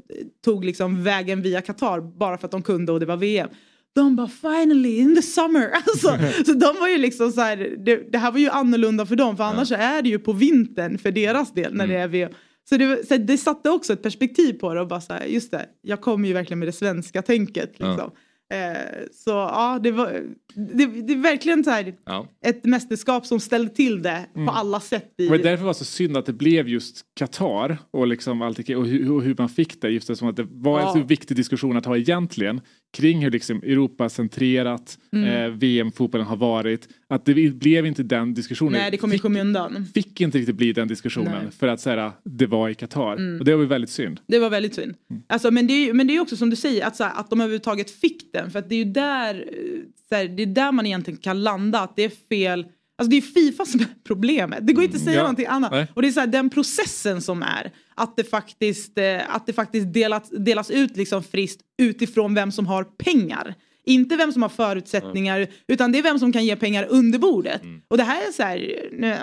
tog 0.44 0.64
liksom 0.64 1.04
vägen 1.04 1.42
via 1.42 1.60
Qatar 1.60 2.00
bara 2.00 2.38
för 2.38 2.44
att 2.44 2.52
de 2.52 2.62
kunde 2.62 2.92
och 2.92 3.00
det 3.00 3.06
var 3.06 3.16
VM. 3.16 3.48
De 3.94 4.16
bara 4.16 4.28
finally 4.28 4.98
in 4.98 5.16
the 5.16 5.22
summer. 5.22 5.70
Alltså, 5.86 6.18
så 6.46 6.52
de 6.52 6.80
var 6.80 6.88
ju 6.88 6.98
liksom 6.98 7.32
så 7.32 7.40
här, 7.40 7.56
det, 7.78 8.12
det 8.12 8.18
här 8.18 8.32
var 8.32 8.38
ju 8.38 8.50
annorlunda 8.50 9.06
för 9.06 9.16
dem 9.16 9.36
för 9.36 9.44
annars 9.44 9.68
så 9.68 9.74
är 9.74 10.02
det 10.02 10.08
ju 10.08 10.18
på 10.18 10.32
vintern 10.32 10.98
för 10.98 11.10
deras 11.10 11.54
del 11.54 11.74
när 11.74 11.86
det 11.86 11.94
är 11.94 12.08
VM. 12.08 12.32
Så 12.68 12.76
det, 12.76 13.08
så 13.08 13.16
det 13.16 13.38
satte 13.38 13.70
också 13.70 13.92
ett 13.92 14.02
perspektiv 14.02 14.52
på 14.52 14.74
det 14.74 14.80
och 14.80 14.88
bara 14.88 15.00
så 15.00 15.12
här, 15.12 15.24
just 15.24 15.50
det, 15.50 15.66
jag 15.82 16.00
kommer 16.00 16.28
ju 16.28 16.34
verkligen 16.34 16.58
med 16.58 16.68
det 16.68 16.72
svenska 16.72 17.22
tänket. 17.22 17.72
Ja. 17.76 17.90
Liksom. 17.90 18.10
Eh, 18.52 19.06
så 19.12 19.30
ja, 19.30 19.78
det 19.82 19.90
var 19.90 20.22
det, 20.54 20.86
det 20.86 21.12
är 21.12 21.22
verkligen 21.22 21.64
så 21.64 21.70
här, 21.70 21.94
Ja. 22.06 22.28
ett 22.44 22.64
mästerskap 22.64 23.26
som 23.26 23.40
ställde 23.40 23.74
till 23.74 24.02
det 24.02 24.26
Mm. 24.34 24.46
på 24.46 24.52
alla 24.52 24.80
sätt. 24.80 25.14
I, 25.18 25.30
Men 25.30 25.42
därför 25.42 25.64
var 25.64 25.70
det 25.72 25.78
så 25.78 25.84
synd 25.84 26.16
att 26.16 26.26
det 26.26 26.32
blev 26.32 26.68
just 26.68 27.00
Qatar 27.16 27.78
och, 27.90 28.06
liksom 28.06 28.42
allt, 28.42 28.58
och, 28.58 28.86
hur, 28.86 29.12
och 29.12 29.22
hur 29.22 29.34
man 29.38 29.48
fick 29.48 29.80
det. 29.82 29.88
Just 29.90 30.08
det, 30.08 30.16
som 30.16 30.28
att 30.28 30.36
det 30.36 30.46
var 30.50 30.78
en 30.80 30.86
Ja. 30.86 30.92
så 30.92 30.98
viktig 31.02 31.36
diskussion 31.36 31.76
att 31.76 31.86
ha 31.86 31.96
egentligen 31.96 32.60
kring 32.94 33.22
hur 33.24 33.30
liksom 33.30 33.62
Europa-centrerat 33.62 34.98
Mm. 35.12 35.28
eh, 35.28 35.50
VM-fotbollen 35.50 36.26
har 36.26 36.36
varit. 36.36 36.88
Att 37.08 37.24
det 37.24 37.34
blev 37.54 37.86
inte 37.86 38.02
den 38.02 38.34
diskussionen. 38.34 38.72
Nej, 38.72 38.90
det 38.90 38.96
kom 38.96 39.12
i 39.12 39.18
skymundan. 39.18 39.86
fick 39.94 40.20
inte 40.20 40.38
riktigt 40.38 40.56
bli 40.56 40.72
den 40.72 40.88
diskussionen 40.88 41.42
Nej. 41.42 41.52
för 41.58 41.68
att 41.68 41.80
säga 41.80 42.12
det 42.24 42.46
var 42.46 42.68
i 42.68 42.74
Qatar. 42.74 43.16
Mm. 43.16 43.38
Och 43.38 43.44
det 43.44 43.56
var 43.56 43.64
väldigt 43.64 43.90
synd. 43.90 44.20
Det 44.26 44.38
var 44.38 44.50
väldigt 44.50 44.74
synd. 44.74 44.94
Alltså, 45.26 45.50
men, 45.50 45.66
det 45.66 45.72
är, 45.72 45.92
men 45.92 46.06
det 46.06 46.16
är 46.16 46.20
också 46.20 46.36
som 46.36 46.50
du 46.50 46.56
säger, 46.56 46.86
att, 46.86 46.96
så 46.96 47.04
här, 47.04 47.20
att 47.20 47.30
de 47.30 47.40
överhuvudtaget 47.40 47.90
fick 47.90 48.32
den. 48.32 48.50
För 48.50 48.58
att 48.58 48.68
det 48.68 48.74
är 48.74 48.84
ju 48.84 48.92
där, 48.92 49.34
eh, 49.34 49.80
så 50.08 50.14
här, 50.14 50.28
det 50.28 50.42
är 50.42 50.46
där 50.46 50.72
man 50.72 50.86
egentligen 50.86 51.18
kan 51.18 51.42
landa, 51.42 51.80
att 51.80 51.96
det 51.96 52.04
är 52.04 52.12
fel. 52.28 52.66
Alltså 52.98 53.10
det 53.10 53.16
är 53.16 53.20
Fifa 53.20 53.64
som 53.64 53.80
är 53.80 53.86
problemet. 54.06 54.66
Det 54.66 54.72
går 54.72 54.84
inte 54.84 54.96
att 54.96 55.02
säga 55.04 55.16
Ja. 55.16 55.22
någonting 55.22 55.46
annat. 55.46 55.72
Nej. 55.72 55.86
Och 55.94 56.02
det 56.02 56.08
är 56.08 56.12
så 56.12 56.20
här, 56.20 56.26
den 56.26 56.50
processen 56.50 57.22
som 57.22 57.42
är. 57.42 57.70
Att 57.94 58.16
det 58.16 58.24
faktiskt, 58.24 58.98
eh, 58.98 59.34
att 59.34 59.46
det 59.46 59.52
faktiskt 59.52 59.92
delas, 59.92 60.30
delas 60.30 60.70
ut 60.70 60.96
liksom 60.96 61.22
friskt 61.22 61.60
utifrån 61.78 62.34
vem 62.34 62.52
som 62.52 62.66
har 62.66 62.84
pengar. 62.84 63.54
Inte 63.86 64.16
vem 64.16 64.32
som 64.32 64.42
har 64.42 64.48
förutsättningar 64.48 65.46
utan 65.68 65.92
det 65.92 65.98
är 65.98 66.02
vem 66.02 66.18
som 66.18 66.32
kan 66.32 66.44
ge 66.44 66.56
pengar 66.56 66.86
under 66.90 67.18
bordet. 67.18 67.62
Och 67.88 67.96
det 67.96 68.02
här 68.02 68.28
är 68.28 68.32
så 68.32 68.42
här, 68.42 68.88
nu, 68.92 69.16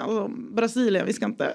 Brasilien, 0.56 1.06
vi 1.06 1.14
ska 1.14 1.26
inte... 1.26 1.54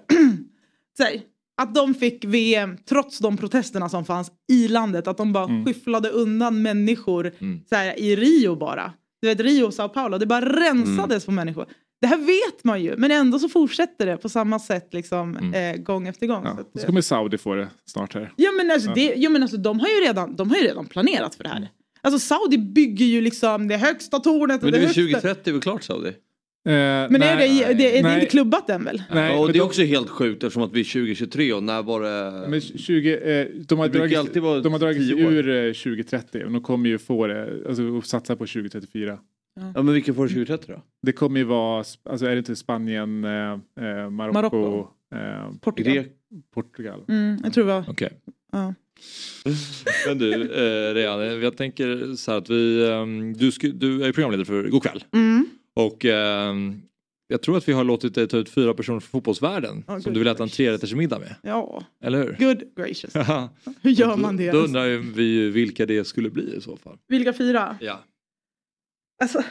så 0.96 1.02
här, 1.02 1.20
att 1.62 1.74
de 1.74 1.94
fick 1.94 2.24
VM 2.24 2.76
trots 2.88 3.18
de 3.18 3.36
protesterna 3.36 3.88
som 3.88 4.04
fanns 4.04 4.30
i 4.52 4.68
landet. 4.68 5.08
Att 5.08 5.16
de 5.16 5.32
bara 5.32 5.44
Mm. 5.44 5.64
skyfflade 5.66 6.08
undan 6.08 6.62
människor 6.62 7.32
så 7.68 7.74
här, 7.76 7.98
i 8.00 8.16
Rio 8.16 8.56
bara. 8.56 8.92
Du 9.22 9.28
vet 9.28 9.40
Rio 9.40 9.64
och 9.64 9.74
Sao 9.74 9.88
Paulo, 9.88 10.18
det 10.18 10.26
bara 10.26 10.60
rensades 10.60 11.10
Mm. 11.10 11.20
på 11.26 11.30
människor. 11.30 11.66
Det 12.00 12.06
här 12.06 12.16
vet 12.18 12.64
man 12.64 12.82
ju 12.82 12.96
men 12.96 13.10
ändå 13.10 13.38
så 13.38 13.48
fortsätter 13.48 14.06
det 14.06 14.16
på 14.16 14.28
samma 14.28 14.58
sätt 14.58 14.88
liksom, 14.94 15.52
eh, 15.54 15.76
gång 15.76 16.08
efter 16.08 16.26
gång. 16.26 16.42
Så 16.42 16.48
Ja. 16.48 16.60
att, 16.60 16.70
Så 16.74 16.78
eh, 16.80 16.86
kommer 16.86 17.00
Saudi 17.00 17.38
få 17.38 17.54
det 17.54 17.68
snart 17.86 18.14
här. 18.14 18.32
Ja 18.36 18.52
men 18.52 18.70
alltså, 18.70 18.88
Ja. 18.88 18.94
Det, 18.94 19.14
ja, 19.16 19.30
men 19.30 19.42
alltså 19.42 19.56
de, 19.56 19.80
har 19.80 19.88
ju 19.88 19.94
redan, 20.06 20.36
de 20.36 20.50
har 20.50 20.56
ju 20.56 20.62
redan 20.62 20.86
planerat 20.86 21.34
för 21.34 21.42
det 21.44 21.48
här. 21.50 21.68
Alltså 22.00 22.18
Saudi 22.18 22.58
bygger 22.58 23.06
ju 23.06 23.20
liksom 23.20 23.68
det 23.68 23.76
högsta 23.76 24.18
tornet. 24.18 24.56
och 24.56 24.62
Men 24.62 24.72
det 24.72 24.78
är 24.78 24.80
väl 24.80 24.86
högsta... 24.88 25.02
2030 25.02 25.50
är 25.50 25.52
väl 25.52 25.60
klart 25.62 25.82
Saudi? 25.82 26.12
Men 26.64 27.22
är 27.22 27.36
det, 27.36 27.46
det, 27.46 27.74
det 27.74 27.98
är 27.98 28.02
nej. 28.02 28.14
inte 28.14 28.26
klubbat 28.26 28.70
än 28.70 28.84
väl? 28.84 29.02
Nej, 29.14 29.32
ja, 29.32 29.38
och 29.40 29.46
det 29.46 29.50
är 29.50 29.54
de- 29.54 29.60
också 29.60 29.82
helt 29.82 30.08
sjukt 30.10 30.42
eftersom 30.44 30.62
att 30.62 30.72
vi 30.72 30.80
är 30.80 30.84
2023 30.84 31.52
och 31.52 31.62
när 31.62 31.82
var 31.82 32.00
det? 32.02 32.48
Men 32.48 32.60
20, 32.60 33.16
eh, 33.16 33.46
de 33.68 33.78
har 33.78 33.88
Det 33.88 33.98
dragit, 33.98 34.34
de 34.34 34.72
har 34.72 34.78
dragit 34.78 35.06
sig 35.08 35.16
10 35.16 35.26
år. 35.26 35.32
ur 35.32 35.66
eh, 35.66 35.72
2030 35.72 36.44
och 36.44 36.52
de 36.52 36.62
kommer 36.62 36.88
ju 36.88 36.98
få 36.98 37.26
det, 37.26 37.48
alltså 37.68 37.98
att 37.98 38.06
satsa 38.06 38.36
på 38.36 38.46
2034. 38.46 39.18
Ja 39.74 39.82
men 39.82 39.94
vilken 39.94 40.14
får 40.14 40.28
2030 40.28 40.66
då? 40.74 40.82
Det 41.02 41.12
kommer 41.12 41.38
ju 41.40 41.44
vara, 41.44 41.84
alltså 42.04 42.26
är 42.26 42.30
det 42.30 42.38
inte 42.38 42.56
Spanien, 42.56 43.24
eh, 43.24 43.30
eh, 43.80 44.10
Marocko, 44.10 44.32
Marocko. 44.32 44.88
Eh, 45.14 45.50
Portugal. 45.60 45.92
Grek- 45.94 46.12
Portugal. 46.54 47.04
Mm, 47.08 47.38
jag 47.44 47.52
tror 47.52 47.64
det 47.66 47.72
var... 47.72 47.84
Okej. 47.88 48.12
Ja. 48.52 48.74
Men 50.08 50.18
du, 50.18 50.32
eh, 50.42 50.94
Rehan, 50.94 51.40
jag 51.40 51.56
tänker 51.56 52.14
så 52.16 52.30
här 52.30 52.38
att 52.38 52.50
vi, 52.50 52.90
ehm, 52.90 53.32
du, 53.32 53.52
sku, 53.52 53.72
du 53.72 54.02
är 54.04 54.12
programledare 54.12 54.44
för 54.46 54.68
God 54.68 54.82
kväll. 54.82 55.04
Mm. 55.12 55.46
Och 55.74 56.04
ehm, 56.04 56.82
jag 57.28 57.42
tror 57.42 57.56
att 57.56 57.68
vi 57.68 57.72
har 57.72 57.84
låtit 57.84 58.14
dig 58.14 58.28
ta 58.28 58.36
ut 58.36 58.48
fyra 58.48 58.74
personer 58.74 59.00
från 59.00 59.10
fotbollsvärlden 59.10 59.84
Ja, 59.86 60.00
som 60.00 60.12
du 60.12 60.18
vill 60.20 60.28
äta 60.28 60.42
en 60.42 60.48
trerättersmiddag 60.48 61.18
med. 61.18 61.34
Ja, 61.42 61.82
Eller 62.04 62.18
hur? 62.18 62.46
good 62.46 62.62
gracious. 62.76 63.10
Ja. 63.14 63.48
Hur 63.82 63.90
gör 63.90 64.16
man 64.16 64.36
det? 64.36 64.50
Då 64.52 64.58
undrar 64.58 64.84
ju 64.84 64.98
vi 64.98 65.22
ju 65.24 65.50
vilka 65.50 65.86
det 65.86 66.04
skulle 66.06 66.30
bli 66.30 66.54
i 66.56 66.60
så 66.60 66.76
fall. 66.76 66.98
Vilka 67.08 67.32
fyra? 67.32 67.76
Ja. 67.80 68.00
Alltså, 69.22 69.42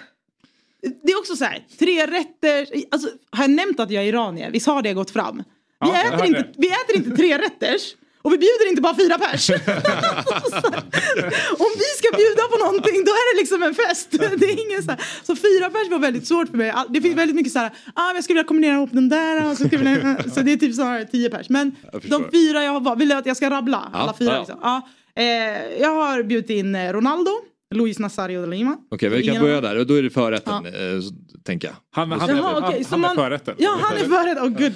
det 1.03 1.11
är 1.11 1.20
också 1.20 1.36
så 1.36 1.45
här, 1.45 1.66
tre 1.80 2.05
rätter. 2.05 2.68
Alltså, 2.91 3.09
har 3.32 3.43
jag 3.43 3.51
nämnt 3.51 3.80
att 3.80 3.91
jag 3.91 4.03
är 4.03 4.07
iranier? 4.07 4.51
Visst 4.51 4.68
har 4.68 4.82
det 4.82 4.93
gått 4.93 5.11
fram? 5.11 5.38
Vi, 5.38 5.43
Ja, 5.80 6.01
äter 6.01 6.26
inte, 6.26 6.45
vi 6.57 6.68
äter 6.68 6.95
inte 6.95 7.16
tre 7.16 7.38
rätters. 7.38 7.95
Och 8.22 8.34
vi 8.34 8.38
bjuder 8.38 8.70
inte 8.70 8.82
bara 8.82 8.95
fyra 8.95 9.18
pers. 9.18 9.49
Om 11.66 11.72
vi 11.84 11.89
ska 11.97 12.18
bjuda 12.18 12.43
på 12.51 12.57
någonting 12.66 13.03
då 13.05 13.11
är 13.11 13.34
det 13.34 13.38
liksom 13.41 13.63
en 13.63 13.76
fest. 13.76 14.07
Det 14.11 14.26
är 14.45 14.68
ingen 14.68 14.84
så, 14.84 14.91
här. 14.91 15.01
så 15.24 15.36
fyra 15.36 15.70
pers 15.70 15.89
var 15.89 15.99
väldigt 15.99 16.28
svårt 16.28 16.49
för 16.49 16.57
mig. 16.57 16.74
Det 16.89 17.01
finns 17.01 17.18
väldigt 17.18 17.36
mycket 17.36 17.53
så 17.53 17.59
här, 17.59 17.72
ah, 17.93 18.13
jag 18.13 18.24
skulle 18.24 18.38
vilja 18.38 18.47
kombinera 18.47 18.74
ihop 18.76 18.89
den 18.93 19.09
där. 19.09 19.51
Och 19.51 19.57
så, 19.57 19.63
skulle 19.68 19.78
vilja, 19.78 20.18
så 20.36 20.41
det 20.41 20.51
är 20.51 20.57
typ 20.57 20.76
snarare 20.76 21.05
tio 21.05 21.30
pers. 21.30 21.49
Men 21.49 21.76
de 22.03 22.30
fyra 22.32 22.63
jag 22.63 22.72
har 22.72 22.80
valt, 22.80 22.99
vill 22.99 23.09
du 23.09 23.16
att 23.16 23.26
jag 23.26 23.38
ska 23.38 23.49
rabbla? 23.49 23.89
Alla 23.93 24.13
fyra 24.13 24.34
ja. 24.34 24.39
liksom. 24.39 24.59
Ja. 24.61 24.82
Eh, 25.16 25.82
jag 25.82 25.91
har 25.91 26.24
bjudit 26.24 26.49
in 26.49 26.76
eh, 26.76 26.93
Ronaldo, 26.93 27.32
Luis 27.76 27.99
Nazario 27.99 28.41
de 28.41 28.49
Lima. 28.49 28.78
Okej, 28.91 29.09
vi 29.09 29.21
Ingen 29.21 29.36
kan 29.36 29.43
börja 29.43 29.61
där 29.61 29.78
och 29.80 29.88
då 29.88 29.93
är 29.93 30.03
det 30.03 30.09
förrätten, 30.09 30.53
eh, 30.65 31.01
så- 31.01 31.13
tänker 31.43 31.67
jag. 31.67 31.76
Han, 31.91 32.11
han, 32.11 32.30
Jaha, 32.30 32.57
är, 32.57 32.67
okej, 32.67 32.86
han, 32.89 33.03
han 33.03 33.11
är 33.11 33.15
förrätten. 33.23 33.55
Ja, 33.57 33.80
han 33.82 33.97
är 33.97 34.03
förrätt. 34.03 34.38
Oh, 34.38 34.49
good. 34.49 34.73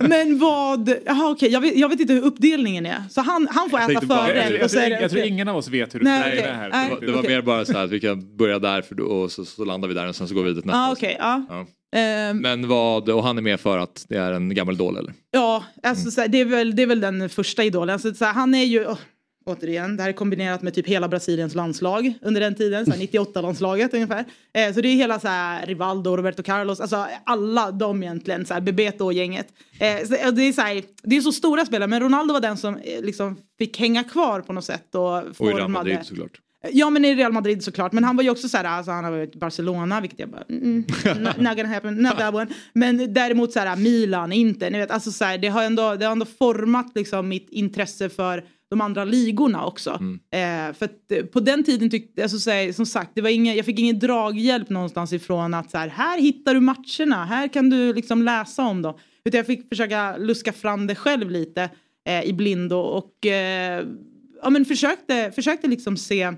Men 0.08 0.38
vad... 0.38 0.94
Jaha, 1.06 1.30
okej. 1.30 1.52
Jag, 1.52 1.60
vet, 1.60 1.76
jag 1.76 1.88
vet 1.88 2.00
inte 2.00 2.12
hur 2.12 2.24
uppdelningen 2.24 2.86
är. 2.86 3.02
Så 3.10 3.20
han, 3.20 3.48
han 3.50 3.70
får 3.70 3.80
Jag 3.80 3.90
äta 3.90 4.00
förrätt. 4.00 4.60
Jag, 4.60 4.70
så 4.70 4.76
jag, 4.78 4.90
det- 4.90 5.08
tror 5.08 5.24
ingen 5.24 5.48
av 5.48 5.56
oss 5.56 5.68
vet 5.68 5.94
hur 5.94 6.00
Nej, 6.00 6.36
det 6.36 6.42
är 6.42 6.54
här. 6.54 6.68
Nej. 6.70 6.88
Det 6.88 6.94
var, 6.94 7.12
det 7.12 7.12
var 7.12 7.22
mer 7.22 7.42
bara 7.42 7.64
så 7.64 7.72
här 7.72 7.84
att 7.84 7.90
vi 7.90 8.00
kan 8.00 8.36
börja 8.36 8.58
där 8.58 8.82
för 8.82 8.94
då, 8.94 9.04
och 9.04 9.32
så, 9.32 9.44
så 9.44 9.64
landar 9.64 9.88
vi 9.88 9.94
där 9.94 10.08
och 10.08 10.16
sen 10.16 10.28
så 10.28 10.34
går 10.34 10.42
vi 10.42 10.48
vidare 10.48 10.62
till 10.62 10.66
nästa. 10.70 10.78
Ja, 10.78 10.92
okej. 10.92 11.16
ja. 11.18 11.46
Ja. 11.48 11.66
Ehm, 11.98 12.38
Men 12.38 12.68
vad, 12.68 13.08
och 13.08 13.22
han 13.22 13.38
är 13.38 13.42
med 13.42 13.60
för 13.60 13.78
att 13.78 14.06
det 14.08 14.16
är 14.16 14.32
en 14.32 14.54
gammal 14.54 14.74
idol 14.74 14.96
eller? 14.96 15.12
Ja, 15.30 15.64
alltså, 15.82 16.10
så 16.10 16.20
här, 16.20 16.28
det, 16.28 16.40
är 16.40 16.44
väl, 16.44 16.76
det 16.76 16.82
är 16.82 16.86
väl 16.86 17.00
den 17.00 17.28
första 17.28 17.64
idolen. 17.64 17.92
Alltså, 17.92 18.14
så 18.14 18.24
här, 18.24 18.32
han 18.32 18.54
är 18.54 18.64
ju, 18.64 18.86
åh, 18.86 18.98
återigen, 19.46 19.96
det 19.96 20.02
här 20.02 20.10
är 20.10 20.12
kombinerat 20.14 20.62
med 20.62 20.74
typ 20.74 20.86
hela 20.86 21.08
Brasiliens 21.08 21.54
landslag 21.54 22.14
under 22.22 22.40
den 22.40 22.54
tiden, 22.54 22.86
så 22.86 22.92
här, 22.92 22.98
98-landslaget 22.98 23.94
ungefär. 23.94 24.24
Eh, 24.54 24.74
så 24.74 24.80
det 24.80 24.88
är 24.88 24.94
hela 24.94 25.20
så 25.20 25.28
här, 25.28 25.66
Rivaldo, 25.66 26.16
Roberto 26.16 26.42
Carlos, 26.42 26.80
alltså 26.80 27.06
alla 27.24 27.70
de 27.70 28.02
egentligen, 28.02 28.46
så 28.46 28.54
här, 28.54 28.60
Bebeto 28.60 29.04
och 29.04 29.12
gänget. 29.12 29.46
Eh, 29.80 30.06
så, 30.06 30.30
det, 30.30 30.42
är 30.42 30.52
så 30.52 30.60
här, 30.60 30.82
det 31.02 31.16
är 31.16 31.20
så 31.20 31.32
stora 31.32 31.66
spelare, 31.66 31.88
men 31.88 32.00
Ronaldo 32.00 32.34
var 32.34 32.40
den 32.40 32.56
som 32.56 32.76
eh, 32.76 33.02
liksom 33.02 33.36
fick 33.58 33.78
hänga 33.78 34.04
kvar 34.04 34.40
på 34.40 34.52
något 34.52 34.64
sätt. 34.64 34.94
Och, 34.94 35.16
Och 35.16 35.50
i 35.50 35.54
Real 35.54 35.68
Madrid 35.68 35.98
såklart. 36.02 36.40
Ja 36.72 36.90
men 36.90 37.04
i 37.04 37.14
Real 37.14 37.32
Madrid 37.32 37.64
såklart. 37.64 37.92
Men 37.92 38.04
han 38.04 38.16
var 38.16 38.24
ju 38.24 38.30
också 38.30 38.48
så 38.48 38.56
här, 38.56 38.64
alltså, 38.64 38.92
han 38.92 39.04
har 39.04 39.10
varit 39.10 39.36
i 39.36 39.38
Barcelona 39.38 40.00
vilket 40.00 40.18
jag 40.18 40.28
bara, 40.28 40.44
mm, 40.48 40.84
not, 41.04 41.36
not 41.36 41.56
gonna 41.56 41.68
happen, 41.68 41.94
not 41.94 42.18
that 42.18 42.34
one. 42.34 42.46
Men 42.72 43.14
däremot 43.14 43.52
så 43.52 43.60
här 43.60 43.76
Milan, 43.76 44.32
inte, 44.32 44.70
ni 44.70 44.78
vet, 44.78 44.90
alltså 44.90 45.12
så 45.12 45.24
här, 45.24 45.38
det 45.38 45.48
har 45.48 45.62
ändå, 45.62 45.94
det 45.94 46.04
har 46.04 46.12
ändå 46.12 46.26
format 46.38 46.92
liksom 46.94 47.28
mitt 47.28 47.48
intresse 47.50 48.08
för 48.08 48.44
de 48.70 48.80
andra 48.80 49.04
ligorna 49.04 49.66
också. 49.66 49.90
Eh, 50.30 50.74
för 50.74 50.84
att 50.84 51.12
eh, 51.12 51.24
på 51.24 51.40
den 51.40 51.64
tiden 51.64 51.90
tyckte, 51.90 52.22
alltså, 52.22 52.38
så 52.38 52.50
här, 52.50 52.72
som 52.72 52.86
sagt, 52.86 53.10
det 53.14 53.20
var 53.20 53.30
inga, 53.30 53.54
jag 53.54 53.66
fick 53.66 53.78
ingen 53.78 53.98
draghjälp 53.98 54.70
någonstans 54.70 55.12
ifrån 55.12 55.54
att 55.54 55.70
så 55.70 55.78
här, 55.78 55.88
här 55.88 56.20
hittar 56.20 56.54
du 56.54 56.60
matcherna, 56.60 57.24
här 57.24 57.48
kan 57.48 57.70
du 57.70 57.92
liksom 57.92 58.22
läsa 58.22 58.64
om 58.64 58.82
dem. 58.82 58.94
Utan 59.24 59.38
jag 59.38 59.46
fick 59.46 59.68
försöka 59.68 60.16
luska 60.16 60.52
fram 60.52 60.86
det 60.86 60.94
själv 60.94 61.30
lite 61.30 61.70
eh, 62.08 62.24
i 62.24 62.32
blindo 62.32 62.76
och 62.76 63.26
eh, 63.26 63.86
ja, 64.42 64.50
men 64.50 64.64
försökte, 64.64 65.32
försökte 65.34 65.68
liksom 65.68 65.96
se 65.96 66.32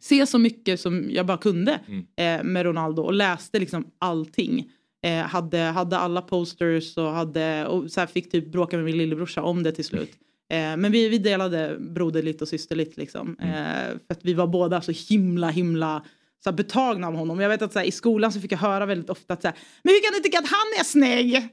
se 0.00 0.26
så 0.26 0.38
mycket 0.38 0.80
som 0.80 1.10
jag 1.10 1.26
bara 1.26 1.38
kunde 1.38 1.80
eh, 2.16 2.42
med 2.42 2.62
Ronaldo 2.62 3.02
och 3.02 3.12
läste 3.12 3.58
liksom 3.58 3.84
allting. 3.98 4.70
Eh, 5.02 5.18
hade, 5.18 5.58
hade 5.58 5.98
alla 5.98 6.22
posters 6.22 6.96
och, 6.96 7.10
hade, 7.10 7.66
och 7.66 7.90
så 7.90 8.06
fick 8.06 8.30
typ 8.30 8.52
bråka 8.52 8.76
med 8.76 8.84
min 8.84 8.98
lillebrorsa 8.98 9.42
om 9.42 9.62
det 9.62 9.72
till 9.72 9.84
slut. 9.84 10.12
Eh, 10.50 10.76
men 10.76 10.92
vi, 10.92 11.08
vi 11.08 11.18
delade 11.18 11.76
broderligt 11.78 12.42
och 12.42 12.48
systerligt 12.48 12.96
liksom. 12.96 13.36
Eh, 13.40 13.98
för 14.06 14.14
att 14.14 14.20
vi 14.24 14.34
var 14.34 14.46
båda 14.46 14.80
så 14.82 14.92
himla 14.92 15.48
himla 15.48 16.04
så 16.44 16.50
här, 16.50 16.56
betagna 16.56 17.06
av 17.06 17.14
honom. 17.14 17.40
Jag 17.40 17.48
vet 17.48 17.62
att 17.62 17.72
så 17.72 17.78
här, 17.78 17.86
i 17.86 17.92
skolan 17.92 18.32
så 18.32 18.40
fick 18.40 18.52
jag 18.52 18.58
höra 18.58 18.86
väldigt 18.86 19.10
ofta 19.10 19.34
att 19.34 19.42
så 19.42 19.48
här, 19.48 19.56
men 19.82 19.94
hur 19.94 20.00
kan 20.02 20.12
du 20.12 20.20
tycka 20.20 20.38
att 20.38 20.50
han 20.50 20.80
är 20.80 20.84
snygg? 20.84 21.48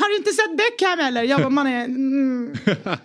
Har 0.00 0.08
du 0.08 0.16
inte 0.16 0.32
sett 0.32 0.56
Beckham 0.56 0.98
eller? 1.06 1.22
Jag 1.22 1.40
bara, 1.40 1.50
man 1.50 1.66
är... 1.66 1.84
Mm, 1.84 2.54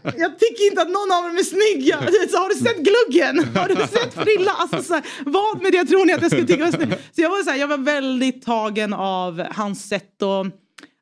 jag 0.04 0.40
tycker 0.40 0.70
inte 0.70 0.82
att 0.82 0.90
någon 0.90 1.12
av 1.12 1.24
dem 1.24 1.38
är 1.38 1.44
snygga. 1.44 1.98
Så, 2.32 2.38
har 2.38 2.50
du 2.50 2.56
sett 2.56 2.78
gluggen? 2.78 3.56
Har 3.56 3.68
du 3.68 3.76
sett 3.76 4.14
Frilla? 4.14 4.52
Alltså, 4.52 4.84
så 4.84 4.94
här, 4.94 5.04
vad 5.26 5.62
med 5.62 5.72
det 5.72 5.86
tror 5.86 6.06
ni 6.06 6.14
att 6.14 6.22
jag 6.22 6.32
skulle 6.32 6.48
tycka 6.48 6.66
var 6.66 6.72
snygg? 6.72 6.90
Så 7.16 7.22
jag 7.22 7.30
var, 7.30 7.44
så 7.44 7.50
här, 7.50 7.58
jag 7.58 7.68
var 7.68 7.78
väldigt 7.78 8.46
tagen 8.46 8.94
av 8.94 9.44
hans 9.52 9.90
sätt 9.90 10.22
att, 10.22 10.48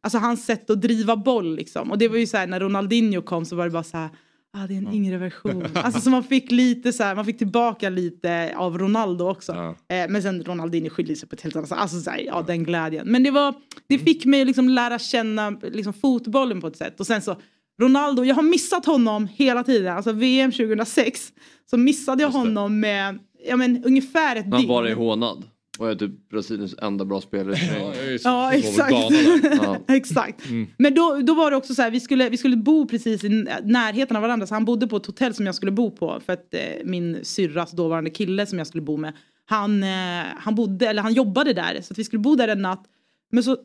alltså, 0.06 0.18
hans 0.18 0.46
sätt 0.46 0.70
att 0.70 0.82
driva 0.82 1.16
boll. 1.16 1.56
Liksom. 1.56 1.92
Och 1.92 1.98
det 1.98 2.08
var 2.08 2.18
ju 2.18 2.28
så 2.28 2.38
här, 2.38 2.48
när 2.48 2.60
Ronaldinho 2.60 3.22
kom 3.22 3.46
så 3.46 3.56
var 3.56 3.66
det 3.66 3.72
bara 3.72 3.84
så 3.84 3.98
här, 3.98 4.10
ah, 4.54 4.68
det 4.68 4.74
är 4.74 4.78
en 4.78 4.94
yngre 4.94 5.18
version. 5.18 5.66
Alltså 5.74 6.02
så 6.02 6.10
man 6.10 6.24
fick 6.24 6.52
lite 6.52 6.94
så 6.94 7.04
här, 7.04 7.16
man 7.16 7.26
fick 7.26 7.38
tillbaka 7.38 7.90
lite 7.90 8.54
av 8.58 8.78
Ronaldo 8.78 9.30
också. 9.30 9.52
Eh, 9.90 10.10
men 10.10 10.22
sen 10.22 10.44
Ronaldinho 10.44 10.90
skiljer 10.90 11.16
sig 11.16 11.30
på 11.30 11.36
ett 11.36 11.42
helt 11.42 11.56
annat 11.56 11.70
sätt. 11.70 11.78
Alltså 11.78 12.00
så 12.02 12.10
här, 12.10 12.20
ja 12.20 12.42
den 12.48 12.64
glädjen. 12.64 13.08
Men 13.08 13.24
det 13.24 13.32
var, 13.32 13.54
det 13.88 14.00
fick 14.00 14.26
mig 14.26 14.42
att 14.42 14.48
liksom 14.48 14.70
lära 14.70 15.00
känna 15.00 15.50
liksom 15.50 15.94
fotbollen 15.94 16.62
på 16.62 16.68
ett 16.68 16.78
sätt. 16.78 17.00
Och 17.00 17.08
sen 17.08 17.22
så 17.22 17.36
Ronaldo, 17.82 18.24
jag 18.24 18.36
har 18.36 18.44
missat 18.44 18.86
honom 18.86 19.28
hela 19.28 19.64
tiden. 19.64 19.98
Alltså 19.98 20.12
VM 20.12 20.52
2006 20.52 21.34
så 21.70 21.78
missade 21.78 22.24
jag 22.24 22.30
honom 22.30 22.80
med 22.80 23.20
ja, 23.48 23.56
men, 23.56 23.84
ungefär 23.84 24.36
ett 24.36 24.46
Han 24.46 24.60
dygn. 24.60 24.70
var 24.70 24.88
i 24.88 24.94
hånad. 24.94 25.44
Och 25.80 25.90
är 25.92 25.96
typ 25.96 26.30
Brasiliens 26.30 26.76
enda 26.82 27.06
bra 27.06 27.22
spelare. 27.22 27.56
Ja, 28.24 28.54
exakt. 28.54 28.92
Ja. 29.64 29.78
exakt. 29.88 30.46
Mm. 30.46 30.68
Men 30.78 30.96
då, 30.96 31.20
då 31.24 31.34
var 31.34 31.52
det 31.52 31.58
också 31.58 31.76
så 31.76 31.82
här, 31.82 31.92
vi 31.92 32.00
skulle, 32.00 32.30
vi 32.30 32.38
skulle 32.38 32.58
bo 32.58 32.88
precis 32.88 33.24
i 33.24 33.30
närheten 33.64 34.16
av 34.18 34.22
varandra. 34.22 34.48
Så 34.48 34.54
han 34.54 34.66
bodde 34.66 34.88
på 34.88 34.98
ett 34.98 35.06
hotell 35.06 35.34
som 35.34 35.46
jag 35.46 35.56
skulle 35.56 35.72
bo 35.72 35.92
på. 35.92 36.22
För 36.26 36.34
att 36.34 36.54
eh, 36.54 36.60
min 36.86 37.20
syrras 37.24 37.72
dåvarande 37.72 38.10
kille 38.10 38.46
som 38.46 38.58
jag 38.58 38.68
skulle 38.68 38.82
bo 38.84 38.98
med. 38.98 39.14
Han, 39.46 39.84
eh, 39.84 40.26
han 40.38 40.56
bodde, 40.56 40.88
eller 40.88 41.02
han 41.02 41.14
jobbade 41.14 41.54
där. 41.54 41.82
Så 41.82 41.94
att 41.94 41.98
vi 42.00 42.04
skulle 42.04 42.20
bo 42.20 42.36
där 42.36 42.48
en 42.48 42.62
natt. 42.62 42.86
Men 43.32 43.44
så 43.44 43.58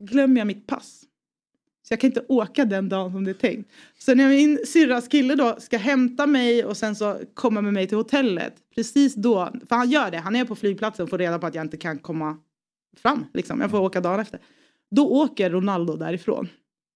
glömmer 0.00 0.40
jag 0.40 0.46
mitt 0.46 0.66
pass. 0.66 1.02
Så 1.88 1.92
jag 1.92 2.00
kan 2.00 2.10
inte 2.10 2.24
åka 2.28 2.64
den 2.64 2.88
dagen 2.88 3.12
som 3.12 3.24
det 3.24 3.30
är 3.30 3.34
tänkt. 3.34 3.70
Så 3.98 4.14
när 4.14 4.28
min 4.28 4.58
syrras 4.66 5.08
kille 5.08 5.34
då 5.34 5.56
ska 5.58 5.78
hämta 5.78 6.26
mig 6.26 6.64
och 6.64 6.76
sen 6.76 6.96
så 6.96 7.18
komma 7.34 7.60
med 7.60 7.72
mig 7.72 7.86
till 7.88 7.96
hotellet. 7.96 8.54
Precis 8.74 9.14
då, 9.14 9.50
för 9.68 9.76
han 9.76 9.90
gör 9.90 10.10
det, 10.10 10.18
han 10.18 10.36
är 10.36 10.44
på 10.44 10.56
flygplatsen 10.56 11.02
och 11.02 11.10
får 11.10 11.18
reda 11.18 11.38
på 11.38 11.46
att 11.46 11.54
jag 11.54 11.64
inte 11.64 11.76
kan 11.76 11.98
komma 11.98 12.36
fram. 13.02 13.24
Liksom. 13.34 13.60
Jag 13.60 13.70
får 13.70 13.80
åka 13.80 14.00
dagen 14.00 14.20
efter. 14.20 14.40
Då 14.90 15.08
åker 15.08 15.50
Ronaldo 15.50 15.96
därifrån. 15.96 16.48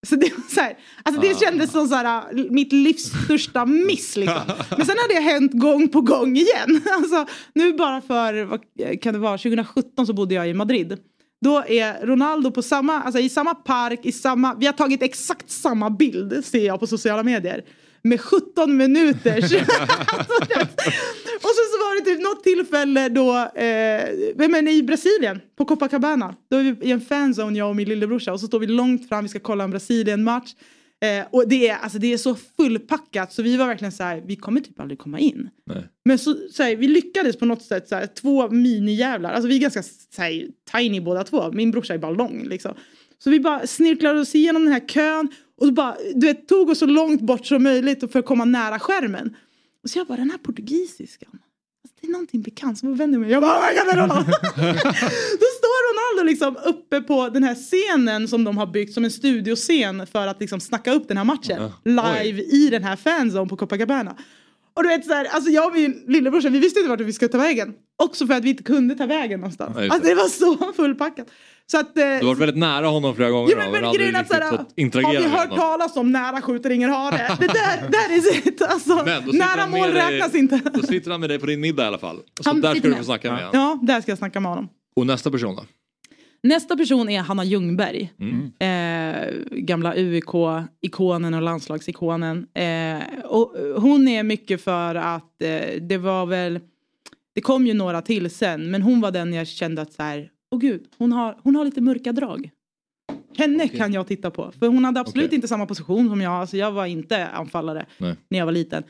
Så 0.07 0.16
det, 0.16 0.32
var 0.36 0.43
så 0.55 0.61
här, 0.61 0.78
alltså 1.03 1.20
det 1.22 1.30
Ah. 1.30 1.39
kändes 1.39 1.70
som 1.72 1.89
så 1.89 1.95
här, 1.95 2.32
mitt 2.51 2.72
livs 2.72 3.03
största 3.24 3.66
miss. 3.66 4.16
Liksom. 4.16 4.41
Men 4.76 4.86
sen 4.86 4.97
har 4.99 5.14
det 5.14 5.20
hänt 5.20 5.53
gång 5.53 5.89
på 5.89 6.01
gång 6.01 6.36
igen. 6.36 6.80
Alltså, 6.97 7.26
nu 7.53 7.72
bara 7.72 8.01
för, 8.01 8.45
vad 8.45 8.61
kan 9.01 9.14
det 9.14 9.20
vara, 9.20 9.39
2017 9.39 10.07
så 10.07 10.12
bodde 10.12 10.34
jag 10.34 10.49
i 10.49 10.55
Madrid. 10.55 10.97
Då 11.41 11.64
är 11.66 12.07
Ronaldo 12.07 12.51
på 12.51 12.62
samma, 12.62 13.03
alltså 13.03 13.20
i 13.20 13.28
samma 13.28 13.55
park, 13.55 14.01
i 14.03 14.12
samma, 14.12 14.55
vi 14.55 14.66
har 14.66 14.72
tagit 14.72 15.03
exakt 15.03 15.51
samma 15.51 15.91
bild 15.91 16.45
ser 16.45 16.66
jag 16.66 16.80
på 16.80 16.86
sociala 16.86 17.22
medier. 17.22 17.64
Med 18.03 18.20
17 18.20 18.76
minuters. 18.76 19.53
och 21.43 21.55
så, 21.55 21.62
så 21.70 21.78
var 21.78 22.01
det 22.01 22.11
typ 22.11 22.22
något 22.22 22.45
tillfälle 22.45 23.09
då, 23.09 23.36
eh, 23.36 24.49
men 24.49 24.68
i 24.68 24.82
Brasilien, 24.82 25.41
på 25.57 25.64
Copacabana. 25.64 26.34
Då 26.51 26.57
är 26.57 26.62
vi 26.62 26.89
i 26.89 26.91
en 26.91 27.01
fanzone 27.01 27.59
jag 27.59 27.68
och 27.68 27.76
min 27.76 27.89
lillebrorsa 27.89 28.32
och 28.32 28.41
så 28.41 28.47
står 28.47 28.59
vi 28.59 28.66
långt 28.66 29.09
fram, 29.09 29.24
vi 29.24 29.28
ska 29.28 29.39
kolla 29.39 29.64
en 29.64 29.70
Brasilien-match. 29.70 30.55
Eh, 31.01 31.27
och 31.31 31.49
det 31.49 31.69
är, 31.69 31.77
alltså, 31.77 31.99
det 31.99 32.13
är 32.13 32.19
så 32.19 32.35
fullpackat 32.35 33.33
så 33.33 33.43
vi 33.43 33.57
var 33.57 33.67
verkligen 33.67 33.93
så 33.93 34.03
här, 34.03 34.23
vi 34.27 34.37
kommer 34.37 34.61
typ 34.61 34.81
aldrig 34.81 34.99
komma 34.99 35.19
in. 35.19 35.51
Men 36.05 36.19
så, 36.19 36.37
så 36.53 36.63
här, 36.63 36.77
vi 36.77 36.89
lyckades 36.89 37.37
på 37.37 37.45
något 37.47 37.63
sätt, 37.63 37.89
så 37.89 37.95
här, 37.95 38.07
två 38.07 38.51
minijävlar, 38.51 39.33
alltså 39.33 39.49
vi 39.49 39.57
är 39.57 39.61
ganska 39.61 39.83
så 39.83 40.23
här, 40.23 40.49
tiny 40.73 41.01
båda 41.01 41.25
två, 41.25 41.53
min 41.53 41.71
brorsa 41.71 41.95
är 41.95 41.99
bara 41.99 42.13
lång 42.13 42.45
liksom. 42.45 42.75
Så 43.19 43.31
vi 43.31 43.41
bara 43.41 43.67
snirklade 43.67 44.21
oss 44.21 44.35
igenom 44.35 44.65
den 44.65 44.73
här 44.73 44.89
kön 44.89 45.29
och 45.57 45.67
så 45.67 45.73
bara, 45.73 45.97
du 46.15 46.27
vet, 46.27 46.49
tog 46.49 46.71
oss 46.71 46.79
så 46.79 46.87
långt 46.87 47.21
bort 47.21 47.47
som 47.47 47.63
möjligt 47.63 48.13
för 48.13 48.19
att 48.19 48.27
komma 48.27 48.45
nära 48.45 48.79
skärmen. 48.79 49.37
Och 49.83 49.91
så 49.91 49.99
jag 49.99 50.07
bara, 50.07 50.19
den 50.19 50.31
här 50.31 50.39
portugisiskan, 50.39 51.39
det 52.01 52.07
är 52.07 52.13
någonting 52.13 52.43
bekant. 52.43 52.79
Så 52.79 52.87
jag 52.87 52.97
vänder 52.97 53.19
mig, 53.19 53.31
jag 53.31 53.43
bara, 53.43 53.59
oh 53.59 53.67
my 53.69 53.75
God, 53.79 53.95
Ronaldo. 53.95 54.33
Då 55.41 55.47
står 55.59 55.79
Ronaldo 55.89 56.31
liksom 56.31 56.57
uppe 56.65 57.01
på 57.01 57.29
den 57.29 57.45
här 57.45 57.55
scenen 57.55 58.29
som 58.29 58.45
de 58.45 58.59
har 58.59 58.67
byggt 58.67 58.95
som 58.95 59.05
en 59.05 59.11
studioscen 59.11 60.07
för 60.07 60.27
att 60.27 60.41
liksom 60.41 60.61
snacka 60.61 60.93
upp 60.93 61.09
den 61.09 61.17
här 61.17 61.25
matchen. 61.25 61.73
Live 61.85 62.43
i 62.43 62.69
den 62.71 62.85
här 62.85 62.97
fanzone 62.97 63.49
på 63.49 63.57
Copacabana. 63.57 64.17
Och 64.79 64.83
du 64.85 64.89
vet 64.89 65.05
så 65.07 65.12
här, 65.12 65.24
alltså 65.24 65.51
jag 65.51 65.66
och 65.66 65.72
min 65.74 66.05
lillebrorsa 66.07 66.49
vi 66.49 66.59
visste 66.59 66.81
inte 66.81 66.91
vart 66.91 67.01
vi 67.01 67.12
skulle 67.12 67.29
ta 67.29 67.39
vägen. 67.39 67.74
Också 68.03 68.26
för 68.26 68.35
att 68.35 68.45
vi 68.45 68.51
inte 68.51 68.62
kunde 68.62 68.95
ta 68.95 69.07
vägen 69.07 69.41
någonstans. 69.41 69.72
Ja, 69.76 69.83
just 69.83 69.95
alltså 69.95 70.09
det 70.09 70.14
var 70.14 70.29
så 70.29 70.72
fullpackat. 70.72 71.26
Så 71.70 71.79
att, 71.79 71.99
eh, 71.99 72.05
Du 72.05 72.11
har 72.11 72.22
varit 72.24 72.39
väldigt 72.39 72.57
nära 72.57 72.87
honom 72.87 73.14
flera 73.14 73.31
gånger. 73.31 73.51
Ja, 73.51 73.57
men, 73.70 73.83
men 73.83 73.93
grejen 73.93 74.16
att 74.16 74.29
såhär, 74.29 74.43
har 75.03 75.12
vi 75.22 75.29
hört 75.29 75.57
talas 75.57 75.97
om 75.97 76.12
nära 76.12 76.43
skjuter 76.43 76.70
ingen 76.70 76.91
hare? 76.91 77.37
Det 77.41 77.47
där, 77.47 77.89
där 77.91 78.16
är 78.16 78.20
sitt. 78.20 78.62
Alltså, 78.62 78.95
nära 79.33 79.66
mål 79.66 79.91
dig- 79.95 80.12
räknas 80.12 80.35
inte. 80.35 80.61
Då 80.74 80.83
sitter 80.83 81.11
han 81.11 81.20
med 81.20 81.31
dig 81.31 81.39
på 81.39 81.47
din 81.47 81.61
middag 81.61 81.83
i 81.85 81.87
alla 81.87 81.99
fall. 81.99 82.16
Så 82.41 82.51
Han 82.51 82.61
där 82.61 82.74
ska 82.74 82.89
du 82.89 82.95
få 82.95 83.05
snacka 83.05 83.33
med 83.33 83.45
honom. 83.45 83.61
Ja, 83.61 83.79
där 83.95 84.01
ska 84.01 84.11
jag 84.11 84.18
snacka 84.18 84.41
med 84.41 84.51
honom. 84.51 84.68
Och 84.97 85.07
nästa 85.07 85.31
person 85.31 85.57
då? 85.57 85.64
Nästa 86.43 86.76
person 86.76 87.09
är 87.09 87.20
Hanna 87.20 87.45
Ljungberg. 87.45 88.12
Mm. 88.20 88.53
Eh, 88.59 89.34
gamla 89.51 89.95
UIK-ikonen 89.97 91.34
och 91.34 91.43
landslagsikonen. 91.43 92.47
Eh, 92.55 93.24
och 93.24 93.55
hon 93.82 94.09
är 94.09 94.22
mycket 94.22 94.61
för 94.61 94.95
att 94.95 95.43
eh, 95.43 95.80
det 95.80 95.99
var 95.99 96.26
väl, 96.26 96.61
det 97.34 97.41
kom 97.41 97.66
ju 97.66 97.74
några 97.74 98.03
till 98.03 98.30
sen, 98.30 98.70
men 98.70 98.82
hon 98.82 99.01
var 99.01 99.11
den 99.11 99.32
jag 99.32 99.47
kände 99.47 99.82
att 99.82 99.93
så 99.93 100.03
här, 100.03 100.30
åh 100.51 100.59
gud, 100.59 100.84
hon 100.99 101.12
har, 101.12 101.39
hon 101.43 101.57
har 101.57 101.64
lite 101.64 101.80
mörka 101.80 102.12
drag. 102.12 102.51
Henne 103.36 103.68
kan 103.68 103.93
jag 103.93 104.07
titta 104.07 104.30
på. 104.30 104.53
För 104.59 104.66
hon 104.66 104.84
hade 104.84 105.01
absolut 105.01 105.26
Okej. 105.26 105.34
inte 105.34 105.49
samma 105.49 105.66
position 105.66 106.09
som 106.09 106.20
jag. 106.20 106.32
Alltså 106.32 106.57
jag 106.57 106.72
var 106.72 106.86
inte 106.86 107.26
anfallare 107.26 107.86
Nej. 107.99 108.16
när 108.28 108.39
jag 108.39 108.47
var 108.47 108.53
liten. 108.53 108.82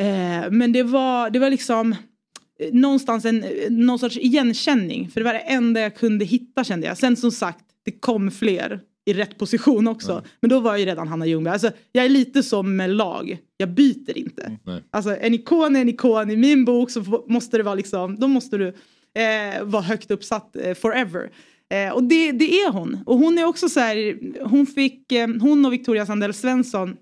Eh, 0.00 0.50
men 0.50 0.72
det 0.72 0.82
var, 0.82 1.30
det 1.30 1.38
var 1.38 1.50
liksom 1.50 1.94
någonstans 2.72 3.24
en, 3.24 3.44
eh, 3.44 3.50
någon 3.70 3.98
sorts 3.98 4.16
igenkänning. 4.16 5.10
För 5.10 5.20
det 5.20 5.24
var 5.24 5.32
det 5.32 5.38
enda 5.38 5.80
jag 5.80 5.96
kunde 5.96 6.24
hitta 6.24 6.64
kände 6.64 6.86
jag. 6.86 6.98
Sen 6.98 7.16
som 7.16 7.30
sagt, 7.30 7.64
det 7.84 7.90
kom 7.90 8.30
fler 8.30 8.80
i 9.06 9.12
rätt 9.12 9.38
position 9.38 9.88
också. 9.88 10.22
Men 10.40 10.50
då 10.50 10.60
var 10.60 10.76
ju 10.76 10.84
redan 10.84 11.08
Hanna 11.08 11.26
Ljungberg. 11.26 11.52
Alltså, 11.52 11.70
jag 11.92 12.04
är 12.04 12.08
lite 12.08 12.42
som 12.42 12.76
med 12.76 12.90
lag. 12.90 13.38
Jag 13.56 13.68
byter 13.68 14.18
inte. 14.18 14.58
Nej. 14.64 14.82
Alltså 14.90 15.16
en 15.16 15.34
ikon 15.34 15.76
är 15.76 15.80
en 15.80 15.88
ikon. 15.88 16.30
I 16.30 16.36
min 16.36 16.64
bok 16.64 16.90
så 16.90 17.24
måste 17.28 17.56
det 17.56 17.62
vara 17.62 17.74
liksom, 17.74 18.16
då 18.16 18.28
måste 18.28 18.58
du 18.58 18.68
eh, 19.14 19.64
vara 19.64 19.82
högt 19.82 20.10
uppsatt 20.10 20.56
eh, 20.56 20.74
forever. 20.74 21.30
Eh, 21.72 21.92
och 21.92 22.04
det, 22.04 22.32
det 22.32 22.60
är 22.60 22.72
hon. 22.72 22.98
Och 23.06 23.18
hon 23.18 23.38
är 23.38 23.44
också 23.44 23.68
så 23.68 23.80
här, 23.80 24.18
hon 24.44 24.66
fick, 24.66 25.12
eh, 25.12 25.28
hon 25.40 25.66
och 25.66 25.72
Victoria 25.72 26.06
Sandell 26.06 26.34
Svensson, 26.34 26.96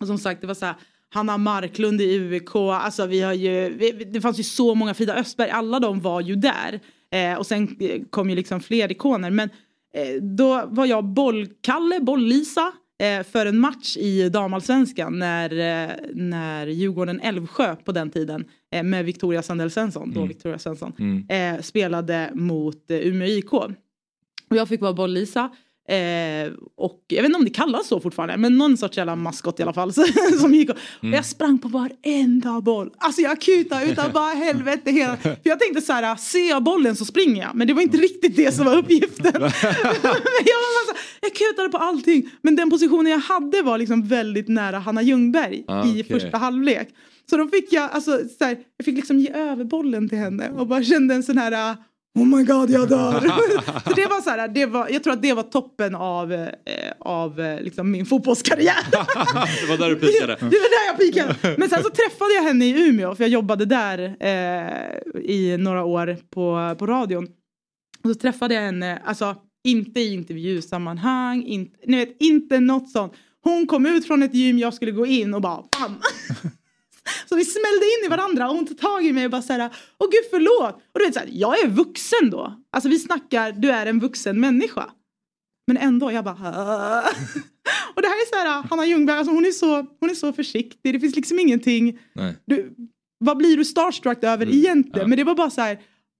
och 0.00 0.06
som 0.06 0.18
sagt 0.18 0.40
det 0.40 0.46
var 0.46 0.54
så 0.54 0.66
här, 0.66 0.74
Hanna 1.12 1.38
Marklund 1.38 2.00
i 2.00 2.18
UIK, 2.18 2.54
alltså 2.54 3.06
vi 3.06 3.20
har 3.20 3.32
ju, 3.32 3.68
vi, 3.68 3.90
det 3.92 4.20
fanns 4.20 4.38
ju 4.38 4.42
så 4.42 4.74
många, 4.74 4.94
Frida 4.94 5.14
Östberg, 5.14 5.50
alla 5.50 5.80
de 5.80 6.00
var 6.00 6.20
ju 6.20 6.36
där. 6.36 6.80
Eh, 7.10 7.38
och 7.38 7.46
sen 7.46 7.76
eh, 7.80 8.00
kom 8.10 8.30
ju 8.30 8.36
liksom 8.36 8.60
fler 8.60 8.92
ikoner. 8.92 9.30
Men 9.30 9.50
eh, 9.94 10.22
då 10.22 10.62
var 10.66 10.86
jag 10.86 11.04
bollkalle, 11.04 12.00
boll-Lisa 12.00 12.72
eh, 13.02 13.22
för 13.26 13.46
en 13.46 13.58
match 13.58 13.96
i 13.96 14.28
damallsvenskan 14.28 15.18
när, 15.18 15.50
eh, 15.52 15.90
när 16.14 16.66
Djurgården-Älvsjö 16.66 17.76
på 17.84 17.92
den 17.92 18.10
tiden 18.10 18.44
eh, 18.74 18.82
med 18.82 19.04
Victoria 19.04 19.42
Sandell 19.42 19.70
Svensson, 19.70 20.10
då 20.12 20.20
Mm. 20.20 20.28
Victoria 20.28 20.58
Svensson, 20.58 20.92
Mm. 20.98 21.62
spelade 21.62 22.30
mot 22.34 22.84
Umeå 22.88 23.28
IK. 23.28 23.52
Och 23.52 24.56
jag 24.56 24.68
fick 24.68 24.80
vara 24.80 24.92
boll-Lisa. 24.92 25.50
Eh, 25.92 26.52
och 26.76 27.04
jag 27.08 27.22
vet 27.22 27.28
inte 27.28 27.38
om 27.38 27.44
det 27.44 27.50
kallas 27.50 27.86
så 27.88 28.00
fortfarande, 28.00 28.36
men 28.36 28.58
någon 28.58 28.76
sorts 28.76 28.96
jävla 28.96 29.16
maskot 29.16 29.60
i 29.60 29.62
alla 29.62 29.72
fall. 29.72 29.92
Som 30.40 30.54
gick 30.54 30.70
och, 30.70 30.76
Mm. 31.02 31.12
och 31.12 31.18
jag 31.18 31.24
sprang 31.24 31.58
på 31.58 31.68
varenda 31.68 32.60
boll. 32.60 32.90
Alltså 32.98 33.20
jag 33.22 33.40
kutade 33.40 33.90
utan 33.90 34.12
bara 34.12 34.34
helvete 34.34 34.90
hela. 34.90 35.16
För 35.16 35.36
jag 35.42 35.60
tänkte 35.60 35.80
så 35.80 35.92
här, 35.92 36.16
ser 36.16 36.48
jag 36.48 36.62
bollen 36.62 36.96
så 36.96 37.04
springer 37.04 37.42
jag. 37.42 37.54
Men 37.54 37.66
det 37.66 37.74
var 37.74 37.82
inte 37.82 37.96
riktigt 37.98 38.36
det 38.36 38.54
som 38.54 38.64
var 38.66 38.76
uppgiften. 38.76 39.32
men 39.40 39.42
jag, 40.44 40.58
var 40.58 40.86
så, 40.92 40.98
jag 41.20 41.34
kutade 41.34 41.68
på 41.68 41.78
allting. 41.78 42.30
Men 42.42 42.56
den 42.56 42.70
positionen 42.70 43.12
jag 43.12 43.18
hade 43.18 43.62
var 43.62 43.78
liksom 43.78 44.02
väldigt 44.08 44.48
nära 44.48 44.78
Hanna 44.78 45.02
Ljungberg 45.02 45.64
Ah, 45.68 45.86
i 45.86 45.90
okej. 45.90 46.04
första 46.20 46.38
halvlek. 46.38 46.88
Så 47.30 47.36
då 47.36 47.48
fick 47.48 47.72
jag, 47.72 47.90
alltså, 47.92 48.18
så 48.38 48.44
här, 48.44 48.58
jag 48.76 48.84
fick 48.84 48.96
liksom 48.96 49.18
ge 49.18 49.30
över 49.32 49.64
bollen 49.64 50.08
till 50.08 50.18
henne 50.18 50.50
och 50.50 50.66
bara 50.66 50.82
kände 50.84 51.14
en 51.14 51.22
sån 51.22 51.38
här 51.38 51.70
uh, 51.70 51.76
Oh 52.14 52.26
my 52.26 52.44
god 52.44 52.70
jag 52.70 52.88
dör. 52.88 53.20
så 53.88 53.94
det 53.94 54.06
var 54.06 54.20
så 54.20 54.30
här, 54.30 54.48
det 54.48 54.66
var, 54.66 54.88
jag 54.88 55.04
tror 55.04 55.12
att 55.12 55.22
det 55.22 55.32
var 55.32 55.42
toppen 55.42 55.94
av, 55.94 56.32
eh, 56.32 56.48
av 56.98 57.40
eh, 57.40 57.60
liksom 57.60 57.90
min 57.90 58.06
fotbollskarriär. 58.06 58.76
det 59.60 59.68
var 59.68 59.78
där 59.78 59.88
du 59.88 59.96
pikade. 59.96 60.36
Det 60.40 60.44
var 60.44 60.50
där 60.50 60.86
jag 60.86 60.98
pikade. 60.98 61.56
Men 61.58 61.68
sen 61.68 61.82
så 61.82 61.90
träffade 61.90 62.34
jag 62.34 62.42
henne 62.42 62.64
i 62.64 62.88
Umeå 62.88 63.14
för 63.14 63.24
jag 63.24 63.30
jobbade 63.30 63.64
där 63.64 64.16
eh, 64.20 65.22
i 65.22 65.56
några 65.58 65.84
år 65.84 66.16
på, 66.30 66.76
på 66.78 66.86
radion. 66.86 67.28
Och 68.04 68.10
så 68.10 68.14
träffade 68.14 68.54
jag 68.54 68.62
henne, 68.62 69.02
alltså 69.04 69.36
inte 69.64 70.00
i 70.00 70.14
intervjusammanhang, 70.14 71.44
inte, 71.44 71.76
ni 71.86 71.96
vet, 71.96 72.16
inte 72.20 72.60
något 72.60 72.90
sånt. 72.90 73.12
Hon 73.44 73.66
kom 73.66 73.86
ut 73.86 74.06
från 74.06 74.22
ett 74.22 74.34
gym, 74.34 74.58
jag 74.58 74.74
skulle 74.74 74.92
gå 74.92 75.06
in 75.06 75.34
och 75.34 75.40
bara 75.40 75.56
bam! 75.80 75.94
Så 77.28 77.36
vi 77.36 77.44
smällde 77.44 77.86
in 77.86 78.06
i 78.06 78.08
varandra 78.08 78.48
och 78.50 78.56
hon 78.56 78.66
tog 78.66 78.78
tag 78.78 79.06
i 79.06 79.12
mig 79.12 79.24
och 79.24 79.30
bara 79.30 79.42
såhär, 79.42 79.70
åh 79.98 80.08
gud 80.10 80.24
förlåt. 80.30 80.74
Och 80.74 80.98
du 80.98 81.04
vet 81.04 81.14
såhär, 81.14 81.28
jag 81.32 81.58
är 81.62 81.68
vuxen 81.68 82.30
då. 82.30 82.54
Alltså 82.72 82.88
vi 82.88 82.98
snackar, 82.98 83.52
du 83.52 83.70
är 83.70 83.86
en 83.86 84.00
vuxen 84.00 84.40
människa. 84.40 84.90
Men 85.66 85.76
ändå, 85.76 86.12
jag 86.12 86.24
bara 86.24 86.36
"Ah." 86.42 87.02
Och 87.94 88.02
det 88.02 88.08
här 88.08 88.14
är 88.14 88.28
så 88.30 88.36
här, 88.36 88.62
Hanna 88.62 88.86
Ljungberg, 88.86 89.18
alltså 89.18 89.34
hon, 89.34 89.44
är 89.46 89.50
så, 89.50 89.86
hon 90.00 90.10
är 90.10 90.14
så 90.14 90.32
försiktig. 90.32 90.94
Det 90.94 91.00
finns 91.00 91.16
liksom 91.16 91.38
ingenting, 91.38 91.98
Nej. 92.14 92.36
du, 92.46 92.74
vad 93.24 93.36
blir 93.36 93.56
du 93.56 93.64
starstruck 93.64 94.24
över 94.24 94.48
egentligen? 94.54 95.08
Men 95.08 95.18
det 95.18 95.24
var 95.24 95.34
bara 95.34 95.50
så 95.50 95.60
här, 95.60 95.78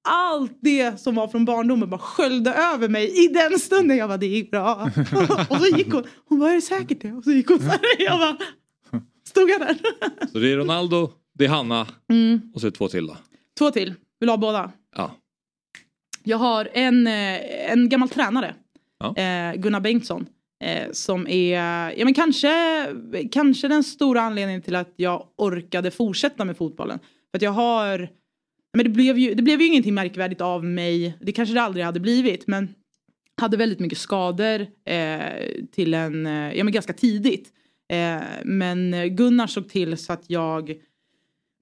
allt 0.09 0.59
det 0.63 1.01
som 1.01 1.15
var 1.15 1.29
från 1.29 1.45
barndomen 1.45 1.91
bara 1.91 2.01
sköljde 2.01 2.55
över 2.55 2.89
mig 2.89 3.25
i 3.25 3.29
den 3.29 3.59
stunden. 3.59 3.97
Jag 3.97 4.09
bara, 4.09 4.17
det 4.19 4.27
gick 4.27 4.51
bra. 4.51 4.91
och 5.51 5.57
så 5.57 5.77
gick 5.77 5.93
hon, 5.93 6.05
hon 6.29 6.39
bara, 6.39 6.51
är 6.51 6.55
det 6.55 6.61
säkert 6.63 7.03
det? 7.03 7.13
Och 7.13 7.25
så 7.25 7.31
gick 7.33 7.49
hon 7.49 7.59
så 7.59 7.65
här, 7.65 7.81
jag 7.99 8.19
bara, 8.19 8.37
stod 9.33 9.51
jag 9.51 9.61
där. 9.61 9.77
Så 10.33 10.39
det 10.39 10.53
är 10.53 10.57
Ronaldo, 10.57 11.11
det 11.35 11.45
är 11.45 11.49
Hanna 11.49 11.87
Mm. 12.11 12.41
och 12.55 12.61
så 12.61 12.67
är 12.67 12.71
det 12.71 12.77
två 12.77 12.89
till 12.89 13.07
då. 13.07 13.17
Två 13.59 13.71
till, 13.71 13.89
vill 13.89 14.27
du 14.27 14.31
ha 14.31 14.37
båda? 14.37 14.73
Ja. 14.97 15.17
Jag 16.25 16.39
har 16.39 16.69
en, 16.73 17.07
eh, 17.07 17.71
en 17.73 17.89
gammal 17.89 18.09
tränare, 18.09 18.55
Ja. 18.99 19.17
eh, 19.17 19.55
Gunnar 19.61 19.81
Bengtsson. 19.81 20.27
Eh, 20.65 20.93
som 20.93 21.27
är, 21.29 21.59
ja 21.99 22.05
men 22.05 22.15
kanske, 22.15 22.87
kanske 23.33 23.69
den 23.69 23.85
stora 23.85 24.21
anledningen 24.21 24.63
till 24.63 24.77
att 24.77 24.93
jag 24.97 25.27
orkade 25.37 25.91
fortsätta 25.91 26.45
med 26.45 26.57
fotbollen. 26.57 26.99
För 27.31 27.39
att 27.39 27.43
jag 27.43 27.51
har 27.51 28.09
men 28.75 28.85
det, 28.85 28.91
blev 28.91 29.19
ju, 29.19 29.35
det 29.35 29.43
blev 29.43 29.61
ju 29.61 29.67
ingenting 29.67 29.95
märkvärdigt 29.95 30.41
av 30.41 30.65
mig. 30.65 31.17
Det 31.21 31.33
kanske 31.33 31.55
det 31.55 31.63
aldrig 31.63 31.85
hade 31.85 32.01
blivit. 32.01 32.47
Men 32.47 32.75
hade 33.41 33.57
väldigt 33.57 33.81
mycket 33.81 33.99
skador 33.99 34.67
eh, 34.85 35.21
till 35.73 35.95
en, 35.95 36.25
ja, 36.55 36.65
men 36.65 36.73
ganska 36.73 36.93
tidigt. 36.93 37.53
Eh, 37.89 38.21
men 38.45 39.17
Gunnar 39.17 39.47
såg 39.47 39.69
till 39.69 39.97
så 39.97 40.13
att 40.13 40.25
jag 40.27 40.75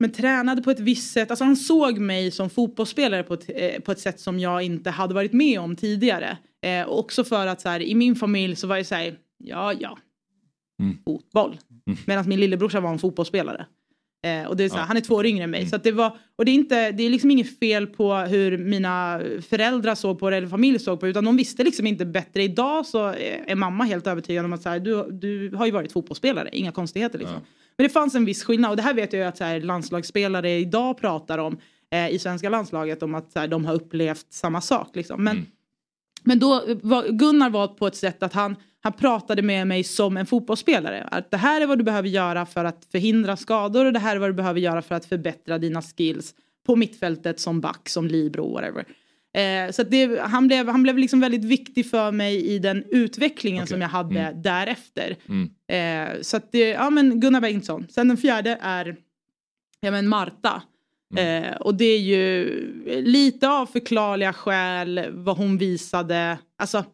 men 0.00 0.12
tränade 0.12 0.62
på 0.62 0.70
ett 0.70 0.80
visst 0.80 1.12
sätt. 1.12 1.30
Alltså 1.30 1.44
han 1.44 1.56
såg 1.56 1.98
mig 1.98 2.30
som 2.30 2.50
fotbollsspelare 2.50 3.22
på 3.22 3.34
ett, 3.34 3.44
eh, 3.48 3.80
på 3.80 3.92
ett 3.92 4.00
sätt 4.00 4.20
som 4.20 4.38
jag 4.38 4.62
inte 4.62 4.90
hade 4.90 5.14
varit 5.14 5.32
med 5.32 5.60
om 5.60 5.76
tidigare. 5.76 6.38
Eh, 6.62 6.88
också 6.88 7.24
för 7.24 7.46
att 7.46 7.60
så 7.60 7.68
här, 7.68 7.80
i 7.80 7.94
min 7.94 8.16
familj 8.16 8.56
så 8.56 8.66
var 8.66 8.76
det 8.76 8.84
så 8.84 8.94
här, 8.94 9.18
ja 9.38 9.72
ja, 9.72 9.98
fotboll. 11.04 11.58
Medan 12.06 12.28
min 12.28 12.40
lillebrorsa 12.40 12.80
var 12.80 12.90
en 12.90 12.98
fotbollsspelare. 12.98 13.66
Eh, 14.22 14.48
och 14.48 14.56
det 14.56 14.64
är 14.64 14.68
så 14.68 14.74
här, 14.74 14.82
Ja. 14.82 14.86
Han 14.86 14.96
är 14.96 15.00
två 15.00 15.14
år 15.14 15.26
yngre 15.26 15.44
än 15.44 15.50
mig. 15.50 15.66
Så 15.66 15.76
att 15.76 15.84
det, 15.84 15.92
var, 15.92 16.16
och 16.36 16.44
det, 16.44 16.50
är 16.50 16.54
inte, 16.54 16.92
det 16.92 17.02
är 17.02 17.10
liksom 17.10 17.30
inget 17.30 17.58
fel 17.58 17.86
på 17.86 18.14
hur 18.14 18.58
mina 18.58 19.20
föräldrar 19.48 19.94
såg 19.94 20.18
på 20.18 20.30
det 20.30 20.36
eller 20.36 20.48
familj 20.48 20.78
såg 20.78 21.00
på 21.00 21.06
det. 21.06 21.10
Utan 21.10 21.24
de 21.24 21.36
visste 21.36 21.64
liksom 21.64 21.86
inte 21.86 22.04
bättre. 22.06 22.42
Idag 22.42 22.86
så 22.86 23.06
är 23.06 23.44
är 23.46 23.54
mamma 23.54 23.84
helt 23.84 24.06
övertygad 24.06 24.44
om 24.44 24.52
att 24.52 24.62
så 24.62 24.68
här, 24.68 24.80
du, 24.80 25.10
du 25.10 25.56
har 25.56 25.66
ju 25.66 25.72
varit 25.72 25.92
fotbollsspelare. 25.92 26.48
Inga 26.52 26.72
konstigheter 26.72 27.18
liksom. 27.18 27.36
Men 27.76 27.86
det 27.86 27.92
fanns 27.92 28.14
en 28.14 28.24
viss 28.24 28.44
skillnad. 28.44 28.70
Och 28.70 28.76
det 28.76 28.82
här 28.82 28.94
vet 28.94 29.12
jag 29.12 29.20
ju 29.20 29.28
att 29.28 29.36
så 29.36 29.44
här, 29.44 29.60
landslagsspelare 29.60 30.50
idag 30.58 30.98
pratar 30.98 31.38
om. 31.38 31.58
Eh, 31.90 32.08
I 32.10 32.18
svenska 32.18 32.48
landslaget. 32.48 33.02
Om 33.02 33.14
att 33.14 33.32
så 33.32 33.38
här, 33.38 33.48
de 33.48 33.64
har 33.64 33.74
upplevt 33.74 34.26
samma 34.30 34.60
sak. 34.60 34.96
Liksom. 34.96 35.24
Men, 35.24 35.46
men 36.22 36.38
då 36.38 36.64
var 36.82 37.08
Gunnar 37.08 37.50
var 37.50 37.68
på 37.68 37.86
ett 37.86 37.96
sätt 37.96 38.22
att 38.22 38.32
han, 38.32 38.56
han 38.80 38.92
pratade 38.92 39.42
med 39.42 39.66
mig 39.66 39.84
som 39.84 40.16
en 40.16 40.26
fotbollsspelare. 40.26 41.08
Att 41.10 41.30
det 41.30 41.36
här 41.36 41.60
är 41.60 41.66
vad 41.66 41.78
du 41.78 41.84
behöver 41.84 42.08
göra 42.08 42.46
för 42.46 42.64
att 42.64 42.86
förhindra 42.92 43.36
skador 43.36 43.86
och 43.86 43.92
det 43.92 43.98
här 43.98 44.16
är 44.16 44.20
vad 44.20 44.28
du 44.28 44.34
behöver 44.34 44.60
göra 44.60 44.82
för 44.82 44.94
att 44.94 45.04
förbättra 45.04 45.58
dina 45.58 45.82
skills 45.82 46.34
på 46.66 46.76
mittfältet 46.76 47.40
som 47.40 47.60
back, 47.60 47.88
som 47.88 48.06
libero, 48.06 48.52
whatever. 48.52 48.84
Eh, 49.34 49.70
så 49.70 49.82
det, 49.82 50.20
han, 50.20 50.46
blev, 50.46 50.68
han 50.68 50.82
blev 50.82 50.98
liksom 50.98 51.20
väldigt 51.20 51.44
viktig 51.44 51.90
för 51.90 52.12
mig 52.12 52.46
i 52.46 52.58
den 52.58 52.84
utvecklingen 52.90 53.66
som 53.66 53.80
jag 53.80 53.88
hade 53.88 54.32
därefter. 54.34 55.16
Eh, 55.68 56.20
så 56.22 56.36
att 56.36 56.52
det, 56.52 56.68
ja 56.68 56.90
men 56.90 57.20
Gunnar 57.20 57.40
Bengtsson. 57.40 57.86
Sen 57.90 58.08
den 58.08 58.16
fjärde 58.16 58.58
är 58.60 58.96
ja, 59.80 59.90
men 59.90 60.08
Marta. 60.08 60.62
Eh, 61.16 61.56
och 61.56 61.74
det 61.74 61.84
är 61.84 61.98
ju 61.98 62.46
lite 63.02 63.48
av 63.48 63.66
förklarliga 63.66 64.32
skäl 64.32 65.06
vad 65.12 65.36
hon 65.36 65.58
visade. 65.58 66.38
Alltså 66.58 66.84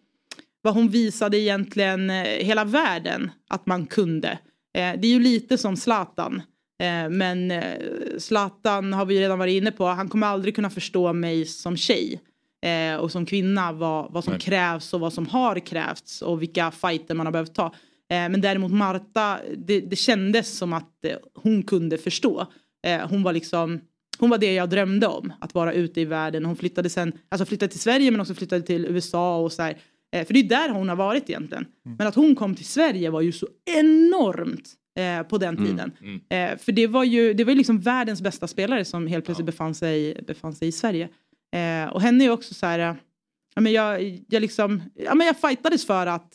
vad 0.62 0.74
hon 0.74 0.88
visade 0.88 1.38
egentligen 1.38 2.10
eh, 2.10 2.24
hela 2.24 2.64
världen 2.64 3.30
att 3.48 3.66
man 3.66 3.86
kunde. 3.86 4.28
Eh, 4.74 5.00
det 5.00 5.06
är 5.06 5.12
ju 5.12 5.20
lite 5.20 5.58
som 5.58 5.76
Zlatan. 5.76 6.42
Eh, 6.82 7.08
men 7.10 7.50
eh, 7.50 7.78
Zlatan 8.18 8.92
har 8.92 9.06
vi 9.06 9.20
redan 9.20 9.38
varit 9.38 9.62
inne 9.62 9.72
på. 9.72 9.86
Han 9.86 10.08
kommer 10.08 10.26
aldrig 10.26 10.54
kunna 10.54 10.70
förstå 10.70 11.12
mig 11.12 11.46
som 11.46 11.76
tjej. 11.76 12.20
Eh, 12.62 12.96
och 12.96 13.12
som 13.12 13.26
kvinna 13.26 13.72
vad, 13.72 14.12
vad 14.12 14.24
som 14.24 14.32
Nej. 14.32 14.40
krävs 14.40 14.94
och 14.94 15.00
vad 15.00 15.12
som 15.12 15.26
har 15.26 15.58
krävts 15.58 16.22
och 16.22 16.42
vilka 16.42 16.70
fighter 16.70 17.14
man 17.14 17.26
har 17.26 17.32
behövt 17.32 17.54
ta. 17.54 17.74
Men 18.08 18.40
däremot 18.40 18.72
Marta, 18.72 19.38
det, 19.56 19.80
det 19.80 19.96
kändes 19.96 20.58
som 20.58 20.72
att 20.72 21.04
hon 21.34 21.62
kunde 21.62 21.98
förstå. 21.98 22.46
Hon 23.08 23.22
var 23.22 23.32
liksom 23.32 23.80
hon 24.18 24.30
var 24.30 24.38
det 24.38 24.54
jag 24.54 24.70
drömde 24.70 25.06
om, 25.06 25.32
att 25.40 25.54
vara 25.54 25.72
ute 25.72 26.00
i 26.00 26.04
världen. 26.04 26.44
Hon 26.44 26.56
flyttade 26.56 26.90
sen, 26.90 27.12
alltså 27.28 27.46
flyttade 27.46 27.70
till 27.70 27.80
Sverige 27.80 28.10
men 28.10 28.20
också 28.20 28.34
flyttade 28.34 28.62
till 28.62 28.86
USA 28.86 29.38
och 29.38 29.52
så 29.52 29.62
här. 29.62 29.78
Eh, 30.14 30.26
för 30.26 30.34
det 30.34 30.40
är 30.40 30.44
där 30.44 30.68
hon 30.68 30.88
har 30.88 30.96
varit 30.96 31.30
egentligen. 31.30 31.66
Men 31.98 32.06
att 32.06 32.14
hon 32.14 32.34
kom 32.34 32.54
till 32.54 32.64
Sverige 32.64 33.10
var 33.10 33.20
ju 33.20 33.32
så 33.32 33.48
enormt 33.78 34.74
eh, 34.98 35.22
på 35.22 35.38
den 35.38 35.56
tiden. 35.66 35.92
Eh, 36.28 36.58
för 36.58 36.72
det 36.72 36.86
var 36.86 37.04
ju, 37.04 37.34
det 37.34 37.44
var 37.44 37.50
ju 37.50 37.56
liksom 37.56 37.80
världens 37.80 38.22
bästa 38.22 38.46
spelare 38.46 38.84
som 38.84 39.06
helt 39.06 39.24
plötsligt 39.24 39.46
befann, 39.46 39.74
sig, 39.74 40.22
befann 40.26 40.54
sig 40.54 40.68
i 40.68 40.72
Sverige. 40.72 41.08
Eh, 41.56 41.92
och 41.92 42.02
henne 42.02 42.24
är 42.24 42.30
också 42.30 42.54
så 42.54 42.66
här, 42.66 42.78
eh, 42.78 42.96
ja, 43.54 43.60
men 43.60 43.72
jag, 43.72 44.20
jag, 44.28 44.40
liksom, 44.40 44.82
ja, 44.94 45.14
men 45.14 45.26
jag 45.26 45.36
fightades 45.40 45.86
för 45.86 46.06
att 46.06 46.32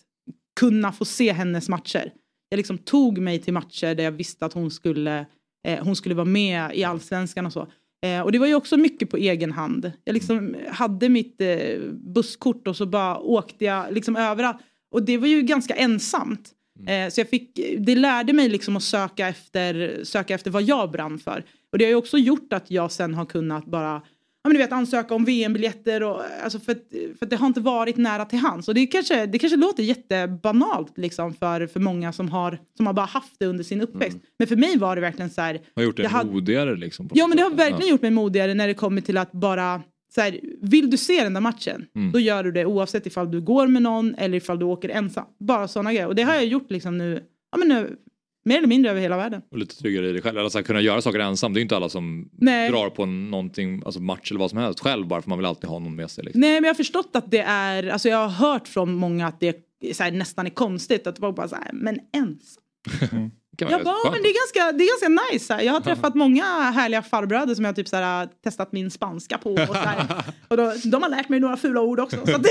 kunna 0.59 0.91
få 0.91 1.05
se 1.05 1.32
hennes 1.32 1.69
matcher. 1.69 2.11
Jag 2.49 2.57
liksom 2.57 2.77
tog 2.77 3.17
mig 3.17 3.39
till 3.39 3.53
matcher 3.53 3.95
där 3.95 4.03
jag 4.03 4.11
visste 4.11 4.45
att 4.45 4.53
hon 4.53 4.71
skulle, 4.71 5.25
eh, 5.68 5.84
hon 5.84 5.95
skulle 5.95 6.16
vara 6.16 6.26
med 6.26 6.72
i 6.76 6.84
allsvenskan 6.84 7.45
och 7.45 7.53
så. 7.53 7.68
Eh, 8.05 8.22
och 8.22 8.32
det 8.32 8.39
var 8.39 8.47
ju 8.47 8.55
också 8.55 8.78
mycket 8.78 9.09
på 9.09 9.18
egen 9.18 9.51
hand. 9.51 9.91
Jag 10.03 10.14
liksom 10.14 10.55
hade 10.70 11.09
mitt 11.09 11.41
eh, 11.41 11.80
busskort 11.91 12.68
och 12.68 12.78
så 12.78 12.86
bara 12.86 13.20
åkte 13.20 13.66
jag 13.66 13.93
liksom 13.93 14.16
överallt. 14.16 14.57
Och 14.91 15.03
det 15.03 15.18
var 15.18 15.28
ju 15.28 15.41
ganska 15.41 15.76
ensamt. 15.76 16.51
Eh, 16.88 17.09
så 17.09 17.20
jag 17.20 17.30
fick, 17.30 17.59
det 17.80 17.95
lärde 17.95 18.34
mig 18.34 18.49
liksom 18.49 18.78
att 18.78 18.84
söka 18.84 19.28
efter, 19.28 19.99
söka 20.03 20.36
efter 20.36 20.51
vad 20.51 20.64
jag 20.64 20.91
brann 20.91 21.20
för. 21.20 21.43
Och 21.72 21.78
det 21.78 21.86
har 21.86 21.89
ju 21.89 21.95
också 21.95 22.18
gjort 22.18 22.53
att 22.53 22.72
jag 22.72 22.91
sen 22.91 23.14
har 23.14 23.26
kunnat 23.26 23.66
bara 23.66 24.01
ja, 24.43 24.47
men 24.49 24.53
du 24.53 24.57
vet, 24.57 24.71
ansöka 24.71 25.15
om 25.15 25.25
VM-biljetter. 25.25 26.03
Och, 26.03 26.21
alltså 26.43 26.59
för, 26.59 26.75
för 27.19 27.25
det 27.25 27.35
har 27.35 27.47
inte 27.47 27.59
varit 27.61 27.97
nära 27.97 28.25
till 28.25 28.39
hands. 28.39 28.67
Och 28.67 28.73
det 28.73 28.87
kanske, 28.87 29.25
det 29.25 29.39
kanske 29.39 29.57
låter 29.57 29.83
jättebanalt 29.83 30.97
liksom, 30.97 31.33
för, 31.33 31.67
för 31.67 31.79
många 31.79 32.13
som 32.13 32.29
har, 32.29 32.59
som 32.77 32.85
har 32.87 32.93
bara 32.93 33.05
haft 33.05 33.35
det 33.39 33.45
under 33.45 33.63
sin 33.63 33.81
uppväxt. 33.81 34.17
Men 34.39 34.47
för 34.47 34.55
mig 34.55 34.77
var 34.77 34.95
det 34.95 35.01
verkligen 35.01 35.29
så 35.29 35.41
här. 35.41 35.59
Har 35.75 35.83
gjort 35.83 36.05
hade- 36.05 36.31
modigare 36.31 36.75
liksom. 36.75 37.09
Ja 37.13 37.27
men 37.27 37.37
det 37.37 37.43
har 37.43 37.49
verkligen 37.49 37.81
Ja. 37.85 37.89
gjort 37.91 38.01
mig 38.01 38.11
modigare 38.11 38.53
när 38.53 38.67
det 38.67 38.73
kommer 38.73 39.01
till 39.01 39.17
att 39.17 39.31
bara 39.31 39.81
så 40.15 40.21
här, 40.21 40.39
vill 40.61 40.89
du 40.89 40.97
se 40.97 41.23
den 41.23 41.33
där 41.33 41.41
matchen 41.41 41.85
Mm. 41.95 42.11
då 42.11 42.19
gör 42.19 42.43
du 42.43 42.51
det 42.51 42.65
oavsett 42.65 43.05
ifall 43.05 43.31
du 43.31 43.41
går 43.41 43.67
med 43.67 43.81
någon 43.81 44.15
eller 44.15 44.37
ifall 44.37 44.59
du 44.59 44.65
åker 44.65 44.89
ensam. 44.89 45.25
Bara 45.39 45.67
sådana 45.67 45.93
grejer. 45.93 46.07
Och 46.07 46.15
det 46.15 46.23
har 46.23 46.33
jag 46.33 46.45
gjort 46.45 46.71
liksom 46.71 46.97
nu, 46.97 47.23
ja, 47.51 47.57
men 47.57 47.67
nu 47.67 47.95
mer 48.43 48.57
eller 48.57 48.67
mindre 48.67 48.91
över 48.91 49.01
hela 49.01 49.17
världen. 49.17 49.41
Och 49.51 49.57
lite 49.57 49.77
tryggare 49.77 50.09
i 50.09 50.11
dig 50.11 50.21
själv. 50.21 50.39
Alltså 50.39 50.59
att 50.59 50.65
kunna 50.65 50.81
göra 50.81 51.01
saker 51.01 51.19
ensam. 51.19 51.53
Det 51.53 51.57
är 51.57 51.61
ju 51.61 51.63
inte 51.63 51.75
alla 51.75 51.89
som 51.89 52.29
Nej. 52.33 52.69
drar 52.69 52.89
på 52.89 53.05
någonting, 53.05 53.81
alltså 53.85 54.01
match 54.01 54.31
eller 54.31 54.39
vad 54.39 54.49
som 54.49 54.59
helst 54.59 54.79
själv 54.79 55.07
bara 55.07 55.21
för 55.21 55.29
man 55.29 55.37
vill 55.37 55.45
alltid 55.45 55.69
ha 55.69 55.79
någon 55.79 55.95
med 55.95 56.11
sig. 56.11 56.23
Liksom. 56.23 56.41
Nej 56.41 56.53
men 56.53 56.63
jag 56.63 56.69
har 56.69 56.77
förstått 56.77 57.09
att 57.13 57.31
det 57.31 57.41
är, 57.41 57.87
alltså 57.87 58.09
jag 58.09 58.17
har 58.17 58.47
hört 58.47 58.67
från 58.67 58.93
många 58.93 59.27
att 59.27 59.39
det 59.39 59.47
är, 59.81 59.93
så 59.93 60.03
här, 60.03 60.11
nästan 60.11 60.45
är 60.45 60.49
konstigt 60.49 61.07
att 61.07 61.19
vara 61.19 61.31
bara 61.31 61.47
så 61.47 61.55
här, 61.55 61.69
men 61.73 61.99
ensam. 62.13 63.31
Kan 63.66 63.72
Jag 63.72 63.84
vara 63.84 63.84
bara, 63.93 64.01
skönt. 64.03 64.14
men 64.14 64.24
det 64.24 64.30
är 64.30 64.34
ganska, 64.34 64.78
det 64.78 64.84
är 64.84 64.88
ganska 64.88 65.24
nice. 65.34 65.45
Så 65.45 65.53
här. 65.53 65.62
Jag 65.62 65.74
har 65.74 65.82
träffat 65.82 66.16
många 66.24 66.43
härliga 66.45 67.01
farbröder 67.01 67.55
som 67.55 67.66
jag 67.66 67.76
typ 67.76 67.88
så 67.88 67.95
här, 67.95 68.20
har 68.20 68.28
testat 68.43 68.72
min 68.72 68.91
spanska 68.91 69.38
på. 69.38 69.49
Och, 69.53 69.59
så 69.68 69.74
här. 69.74 70.05
och 70.47 70.57
då, 70.57 70.74
de 70.84 71.03
har 71.03 71.09
lärt 71.09 71.30
mig 71.30 71.39
några 71.39 71.57
fula 71.57 71.82
ord 71.82 71.99
också. 71.99 72.18
Så, 72.26 72.36
att 72.36 72.43
det, 72.43 72.49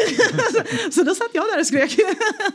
så 0.93 1.03
då 1.03 1.15
satt 1.15 1.29
jag 1.33 1.45
där 1.53 1.61
och 1.61 1.67
skrek. 1.67 1.97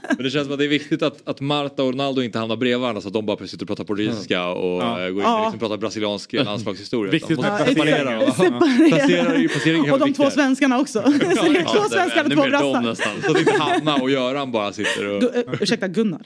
Men 0.10 0.24
det 0.24 0.30
känns 0.30 0.44
som 0.46 0.54
att 0.54 0.60
det 0.60 0.66
är 0.66 0.70
viktigt 0.70 1.02
att, 1.04 1.28
att 1.28 1.42
Marta 1.42 1.84
och 1.84 1.92
Ronaldo 1.94 2.22
inte 2.22 2.40
hamnar 2.40 2.56
bredvid 2.56 2.80
varandra 2.80 3.02
så 3.02 3.08
att 3.08 3.14
de 3.14 3.26
bara 3.26 3.48
sitter 3.48 3.64
och 3.64 3.68
pratar 3.68 3.84
portugisiska 3.84 4.46
och 4.48 4.82
Ja. 4.84 5.02
eh, 5.06 5.10
går 5.10 5.10
in 5.10 5.20
Ja. 5.20 5.38
och 5.40 5.46
liksom 5.46 5.60
pratar 5.60 5.78
brasiliansk 5.78 6.34
landslagshistoria. 6.34 7.12
Viktigt 7.12 7.38
måste 7.38 7.66
separera. 7.66 8.20
placering 9.50 9.86
är 9.86 9.94
och 9.94 10.00
de 10.00 10.14
två 10.14 10.30
svenskarna 10.30 10.80
också. 10.80 11.04
Ja, 11.06 11.36
två 11.36 11.84
det- 11.84 11.90
svenskar 11.90 12.24
och 12.26 12.32
två 12.32 12.44
brassar. 12.44 12.82
nästan. 12.82 13.12
Så 13.26 13.32
att 13.32 13.40
inte 13.40 13.58
Hanna 13.58 13.96
och 13.96 14.10
Göran 14.10 14.52
bara 14.52 14.74
sitter 14.74 15.06
och... 15.12 15.24
Uh, 15.24 15.30
ursäkta 15.62 15.88
Gunnar. 15.88 16.22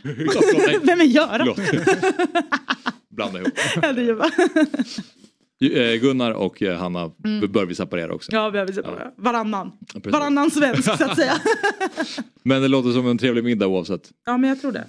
Vem 0.86 1.02
är 1.02 1.06
Göran? 1.06 1.48
Blanda 3.10 3.40
ihop. 3.40 3.54
Ja, 3.82 3.94
det 3.94 4.04
gör 4.04 4.18
jag. 5.62 5.94
Eh, 5.94 6.00
Gunnar 6.02 6.32
och 6.32 6.62
eh, 6.62 6.78
Hanna 6.78 7.12
Mm. 7.26 7.52
bör 7.52 7.66
vi 7.66 7.76
separera 7.76 8.14
också. 8.14 8.32
Ja, 8.32 8.50
vi 8.50 8.60
har 8.60 8.68
separerat. 8.68 9.14
Varannan. 9.18 9.72
precis. 9.94 10.12
Varannan 10.12 10.52
svensk 10.52 10.84
så 10.98 11.04
att 11.04 11.16
säga. 11.16 11.34
Men 12.44 12.62
det 12.62 12.68
låter 12.68 12.92
som 12.92 13.08
en 13.08 13.18
trevlig 13.18 13.44
middag 13.44 13.68
oavsett. 13.68 14.10
Ja, 14.26 14.38
men 14.38 14.50
jag 14.50 14.62
tror 14.62 14.72
det. 14.72 14.86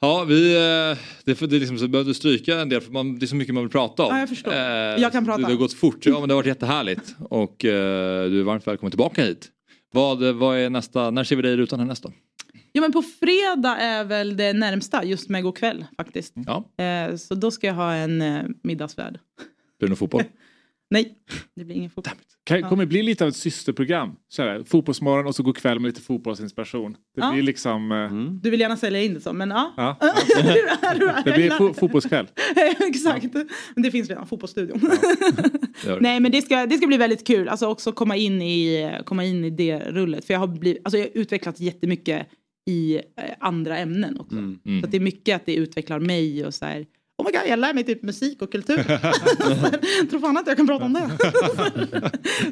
Ja, 0.00 0.24
vi, 0.24 0.54
eh, 0.56 0.98
det, 1.24 1.40
det 1.40 1.58
liksom, 1.58 1.78
så 1.78 1.88
behövde 1.88 2.14
stryka 2.14 2.60
en 2.60 2.68
del 2.68 2.80
för 2.80 2.92
man, 2.92 3.18
det 3.18 3.24
är 3.24 3.26
så 3.26 3.36
mycket 3.36 3.54
man 3.54 3.62
vill 3.62 3.70
prata 3.72 4.02
om. 4.02 4.08
Ja, 4.14 4.20
jag 4.20 4.28
förstår. 4.28 4.52
Eh, 4.52 4.58
Jag 4.58 5.12
kan 5.12 5.24
prata. 5.24 5.38
Det, 5.38 5.44
det 5.46 5.52
har 5.52 5.58
gått 5.58 5.72
fort, 5.72 6.06
ja 6.06 6.20
men 6.20 6.28
det 6.28 6.34
har 6.34 6.38
varit 6.38 6.46
jättehärligt. 6.46 7.14
Och 7.18 7.64
eh, 7.64 8.30
du 8.30 8.40
är 8.40 8.44
varmt 8.44 8.66
välkommen 8.66 8.90
tillbaka 8.90 9.24
hit. 9.24 9.48
Vad, 9.92 10.22
vad 10.34 10.58
är 10.58 10.70
nästa, 10.70 11.10
när 11.10 11.24
ser 11.24 11.36
vi 11.36 11.42
dig 11.42 11.52
i 11.52 11.56
rutan 11.56 11.78
härnäst 11.78 12.02
då? 12.02 12.12
Ja 12.72 12.80
men 12.80 12.92
på 12.92 13.02
fredag 13.02 13.76
är 13.76 14.04
väl 14.04 14.36
det 14.36 14.52
närmsta 14.52 15.04
just 15.04 15.28
med 15.28 15.42
god 15.42 15.56
kväll 15.56 15.84
faktiskt. 15.96 16.34
Ja. 16.46 16.84
Eh, 16.84 17.16
så 17.16 17.34
då 17.34 17.50
ska 17.50 17.66
jag 17.66 17.74
ha 17.74 17.92
en 17.94 18.22
eh, 18.22 18.42
middagsvärd. 18.62 19.12
Blir 19.12 19.18
det 19.78 19.88
någon 19.88 19.96
fotboll? 19.96 20.22
Nej, 20.90 21.14
det 21.56 21.64
blir 21.64 21.76
ingen 21.76 21.90
fotboll. 21.90 22.14
Kan, 22.44 22.60
Ja. 22.60 22.68
kommer 22.68 22.86
bli 22.86 23.02
lite 23.02 23.24
av 23.24 23.28
ett 23.28 23.36
systerprogram. 23.36 24.10
Så 24.28 24.42
här, 24.42 24.64
fotbollsmorgon 24.64 25.26
och 25.26 25.34
så 25.34 25.42
god 25.42 25.56
kväll 25.56 25.80
med 25.80 25.88
lite 25.88 26.00
fotbollsinspiration. 26.00 26.92
Det 26.92 27.20
Ja. 27.20 27.32
blir 27.32 27.42
liksom... 27.42 27.92
eh, 27.92 28.12
Du 28.42 28.50
vill 28.50 28.60
gärna 28.60 28.76
sälja 28.76 29.02
in 29.02 29.14
det 29.14 29.20
så 29.20 29.32
men 29.32 29.50
ja. 29.50 29.74
Ja. 29.76 29.96
Det 31.24 31.32
blir 31.32 31.50
fo- 31.50 31.72
fotbollskväll. 31.74 32.26
Exakt. 32.88 33.34
Men 33.74 33.82
det 33.82 33.90
finns 33.90 34.08
redan, 34.08 34.26
fotbollsstudion. 34.26 34.80
Nej 36.00 36.20
men 36.20 36.32
det 36.32 36.42
ska, 36.42 36.66
det 36.66 36.76
ska 36.76 36.86
bli 36.86 36.96
väldigt 36.96 37.26
kul. 37.26 37.48
Alltså 37.48 37.66
också 37.66 37.92
komma 37.92 38.16
in 38.16 38.42
i, 38.42 38.90
komma 39.04 39.24
in 39.24 39.44
i 39.44 39.50
det 39.50 39.78
rullet. 39.78 40.24
För 40.24 40.34
jag 40.34 40.38
har, 40.40 40.46
blivit, 40.46 40.80
alltså 40.84 40.98
jag 40.98 41.04
har 41.04 41.10
utvecklats 41.14 41.60
jättemycket 41.60 42.26
i 42.66 42.94
eh, 42.96 43.02
andra 43.40 43.78
ämnen 43.78 44.20
också. 44.20 44.36
Så 44.80 44.84
att 44.84 44.90
det 44.90 44.96
är 44.96 45.00
mycket 45.00 45.36
att 45.36 45.46
det 45.46 45.54
utvecklar 45.54 45.98
mig 46.00 46.46
och 46.46 46.54
så 46.54 46.64
här. 46.64 46.86
Oh 47.18 47.26
my 47.26 47.32
god, 47.32 47.40
jag 47.48 47.58
lär 47.58 47.74
mig 47.74 47.84
typ 47.84 48.02
musik 48.02 48.42
och 48.42 48.52
kultur. 48.52 48.76
Tror 50.10 50.20
fan 50.20 50.36
att 50.36 50.46
jag 50.46 50.56
kan 50.56 50.66
prata 50.66 50.84
om 50.84 50.92
det. 50.92 51.10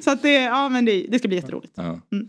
så 0.03 0.11
att 0.11 0.23
det, 0.23 0.35
ja 0.35 0.69
men 0.69 0.85
det, 0.85 1.07
det 1.09 1.19
ska 1.19 1.29
bli 1.29 1.37
jätteroligt. 1.37 1.73
Ja. 1.77 2.01
Mm. 2.13 2.29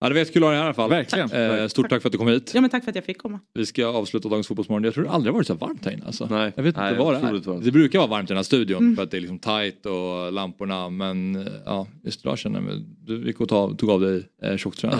Ja, 0.00 0.08
det 0.08 0.14
var 0.14 0.18
jättekul 0.18 0.42
att 0.42 0.46
ha 0.46 0.50
dig 0.50 0.58
här 0.58 0.64
i 0.64 0.66
alla 0.66 0.74
fall. 0.74 0.90
Verkligen. 0.90 1.60
Eh, 1.60 1.68
stort 1.68 1.90
tack 1.90 2.02
för 2.02 2.08
att 2.08 2.12
du 2.12 2.18
kom 2.18 2.28
hit. 2.28 2.50
Ja 2.54 2.60
men 2.60 2.70
tack 2.70 2.84
för 2.84 2.90
att 2.90 2.96
jag 2.96 3.04
fick 3.04 3.18
komma. 3.18 3.40
Vi 3.54 3.66
ska 3.66 3.86
avsluta 3.86 4.28
dagens 4.28 4.46
Fotbollsmorgon. 4.46 4.84
Jag 4.84 4.94
tror 4.94 5.04
det 5.04 5.10
aldrig 5.10 5.34
varit 5.34 5.46
så 5.46 5.54
varmt 5.54 5.84
här 5.84 5.92
inne. 5.92 6.06
Alltså. 6.06 6.26
Nej. 6.30 6.52
Jag 6.56 6.62
vet 6.62 6.70
inte 6.70 6.80
Nej, 6.80 6.96
vad 6.98 7.14
det 7.14 7.50
är. 7.50 7.60
Det 7.64 7.72
brukar 7.72 7.98
vara 7.98 8.08
varmt 8.08 8.28
i 8.28 8.32
den 8.32 8.36
här 8.36 8.42
studion 8.42 8.78
Mm. 8.82 8.96
för 8.96 9.02
att 9.02 9.10
det 9.10 9.16
är 9.16 9.20
liksom 9.20 9.38
tight 9.38 9.86
och 9.86 10.32
lamporna. 10.32 10.90
Men 10.90 11.36
eh, 11.36 11.52
ja, 11.64 11.86
just 12.04 12.20
idag 12.24 12.38
känner 12.38 12.56
jag 12.56 12.64
mig... 12.64 12.84
Du 13.06 13.26
gick 13.26 13.40
och 13.40 13.48
ta, 13.48 13.74
tog 13.74 13.90
av 13.90 14.00
dig 14.00 14.28
eh, 14.42 14.56
tjocktröjan. 14.56 14.98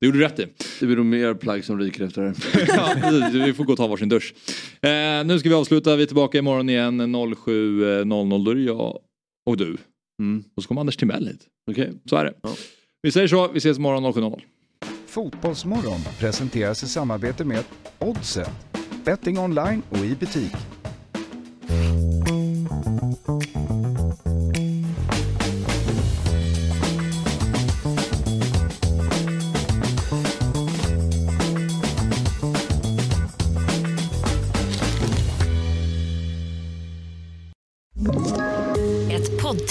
Det 0.00 0.06
gjorde 0.06 0.18
du 0.18 0.24
rätt 0.24 0.38
i. 0.38 0.46
Det 0.80 0.86
blir 0.86 0.96
nog 0.96 1.06
mer 1.06 1.34
plagg 1.34 1.64
som 1.64 1.78
ryker 1.78 2.04
efter 2.04 2.22
det. 2.22 2.34
ja, 2.68 2.94
vi 3.46 3.54
får 3.54 3.64
gå 3.64 3.72
och 3.72 3.78
ta 3.78 3.86
varsin 3.86 4.08
dusch. 4.08 4.34
Eh, 4.82 5.24
nu 5.24 5.38
ska 5.38 5.48
vi 5.48 5.54
avsluta. 5.54 5.96
Vi 5.96 6.02
är 6.02 6.06
tillbaka 6.06 6.38
imorgon 6.38 6.68
igen 6.68 7.00
07.00. 7.00 8.44
Då 8.44 8.50
är 8.50 8.54
det 8.54 8.62
jag 8.62 8.98
och 9.46 9.56
du. 9.56 9.76
Och 10.56 10.62
så 10.62 10.68
kommer 10.68 10.80
Anders 10.80 10.96
Timell 10.96 11.26
hit. 11.26 11.46
Okej. 11.70 11.92
Så 12.10 12.16
är 12.16 12.24
det. 12.24 12.34
Vi 13.02 13.12
säger 13.12 13.28
så. 13.28 13.48
Vi 13.48 13.58
ses 13.58 13.78
imorgon 13.78 14.04
07.00. 14.04 14.40
Fotbollsmorgon 15.06 16.00
presenteras 16.18 16.82
i 16.82 16.88
samarbete 16.88 17.44
med 17.44 17.64
Oddset. 17.98 18.50
Betting 19.04 19.38
online 19.38 19.82
och 19.90 19.98
i 19.98 20.16
butik. 20.20 20.52